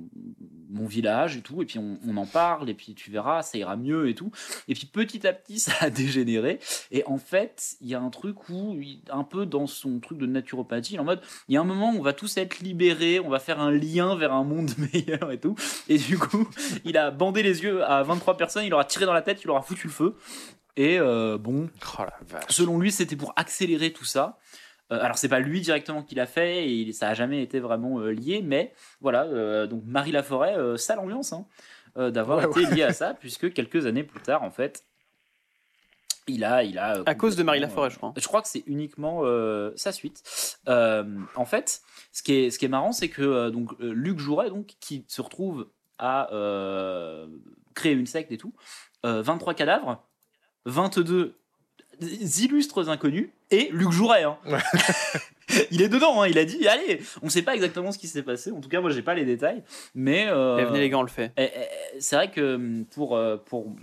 mon 0.71 0.87
village 0.87 1.37
et 1.37 1.41
tout. 1.41 1.63
Et 1.63 1.67
puis 1.67 1.79
on, 1.79 1.99
on 2.07 2.17
en 2.17 2.27
parle 2.27 2.69
et 2.69 2.75
puis 2.75 2.95
tu 2.95 3.11
verras, 3.11 3.43
ça 3.43 3.59
ira 3.59 3.77
mieux 3.77 4.09
et 4.09 4.15
tout. 4.15 4.31
Et 4.69 4.75
puis 4.75 4.87
petit 4.87 5.27
à 5.27 5.33
petit, 5.33 5.59
ça 5.59 5.73
a 5.81 5.91
dégénéré. 5.91 6.59
Et 6.91 7.05
en 7.07 7.19
fait, 7.19 7.77
il 7.81 7.89
y 7.89 7.95
a 7.95 8.01
un 8.01 8.11
truc 8.11 8.49
où, 8.49 8.79
un 9.11 9.25
peu 9.25 9.47
dans 9.47 9.67
son 9.67 10.01
truc 10.01 10.19
de 10.19 10.27
naturopathie, 10.27 10.95
il 10.95 10.97
est 10.97 11.01
en 11.01 11.05
mode, 11.05 11.21
il 11.49 11.55
y 11.55 11.57
a 11.57 11.61
un 11.61 11.65
moment 11.65 11.93
où 11.93 11.99
on 11.99 12.03
va 12.03 12.13
tous 12.13 12.37
être 12.37 12.61
libérés, 12.61 13.21
on 13.21 13.29
va 13.29 13.39
faire 13.39 13.61
un 13.61 13.71
lien 13.71 14.17
vers 14.17 14.33
un 14.33 14.45
monde 14.45 14.71
meilleur 14.93 15.31
et 15.33 15.39
tout. 15.39 15.57
Et 15.89 15.99
du 15.99 16.19
coup, 16.19 16.49
il 16.85 16.97
a 16.97 17.11
bandé 17.11 17.43
les 17.43 17.63
yeux 17.63 17.85
à 17.85 18.03
23 18.03 18.37
personnes, 18.37 18.65
il 18.65 18.71
leur 18.71 18.81
a 18.81 18.85
tiré 18.85 19.07
dans 19.07 19.13
la 19.13 19.23
tête, 19.23 19.43
il 19.43 19.47
leur 19.47 19.57
a 19.57 19.63
foutu 19.63 19.87
le 19.87 19.93
feu. 19.93 20.17
Et 20.77 20.99
euh, 21.01 21.39
bon, 21.39 21.69
Oh 21.99 22.05
selon 22.49 22.79
lui, 22.79 22.93
c'était 22.93 23.17
pour 23.17 23.33
accélérer 23.35 23.93
tout 23.93 24.05
ça. 24.05 24.39
Euh, 24.91 24.99
alors, 25.03 25.19
c'est 25.19 25.29
pas 25.29 25.41
lui 25.41 25.61
directement 25.61 26.03
qui 26.03 26.15
l'a 26.15 26.27
fait, 26.27 26.65
et 26.67 26.73
il- 26.73 26.95
ça 26.95 27.09
a 27.11 27.15
jamais 27.15 27.43
été 27.43 27.61
vraiment 27.61 28.01
euh, 28.01 28.11
lié, 28.11 28.41
mais 28.43 28.73
voilà, 29.01 29.25
euh, 29.25 29.67
donc 29.67 29.83
Marie 29.87 30.13
Laforêt, 30.13 30.57
sale 30.79 30.99
ambiance 30.99 31.33
hein, 31.33 31.47
d'avoir 32.11 32.39
Ouais, 32.39 32.63
été 32.63 32.75
lié 32.75 32.83
à 32.85 32.93
ça, 32.93 33.15
puisque 33.15 33.53
quelques 33.53 33.87
années 33.87 34.05
plus 34.05 34.21
tard, 34.21 34.43
en 34.43 34.51
fait, 34.51 34.85
il 36.27 36.45
a. 36.45 36.63
Il 36.63 36.79
a 36.79 37.03
À 37.07 37.15
cause 37.15 37.37
de 37.37 37.43
Marie 37.43 37.61
Laforêt, 37.61 37.91
je 37.91 37.97
crois. 37.97 38.13
je 38.17 38.27
crois 38.27 38.43
que 38.43 38.49
c'est 38.49 38.63
uniquement 38.67 39.23
sa 39.77 39.93
suite. 39.93 40.23
En 40.67 41.45
fait, 41.47 41.81
ce 42.13 42.23
qui 42.23 42.35
est, 42.35 42.51
ce 42.51 42.59
qui 42.59 42.65
est 42.67 42.69
marrant, 42.69 42.93
c'est 42.93 43.09
que 43.09 43.49
donc, 43.51 43.71
Luc 43.81 44.19
Jouret, 44.19 44.51
donc, 44.51 44.75
qui 44.81 45.05
se 45.09 45.21
retrouve 45.23 45.69
à 45.99 46.29
créer 47.75 47.93
une 47.93 48.07
secte 48.07 48.31
et 48.33 48.39
tout, 48.39 48.53
euh, 49.07 49.23
23 49.23 49.55
cadavres, 49.55 50.05
22 50.67 51.38
illustres 52.01 52.89
inconnus, 52.89 53.29
et 53.51 53.69
Luc 53.73 53.91
Jouret. 53.91 54.25
hein. 54.25 54.39
il 55.71 55.81
est 55.83 55.89
dedans, 55.89 56.23
hein, 56.23 56.29
il 56.29 56.39
a 56.39 56.45
dit, 56.45 56.67
allez, 56.69 57.01
on 57.23 57.29
sait 57.29 57.43
pas 57.43 57.55
exactement 57.55 57.93
ce 57.93 57.99
qui 57.99 58.07
s'est 58.09 58.23
passé, 58.23 58.51
en 58.53 58.61
tout 58.61 58.69
cas 58.69 58.81
moi 58.81 58.91
j'ai 58.91 59.03
pas 59.03 59.15
les 59.15 59.25
détails, 59.25 59.63
mais... 59.95 60.27
euh, 60.29 60.65
venez 60.67 60.81
les 60.81 60.91
gars, 60.91 60.99
on 60.99 61.03
le 61.03 61.09
fait. 61.09 61.33
eh, 61.37 61.45
eh, 61.55 62.01
c'est 62.01 62.17
vrai 62.17 62.31
que 62.31 62.55
hum, 62.57 62.85
pour, 62.91 63.17
euh, 63.17 63.37
pour 63.37 63.75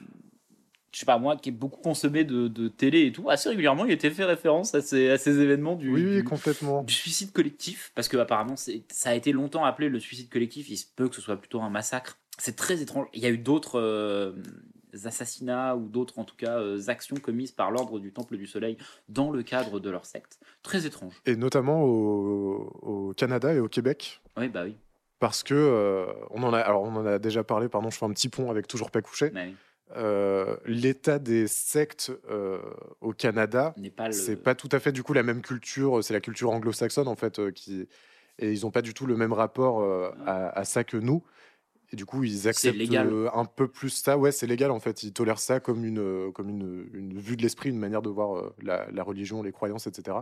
je 0.92 1.00
sais 1.00 1.06
pas 1.06 1.18
moi, 1.18 1.36
qui 1.36 1.50
est 1.50 1.52
beaucoup 1.52 1.82
consommé 1.82 2.24
de, 2.24 2.48
de 2.48 2.70
télé 2.70 3.08
et 3.08 3.12
tout, 3.12 3.30
assez 3.30 3.50
régulièrement, 3.50 3.84
il 3.86 3.92
était 3.92 4.10
fait 4.12 4.24
référence 4.24 4.74
à 4.76 4.82
ces, 4.82 5.10
à 5.10 5.18
ces 5.18 5.40
événements 5.42 5.76
du, 5.76 5.90
Oui, 5.90 6.06
oui, 6.06 6.16
du, 6.18 6.24
complètement. 6.24 6.84
du 6.84 6.94
suicide 6.94 7.34
collectif, 7.34 7.92
parce 7.96 8.08
que 8.08 8.16
apparemment 8.16 8.56
ça 8.56 9.10
a 9.10 9.14
été 9.14 9.34
longtemps 9.34 9.66
appelé 9.66 9.90
le 9.90 10.00
suicide 10.00 10.30
collectif, 10.30 10.70
il 10.70 10.78
se 10.78 10.86
peut 10.96 11.10
que 11.10 11.16
ce 11.16 11.22
soit 11.22 11.36
plutôt 11.36 11.62
un 11.62 11.70
massacre. 11.70 12.18
C'est 12.38 12.56
très 12.56 12.82
étrange. 12.82 13.08
Il 13.14 13.22
y 13.22 13.26
a 13.26 13.30
eu 13.30 13.38
d'autres 13.38 13.80
euh, 13.80 14.34
assassinats 15.04 15.76
ou 15.76 15.88
d'autres 15.88 16.20
en 16.20 16.24
tout 16.24 16.36
cas 16.36 16.60
euh, 16.60 16.80
actions 16.88 17.18
commises 17.18 17.52
par 17.52 17.72
l'ordre 17.72 18.00
du 18.00 18.12
Temple 18.12 18.38
du 18.38 18.48
Soleil 18.48 18.78
dans 19.10 19.32
le 19.32 19.44
cadre 19.44 19.80
de 19.80 19.90
leur 19.90 20.06
secte. 20.06 20.40
Très 20.64 20.86
étrange. 20.86 21.22
Et 21.26 21.36
notamment 21.36 21.84
au, 21.84 22.72
au 22.82 23.14
Canada 23.14 23.54
et 23.54 23.60
au 23.60 23.68
Québec. 23.68 24.22
Oui, 24.38 24.48
bah 24.50 24.64
oui. 24.66 24.76
Parce 25.20 25.44
que 25.44 25.54
euh, 25.54 26.06
on 26.32 26.44
en 26.44 26.54
a, 26.54 26.60
alors 26.60 26.84
on 26.84 26.96
en 26.96 27.06
a 27.06 27.20
déjà 27.20 27.44
parlé. 27.44 27.70
Pardon, 27.70 27.90
je 27.90 27.98
fais 27.98 28.06
un 28.06 28.12
petit 28.12 28.30
pont 28.30 28.50
avec 28.52 28.68
toujours 28.68 28.92
pas 28.92 29.02
couché. 29.02 29.30
Bah. 29.30 29.42
Euh, 29.96 30.58
L'état 30.66 31.20
des 31.20 31.48
sectes 31.48 32.12
euh, 32.30 32.60
au 33.02 33.14
Canada, 33.14 33.74
N'est 33.78 33.92
pas 33.92 34.08
le. 34.08 34.14
c'est 34.14 34.36
pas 34.36 34.56
tout 34.56 34.70
à 34.72 34.80
fait 34.80 34.92
du 34.92 35.04
coup 35.04 35.14
la 35.14 35.24
même 35.24 35.42
culture. 35.42 36.04
C'est 36.04 36.14
la 36.14 36.22
culture 36.22 36.50
anglo-saxonne 36.52 37.08
en 37.08 37.16
fait 37.16 37.40
euh, 37.40 37.52
qui 37.52 37.88
et 38.40 38.52
ils 38.52 38.66
ont 38.66 38.72
pas 38.72 38.82
du 38.82 38.94
tout 38.94 39.06
le 39.06 39.16
même 39.16 39.32
rapport 39.32 39.82
à, 40.26 40.50
à 40.60 40.66
ça 40.66 40.84
que 40.84 40.98
nous. 40.98 41.24
Et 41.96 41.98
du 41.98 42.06
coup, 42.06 42.26
ils 42.26 42.50
acceptent 42.50 42.78
légal. 42.78 43.08
euh, 43.08 43.30
un 43.34 43.46
peu 43.46 43.70
plus 43.70 43.90
ça. 43.90 44.18
Ouais, 44.18 44.34
c'est 44.34 44.48
légal 44.48 44.70
en 44.70 44.82
fait. 44.82 45.04
Ils 45.04 45.14
tolèrent 45.14 45.40
ça 45.40 45.62
comme 45.62 45.86
une, 45.86 46.00
euh, 46.00 46.30
comme 46.30 46.50
une, 46.50 46.90
une 46.94 47.18
vue 47.18 47.38
de 47.38 47.42
l'esprit, 47.42 47.70
une 47.70 47.80
manière 47.80 48.02
de 48.02 48.10
voir 48.10 48.36
euh, 48.38 48.54
la, 48.62 48.92
la 48.92 49.02
religion, 49.02 49.42
les 49.42 49.54
croyances, 49.54 49.88
etc. 49.88 50.18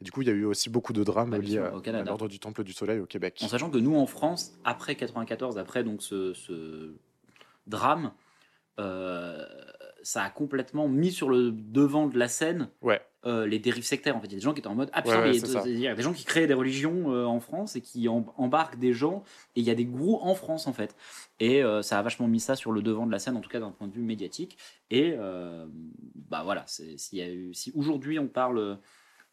Et 0.00 0.04
du 0.04 0.12
coup, 0.12 0.22
il 0.22 0.28
y 0.28 0.30
a 0.30 0.34
eu 0.34 0.46
aussi 0.46 0.70
beaucoup 0.70 0.94
de 0.94 1.04
drames 1.04 1.28
Bah, 1.28 1.36
liés 1.36 1.58
à, 1.58 1.72
l'ordre 2.04 2.26
du 2.26 2.38
Temple 2.38 2.64
du 2.64 2.72
Soleil 2.72 3.00
au 3.00 3.04
Québec. 3.04 3.38
En 3.42 3.48
sachant 3.48 3.68
que 3.68 3.76
nous, 3.76 3.96
en 3.96 4.06
France, 4.06 4.52
après 4.64 4.94
94, 4.94 5.58
après 5.58 5.84
donc 5.84 6.00
ce, 6.02 6.32
ce 6.32 6.94
drame, 7.66 8.12
euh, 8.78 9.44
ça 10.02 10.22
a 10.22 10.30
complètement 10.30 10.88
mis 10.88 11.12
sur 11.12 11.28
le 11.28 11.50
devant 11.52 12.06
de 12.06 12.18
la 12.18 12.28
scène 12.28 12.70
Ouais. 12.80 13.02
Euh, 13.26 13.46
les 13.46 13.58
dérives 13.58 13.84
sectaires. 13.84 14.16
En 14.16 14.20
fait, 14.20 14.26
il 14.28 14.32
y 14.32 14.34
a 14.34 14.38
des 14.38 14.42
gens 14.42 14.52
qui 14.54 14.60
étaient 14.60 14.68
en 14.68 14.74
mode 14.74 14.90
ah 14.94 15.02
putain, 15.02 15.16
ouais, 15.22 15.30
mais 15.64 15.70
il 15.70 15.78
y 15.80 15.86
a 15.88 15.94
des 15.94 16.02
gens 16.02 16.12
qui 16.12 16.24
créent 16.24 16.46
des 16.46 16.54
religions 16.54 17.12
euh, 17.12 17.24
en 17.26 17.38
France 17.40 17.76
et 17.76 17.80
qui 17.82 18.06
em- 18.08 18.24
embarquent 18.36 18.78
des 18.78 18.92
gens 18.94 19.22
et 19.56 19.60
il 19.60 19.66
y 19.66 19.70
a 19.70 19.74
des 19.74 19.84
gros 19.84 20.22
en 20.22 20.34
France 20.34 20.66
en 20.66 20.72
fait. 20.72 20.96
Et 21.38 21.62
euh, 21.62 21.82
ça 21.82 21.98
a 21.98 22.02
vachement 22.02 22.28
mis 22.28 22.40
ça 22.40 22.56
sur 22.56 22.72
le 22.72 22.80
devant 22.82 23.06
de 23.06 23.12
la 23.12 23.18
scène, 23.18 23.36
en 23.36 23.40
tout 23.40 23.50
cas 23.50 23.60
d'un 23.60 23.70
point 23.72 23.88
de 23.88 23.92
vue 23.92 24.02
médiatique. 24.02 24.56
Et 24.90 25.14
bah 26.28 26.42
voilà, 26.44 26.64
c'est- 26.66 26.96
s'il 26.98 27.18
y 27.18 27.22
a 27.22 27.30
eu, 27.30 27.52
si 27.54 27.72
aujourd'hui 27.74 28.18
on 28.18 28.28
parle 28.28 28.78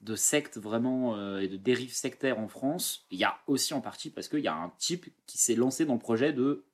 de 0.01 0.15
sectes 0.15 0.57
vraiment 0.57 1.17
et 1.39 1.47
de 1.47 1.57
dérives 1.57 1.93
sectaires 1.93 2.39
en 2.39 2.47
France, 2.47 3.05
il 3.11 3.17
y 3.19 3.23
a 3.23 3.37
aussi 3.47 3.73
en 3.73 3.81
partie 3.81 4.09
parce 4.09 4.27
qu'il 4.27 4.41
y 4.41 4.47
a 4.47 4.53
un 4.55 4.71
type 4.77 5.07
qui 5.25 5.37
s'est 5.37 5.55
lancé 5.55 5.85
dans 5.85 5.93
le 5.93 5.99
projet 5.99 6.33
de 6.33 6.65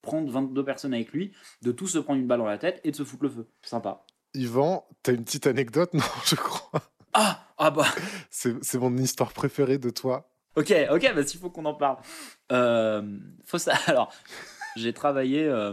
prendre 0.00 0.30
22 0.30 0.64
personnes 0.64 0.94
avec 0.94 1.12
lui, 1.12 1.32
de 1.62 1.70
tous 1.70 1.86
se 1.88 1.98
prendre 1.98 2.18
une 2.20 2.26
balle 2.26 2.38
dans 2.40 2.46
la 2.46 2.58
tête 2.58 2.80
et 2.84 2.90
de 2.90 2.96
se 2.96 3.04
foutre 3.04 3.22
le 3.24 3.28
feu. 3.30 3.46
Sympa. 3.62 4.04
Yvan, 4.34 4.84
t'as 5.02 5.12
une 5.12 5.24
petite 5.24 5.46
anecdote, 5.46 5.90
non 5.94 6.04
Je 6.26 6.34
crois. 6.34 6.82
Ah 7.12 7.44
Ah 7.58 7.70
bah 7.70 7.86
C'est 8.30 8.54
c'est 8.64 8.78
mon 8.78 8.96
histoire 8.96 9.32
préférée 9.32 9.78
de 9.78 9.90
toi. 9.90 10.28
Ok, 10.56 10.72
ok, 10.90 11.12
bah 11.14 11.22
s'il 11.26 11.40
faut 11.40 11.50
qu'on 11.50 11.64
en 11.64 11.74
parle. 11.74 11.96
Euh, 12.50 13.02
faut 13.44 13.58
ça. 13.58 13.74
Alors, 13.86 14.12
j'ai 14.76 14.92
travaillé 14.92 15.44
euh, 15.44 15.72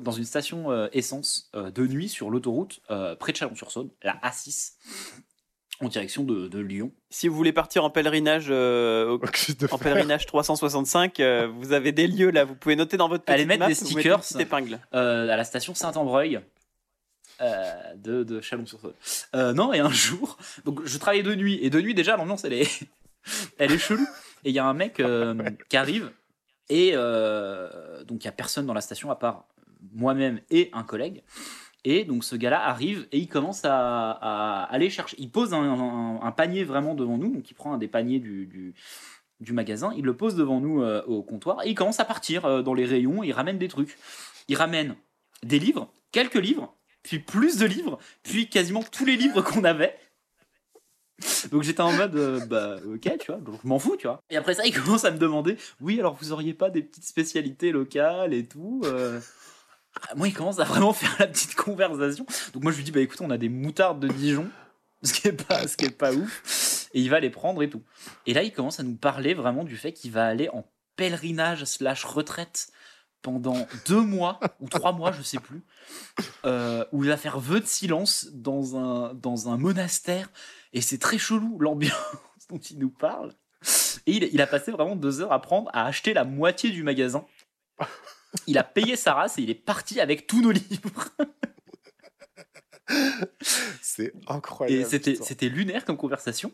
dans 0.00 0.12
une 0.12 0.24
station 0.24 0.70
euh, 0.70 0.88
essence 0.92 1.50
euh, 1.54 1.70
de 1.70 1.86
nuit 1.86 2.08
sur 2.08 2.30
l'autoroute 2.30 2.80
euh, 2.90 3.14
près 3.16 3.32
de 3.32 3.36
Chalon-sur-Saône, 3.38 3.90
la 4.02 4.14
A6, 4.24 4.74
en 5.80 5.88
direction 5.88 6.22
de, 6.24 6.48
de 6.48 6.58
Lyon. 6.60 6.92
Si 7.10 7.28
vous 7.28 7.34
voulez 7.36 7.52
partir 7.52 7.84
en 7.84 7.90
pèlerinage, 7.90 8.46
euh, 8.50 9.08
au- 9.16 9.20
en 9.74 9.78
pèlerinage 9.78 10.26
365, 10.26 11.18
euh, 11.20 11.48
vous 11.48 11.72
avez 11.72 11.92
des 11.92 12.06
lieux 12.06 12.30
là. 12.30 12.44
Vous 12.44 12.54
pouvez 12.54 12.76
noter 12.76 12.96
dans 12.96 13.08
votre 13.08 13.24
Allez 13.26 13.44
petite 13.44 13.48
mettre 13.48 13.60
map, 13.60 13.68
des 13.68 13.74
vous 13.74 13.80
mettez 13.82 13.92
stickers. 13.92 14.16
une 14.16 14.22
petite 14.22 14.40
épingle. 14.40 14.78
euh, 14.94 15.28
à 15.28 15.36
la 15.36 15.44
station 15.44 15.74
Saint-Ambreuil 15.74 16.40
euh, 17.40 17.94
de, 17.96 18.22
de 18.24 18.40
Chalon-sur-Saône. 18.40 18.94
Euh, 19.34 19.52
non, 19.52 19.72
et 19.72 19.80
un 19.80 19.90
jour, 19.90 20.38
donc 20.64 20.84
je 20.84 20.98
travaillais 20.98 21.22
de 21.22 21.34
nuit, 21.34 21.58
et 21.62 21.70
de 21.70 21.80
nuit 21.80 21.94
déjà 21.94 22.16
l'ambiance 22.16 22.44
elle 22.44 22.54
est, 22.54 22.80
elle 23.58 23.72
est 23.72 23.78
chelou. 23.78 24.06
Et 24.44 24.50
il 24.50 24.54
y 24.54 24.58
a 24.58 24.64
un 24.66 24.74
mec 24.74 25.00
euh, 25.00 25.34
qui 25.68 25.76
arrive, 25.76 26.10
et 26.68 26.92
donc 26.92 28.22
il 28.22 28.24
y 28.24 28.28
a 28.28 28.32
personne 28.32 28.66
dans 28.66 28.74
la 28.74 28.80
station 28.80 29.10
à 29.10 29.16
part 29.16 29.44
moi-même 29.92 30.40
et 30.50 30.70
un 30.72 30.82
collègue. 30.82 31.22
Et 31.84 32.04
donc 32.04 32.24
ce 32.24 32.34
gars-là 32.34 32.66
arrive 32.66 33.06
et 33.12 33.18
il 33.18 33.28
commence 33.28 33.64
à, 33.64 34.10
à 34.10 34.64
aller 34.64 34.90
chercher. 34.90 35.16
Il 35.20 35.30
pose 35.30 35.54
un, 35.54 35.62
un- 35.62 36.20
un 36.20 36.32
panier 36.32 36.64
vraiment 36.64 36.94
devant 36.96 37.16
nous, 37.18 37.32
donc 37.32 37.48
il 37.48 37.54
prend 37.54 37.72
un 37.74 37.78
des 37.78 37.86
paniers 37.86 38.18
du, 38.18 38.46
du, 38.46 38.74
du 39.38 39.52
magasin, 39.52 39.92
il 39.96 40.04
le 40.04 40.16
pose 40.16 40.34
devant 40.34 40.58
nous 40.60 40.82
euh, 40.82 41.02
au 41.06 41.22
comptoir 41.22 41.64
et 41.64 41.68
il 41.70 41.74
commence 41.76 42.00
à 42.00 42.04
partir 42.04 42.44
euh, 42.44 42.62
dans 42.62 42.74
les 42.74 42.84
rayons. 42.86 43.22
Il 43.22 43.30
ramène 43.32 43.58
des 43.58 43.68
trucs. 43.68 43.96
Il 44.48 44.56
ramène 44.56 44.96
des 45.44 45.60
livres, 45.60 45.88
quelques 46.10 46.34
livres, 46.34 46.74
puis 47.06 47.20
plus 47.20 47.56
de 47.56 47.66
livres, 47.66 47.98
puis 48.24 48.48
quasiment 48.48 48.82
tous 48.82 49.04
les 49.04 49.16
livres 49.16 49.40
qu'on 49.40 49.62
avait. 49.62 49.96
Donc 51.50 51.62
j'étais 51.62 51.80
en 51.80 51.92
mode, 51.92 52.16
euh, 52.16 52.44
bah 52.44 52.76
ok, 52.84 53.18
tu 53.18 53.26
vois, 53.32 53.40
donc 53.40 53.60
je 53.62 53.68
m'en 53.68 53.78
fous, 53.78 53.96
tu 53.96 54.06
vois. 54.06 54.20
Et 54.28 54.36
après 54.36 54.54
ça, 54.54 54.66
il 54.66 54.74
commence 54.74 55.04
à 55.04 55.12
me 55.12 55.18
demander, 55.18 55.56
oui, 55.80 55.98
alors 56.00 56.16
vous 56.20 56.32
auriez 56.32 56.52
pas 56.52 56.68
des 56.68 56.82
petites 56.82 57.06
spécialités 57.06 57.70
locales 57.70 58.34
et 58.34 58.44
tout 58.44 58.82
euh 58.84 59.20
Moi, 60.16 60.28
il 60.28 60.34
commence 60.34 60.58
à 60.58 60.64
vraiment 60.64 60.92
faire 60.92 61.14
la 61.18 61.28
petite 61.28 61.54
conversation. 61.54 62.26
Donc 62.52 62.64
moi, 62.64 62.72
je 62.72 62.78
lui 62.78 62.84
dis, 62.84 62.90
bah 62.90 63.00
écoute, 63.00 63.20
on 63.20 63.30
a 63.30 63.38
des 63.38 63.48
moutardes 63.48 64.00
de 64.00 64.08
Dijon, 64.08 64.48
ce 65.02 65.14
qui 65.14 65.28
est 65.28 65.46
pas, 65.46 65.66
ce 65.68 65.76
qui 65.76 65.86
est 65.86 65.96
pas 65.96 66.12
ouf. 66.12 66.88
Et 66.92 67.00
il 67.00 67.08
va 67.08 67.20
les 67.20 67.30
prendre 67.30 67.62
et 67.62 67.70
tout. 67.70 67.82
Et 68.26 68.34
là, 68.34 68.42
il 68.42 68.52
commence 68.52 68.80
à 68.80 68.82
nous 68.82 68.96
parler 68.96 69.32
vraiment 69.32 69.64
du 69.64 69.76
fait 69.76 69.92
qu'il 69.92 70.10
va 70.10 70.26
aller 70.26 70.48
en 70.48 70.64
pèlerinage 70.96 71.64
slash 71.64 72.04
retraite 72.04 72.68
pendant 73.26 73.66
deux 73.88 74.02
mois 74.02 74.38
ou 74.60 74.68
trois 74.68 74.92
mois, 74.92 75.10
je 75.10 75.20
sais 75.20 75.40
plus, 75.40 75.64
euh, 76.44 76.84
où 76.92 77.02
il 77.02 77.10
va 77.10 77.16
faire 77.16 77.40
vœu 77.40 77.58
de 77.58 77.66
silence 77.66 78.28
dans 78.32 78.76
un, 78.76 79.14
dans 79.14 79.48
un 79.48 79.56
monastère. 79.56 80.30
Et 80.72 80.80
c'est 80.80 80.98
très 80.98 81.18
chelou 81.18 81.58
l'ambiance 81.58 81.92
dont 82.50 82.58
il 82.58 82.78
nous 82.78 82.88
parle. 82.88 83.32
Et 84.06 84.12
il, 84.12 84.22
il 84.32 84.40
a 84.40 84.46
passé 84.46 84.70
vraiment 84.70 84.94
deux 84.94 85.20
heures 85.20 85.32
à 85.32 85.42
prendre 85.42 85.68
à 85.72 85.86
acheter 85.86 86.14
la 86.14 86.22
moitié 86.22 86.70
du 86.70 86.84
magasin. 86.84 87.26
Il 88.46 88.58
a 88.58 88.62
payé 88.62 88.94
sa 88.94 89.14
race 89.14 89.38
et 89.38 89.42
il 89.42 89.50
est 89.50 89.54
parti 89.56 90.00
avec 90.00 90.28
tous 90.28 90.40
nos 90.40 90.52
livres. 90.52 91.08
C'est 93.82 94.12
incroyable. 94.28 94.94
Et 94.94 95.16
c'était 95.20 95.48
lunaire 95.48 95.84
comme 95.84 95.96
conversation. 95.96 96.52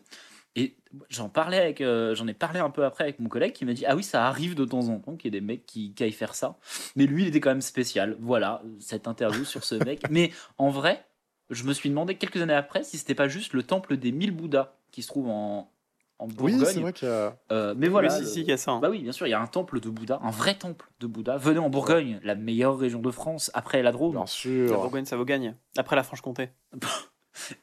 Et 0.55 0.75
j'en 1.09 1.27
parlais 1.29 1.57
avec, 1.57 1.81
euh, 1.81 2.13
j'en 2.13 2.27
ai 2.27 2.33
parlé 2.33 2.59
un 2.59 2.69
peu 2.69 2.85
après 2.85 3.03
avec 3.05 3.19
mon 3.19 3.27
collègue 3.29 3.53
qui 3.53 3.65
m'a 3.65 3.73
dit 3.73 3.85
ah 3.87 3.95
oui 3.95 4.03
ça 4.03 4.27
arrive 4.27 4.53
de 4.53 4.65
temps 4.65 4.87
en 4.89 4.99
temps 4.99 5.15
qu'il 5.15 5.33
y 5.33 5.35
ait 5.35 5.39
des 5.39 5.45
mecs 5.45 5.65
qui, 5.65 5.93
qui 5.93 6.03
aillent 6.03 6.11
faire 6.11 6.35
ça. 6.35 6.57
Mais 6.95 7.05
lui 7.07 7.23
il 7.23 7.27
était 7.29 7.39
quand 7.39 7.49
même 7.49 7.61
spécial. 7.61 8.15
Voilà 8.19 8.61
cette 8.79 9.07
interview 9.07 9.45
sur 9.45 9.63
ce 9.63 9.75
mec. 9.75 10.03
Mais 10.11 10.31
en 10.59 10.69
vrai, 10.69 11.03
je 11.49 11.63
me 11.63 11.73
suis 11.73 11.89
demandé 11.89 12.15
quelques 12.15 12.41
années 12.41 12.53
après 12.53 12.83
si 12.83 12.97
c'était 12.99 13.15
pas 13.15 13.27
juste 13.27 13.53
le 13.53 13.63
temple 13.63 13.97
des 13.97 14.11
mille 14.11 14.31
Bouddhas 14.31 14.73
qui 14.91 15.01
se 15.01 15.07
trouve 15.07 15.27
en, 15.29 15.71
en 16.19 16.27
Oui, 16.39 16.51
c'est 16.53 16.57
Bourgogne. 16.59 16.81
vrai 16.83 16.93
qu'il 16.93 17.07
y 17.07 17.11
a. 17.11 17.35
Euh, 17.51 17.73
mais 17.75 17.87
voilà. 17.87 18.15
Oui, 18.15 18.25
si, 18.25 18.31
si, 18.31 18.41
il 18.41 18.47
y 18.47 18.51
a 18.51 18.57
ça. 18.57 18.71
hein. 18.73 18.79
Bah 18.79 18.91
oui, 18.91 18.99
bien 19.01 19.11
sûr, 19.11 19.25
il 19.25 19.31
y 19.31 19.33
a 19.33 19.41
un 19.41 19.47
temple 19.47 19.79
de 19.79 19.89
Bouddha, 19.89 20.19
un 20.21 20.29
vrai 20.29 20.53
temple 20.53 20.87
de 20.99 21.07
Bouddha. 21.07 21.37
Venez 21.37 21.57
en 21.57 21.71
Bourgogne, 21.71 22.19
la 22.23 22.35
meilleure 22.35 22.77
région 22.77 22.99
de 22.99 23.09
France 23.09 23.49
après 23.55 23.81
la 23.81 23.91
Drôme. 23.91 24.11
Bien 24.11 24.19
La 24.21 24.27
sûr. 24.27 24.67
Bourgogne, 24.79 25.05
ça 25.05 25.17
vaut 25.17 25.25
gagne. 25.25 25.55
Après 25.77 25.95
la 25.95 26.03
Franche-Comté. 26.03 26.49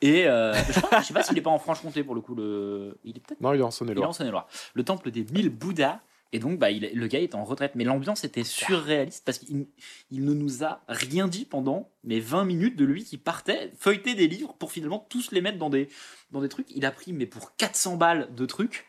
Et 0.00 0.26
euh, 0.26 0.52
je, 0.54 0.80
crois- 0.80 1.00
je 1.00 1.06
sais 1.06 1.14
pas 1.14 1.22
s'il 1.22 1.38
est 1.38 1.42
pas 1.42 1.50
en 1.50 1.58
Franche-Comté 1.58 2.02
pour 2.04 2.14
le 2.14 2.20
coup. 2.20 2.34
Le... 2.34 2.98
Il 3.04 3.16
est 3.16 3.20
peut-être 3.20 3.40
Non, 3.40 3.52
il 3.52 3.60
est 3.60 3.62
en 3.62 3.66
il 3.66 3.68
est 3.68 3.72
Saône-et-Loire. 3.72 4.08
en 4.08 4.12
Saône-et-Loire. 4.12 4.48
Le 4.74 4.82
temple 4.84 5.10
des 5.10 5.24
mille 5.32 5.48
Bouddhas. 5.50 6.00
Et 6.32 6.38
donc, 6.38 6.60
bah, 6.60 6.70
il, 6.70 6.88
le 6.94 7.06
gars 7.08 7.18
est 7.20 7.34
en 7.34 7.42
retraite. 7.44 7.72
Mais 7.74 7.82
l'ambiance 7.84 8.22
était 8.22 8.44
surréaliste 8.44 9.24
parce 9.24 9.38
qu'il 9.38 9.66
il 10.12 10.24
ne 10.24 10.32
nous 10.32 10.62
a 10.64 10.80
rien 10.88 11.26
dit 11.26 11.44
pendant 11.44 11.90
mais 12.04 12.20
20 12.20 12.44
minutes 12.44 12.76
de 12.76 12.84
lui 12.84 13.02
qui 13.04 13.18
partait 13.18 13.72
feuilleter 13.78 14.14
des 14.14 14.28
livres 14.28 14.54
pour 14.58 14.70
finalement 14.70 15.04
tous 15.08 15.32
les 15.32 15.40
mettre 15.40 15.58
dans 15.58 15.70
des, 15.70 15.88
dans 16.30 16.40
des 16.40 16.48
trucs. 16.48 16.68
Il 16.74 16.84
a 16.86 16.92
pris, 16.92 17.12
mais 17.12 17.26
pour 17.26 17.56
400 17.56 17.96
balles 17.96 18.28
de 18.34 18.46
trucs, 18.46 18.86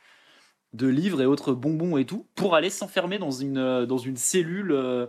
de 0.73 0.87
livres 0.87 1.21
et 1.21 1.25
autres 1.25 1.53
bonbons 1.53 1.97
et 1.97 2.05
tout, 2.05 2.27
pour 2.35 2.53
aller 2.55 2.69
s'enfermer 2.69 3.17
dans 3.17 3.31
une, 3.31 3.57
euh, 3.57 3.85
dans 3.87 3.97
une 3.97 4.17
cellule, 4.17 4.71
euh, 4.71 5.07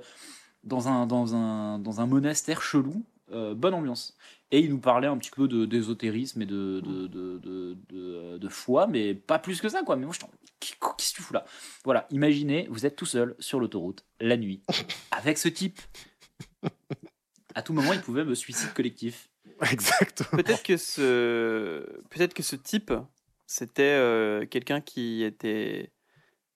dans 0.64 0.88
un, 0.88 1.06
dans 1.06 1.34
un, 1.34 1.78
dans 1.78 2.00
un 2.00 2.06
monastère 2.06 2.62
chelou. 2.62 3.04
Euh, 3.30 3.54
bonne 3.54 3.74
ambiance. 3.74 4.16
Et 4.54 4.60
il 4.60 4.68
nous 4.70 4.78
parlait 4.78 5.08
un 5.08 5.16
petit 5.16 5.30
peu 5.30 5.48
d'ésotérisme 5.66 6.42
et 6.42 6.46
de, 6.46 6.80
de, 6.80 7.06
de, 7.08 7.38
de, 7.38 7.76
de- 7.88 8.38
de 8.38 8.48
foi, 8.48 8.86
mais 8.86 9.14
pas 9.14 9.38
plus 9.38 9.60
que 9.60 9.68
ça, 9.68 9.82
quoi. 9.82 9.96
Mais 9.96 10.04
moi, 10.04 10.14
je 10.14 10.20
t'en. 10.20 10.30
Qu'est-ce 10.60 11.12
que 11.12 11.16
tu 11.16 11.22
fous 11.22 11.32
là? 11.34 11.44
Voilà, 11.84 12.06
imaginez, 12.10 12.68
vous 12.70 12.84
êtes 12.86 12.94
tout 12.94 13.06
seul 13.06 13.34
sur 13.40 13.58
l'autoroute, 13.58 14.04
la 14.20 14.36
nuit, 14.36 14.62
avec 15.10 15.38
ce 15.38 15.48
type. 15.48 15.80
À 17.54 17.62
tout 17.62 17.72
moment, 17.72 17.92
il 17.92 18.00
pouvait 18.00 18.24
me 18.24 18.34
suicide 18.34 18.72
collectif. 18.72 19.28
Exactement. 19.70 20.42
Peut-être 20.42 20.62
que 20.62 20.76
ce, 20.76 22.00
peut-être 22.10 22.34
que 22.34 22.42
ce 22.42 22.56
type, 22.56 22.92
c'était 23.46 23.82
euh, 23.82 24.46
quelqu'un 24.46 24.80
qui 24.80 25.22
était, 25.22 25.92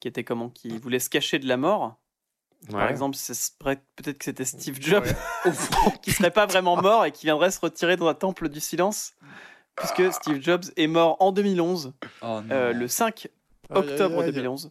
qui 0.00 0.08
était 0.08 0.24
comment, 0.24 0.50
qui 0.50 0.76
voulait 0.78 0.98
se 0.98 1.10
cacher 1.10 1.38
de 1.38 1.46
la 1.48 1.56
mort. 1.56 1.98
Par 2.70 2.82
Ouais. 2.84 2.90
exemple, 2.90 3.16
peut-être 3.94 4.18
que 4.18 4.24
c'était 4.24 4.44
Steve 4.44 4.78
Jobs, 4.80 5.04
qui 6.02 6.12
serait 6.12 6.30
pas 6.30 6.46
vraiment 6.46 6.80
mort 6.80 7.04
et 7.04 7.12
qui 7.12 7.26
viendrait 7.26 7.50
se 7.50 7.60
retirer 7.60 7.96
dans 7.96 8.08
un 8.08 8.14
temple 8.14 8.48
du 8.48 8.60
silence, 8.60 9.14
puisque 9.76 10.12
Steve 10.12 10.40
Jobs 10.42 10.64
est 10.76 10.86
mort 10.86 11.16
en 11.20 11.32
2011, 11.32 11.92
Oh 12.22 12.40
non. 12.42 12.42
euh, 12.50 12.72
le 12.72 12.88
5 12.88 13.28
Aïe, 13.68 13.80
aïe, 13.82 13.90
octobre 13.90 14.22
aïe. 14.22 14.32
2011. 14.32 14.70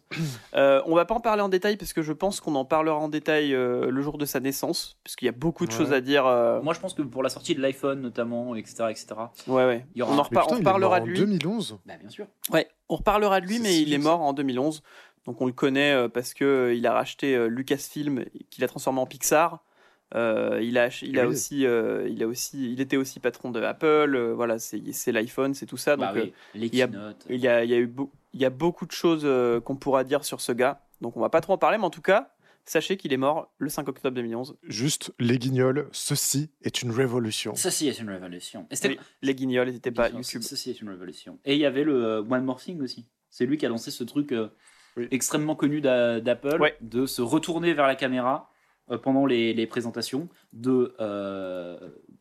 Euh, 0.54 0.80
on 0.86 0.94
va 0.94 1.04
pas 1.04 1.14
en 1.14 1.20
parler 1.20 1.42
en 1.42 1.50
détail 1.50 1.76
parce 1.76 1.92
que 1.92 2.00
je 2.00 2.14
pense 2.14 2.40
qu'on 2.40 2.54
en 2.54 2.64
parlera 2.64 2.96
en 2.96 3.10
détail 3.10 3.52
euh, 3.54 3.90
le 3.90 4.00
jour 4.00 4.16
de 4.16 4.24
sa 4.24 4.40
naissance, 4.40 4.96
puisqu'il 5.04 5.26
y 5.26 5.28
a 5.28 5.32
beaucoup 5.32 5.66
de 5.66 5.70
Ouais. 5.70 5.76
choses 5.76 5.92
à 5.92 6.00
dire. 6.00 6.24
euh, 6.24 6.62
Moi, 6.62 6.72
je 6.72 6.80
pense 6.80 6.94
que 6.94 7.02
pour 7.02 7.22
la 7.22 7.28
sortie 7.28 7.54
de 7.54 7.60
l'iPhone, 7.60 8.00
notamment, 8.00 8.54
etc., 8.56 8.84
etc. 8.88 9.06
ouais, 9.48 9.66
ouais. 9.66 9.86
Il 9.94 9.98
y 9.98 10.02
aura 10.02 10.14
On 10.14 10.18
en 10.18 10.22
reparlera 10.22 10.96
en 10.96 11.04
de 11.04 11.10
lui. 11.10 11.18
2011. 11.18 11.78
Bah, 11.84 11.94
bien 12.00 12.08
sûr. 12.08 12.26
Ouais, 12.50 12.68
on 12.88 12.96
reparlera 12.96 13.42
de 13.42 13.46
lui, 13.46 13.58
mais 13.58 13.68
si 13.72 13.82
il 13.82 13.92
est 13.92 13.98
mort 13.98 14.22
en 14.22 14.32
2011. 14.32 14.82
Donc 15.26 15.40
on 15.40 15.46
le 15.46 15.52
connaît 15.52 15.92
euh, 15.92 16.08
parce 16.08 16.34
que 16.34 16.44
euh, 16.44 16.74
il 16.74 16.86
a 16.86 16.92
racheté 16.92 17.34
euh, 17.36 17.46
Lucasfilm, 17.48 18.24
qu'il 18.50 18.62
a 18.64 18.68
transformé 18.68 19.00
en 19.00 19.06
Pixar. 19.06 19.62
Euh, 20.14 20.60
il 20.62 20.78
a, 20.78 20.84
ach- 20.84 21.02
il 21.02 21.18
a 21.18 21.22
Oui. 21.24 21.28
aussi, 21.32 21.66
euh, 21.66 22.08
il 22.08 22.22
a 22.22 22.28
aussi, 22.28 22.72
il 22.72 22.80
était 22.80 22.96
aussi 22.96 23.18
patron 23.18 23.50
de 23.50 23.60
Apple. 23.60 24.14
euh, 24.14 24.34
voilà, 24.34 24.58
c'est 24.60 24.80
l'iPhone, 25.12 25.52
c'est 25.54 25.66
tout 25.66 25.76
ça. 25.76 25.96
Donc 25.96 26.10
oui, 26.14 26.32
les 26.54 26.68
il 26.68 26.74
y 26.76 26.82
a- 26.82 26.86
keynotes. 26.86 27.26
il 27.28 27.40
y 27.40 27.48
a, 27.48 27.64
il 27.64 27.70
y 27.70 27.74
a 27.74 27.78
eu, 27.78 27.92
il 28.32 28.40
y 28.40 28.44
a 28.44 28.50
beaucoup 28.50 28.86
de 28.86 28.92
choses 28.92 29.22
euh, 29.24 29.60
qu'on 29.60 29.74
pourra 29.76 30.04
dire 30.04 30.24
sur 30.24 30.40
ce 30.40 30.52
gars. 30.52 30.80
Donc 31.00 31.16
on 31.16 31.20
va 31.20 31.28
pas 31.28 31.40
trop 31.40 31.54
en 31.54 31.58
parler, 31.58 31.76
mais 31.76 31.84
en 31.84 31.90
tout 31.90 32.02
cas, 32.02 32.30
sachez 32.64 32.96
qu'il 32.96 33.12
est 33.12 33.16
mort 33.16 33.52
le 33.58 33.68
5 33.68 33.88
octobre 33.88 34.14
2011. 34.14 34.56
Juste 34.62 35.12
les 35.18 35.38
guignols, 35.40 35.88
ceci 35.90 36.50
est 36.62 36.82
une 36.82 36.92
révolution. 36.92 37.56
Ceci 37.56 37.88
est 37.88 37.98
une 37.98 38.10
révolution. 38.10 38.68
Et 38.70 38.76
Oui, 38.88 38.98
les 39.22 39.34
guignols 39.34 39.70
n'étaient 39.70 39.90
pas 39.90 40.08
YouTube. 40.10 40.42
Ceci 40.42 40.70
est 40.70 40.80
une 40.80 40.88
révolution. 40.90 41.40
Et 41.44 41.54
il 41.54 41.60
y 41.60 41.66
avait 41.66 41.82
le 41.84 42.04
euh, 42.04 42.20
One 42.22 42.44
More 42.44 42.60
Thing 42.60 42.80
aussi. 42.80 43.06
C'est 43.28 43.44
lui 43.44 43.58
qui 43.58 43.66
a 43.66 43.68
lancé 43.68 43.90
ce 43.90 44.04
truc 44.04 44.30
euh, 44.32 44.48
Oui. 44.96 45.08
extrêmement 45.10 45.54
connu 45.54 45.80
d'A- 45.80 46.20
d'Apple, 46.20 46.60
Ouais. 46.60 46.76
de 46.80 47.06
se 47.06 47.20
retourner 47.22 47.74
vers 47.74 47.86
la 47.86 47.96
caméra 47.96 48.50
euh, 48.90 48.98
pendant 48.98 49.26
les, 49.26 49.52
les 49.52 49.66
présentations, 49.66 50.28
de 50.52 50.94
euh, 51.00 51.78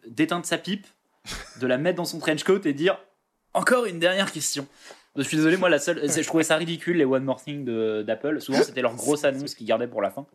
d'éteindre 0.07 0.45
sa 0.45 0.57
pipe, 0.57 0.86
de 1.61 1.67
la 1.67 1.78
mettre 1.78 1.97
dans 1.97 2.05
son 2.05 2.19
trench 2.19 2.43
coat 2.43 2.61
et 2.65 2.73
dire 2.73 2.97
encore 3.53 3.86
une 3.86 3.99
dernière 3.99 4.32
question. 4.32 4.67
Je 5.15 5.21
suis 5.21 5.38
désolé, 5.38 5.55
moi 5.55 5.69
la 5.69 5.80
seule, 5.80 6.01
je 6.11 6.28
trouvais 6.28 6.43
ça 6.43 6.57
ridicule 6.57 6.97
les 6.97 7.05
One 7.05 7.23
More 7.23 7.41
Thing 7.41 7.63
de- 7.63 8.03
d'Apple. 8.05 8.41
Souvent 8.41 8.61
c'était 8.63 8.82
leur 8.82 8.95
grosse 8.95 9.23
annonce 9.26 9.55
qu'ils 9.55 9.67
gardaient 9.67 9.88
pour 9.88 10.01
la 10.01 10.11
fin. 10.11 10.26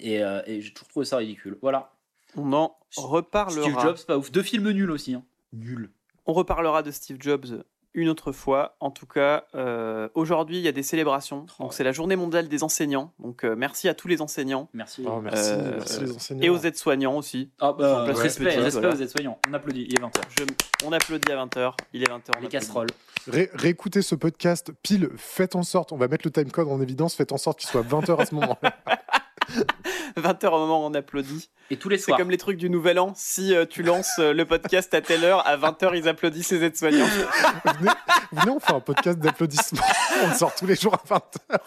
Et, 0.00 0.22
euh, 0.22 0.40
et 0.46 0.60
j'ai 0.60 0.72
toujours 0.72 0.88
trouvé 0.88 1.04
ça 1.06 1.16
ridicule. 1.16 1.58
Voilà. 1.60 1.92
On 2.36 2.52
en 2.52 2.76
reparlera. 2.96 3.62
Steve 3.62 3.80
Jobs, 3.80 4.04
pas 4.06 4.16
ouf. 4.18 4.30
Deux 4.30 4.42
films 4.44 4.70
nuls 4.70 4.90
aussi. 4.92 5.14
Hein. 5.14 5.24
Nul. 5.52 5.90
On 6.26 6.32
reparlera 6.34 6.82
de 6.84 6.90
Steve 6.92 7.16
Jobs 7.20 7.64
une 7.98 8.08
autre 8.08 8.32
fois. 8.32 8.76
En 8.80 8.90
tout 8.90 9.06
cas, 9.06 9.44
euh, 9.54 10.08
aujourd'hui, 10.14 10.56
il 10.58 10.62
y 10.62 10.68
a 10.68 10.72
des 10.72 10.82
célébrations. 10.82 11.46
Oh. 11.58 11.64
Donc, 11.64 11.74
c'est 11.74 11.84
la 11.84 11.92
journée 11.92 12.16
mondiale 12.16 12.48
des 12.48 12.62
enseignants. 12.62 13.12
Donc, 13.18 13.44
euh, 13.44 13.54
merci 13.56 13.88
à 13.88 13.94
tous 13.94 14.08
les 14.08 14.22
enseignants 14.22 14.68
Merci. 14.72 15.04
Oh, 15.06 15.20
merci, 15.20 15.50
Euh, 15.52 15.72
merci 15.78 16.00
les 16.00 16.12
enseignants. 16.12 16.42
et 16.42 16.48
aux 16.50 16.58
aides-soignants 16.58 17.16
aussi. 17.16 17.50
Ah 17.60 17.72
bah, 17.72 18.04
respect, 18.04 18.44
petite, 18.46 18.60
respect 18.60 18.80
voilà. 18.80 18.96
aux 18.96 19.00
aides-soignants. 19.00 19.38
On 19.50 19.54
applaudit, 19.54 19.86
il 19.88 19.94
est 19.98 20.00
20h. 20.02 20.20
Je- 20.38 20.86
on 20.86 20.92
applaudit 20.92 21.32
à 21.32 21.36
20h. 21.36 21.74
Il 21.92 22.02
est 22.02 22.08
20h. 22.10 22.40
Les 22.40 22.48
casseroles. 22.48 22.88
Ré- 23.26 23.50
réécoutez 23.52 24.00
ce 24.02 24.14
podcast 24.14 24.72
pile, 24.82 25.10
faites 25.16 25.54
en 25.56 25.62
sorte, 25.62 25.92
on 25.92 25.96
va 25.96 26.08
mettre 26.08 26.26
le 26.26 26.30
timecode 26.30 26.68
en 26.68 26.80
évidence, 26.80 27.14
faites 27.14 27.32
en 27.32 27.36
sorte 27.36 27.58
qu'il 27.60 27.68
soit 27.68 27.82
20h 27.82 28.20
à 28.20 28.24
ce 28.26 28.34
moment-là. 28.36 28.72
20h 30.16 30.46
au 30.48 30.58
moment 30.58 30.82
où 30.84 30.86
on 30.88 30.94
applaudit. 30.94 31.50
Et 31.70 31.76
tous 31.76 31.88
les 31.88 31.98
C'est 31.98 32.04
soirs. 32.06 32.18
comme 32.18 32.30
les 32.30 32.38
trucs 32.38 32.56
du 32.56 32.70
Nouvel 32.70 32.98
An. 32.98 33.12
Si 33.14 33.54
euh, 33.54 33.66
tu 33.66 33.82
lances 33.82 34.18
euh, 34.18 34.32
le 34.32 34.44
podcast 34.46 34.92
à 34.94 35.00
telle 35.00 35.24
heure, 35.24 35.46
à 35.46 35.56
20h, 35.56 35.96
ils 35.96 36.08
applaudissent 36.08 36.50
les 36.52 36.64
aides-soignants. 36.64 37.06
venez, 37.78 37.90
venez, 38.32 38.50
on 38.50 38.60
fait 38.60 38.72
un 38.74 38.80
podcast 38.80 39.18
d'applaudissements. 39.18 39.82
On 40.24 40.34
sort 40.34 40.54
tous 40.54 40.66
les 40.66 40.74
jours 40.76 40.94
à 40.94 41.18
20h. 41.18 41.58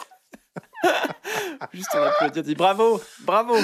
Juste 1.73 1.89
on 1.93 2.01
applaudit, 2.01 2.39
on 2.39 2.43
dit 2.43 2.55
bravo, 2.55 2.99
bravo. 3.21 3.55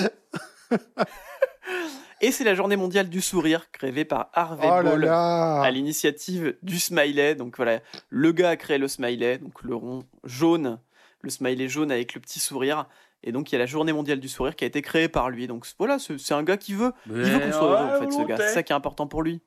Et 2.22 2.32
c'est 2.32 2.44
la 2.44 2.56
journée 2.56 2.76
mondiale 2.78 3.10
du 3.10 3.22
sourire, 3.22 3.70
créée 3.72 4.06
par 4.06 4.30
Harvey 4.34 4.68
Oh 4.68 4.82
là 4.82 4.84
Ball. 4.92 5.02
là 5.02 5.62
à 5.62 5.70
l'initiative 5.72 6.56
du 6.64 6.80
smiley. 6.80 7.36
Donc 7.36 7.58
voilà, 7.58 7.80
le 8.10 8.32
gars 8.32 8.50
a 8.52 8.56
créé 8.56 8.78
le 8.78 8.88
smiley, 8.88 9.38
donc 9.38 9.62
le 9.64 9.76
rond 9.76 10.04
jaune, 10.24 10.80
le 11.22 11.30
smiley 11.30 11.68
jaune 11.68 11.92
avec 11.92 12.16
le 12.16 12.22
petit 12.22 12.40
sourire. 12.40 12.86
Et 13.28 13.34
donc 13.34 13.52
il 13.52 13.56
y 13.56 13.58
a 13.58 13.60
la 13.60 13.66
journée 13.66 13.92
mondiale 13.92 14.22
du 14.22 14.30
sourire 14.30 14.56
qui 14.56 14.64
a 14.64 14.68
été 14.68 14.82
créée 14.82 15.10
par 15.10 15.30
lui. 15.30 15.48
Donc 15.48 15.66
voilà, 15.78 15.98
c'est 16.00 16.34
un 16.34 16.44
gars 16.44 16.56
qui 16.56 16.74
veut, 16.74 16.94
il 17.08 17.14
veut 17.14 17.40
qu'on 17.40 17.52
soit 17.52 17.82
heureux 17.82 17.98
en 17.98 18.00
fait, 18.00 18.12
ce 18.12 18.26
gars. 18.26 18.38
C'est 18.38 18.54
ça 18.54 18.64
qui 18.64 18.72
est 18.72 18.76
important 18.76 19.06
pour 19.06 19.22
lui. 19.22 19.42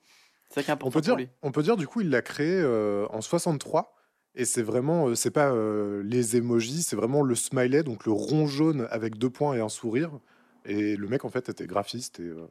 C'est 0.48 0.56
ça 0.56 0.62
qui 0.62 0.70
est 0.70 0.72
on 0.72 0.74
important 0.74 0.90
peut, 0.90 1.00
dire, 1.00 1.14
pour 1.14 1.18
lui. 1.18 1.28
on 1.42 1.50
peut 1.50 1.62
dire 1.62 1.76
du 1.78 1.86
coup, 1.86 2.02
il 2.02 2.10
l'a 2.10 2.20
créé 2.20 2.60
euh, 2.60 3.06
en 3.10 3.22
63. 3.22 3.96
Et 4.34 4.44
c'est 4.44 4.62
vraiment, 4.62 5.08
euh, 5.08 5.14
c'est 5.14 5.30
pas 5.30 5.50
euh, 5.50 6.02
les 6.04 6.36
emojis, 6.36 6.82
c'est 6.82 6.94
vraiment 6.94 7.22
le 7.22 7.34
smiley, 7.34 7.82
donc 7.82 8.04
le 8.04 8.12
rond 8.12 8.46
jaune 8.46 8.86
avec 8.90 9.18
deux 9.18 9.30
points 9.30 9.54
et 9.54 9.60
un 9.60 9.68
sourire. 9.68 10.10
Et 10.64 10.96
le 10.96 11.08
mec, 11.08 11.24
en 11.24 11.30
fait, 11.30 11.48
était 11.48 11.66
graphiste. 11.66 12.20
Et, 12.20 12.24
euh, 12.24 12.46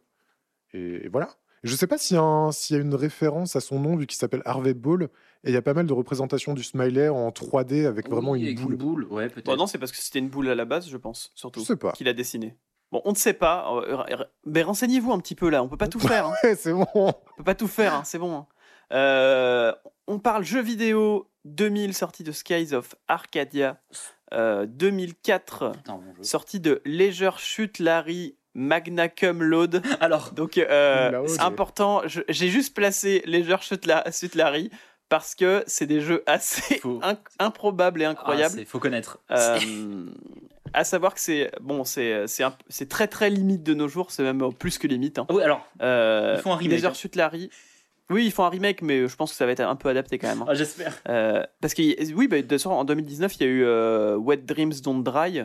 et, 0.74 1.06
et 1.06 1.10
voilà. 1.10 1.30
Je 1.64 1.76
sais 1.76 1.88
pas 1.88 1.98
y, 1.98 2.00
s'il 2.00 2.76
y 2.76 2.80
a 2.80 2.82
une 2.82 2.96
référence 2.96 3.56
à 3.56 3.60
son 3.60 3.80
nom, 3.80 3.96
vu 3.96 4.08
qu'il 4.08 4.18
s'appelle 4.18 4.42
Harvey 4.46 4.74
Ball. 4.74 5.10
Et 5.46 5.52
il 5.52 5.54
y 5.54 5.58
a 5.58 5.62
pas 5.62 5.74
mal 5.74 5.86
de 5.86 5.94
représentations 5.94 6.54
du 6.54 6.64
smiley 6.64 7.08
en 7.10 7.30
3D 7.30 7.86
avec 7.86 8.10
vraiment 8.10 8.36
une 8.36 8.44
avec 8.44 8.60
boule. 8.60 8.76
boule, 8.76 9.04
ouais, 9.10 9.30
peut-être. 9.30 9.46
Bon, 9.46 9.56
non, 9.56 9.68
c'est 9.68 9.78
parce 9.78 9.92
que 9.92 9.98
c'était 9.98 10.20
une 10.20 10.28
boule 10.30 10.50
à 10.50 10.56
la 10.56 10.66
base, 10.66 10.90
je 10.90 10.98
pense, 10.98 11.32
surtout. 11.36 11.62
Je 11.62 11.66
sais 11.66 11.76
pas. 11.78 11.94
Qu'il 11.94 12.08
a 12.10 12.14
dessiné. 12.14 12.58
Bon, 12.92 13.02
on 13.06 13.12
ne 13.12 13.16
sait 13.16 13.34
pas. 13.34 13.72
euh, 13.74 14.04
Mais 14.46 14.64
renseignez-vous 14.64 15.14
un 15.14 15.20
petit 15.20 15.36
peu 15.36 15.50
là. 15.50 15.64
On 15.64 15.70
peut 15.70 15.78
pas 15.78 15.88
tout 15.88 16.00
faire. 16.00 16.26
hein. 16.28 16.34
Ouais, 16.44 16.56
c'est 16.56 16.74
bon. 16.74 16.86
On 16.94 17.14
peut 17.38 17.44
pas 17.46 17.56
tout 17.56 17.68
faire, 17.68 17.94
hein, 17.94 18.02
c'est 18.04 18.18
bon. 18.20 18.36
hein. 18.36 18.48
Euh, 18.92 19.72
on 20.08 20.20
parle 20.20 20.44
jeux 20.44 20.62
vidéo 20.62 21.30
2000, 21.46 21.94
sortie 21.94 22.24
de 22.24 22.32
Skies 22.32 22.74
of 22.74 22.96
Arcadia. 23.08 23.80
Euh, 24.34 24.66
2004, 24.68 25.72
Putain, 25.72 25.94
bon 25.96 26.14
jeu. 26.18 26.24
sortie 26.24 26.60
de 26.60 26.82
Leisure 26.86 27.40
Shoot 27.40 27.80
Larry 27.80 28.36
Magna 28.56 29.08
Cum 29.08 29.42
Load. 29.44 29.82
Alors, 30.00 30.32
Donc, 30.34 30.58
euh, 30.58 31.26
c'est 31.28 31.40
important. 31.42 32.02
J'ai 32.06 32.50
juste 32.50 32.76
placé 32.76 33.22
Leisure 33.26 33.62
Shoot, 33.62 33.86
La- 33.86 34.04
Shoot 34.12 34.36
Larry 34.36 34.70
parce 35.10 35.36
que 35.36 35.64
c'est 35.68 35.86
des 35.88 36.00
jeux 36.02 36.24
assez 36.28 36.76
inc- 36.84 37.18
improbables 37.40 38.02
et 38.02 38.06
ah, 38.06 38.12
incroyables. 38.12 38.54
c'est- 38.56 38.66
faut 38.66 38.80
connaître. 38.80 39.20
Euh, 39.32 40.06
à 40.74 40.84
savoir 40.84 41.14
que 41.16 41.20
c'est 41.20 41.52
bon, 41.62 41.84
c'est 41.84 42.28
très 42.90 43.08
très 43.08 43.30
limite 43.30 43.64
de 43.64 43.74
nos 43.74 43.88
jours. 43.88 44.12
C'est 44.12 44.24
même 44.24 44.54
plus 44.54 44.78
que 44.78 44.88
limite. 44.88 45.20
hein. 45.20 45.26
Ah 45.30 45.34
oui, 45.34 45.44
alors, 45.44 45.68
Euh, 45.82 46.36
Ils 46.38 46.42
font 46.42 46.54
un 46.54 46.58
remake, 46.58 46.76
Leisure 46.76 46.92
hein. 46.92 47.10
Larry. 47.16 47.50
Oui, 48.12 48.26
ils 48.26 48.32
font 48.32 48.44
un 48.44 48.50
remake, 48.50 48.82
mais 48.82 49.08
je 49.08 49.16
pense 49.16 49.30
que 49.32 49.38
ça 49.38 49.46
va 49.46 49.52
être 49.52 49.60
un 49.60 49.76
peu 49.76 49.90
adapté 49.90 50.18
quand 50.18 50.28
même. 50.30 50.42
hein. 50.42 50.46
ah, 50.50 50.54
j'espère. 50.56 50.96
Euh, 51.10 51.44
parce 51.62 51.74
que 51.76 51.82
oui, 52.14 52.28
bah, 52.28 52.38
de 52.38 52.42
toute 52.42 52.52
façon, 52.54 52.72
en 52.72 52.84
2019, 52.84 53.36
il 53.36 53.42
y 53.42 53.46
a 53.46 53.48
eu 53.50 53.64
euh, 53.66 54.16
Wet 54.16 54.38
Dreams 54.38 54.74
Don't 54.84 55.04
Dry. 55.04 55.44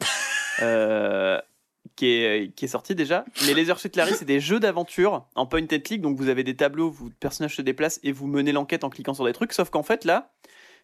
Euh, 0.62 1.40
qui 1.96 2.06
est, 2.06 2.54
qui 2.54 2.64
est 2.64 2.68
sorti 2.68 2.94
déjà. 2.94 3.24
Mais 3.46 3.54
Laser 3.54 3.78
Suit 3.78 3.90
Larry, 3.94 4.14
c'est 4.14 4.24
des 4.24 4.40
jeux 4.40 4.60
d'aventure 4.60 5.26
en 5.34 5.46
point 5.46 5.62
and 5.62 5.80
click. 5.84 6.00
Donc 6.00 6.16
vous 6.16 6.28
avez 6.28 6.44
des 6.44 6.56
tableaux, 6.56 6.94
où 7.00 7.04
le 7.06 7.14
personnage 7.20 7.56
se 7.56 7.62
déplace 7.62 8.00
et 8.02 8.12
vous 8.12 8.26
menez 8.26 8.52
l'enquête 8.52 8.84
en 8.84 8.90
cliquant 8.90 9.14
sur 9.14 9.24
des 9.24 9.32
trucs. 9.32 9.52
Sauf 9.52 9.70
qu'en 9.70 9.82
fait, 9.82 10.04
là, 10.04 10.32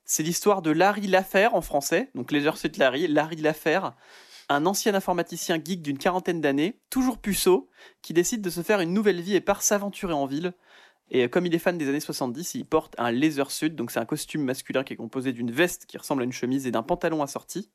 c'est 0.04 0.22
l'histoire 0.22 0.62
de 0.62 0.70
Larry 0.70 1.06
Laffaire 1.06 1.54
en 1.54 1.61
français. 1.61 2.11
Donc 2.14 2.32
Laser 2.32 2.56
Suit 2.56 2.72
Larry, 2.76 3.08
Larry 3.08 3.36
Laffaire, 3.36 3.94
un 4.48 4.66
ancien 4.66 4.94
informaticien 4.94 5.61
geek 5.64 5.82
d'une 5.82 5.98
quarantaine 5.98 6.40
d'années, 6.40 6.80
toujours 6.90 7.18
puceau, 7.18 7.68
qui 8.02 8.12
décide 8.12 8.42
de 8.42 8.50
se 8.50 8.62
faire 8.62 8.80
une 8.80 8.92
nouvelle 8.92 9.20
vie 9.20 9.36
et 9.36 9.40
part 9.40 9.62
s'aventurer 9.62 10.12
en 10.12 10.26
ville. 10.26 10.52
Et 11.11 11.24
euh, 11.24 11.28
comme 11.28 11.46
il 11.46 11.54
est 11.54 11.58
fan 11.58 11.76
des 11.76 11.88
années 11.88 12.00
70, 12.00 12.54
il 12.54 12.64
porte 12.64 12.94
un 12.98 13.11
laser 13.11 13.50
suit, 13.50 13.70
donc 13.70 13.90
c'est 13.90 13.98
un 13.98 14.06
costume 14.06 14.44
masculin 14.44 14.84
qui 14.84 14.92
est 14.92 14.96
composé 14.96 15.32
d'une 15.32 15.50
veste 15.50 15.86
qui 15.86 15.98
ressemble 15.98 16.22
à 16.22 16.24
une 16.24 16.32
chemise 16.32 16.66
et 16.66 16.70
d'un 16.70 16.82
pantalon 16.82 17.22
assorti. 17.22 17.70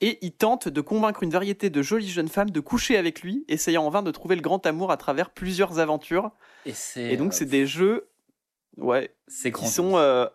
Et 0.00 0.18
il 0.22 0.32
tente 0.32 0.68
de 0.68 0.80
convaincre 0.80 1.22
une 1.22 1.30
variété 1.30 1.70
de 1.70 1.82
jolies 1.82 2.10
jeunes 2.10 2.28
femmes 2.28 2.50
de 2.50 2.60
coucher 2.60 2.96
avec 2.96 3.22
lui, 3.22 3.44
essayant 3.48 3.84
en 3.84 3.90
vain 3.90 4.02
de 4.02 4.10
trouver 4.10 4.34
le 4.34 4.42
grand 4.42 4.64
amour 4.66 4.90
à 4.90 4.96
travers 4.96 5.30
plusieurs 5.30 5.78
aventures. 5.78 6.32
Et, 6.96 7.16
donc 7.16 7.32
euh, 7.32 7.36
c'est 7.36 7.44
des 7.44 7.66
jeux, 7.66 8.08
ouais, 8.76 9.14
c'est 9.28 9.52
qui 9.52 9.68
sont, 9.68 9.96
euh, 9.96 10.26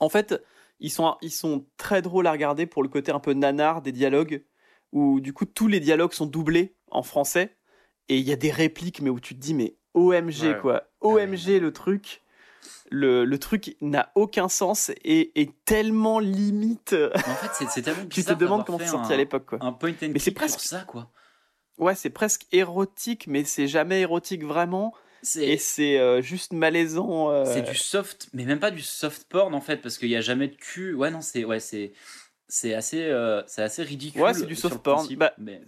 en 0.00 0.08
fait, 0.08 0.42
ils 0.80 0.90
sont, 0.90 1.16
ils 1.22 1.30
sont 1.30 1.66
très 1.76 2.02
drôles 2.02 2.26
à 2.26 2.32
regarder 2.32 2.66
pour 2.66 2.82
le 2.82 2.88
côté 2.88 3.12
un 3.12 3.20
peu 3.20 3.32
nanar 3.32 3.80
des 3.80 3.92
dialogues, 3.92 4.44
où 4.92 5.20
du 5.20 5.32
coup 5.32 5.44
tous 5.44 5.68
les 5.68 5.78
dialogues 5.78 6.12
sont 6.12 6.26
doublés 6.26 6.74
en 6.90 7.04
français, 7.04 7.56
et 8.08 8.18
il 8.18 8.26
y 8.26 8.32
a 8.32 8.36
des 8.36 8.50
répliques, 8.50 9.00
mais 9.00 9.10
où 9.10 9.20
tu 9.20 9.34
te 9.34 9.40
dis, 9.40 9.54
mais 9.54 9.76
OMG 9.94 10.42
Ouais. 10.42 10.58
quoi, 10.60 10.84
OMG 11.00 11.58
le 11.60 11.72
truc. 11.72 12.20
Le, 12.90 13.24
le 13.24 13.38
truc 13.38 13.76
n'a 13.80 14.10
aucun 14.14 14.48
sens 14.48 14.90
et 15.04 15.32
est 15.40 15.50
tellement 15.64 16.18
limite. 16.18 16.94
En 17.14 17.18
fait, 17.34 17.48
c'est, 17.54 17.68
c'est 17.70 17.82
tellement 17.82 18.04
Tu 18.10 18.22
te 18.24 18.32
demandes 18.32 18.64
comment 18.64 18.78
c'est 18.78 18.86
sorti 18.86 19.12
un- 19.12 19.14
à 19.14 19.18
l'époque 19.18 19.46
quoi. 19.46 19.58
Un 19.62 19.72
point 19.72 19.90
and 20.02 20.08
Mais 20.12 20.18
c'est 20.18 20.30
presque- 20.30 20.58
pour 20.58 20.66
ça, 20.66 20.80
quoi. 20.80 21.10
Ouais, 21.78 21.94
c'est 21.94 22.10
presque 22.10 22.46
érotique, 22.52 23.26
mais 23.26 23.42
c'est 23.44 23.66
jamais 23.66 24.00
érotique 24.02 24.44
vraiment. 24.44 24.94
Et 25.40 25.56
c'est 25.56 25.98
euh, 25.98 26.20
juste 26.20 26.52
malaisant. 26.52 27.30
euh, 27.30 27.44
c'est 27.46 27.62
du 27.62 27.74
soft, 27.74 28.28
mais 28.34 28.44
même 28.44 28.60
pas 28.60 28.70
du 28.70 28.82
soft 28.82 29.24
porn 29.28 29.54
en 29.54 29.60
fait, 29.62 29.78
parce 29.78 29.96
qu'il 29.98 30.08
y 30.10 30.16
a 30.16 30.20
jamais 30.20 30.48
de 30.48 30.54
cul. 30.54 30.94
Ouais, 30.94 31.10
non, 31.10 31.22
c'est, 31.22 31.44
ouais, 31.44 31.60
c'est, 31.60 31.92
c'est 32.48 32.74
assez, 32.74 33.02
euh, 33.02 33.42
c'est 33.46 33.62
assez 33.62 33.82
ridicule. 33.82 34.20
Ouais, 34.20 34.34
c'est 34.34 34.44
du 34.46 34.54
soft 34.54 34.78
porn. 34.78 34.98
principe, 34.98 35.18
Bah, 35.18 35.32
mais 35.38 35.60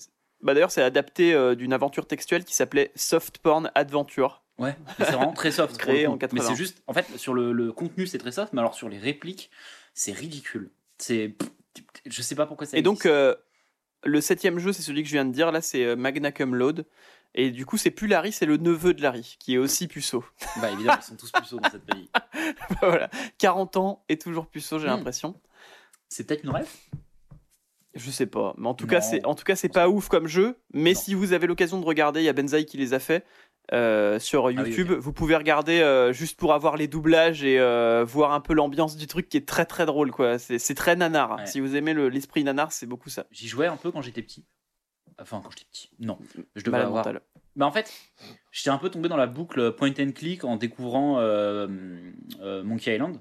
Bah 0.47 0.55
d'ailleurs, 0.55 0.71
c'est 0.71 0.83
adapté 0.83 1.35
euh, 1.35 1.55
d'une 1.55 1.73
aventure 1.73 2.07
textuelle 2.07 2.45
qui 2.45 2.55
s'appelait 2.55 2.93
Soft 2.95 3.39
Porn 3.39 3.71
Adventure. 3.75 4.43
ouais, 4.59 4.77
c'est 4.99 5.05
vraiment 5.13 5.33
très 5.33 5.51
soft. 5.51 5.77
Créé 5.77 6.07
en 6.07 6.17
80. 6.17 6.41
Mais 6.43 6.49
c'est 6.49 6.57
juste, 6.57 6.83
en 6.87 6.93
fait, 6.95 7.07
sur 7.17 7.35
le, 7.35 7.53
le 7.53 7.73
contenu, 7.73 8.07
c'est 8.07 8.19
très 8.19 8.33
soft, 8.33 8.53
mais 8.53 8.61
alors 8.61 8.75
sur 8.75 8.89
les 8.89 8.99
répliques, 8.99 9.51
c'est 9.93 10.13
ridicule. 10.13 10.71
C'est, 10.99 11.35
je 12.07 12.23
sais 12.23 12.35
pas 12.35 12.47
pourquoi 12.47 12.67
ça. 12.67 12.79
Et 12.79 12.83
donc, 12.83 13.07
euh, 13.07 13.35
le 14.05 14.21
septième 14.21 14.59
jeu, 14.59 14.73
c'est 14.73 14.83
celui 14.83 15.03
que 15.03 15.09
je 15.09 15.15
viens 15.15 15.25
de 15.25 15.33
dire. 15.33 15.51
Là, 15.53 15.61
c'est 15.61 15.85
euh, 15.85 15.97
Magna 15.97 16.31
Cum 16.33 16.55
Laude. 16.55 16.87
Et 17.35 17.51
du 17.51 17.67
coup, 17.67 17.77
c'est 17.77 17.91
plus 17.91 18.07
Larry, 18.07 18.33
c'est 18.33 18.47
le 18.47 18.57
neveu 18.57 18.95
de 18.95 19.03
Larry, 19.03 19.37
qui 19.39 19.55
est 19.55 19.59
aussi 19.59 19.89
puceau. 19.89 20.25
bah 20.63 20.71
évidemment, 20.71 20.97
ils 21.01 21.05
sont 21.05 21.17
tous 21.17 21.31
puceaux 21.33 21.59
dans 21.59 21.69
cette 21.69 21.85
famille. 21.91 22.09
voilà. 22.81 23.11
40 23.39 23.77
ans 23.77 24.05
et 24.09 24.17
toujours 24.17 24.47
puceau, 24.47 24.79
j'ai 24.79 24.87
Hmm. 24.87 24.91
l'impression. 24.93 25.39
C'est 26.09 26.25
peut-être 26.25 26.45
une 26.45 26.51
rêve? 26.51 26.69
Je 27.97 28.11
sais 28.11 28.27
pas. 28.27 28.55
Mais 28.59 28.69
en 28.69 28.75
tout 28.75 28.85
Non. 28.85 28.91
cas, 28.91 29.01
c'est 29.01 29.25
en 29.27 29.35
tout 29.35 29.45
cas, 29.45 29.57
c'est 29.57 29.69
pas 29.69 29.89
ouf 29.89 30.09
comme 30.09 30.27
jeu. 30.29 30.57
Mais 30.73 30.93
Non. 30.93 31.01
si 31.01 31.15
vous 31.15 31.33
avez 31.33 31.47
l'occasion 31.47 31.81
de 31.81 31.85
regarder, 31.85 32.21
il 32.21 32.25
y 32.25 32.29
a 32.29 32.33
Benzaï 32.33 32.65
qui 32.67 32.77
les 32.77 32.95
a 32.95 32.99
fait. 32.99 33.25
euh, 33.73 34.21
sur 34.21 34.45
Ah 34.45 34.49
oui, 34.51 34.55
YouTube, 34.55 34.93
vous 34.93 35.13
pouvez 35.13 35.35
regarder 35.35 35.81
euh, 35.81 36.13
juste 36.13 36.39
pour 36.39 36.53
avoir 36.55 36.77
les 36.77 36.87
doublages 36.87 37.43
et 37.43 37.59
euh, 37.59 38.05
voir 38.07 38.31
un 38.33 38.39
peu 38.41 38.55
l'ambiance 38.55 38.97
du 38.97 39.09
truc 39.09 39.29
qui 39.29 39.37
est 39.39 39.49
très 39.49 39.65
très 39.67 39.87
drôle 39.87 40.13
quoi. 40.13 40.39
C'est 40.39 40.75
très 40.77 40.95
nanar. 40.95 41.37
Ouais. 41.39 41.47
Si 41.47 41.59
vous 41.59 41.75
aimez 41.75 41.93
le- 41.93 42.09
l'esprit 42.09 42.45
nanar, 42.45 42.71
c'est 42.71 42.87
beaucoup 42.87 43.09
ça. 43.11 43.27
J'y 43.33 43.49
jouais 43.49 43.67
un 43.67 43.77
peu 43.77 43.91
quand 43.91 44.03
j'étais 44.03 44.23
petit. 44.23 44.45
Enfin, 45.21 45.41
quand 45.43 45.51
j'étais 45.51 45.65
petit. 45.73 45.91
Non, 45.99 46.17
je 46.55 46.61
devais 46.63 46.71
Malade 46.79 46.87
avoir. 46.89 47.09
Bah 47.57 47.67
en 47.67 47.73
fait, 47.73 47.91
j'étais 48.53 48.71
un 48.71 48.79
peu 48.79 48.89
tombé 48.89 49.09
dans 49.09 49.17
la 49.17 49.27
boucle 49.27 49.73
point 49.73 49.91
and 49.99 50.13
click 50.15 50.45
en 50.45 50.57
découvrant 50.57 51.15
Monkey 52.63 52.95
Island. 52.95 53.19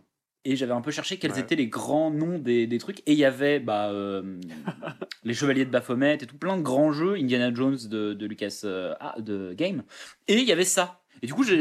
Et 0.48 0.56
j'avais 0.56 0.74
un 0.74 0.82
peu 0.82 0.92
cherché 0.92 1.18
quels 1.18 1.32
Ouais. 1.32 1.40
étaient 1.40 1.56
les 1.56 1.68
grands 1.68 2.12
noms 2.12 2.38
des, 2.38 2.68
des 2.68 2.78
trucs. 2.78 3.00
Et 3.08 3.14
il 3.14 3.18
y 3.18 3.26
avait 3.26 3.60
bah, 3.60 3.90
euh, 3.90 4.40
les 5.24 5.34
Chevaliers 5.34 5.66
de 5.66 5.72
Baphomet 5.72 6.16
et 6.22 6.28
tout 6.28 6.38
plein 6.38 6.56
de 6.58 6.62
grands 6.62 6.92
jeux, 6.92 7.16
Indiana 7.16 7.52
Jones 7.54 7.78
de, 7.90 8.14
de 8.14 8.26
Lucas 8.28 8.62
euh, 8.64 8.94
ah, 9.00 9.16
de 9.20 9.54
Game. 9.54 9.84
Et 10.28 10.36
il 10.38 10.44
y 10.48 10.52
avait 10.52 10.64
ça. 10.64 11.02
Et 11.24 11.28
du 11.28 11.34
coup, 11.34 11.44
j'ai 11.44 11.58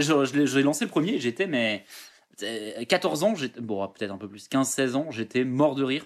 lancé 0.62 0.84
le 0.84 0.90
premier 0.90 1.14
et 1.14 1.18
j'étais, 1.20 1.46
mais 1.46 1.84
euh, 2.42 2.84
14 2.84 3.22
ans, 3.24 3.34
j'étais- 3.34 3.60
bon, 3.60 3.86
peut-être 3.88 4.10
un 4.10 4.18
peu 4.18 4.28
plus, 4.28 4.48
15-16 4.48 4.94
ans, 4.96 5.10
j'étais 5.10 5.44
mort 5.44 5.74
de 5.74 5.84
rire. 5.84 6.04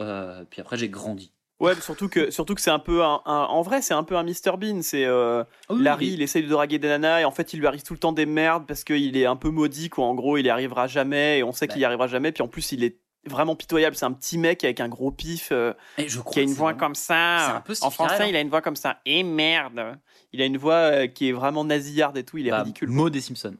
Euh, 0.00 0.44
puis 0.50 0.60
après, 0.60 0.76
j'ai 0.76 0.88
grandi. 0.90 1.32
Ouais, 1.64 1.74
surtout 1.80 2.08
que 2.08 2.30
surtout 2.30 2.54
que 2.54 2.60
c'est 2.60 2.70
un 2.70 2.78
peu 2.78 3.02
un, 3.02 3.20
un- 3.24 3.44
en 3.48 3.62
vrai, 3.62 3.82
c'est 3.82 3.94
un 3.94 4.04
peu 4.04 4.16
un 4.16 4.22
Mr 4.22 4.56
Bean. 4.58 4.82
C'est 4.82 5.04
euh, 5.04 5.42
oui, 5.70 5.82
Larry, 5.82 6.06
oui. 6.08 6.12
il 6.14 6.22
essaye 6.22 6.42
de 6.42 6.48
draguer 6.48 6.78
des 6.78 6.88
nanas 6.88 7.20
et 7.20 7.24
en 7.24 7.30
fait, 7.30 7.52
il 7.54 7.60
lui 7.60 7.66
arrive 7.66 7.82
tout 7.82 7.92
le 7.94 7.98
temps 7.98 8.12
des 8.12 8.26
merdes 8.26 8.64
parce 8.66 8.84
qu'il 8.84 9.16
est 9.16 9.26
un 9.26 9.36
peu 9.36 9.50
maudit. 9.50 9.88
Quoi. 9.90 10.04
En 10.06 10.14
gros, 10.14 10.36
il 10.38 10.46
y 10.46 10.50
arrivera 10.50 10.86
jamais 10.86 11.38
et 11.38 11.42
on 11.42 11.52
sait 11.52 11.66
qu'il 11.68 11.80
y 11.80 11.84
arrivera 11.84 12.06
jamais. 12.06 12.32
Puis 12.32 12.42
en 12.42 12.48
plus, 12.48 12.72
il 12.72 12.84
est 12.84 12.98
vraiment 13.26 13.56
pitoyable. 13.56 13.96
C'est 13.96 14.04
un 14.04 14.12
petit 14.12 14.36
mec 14.36 14.64
avec 14.64 14.80
un 14.80 14.88
gros 14.88 15.10
pif. 15.10 15.48
euh, 15.50 15.72
Et 15.96 16.08
je 16.08 16.20
crois 16.20 16.32
qui 16.34 16.40
a 16.40 16.42
une 16.42 16.52
voix 16.52 16.72
vraiment- 16.72 16.78
comme 16.86 16.94
ça. 16.94 17.56
un 17.56 17.60
peu 17.62 17.74
en 17.80 17.90
français, 17.90 18.28
il 18.28 18.36
a 18.36 18.40
une 18.40 18.50
voix 18.50 18.60
comme 18.60 18.76
ça. 18.76 18.98
Et 19.06 19.22
merde. 19.22 19.98
Il 20.32 20.42
a 20.42 20.44
une 20.46 20.58
voix 20.58 20.74
euh, 20.74 21.06
qui 21.06 21.28
est 21.28 21.32
vraiment 21.32 21.64
nasillarde 21.64 22.16
et 22.18 22.24
tout. 22.24 22.36
Il 22.38 22.46
est 22.46 22.50
Bah, 22.50 22.58
ridicule. 22.62 22.90
Maud 22.90 23.12
des 23.12 23.20
Simpsons. 23.22 23.56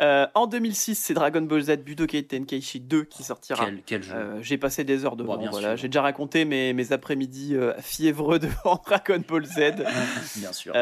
Euh, 0.00 0.26
en 0.34 0.46
2006, 0.46 0.94
c'est 0.94 1.14
Dragon 1.14 1.42
Ball 1.42 1.62
Z 1.62 1.78
Budokai 1.78 2.24
Tenkaichi 2.24 2.80
2 2.80 3.04
qui 3.04 3.22
sortira. 3.24 3.64
Quel, 3.64 3.82
quel 3.84 4.02
jeu. 4.02 4.14
Euh, 4.14 4.42
j'ai 4.42 4.58
passé 4.58 4.84
des 4.84 5.04
heures 5.04 5.16
devant. 5.16 5.36
Bon, 5.36 5.48
voilà. 5.50 5.76
J'ai 5.76 5.88
déjà 5.88 6.02
raconté 6.02 6.44
mes, 6.44 6.72
mes 6.72 6.92
après-midi 6.92 7.56
euh, 7.56 7.74
fiévreux 7.80 8.38
devant 8.38 8.80
Dragon 8.84 9.22
Ball 9.26 9.44
Z. 9.44 9.74
Bien 10.36 10.52
sûr. 10.52 10.72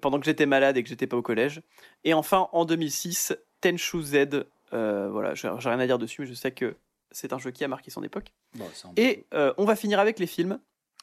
pendant 0.00 0.18
que 0.18 0.24
j'étais 0.24 0.46
malade 0.46 0.76
et 0.76 0.82
que 0.82 0.88
j'étais 0.88 1.06
pas 1.06 1.16
au 1.16 1.22
collège. 1.22 1.60
Et 2.04 2.14
enfin, 2.14 2.48
en 2.52 2.64
2006, 2.64 3.36
Tenchu 3.60 4.02
Z. 4.02 4.46
voilà, 4.72 5.34
j'ai 5.34 5.48
rien 5.48 5.78
à 5.80 5.86
dire 5.86 5.98
dessus, 5.98 6.22
mais 6.22 6.26
je 6.26 6.34
sais 6.34 6.52
que 6.52 6.76
c'est 7.10 7.32
un 7.32 7.38
jeu 7.38 7.50
qui 7.50 7.64
a 7.64 7.68
marqué 7.68 7.90
son 7.90 8.02
époque. 8.02 8.32
Bon, 8.54 8.66
Et 8.96 9.24
on 9.32 9.64
va 9.64 9.76
finir 9.76 10.00
avec 10.00 10.18
les 10.18 10.26
films. 10.26 10.58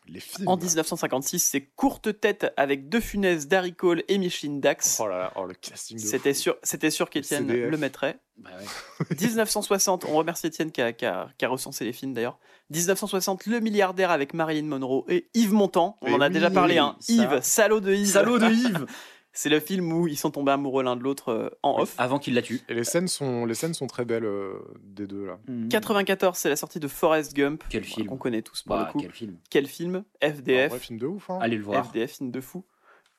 Les 0.08 0.20
films. 0.20 0.48
En 0.48 0.58
1956, 0.58 1.40
c'est 1.40 1.62
Courte 1.76 2.20
Tête 2.20 2.52
avec 2.58 2.90
De 2.90 3.00
Funès, 3.00 3.48
Darry 3.48 3.74
Cole 3.74 4.04
et 4.08 4.18
Micheline 4.18 4.60
Dax. 4.60 5.00
Oh 5.02 5.08
là 5.08 5.18
là, 5.18 5.34
oh, 5.36 5.46
le 5.46 5.54
casting 5.54 5.98
de 5.98 6.02
C'était 6.02 6.34
sûr, 6.34 6.58
c'était 6.64 6.90
sûr 6.90 7.10
qu'Étienne 7.10 7.48
le 7.48 7.78
mettrait. 7.78 8.20
Bah 8.38 8.50
ouais. 8.60 9.06
1960, 9.22 10.06
on 10.10 10.16
remercie 10.16 10.48
Étienne 10.48 10.72
qui 10.72 10.82
a, 10.82 10.92
qui 10.92 11.06
a- 11.06 11.30
qui 11.38 11.46
a 11.46 11.50
recensé 11.50 11.86
les 11.86 11.94
films 11.94 12.14
d'ailleurs. 12.14 12.40
1960, 12.72 13.46
Le 13.46 13.60
milliardaire 13.60 14.12
avec 14.12 14.34
Marilyn 14.34 14.66
Monroe 14.66 15.06
et 15.08 15.30
Yves 15.34 15.54
Montand. 15.54 15.98
On 16.02 16.08
Mais 16.08 16.14
en 16.16 16.22
a 16.22 16.28
oui, 16.28 16.34
déjà 16.34 16.50
parlé, 16.50 16.78
hein. 16.78 16.96
ça. 17.00 17.14
Yves, 17.14 17.40
salaud 17.42 17.80
de 17.80 17.94
Yves. 17.94 18.08
Salaud 18.12 18.40
de 18.40 18.46
Yves 18.52 18.86
C'est 19.34 19.50
le 19.50 19.60
film 19.62 19.92
où 19.94 20.08
ils 20.08 20.18
sont 20.18 20.30
tombés 20.32 20.52
amoureux 20.52 20.84
l'un 20.84 20.96
de 20.98 21.04
l'autre 21.04 21.30
euh, 21.30 21.50
en 21.64 21.80
off. 21.80 21.96
Avant 21.98 22.20
qu'il 22.20 22.34
la 22.34 22.42
tue. 22.42 22.62
Et 22.68 22.74
les 22.74 22.84
scènes 22.84 23.08
sont, 23.08 23.46
les 23.46 23.54
scènes 23.54 23.74
sont 23.74 23.88
très 23.88 24.04
belles 24.04 24.26
euh, 24.26 24.54
des 24.84 25.08
deux 25.08 25.26
là. 25.26 25.40
94, 25.70 26.38
c'est 26.38 26.50
la 26.50 26.56
sortie 26.58 26.80
de 26.82 26.88
Forrest 26.88 27.34
Gump. 27.34 27.64
Quel 27.70 27.84
film. 27.86 28.08
Qu'on 28.08 28.18
connaît 28.18 28.42
tous 28.42 28.64
pour 28.64 28.76
Bah, 28.76 28.86
le 28.88 28.92
coup. 28.92 29.00
quel 29.00 29.12
film. 29.14 29.38
Quel 29.50 29.68
film 29.68 30.04
Un 30.22 30.32
FDF. 30.34 30.70
vrai 30.72 30.80
film 30.80 31.00
de 31.00 31.08
ouf. 31.08 31.30
Hein. 31.30 31.40
Allez 31.42 31.56
le 31.58 31.64
voir. 31.64 31.86
FDF, 31.90 32.18
film 32.18 32.32
de 32.32 32.42
fou. 32.42 32.66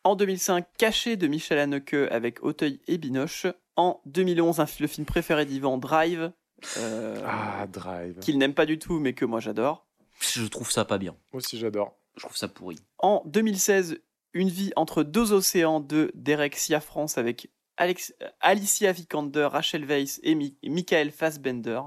En 0.04 0.16
2005, 0.16 0.66
Caché 0.78 1.16
de 1.16 1.26
Michel 1.28 1.58
Haneke 1.58 1.94
avec 2.10 2.42
Auteuil 2.42 2.80
et 2.88 2.98
Binoche. 2.98 3.46
En 3.76 4.00
2011, 4.06 4.60
un, 4.60 4.66
le 4.80 4.86
film 4.88 5.06
préféré 5.06 5.46
d'Ivan, 5.46 5.78
Drive. 5.78 6.30
euh, 6.76 7.16
Ah, 7.26 7.66
Drive. 7.68 8.18
Qu'il 8.18 8.36
n'aime 8.36 8.52
pas 8.52 8.66
du 8.66 8.78
tout, 8.78 8.98
mais 8.98 9.14
que 9.14 9.24
moi 9.24 9.40
j'adore. 9.40 9.86
Je 10.20 10.44
trouve 10.46 10.70
ça 10.70 10.84
pas 10.84 10.98
bien. 10.98 11.12
Moi 11.32 11.38
aussi, 11.38 11.56
j'adore. 11.58 11.96
Je 12.16 12.24
trouve 12.24 12.36
ça 12.36 12.48
pourri. 12.48 12.76
En 12.98 13.22
2016, 13.24 13.98
Une 14.34 14.48
vie 14.48 14.72
entre 14.76 15.02
deux 15.02 15.32
océans 15.32 15.80
de 15.80 16.10
Derek 16.14 16.56
France 16.80 17.18
avec 17.18 17.50
Alex- 17.76 18.14
Alicia 18.40 18.92
Vikander, 18.92 19.48
Rachel 19.50 19.84
Weisz 19.84 20.20
et 20.22 20.34
Mi- 20.34 20.56
Michael 20.64 21.10
Fassbender. 21.10 21.80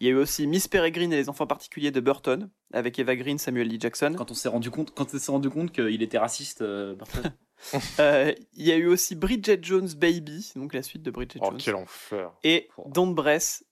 Il 0.00 0.06
y 0.06 0.10
a 0.10 0.12
eu 0.14 0.16
aussi 0.16 0.46
Miss 0.48 0.66
Peregrine 0.68 1.12
et 1.12 1.16
les 1.16 1.28
enfants 1.28 1.46
particuliers 1.46 1.90
de 1.92 2.00
Burton 2.00 2.50
avec 2.72 2.98
Eva 2.98 3.14
Green, 3.14 3.38
Samuel 3.38 3.72
L. 3.72 3.80
Jackson. 3.80 4.14
Quand 4.16 4.30
on 4.30 4.34
s'est 4.34 4.48
rendu 4.48 4.70
compte, 4.70 4.92
quand 4.94 5.14
on 5.14 5.18
s'est 5.18 5.30
rendu 5.30 5.48
compte 5.50 5.70
qu'il 5.72 6.02
était 6.02 6.18
raciste, 6.18 6.62
euh, 6.62 6.94
Burton. 6.94 7.32
Euh, 8.00 8.34
il 8.54 8.66
y 8.66 8.72
a 8.72 8.76
eu 8.76 8.86
aussi 8.88 9.14
Bridget 9.14 9.60
Jones 9.62 9.88
Baby, 9.96 10.50
donc 10.56 10.74
la 10.74 10.82
suite 10.82 11.02
de 11.04 11.12
Bridget 11.12 11.38
Oh, 11.40 11.50
Jones. 11.50 11.58
quel 11.62 11.74
enfer. 11.76 12.32
Et 12.42 12.68
Oh. 12.76 12.90
Don't 12.92 13.14
Bress. 13.14 13.64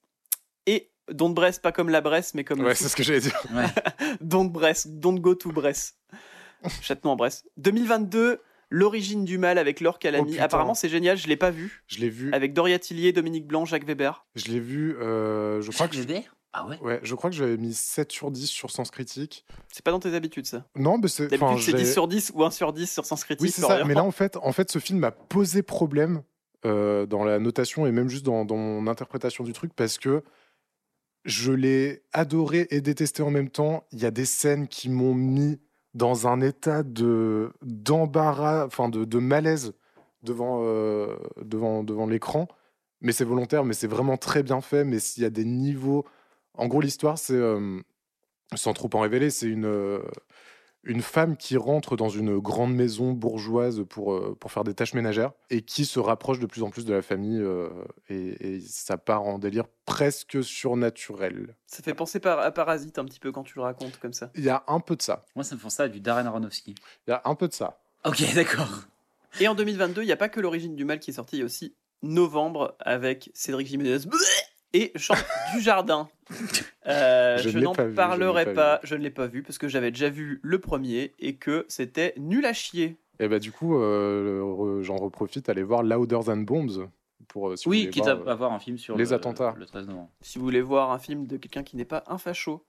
Et 0.65 0.91
Don't 1.11 1.33
Bress, 1.33 1.59
pas 1.59 1.73
comme 1.73 1.89
la 1.89 1.99
Bresse, 1.99 2.33
mais 2.33 2.45
comme 2.45 2.61
Ouais, 2.61 2.73
c'est 2.73 2.87
ce 2.87 2.95
que 2.95 3.03
j'allais 3.03 3.19
dire. 3.19 3.37
Don't 4.21 4.49
Bress, 4.49 4.87
Don't 4.87 5.19
Go 5.19 5.35
to 5.35 5.51
Bress. 5.51 5.97
Château 6.81 7.09
en 7.09 7.15
Bresse. 7.15 7.43
2022, 7.57 8.41
L'origine 8.73 9.25
du 9.25 9.37
mal 9.37 9.57
avec 9.57 9.81
Laure 9.81 9.99
Calamy. 9.99 10.37
Oh. 10.39 10.41
Apparemment, 10.41 10.73
c'est 10.73 10.87
génial, 10.87 11.17
je 11.17 11.27
l'ai 11.27 11.35
pas 11.35 11.51
vu. 11.51 11.83
Je 11.87 11.99
l'ai 11.99 12.09
vu. 12.09 12.31
Avec 12.33 12.53
Doria 12.53 12.79
Tillier, 12.79 13.11
Dominique 13.11 13.45
Blanc, 13.45 13.65
Jacques 13.65 13.85
Weber. 13.85 14.25
Je 14.35 14.45
l'ai 14.49 14.61
vu. 14.61 14.95
euh, 14.95 15.61
je 15.61 15.71
crois 15.71 15.89
que 15.89 15.95
je... 15.95 15.99
Weber 15.99 16.33
Ah 16.53 16.65
ouais 16.65 16.79
Ouais, 16.79 17.01
je 17.03 17.13
crois 17.15 17.29
que 17.29 17.35
j'avais 17.35 17.57
mis 17.57 17.73
7 17.73 18.09
sur 18.13 18.31
10 18.31 18.47
sur 18.47 18.71
Sens 18.71 18.89
Critique. 18.89 19.45
C'est 19.73 19.83
pas 19.83 19.91
dans 19.91 19.99
tes 19.99 20.13
habitudes, 20.15 20.45
ça? 20.45 20.65
Non, 20.77 20.97
mais 20.97 21.09
c'est. 21.09 21.27
D'habitude, 21.27 21.59
c'est 21.59 21.71
j'ai- 21.71 21.83
10 21.83 21.91
sur 21.91 22.07
10 22.07 22.31
ou 22.33 22.45
1 22.45 22.51
sur 22.51 22.71
10 22.71 22.89
sur 22.89 23.03
Sens 23.05 23.25
Critique. 23.25 23.41
Oui, 23.43 23.51
c'est 23.51 23.61
ça. 23.61 23.83
Mais 23.83 23.93
là, 23.93 24.05
en 24.05 24.11
fait, 24.11 24.37
en 24.37 24.53
fait, 24.53 24.71
ce 24.71 24.79
film 24.79 24.99
m'a 24.99 25.11
posé 25.11 25.63
problème 25.63 26.23
euh, 26.65 27.05
dans 27.05 27.25
la 27.25 27.39
notation 27.39 27.85
et 27.87 27.91
même 27.91 28.07
juste 28.07 28.25
dans, 28.25 28.45
dans 28.45 28.55
mon 28.55 28.87
interprétation 28.87 29.43
du 29.43 29.51
truc 29.51 29.73
parce 29.75 29.97
que 29.97 30.23
je 31.25 31.51
l'ai 31.51 32.03
adoré 32.13 32.67
et 32.69 32.79
détesté 32.79 33.21
en 33.21 33.31
même 33.31 33.49
temps. 33.49 33.85
Il 33.91 33.99
y 33.99 34.05
a 34.05 34.11
des 34.11 34.23
scènes 34.25 34.69
qui 34.69 34.87
m'ont 34.89 35.13
mis 35.13 35.59
dans 35.93 36.27
un 36.27 36.41
état 36.41 36.83
de 36.83 37.51
d'embarras, 37.63 38.65
enfin 38.65 38.89
de, 38.89 39.05
de 39.05 39.19
malaise 39.19 39.73
devant, 40.23 40.61
euh, 40.63 41.17
devant, 41.41 41.83
devant 41.83 42.07
l'écran. 42.07 42.47
Mais 43.01 43.11
c'est 43.13 43.25
volontaire, 43.25 43.65
mais 43.65 43.73
c'est 43.73 43.87
vraiment 43.87 44.17
très 44.17 44.43
bien 44.43 44.61
fait. 44.61 44.83
Mais 44.85 44.99
s'il 44.99 45.23
y 45.23 45.25
a 45.25 45.29
des 45.31 45.45
niveaux. 45.45 46.05
En 46.55 46.67
gros, 46.67 46.81
l'histoire, 46.81 47.17
c'est. 47.17 47.33
euh, 47.35 47.79
sans 48.55 48.73
trop 48.73 48.89
en 48.93 48.99
révéler, 49.01 49.29
c'est 49.29 49.47
une, 49.47 49.65
euh, 49.65 49.99
une 50.83 51.01
femme 51.01 51.37
qui 51.37 51.57
rentre 51.57 51.95
dans 51.95 52.09
une 52.09 52.39
grande 52.39 52.73
maison 52.73 53.11
bourgeoise 53.11 53.83
pour, 53.87 54.13
euh, 54.13 54.35
pour 54.39 54.51
faire 54.51 54.63
des 54.63 54.73
tâches 54.73 54.93
ménagères 54.93 55.31
et 55.49 55.61
qui 55.61 55.85
se 55.85 55.99
rapproche 55.99 56.39
de 56.39 56.45
plus 56.47 56.63
en 56.63 56.69
plus 56.71 56.85
de 56.85 56.93
la 56.93 57.01
famille. 57.01 57.39
euh, 57.39 57.69
et, 58.09 58.55
et 58.55 58.59
ça 58.61 58.97
part 58.97 59.23
en 59.23 59.37
délire 59.37 59.65
presque 59.85 60.43
surnaturel. 60.43 61.55
Ça 61.67 61.83
fait 61.83 61.93
penser 61.93 62.19
par, 62.19 62.39
à 62.39 62.51
Parasite 62.51 62.97
un 62.97 63.05
petit 63.05 63.19
peu 63.19 63.31
quand 63.31 63.43
tu 63.43 63.53
le 63.55 63.61
racontes 63.61 63.99
comme 63.99 64.13
ça. 64.13 64.31
Il 64.35 64.43
y 64.43 64.49
a 64.49 64.63
un 64.67 64.79
peu 64.79 64.95
de 64.95 65.01
ça. 65.01 65.25
Moi, 65.35 65.43
ça 65.43 65.55
me 65.55 65.59
fait 65.59 65.69
ça 65.69 65.83
à 65.83 65.87
du 65.87 65.99
Darren 65.99 66.25
Aronofsky. 66.25 66.75
Il 67.07 67.11
y 67.11 67.13
a 67.13 67.21
un 67.25 67.35
peu 67.35 67.47
de 67.47 67.53
ça. 67.53 67.79
Ok, 68.05 68.23
d'accord. 68.35 68.81
Et 69.39 69.47
en 69.47 69.55
2022, 69.55 70.01
il 70.01 70.05
n'y 70.05 70.11
a 70.11 70.17
pas 70.17 70.29
que 70.29 70.39
l'origine 70.39 70.75
du 70.75 70.85
mal 70.85 70.99
qui 70.99 71.11
est 71.11 71.13
sorti, 71.13 71.37
il 71.37 71.39
y 71.39 71.43
a 71.43 71.45
aussi 71.45 71.75
Novembre 72.01 72.75
avec 72.79 73.29
Cédric 73.33 73.67
Jiménez 73.67 73.99
et 74.73 74.91
Jean 74.95 75.15
du 75.53 75.61
Jardin. 75.61 76.09
Euh, 76.87 77.37
Je 77.37 77.59
n'en 77.59 77.73
pas 77.73 77.83
vu, 77.83 77.89
je 77.89 77.91
ne 77.91 77.95
parlerai 77.95 78.45
pas, 78.45 78.53
pas 78.53 78.79
je 78.83 78.95
ne 78.95 79.01
l'ai 79.03 79.11
pas 79.11 79.27
vu 79.27 79.43
parce 79.43 79.59
que 79.59 79.67
j'avais 79.67 79.91
déjà 79.91 80.09
vu 80.09 80.39
le 80.41 80.57
premier 80.59 81.13
et 81.19 81.35
que 81.35 81.65
c'était 81.69 82.13
nul 82.17 82.43
à 82.45 82.53
chier. 82.53 82.97
Et 83.19 83.27
bah, 83.27 83.37
du 83.37 83.51
coup, 83.51 83.77
euh, 83.77 84.41
re- 84.41 84.81
j'en 84.81 84.95
reprofite, 84.95 85.47
aller 85.47 85.61
voir 85.61 85.83
Louder 85.83 86.19
Than 86.25 86.37
Bombs. 86.37 86.87
Pour, 87.27 87.49
euh, 87.49 87.55
si 87.55 87.65
vous 87.65 87.71
Oui, 87.71 87.81
voulez 87.81 87.91
quitte 87.91 88.07
à 88.07 88.15
voir, 88.15 88.27
euh, 88.27 88.31
avoir 88.31 88.51
un 88.51 88.59
film 88.59 88.77
sur 88.79 88.97
les 88.97 89.05
le, 89.05 89.13
attentats. 89.13 89.53
le 89.57 89.65
13 89.67 89.87
novembre. 89.87 90.09
Si 90.21 90.39
vous 90.39 90.43
voulez 90.43 90.61
voir 90.61 90.91
un 90.91 90.97
film 90.97 91.27
de 91.27 91.37
quelqu'un 91.37 91.61
qui 91.63 91.77
n'est 91.77 91.85
pas 91.85 92.03
un 92.07 92.17
facho. 92.17 92.65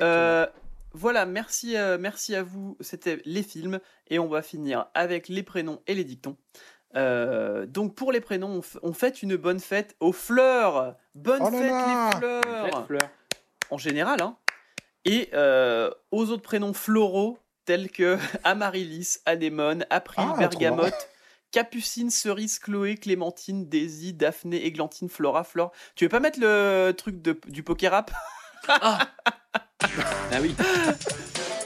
Euh, 0.00 0.46
voilà, 0.92 1.26
merci, 1.26 1.76
euh, 1.76 1.98
merci 2.00 2.36
à 2.36 2.42
vous. 2.44 2.76
C'était 2.80 3.20
les 3.24 3.42
films 3.42 3.80
et 4.08 4.18
on 4.20 4.28
va 4.28 4.42
finir 4.42 4.86
avec 4.94 5.28
les 5.28 5.42
prénoms 5.42 5.80
et 5.88 5.94
les 5.94 6.04
dictons. 6.04 6.36
Euh, 6.96 7.66
donc 7.66 7.94
pour 7.94 8.10
les 8.12 8.20
prénoms, 8.20 8.48
on, 8.56 8.60
f- 8.60 8.78
on 8.82 8.92
fête 8.92 9.22
une 9.22 9.36
bonne 9.36 9.60
fête 9.60 9.94
aux 10.00 10.12
fleurs. 10.12 10.96
Bonne 11.14 11.42
Oh 11.44 11.50
là 11.50 11.58
fête 11.58 11.70
là 11.70 12.10
les 12.64 12.86
fleurs. 12.86 13.08
En 13.70 13.78
général, 13.78 14.20
hein. 14.22 14.36
Et 15.04 15.30
euh, 15.32 15.90
aux 16.10 16.30
autres 16.30 16.42
prénoms 16.42 16.72
floraux 16.74 17.38
tels 17.64 17.90
que 17.90 18.18
Amaryllis, 18.44 19.18
Anémone, 19.26 19.86
April, 19.90 20.26
Ah, 20.28 20.36
Bergamote, 20.38 21.08
Capucine, 21.52 22.10
Cerise, 22.10 22.58
Chloé, 22.58 22.96
Clémentine, 22.96 23.68
Daisy, 23.68 24.12
Daphné, 24.12 24.64
Églantine, 24.66 25.08
Flora, 25.08 25.44
Flore. 25.44 25.72
Tu 25.94 26.04
veux 26.04 26.08
pas 26.10 26.20
mettre 26.20 26.40
le 26.40 26.92
truc 26.96 27.22
de- 27.22 27.40
du 27.46 27.62
poker 27.62 27.92
rap? 27.92 28.10
Ah 28.68 28.98
oui. 30.40 30.54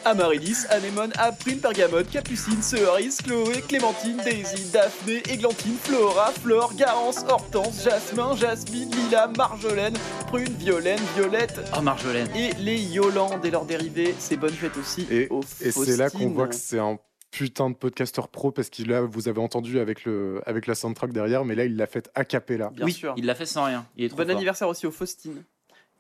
Amaryllis, 0.05 0.67
Anémone, 0.71 1.13
April, 1.17 1.61
Bergamote, 1.61 2.11
Capucine, 2.11 2.61
Cerise, 2.63 3.19
Chloé, 3.23 3.63
Clémentine, 3.67 4.19
Daisy, 4.25 4.71
Daphné, 4.71 5.23
Églantine, 5.31 5.77
Flora, 5.83 6.31
Flore, 6.33 6.75
Garance, 6.75 7.25
Hortense, 7.29 7.83
Jasmin, 7.85 8.37
Jasmine, 8.37 8.91
Lila, 8.91 9.29
Marjolaine, 9.37 9.95
Prune, 10.29 10.53
Violaine, 10.59 11.01
Violette 11.17 11.59
Oh, 11.77 11.81
Marjolaine. 11.81 12.29
et 12.37 12.53
les 12.61 12.79
Yolandes 12.79 13.45
et 13.45 13.51
leurs 13.51 13.65
dérivés. 13.65 14.15
C'est 14.19 14.37
bonne 14.37 14.53
fête 14.53 14.77
aussi 14.77 15.07
Et- 15.11 15.29
aux 15.31 15.41
Et 15.61 15.71
c'est 15.73 15.97
là 15.97 16.11
qu'on 16.11 16.29
voit 16.31 16.49
que 16.49 16.55
c'est 16.55 16.79
un 16.79 16.99
putain 17.31 17.71
de 17.71 17.75
podcasteur 17.75 18.29
pro 18.29 18.53
parce 18.53 18.69
qu'il 18.71 18.89
là 18.91 19.01
vous 19.01 19.27
avez 19.29 19.41
entendu 19.41 19.81
avec 19.81 20.05
le 20.05 20.41
avec 20.47 20.69
la 20.69 20.77
soundtrack 20.77 21.13
derrière 21.13 21.45
mais 21.45 21.57
là 21.57 21.65
il 21.65 21.75
l'a 21.77 21.89
fait 21.89 22.09
a 22.15 22.25
cappella. 22.25 22.71
Bien 22.73 22.85
oui, 22.85 22.93
sûr. 22.93 23.13
il 23.17 23.27
l'a 23.27 23.35
fait 23.35 23.45
sans 23.47 23.65
rien. 23.65 23.85
Il 23.97 24.05
est 24.05 24.09
trop 24.09 24.19
Bon 24.19 24.25
fort. 24.25 24.37
anniversaire 24.37 24.69
aussi 24.69 24.87
aux 24.87 24.93
Faustines 24.93 25.43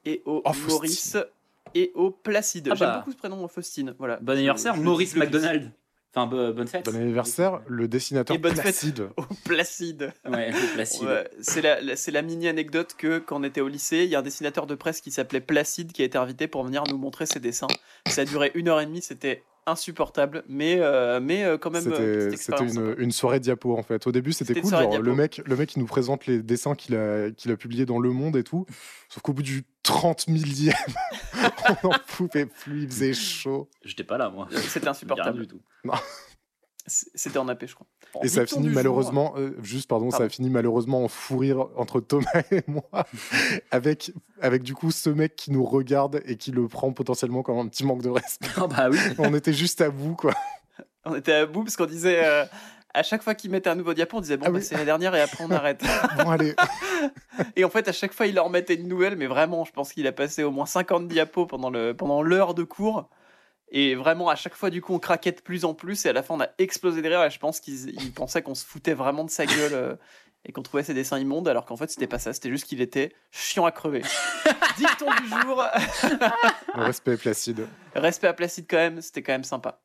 et 0.04 0.22
aux 0.26 0.42
Oh, 0.44 0.52
Faustine. 0.52 1.24
Et 1.74 1.90
aux 1.94 2.10
Placide. 2.10 2.68
Ah 2.70 2.74
J'aime 2.74 2.88
bah. 2.88 2.98
beaucoup 2.98 3.12
ce 3.12 3.16
prénom, 3.16 3.46
Faustine. 3.48 3.94
Voilà. 3.98 4.18
Bon 4.22 4.32
anniversaire, 4.32 4.76
Maurice. 4.76 5.16
McDonald. 5.16 5.72
Enfin, 6.16 6.28
bo- 6.28 6.52
bonne 6.52 6.68
fête. 6.68 6.84
Bon 6.84 6.94
anniversaire 6.94 7.60
le 7.66 7.88
dessinateur 7.88 8.36
Et 8.36 8.38
bonne 8.38 8.52
fête. 8.54 8.62
Placide. 8.62 9.08
Aux 9.16 9.24
Placide. 9.44 10.12
Ouais, 10.30 10.52
Placide. 10.74 11.02
Ouais, 11.08 11.28
c'est 11.40 11.60
la, 11.60 11.80
la- 11.80 11.96
c'est 11.96 12.12
la 12.12 12.22
mini 12.22 12.46
anecdote 12.46 12.94
que 12.96 13.18
quand 13.18 13.40
on 13.40 13.42
était 13.42 13.60
au 13.60 13.66
lycée, 13.66 14.04
il 14.04 14.10
y 14.10 14.14
a 14.14 14.20
un 14.20 14.22
dessinateur 14.22 14.66
de 14.68 14.76
presse 14.76 15.00
qui 15.00 15.10
s'appelait 15.10 15.40
Placide 15.40 15.90
qui 15.90 16.02
a 16.02 16.04
été 16.04 16.16
invité 16.16 16.46
pour 16.46 16.62
venir 16.62 16.84
nous 16.88 16.98
montrer 16.98 17.26
ses 17.26 17.40
dessins. 17.40 17.66
Ça 18.06 18.20
a 18.20 18.24
duré 18.24 18.52
une 18.54 18.68
heure 18.68 18.80
et 18.80 18.86
demie, 18.86 19.02
c'était 19.02 19.42
insupportable, 19.66 20.44
mais, 20.48 20.76
euh, 20.80 21.20
mais 21.20 21.44
euh, 21.44 21.58
quand 21.58 21.70
même. 21.70 21.84
euh, 21.88 22.30
C'était 22.36 22.66
une, 22.98 23.10
soirée 23.12 23.40
diapo 23.40 23.76
en 23.76 23.82
fait. 23.82 24.06
Au 24.06 24.12
début 24.12 24.32
c'était 24.32 24.60
cool, 24.60 24.70
genre 24.70 24.98
le 25.00 25.14
mec 25.14 25.40
le 25.44 25.56
mec 25.56 25.74
il 25.74 25.78
nous 25.78 25.86
présente 25.86 26.26
les 26.26 26.42
dessins 26.42 26.74
qu'il 26.74 26.96
a 26.96 27.30
qu'il 27.30 27.50
a 27.50 27.56
publiés 27.56 27.86
dans 27.86 27.98
Le 27.98 28.10
Monde 28.10 28.36
et 28.36 28.44
tout. 28.44 28.66
Sauf 29.08 29.22
qu'au 29.22 29.32
bout 29.32 29.42
du 29.42 29.64
30 29.82 30.28
millième, 30.28 30.74
on 31.84 31.88
en 31.88 31.98
pouvait 32.06 32.46
plus, 32.46 32.82
il 32.82 32.88
faisait 32.88 33.14
chaud. 33.14 33.68
J'étais 33.84 34.04
pas 34.04 34.18
là, 34.18 34.30
moi. 34.30 34.48
C'était 34.50 34.80
Rien 34.80 34.90
insupportable. 34.90 35.40
du 35.42 35.48
tout. 35.48 35.60
C'était 36.86 37.38
en 37.38 37.48
AP, 37.48 37.66
je 37.66 37.74
crois. 37.74 37.86
Et 38.22 38.28
ça 38.28 38.42
a 38.42 38.46
fini 38.46 38.68
malheureusement, 38.68 39.34
euh, 39.36 39.56
juste 39.62 39.88
pardon, 39.88 40.10
ça 40.10 40.24
a 40.24 40.28
fini 40.28 40.50
malheureusement 40.50 41.02
en 41.04 41.08
fou 41.08 41.38
rire 41.38 41.66
entre 41.76 42.00
Thomas 42.00 42.26
et 42.50 42.62
moi, 42.66 42.84
avec, 43.70 44.12
avec 44.40 44.62
du 44.62 44.74
coup 44.74 44.90
ce 44.90 45.08
mec 45.10 45.34
qui 45.34 45.50
nous 45.50 45.64
regarde 45.64 46.20
et 46.26 46.36
qui 46.36 46.50
le 46.50 46.68
prend 46.68 46.92
potentiellement 46.92 47.42
comme 47.42 47.58
un 47.58 47.68
petit 47.68 47.84
manque 47.84 48.02
de 48.02 48.10
respect. 48.10 48.48
Ah 48.56 48.66
bah 48.66 48.88
oui. 48.90 48.98
On 49.18 49.34
était 49.34 49.52
juste 49.54 49.80
à 49.80 49.90
bout 49.90 50.14
quoi. 50.14 50.34
On 51.04 51.14
était 51.14 51.32
à 51.32 51.46
bout 51.46 51.64
parce 51.64 51.76
qu'on 51.76 51.86
disait. 51.86 52.24
euh, 52.24 52.44
à 52.96 53.02
chaque 53.02 53.22
fois 53.24 53.34
qu'il 53.34 53.50
mettait 53.50 53.68
un 53.70 53.74
nouveau 53.74 53.92
diapo, 53.92 54.18
on 54.18 54.20
disait 54.20 54.36
bon, 54.36 54.44
Ah 54.46 54.50
bah, 54.50 54.58
oui. 54.58 54.64
c'est 54.64 54.76
la 54.76 54.84
dernière 54.84 55.14
et 55.16 55.20
après 55.20 55.42
on 55.44 55.50
arrête. 55.50 55.82
Bon 56.18 56.30
allez, 56.30 56.54
Et 57.56 57.64
en 57.64 57.68
fait, 57.68 57.88
à 57.88 57.92
chaque 57.92 58.12
fois, 58.12 58.26
il 58.28 58.36
leur 58.36 58.48
mettait 58.50 58.74
une 58.74 58.86
nouvelle, 58.86 59.16
mais 59.16 59.26
vraiment, 59.26 59.64
je 59.64 59.72
pense 59.72 59.92
qu'il 59.92 60.06
a 60.06 60.12
passé 60.12 60.44
au 60.44 60.52
moins 60.52 60.64
50 60.66 61.08
diapos 61.08 61.46
pendant 61.46 61.70
le 61.70 61.92
pendant 61.94 62.22
l'heure 62.22 62.54
de 62.54 62.62
cours. 62.62 63.08
Et 63.76 63.96
vraiment, 63.96 64.28
à 64.28 64.36
chaque 64.36 64.54
fois, 64.54 64.70
du 64.70 64.80
coup, 64.80 64.94
on 64.94 65.00
craquait 65.00 65.32
de 65.32 65.40
plus 65.40 65.64
en 65.64 65.74
plus. 65.74 66.06
Et 66.06 66.08
à 66.08 66.12
la 66.12 66.22
fin, 66.22 66.34
on 66.34 66.40
a 66.40 66.46
explosé 66.58 67.02
de 67.02 67.08
rire. 67.08 67.24
Et 67.24 67.30
je 67.30 67.40
pense 67.40 67.58
qu'ils 67.58 67.90
ils 67.90 68.12
pensaient 68.12 68.40
qu'on 68.40 68.54
se 68.54 68.64
foutait 68.64 68.94
vraiment 68.94 69.24
de 69.24 69.30
sa 69.30 69.46
gueule 69.46 69.74
euh, 69.74 69.96
et 70.44 70.52
qu'on 70.52 70.62
trouvait 70.62 70.84
ses 70.84 70.94
dessins 70.94 71.18
immondes, 71.18 71.48
alors 71.48 71.64
qu'en 71.64 71.76
fait, 71.76 71.90
c'était 71.90 72.06
pas 72.06 72.20
ça. 72.20 72.32
C'était 72.32 72.50
juste 72.50 72.66
qu'il 72.66 72.80
était 72.80 73.12
chiant 73.32 73.64
à 73.66 73.72
crever. 73.72 74.02
Dicton 74.78 75.06
du 75.22 75.28
jour 75.28 75.64
respect 76.74 77.16
Placide. 77.16 77.66
respect 77.94 78.28
à 78.28 78.32
Placide 78.32 78.66
quand 78.68 78.76
même, 78.76 79.00
c'était 79.00 79.22
quand 79.22 79.32
même 79.32 79.44
sympa. 79.44 79.80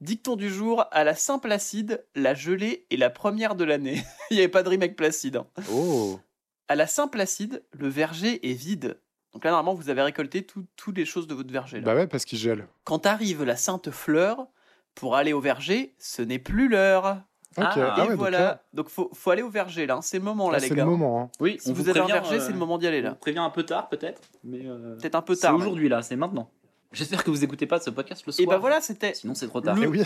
Dicton 0.00 0.36
du 0.36 0.48
jour 0.48 0.84
à 0.92 1.02
la 1.02 1.16
Saint-Placide, 1.16 2.04
la 2.14 2.34
gelée 2.34 2.86
est 2.90 2.96
la 2.96 3.10
première 3.10 3.56
de 3.56 3.64
l'année. 3.64 4.00
Il 4.30 4.34
n'y 4.34 4.40
avait 4.40 4.48
pas 4.48 4.62
de 4.62 4.68
rime 4.68 4.82
avec 4.82 4.94
Placide. 4.94 5.36
hein. 5.36 5.46
Oh, 5.72 6.20
À 6.68 6.76
la 6.76 6.86
Saint-Placide, 6.86 7.64
le 7.72 7.88
verger 7.88 8.48
est 8.48 8.54
vide. 8.54 9.00
Donc 9.34 9.44
là, 9.44 9.50
normalement, 9.50 9.74
vous 9.74 9.90
avez 9.90 10.02
récolté 10.02 10.42
tout- 10.42 10.64
toutes 10.76 10.96
les 10.96 11.04
choses 11.04 11.26
de 11.26 11.34
votre 11.34 11.52
verger. 11.52 11.78
là. 11.80 11.84
bah 11.84 11.94
ouais 11.94 12.06
parce 12.06 12.24
qu'il 12.24 12.38
gèle. 12.38 12.66
Quand 12.84 13.06
arrive 13.06 13.44
la 13.44 13.56
Sainte 13.56 13.90
Fleur, 13.90 14.46
pour 14.94 15.16
aller 15.16 15.32
au 15.32 15.40
verger, 15.40 15.94
ce 15.98 16.22
n'est 16.22 16.38
plus 16.38 16.68
l'heure. 16.68 17.18
Ok, 17.56 17.64
Ah, 17.66 17.74
Et 17.76 17.80
ah 17.82 18.00
ouais, 18.02 18.08
donc 18.08 18.18
voilà. 18.18 18.38
là, 18.40 18.62
Donc, 18.72 18.88
faut, 18.88 19.10
faut 19.14 19.30
aller 19.30 19.42
au 19.42 19.48
verger 19.50 19.86
là. 19.86 19.96
hein. 19.96 20.02
C'est 20.02 20.18
le 20.18 20.24
moment 20.24 20.48
là, 20.50 20.58
là, 20.58 20.62
les 20.62 20.68
c'est 20.68 20.74
gars. 20.74 20.84
le 20.84 20.90
moment. 20.90 21.20
hein. 21.22 21.30
Oui, 21.40 21.56
Si 21.60 21.70
on 21.70 21.72
vous, 21.72 21.88
avez 21.88 21.98
un 22.00 22.06
verger, 22.06 22.36
euh, 22.36 22.40
c'est 22.40 22.52
le 22.52 22.58
moment 22.58 22.78
d'y 22.78 22.86
aller 22.86 23.00
On 23.00 23.04
là. 23.04 23.14
prévient 23.14 23.38
un 23.38 23.50
peu 23.50 23.64
tard 23.64 23.88
peut-être, 23.88 24.20
mais 24.44 24.60
euh, 24.66 24.96
Peut-être 24.96 25.14
un 25.14 25.22
peu 25.22 25.34
c'est 25.34 25.42
tard. 25.42 25.52
même. 25.52 25.62
aujourd'hui 25.62 25.88
là, 25.88 26.02
c'est 26.02 26.16
maintenant. 26.16 26.50
J'espère 26.92 27.22
que 27.24 27.30
vous 27.30 27.44
écoutez 27.44 27.66
pas 27.66 27.80
ce 27.80 27.90
podcast 27.90 28.24
le 28.26 28.32
soir. 28.32 28.42
Et 28.42 28.46
bah 28.46 28.58
voilà, 28.58 28.80
c'était 28.80 29.12
Sinon 29.14 29.34
c'est 29.34 29.48
trop 29.48 29.60
tard. 29.60 29.76
Le- 29.76 29.82
Eh 29.84 29.86
oui, 29.86 30.02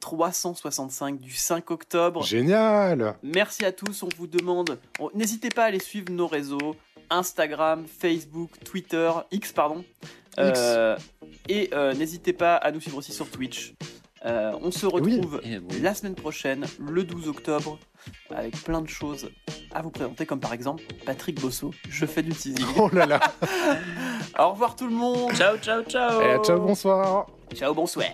365 0.00 1.18
du 1.20 1.32
5 1.32 1.70
octobre. 1.70 2.22
génial. 2.22 3.16
Merci 3.22 3.64
à 3.64 3.72
tous, 3.72 4.02
on 4.02 4.08
vous 4.16 4.26
demande. 4.26 4.78
on- 5.00 5.10
N'hésitez 5.14 5.48
pas 5.48 5.64
à 5.64 5.66
aller 5.66 5.80
suivre 5.80 6.10
nos 6.12 6.26
réseaux 6.28 6.76
Instagram, 7.10 7.86
Facebook, 7.86 8.50
Twitter, 8.64 9.10
X, 9.30 9.52
pardon. 9.52 9.84
Euh, 10.38 10.96
et 11.48 11.70
euh, 11.72 11.92
n'hésitez 11.94 12.32
pas 12.32 12.54
à 12.56 12.70
nous 12.70 12.80
suivre 12.80 12.98
aussi 12.98 13.12
sur 13.12 13.28
Twitch. 13.28 13.74
Euh, 14.24 14.52
on 14.62 14.70
se 14.70 14.86
retrouve 14.86 15.40
Eh 15.44 15.58
oui. 15.58 15.80
la 15.80 15.94
semaine 15.94 16.14
prochaine, 16.14 16.64
le 16.80 17.04
12 17.04 17.28
octobre, 17.28 17.78
avec 18.34 18.56
plein 18.64 18.80
de 18.80 18.88
choses 18.88 19.30
à 19.74 19.82
vous 19.82 19.90
présenter, 19.90 20.26
comme 20.26 20.40
par 20.40 20.52
exemple 20.52 20.82
Patrick 21.06 21.40
Bosso. 21.40 21.72
Je 21.88 22.06
fais 22.06 22.22
du 22.22 22.30
teasing. 22.30 22.66
Oh 22.78 22.88
là 22.92 23.06
là. 23.06 23.20
Au 24.38 24.50
revoir 24.50 24.76
tout 24.76 24.86
le 24.86 24.94
monde. 24.94 25.32
Ciao, 25.34 25.56
ciao, 25.58 25.82
ciao. 25.84 26.20
Eh, 26.22 26.38
ciao, 26.44 26.60
bonsoir. 26.60 27.26
Ciao, 27.54 27.74
bonsoir. 27.74 28.06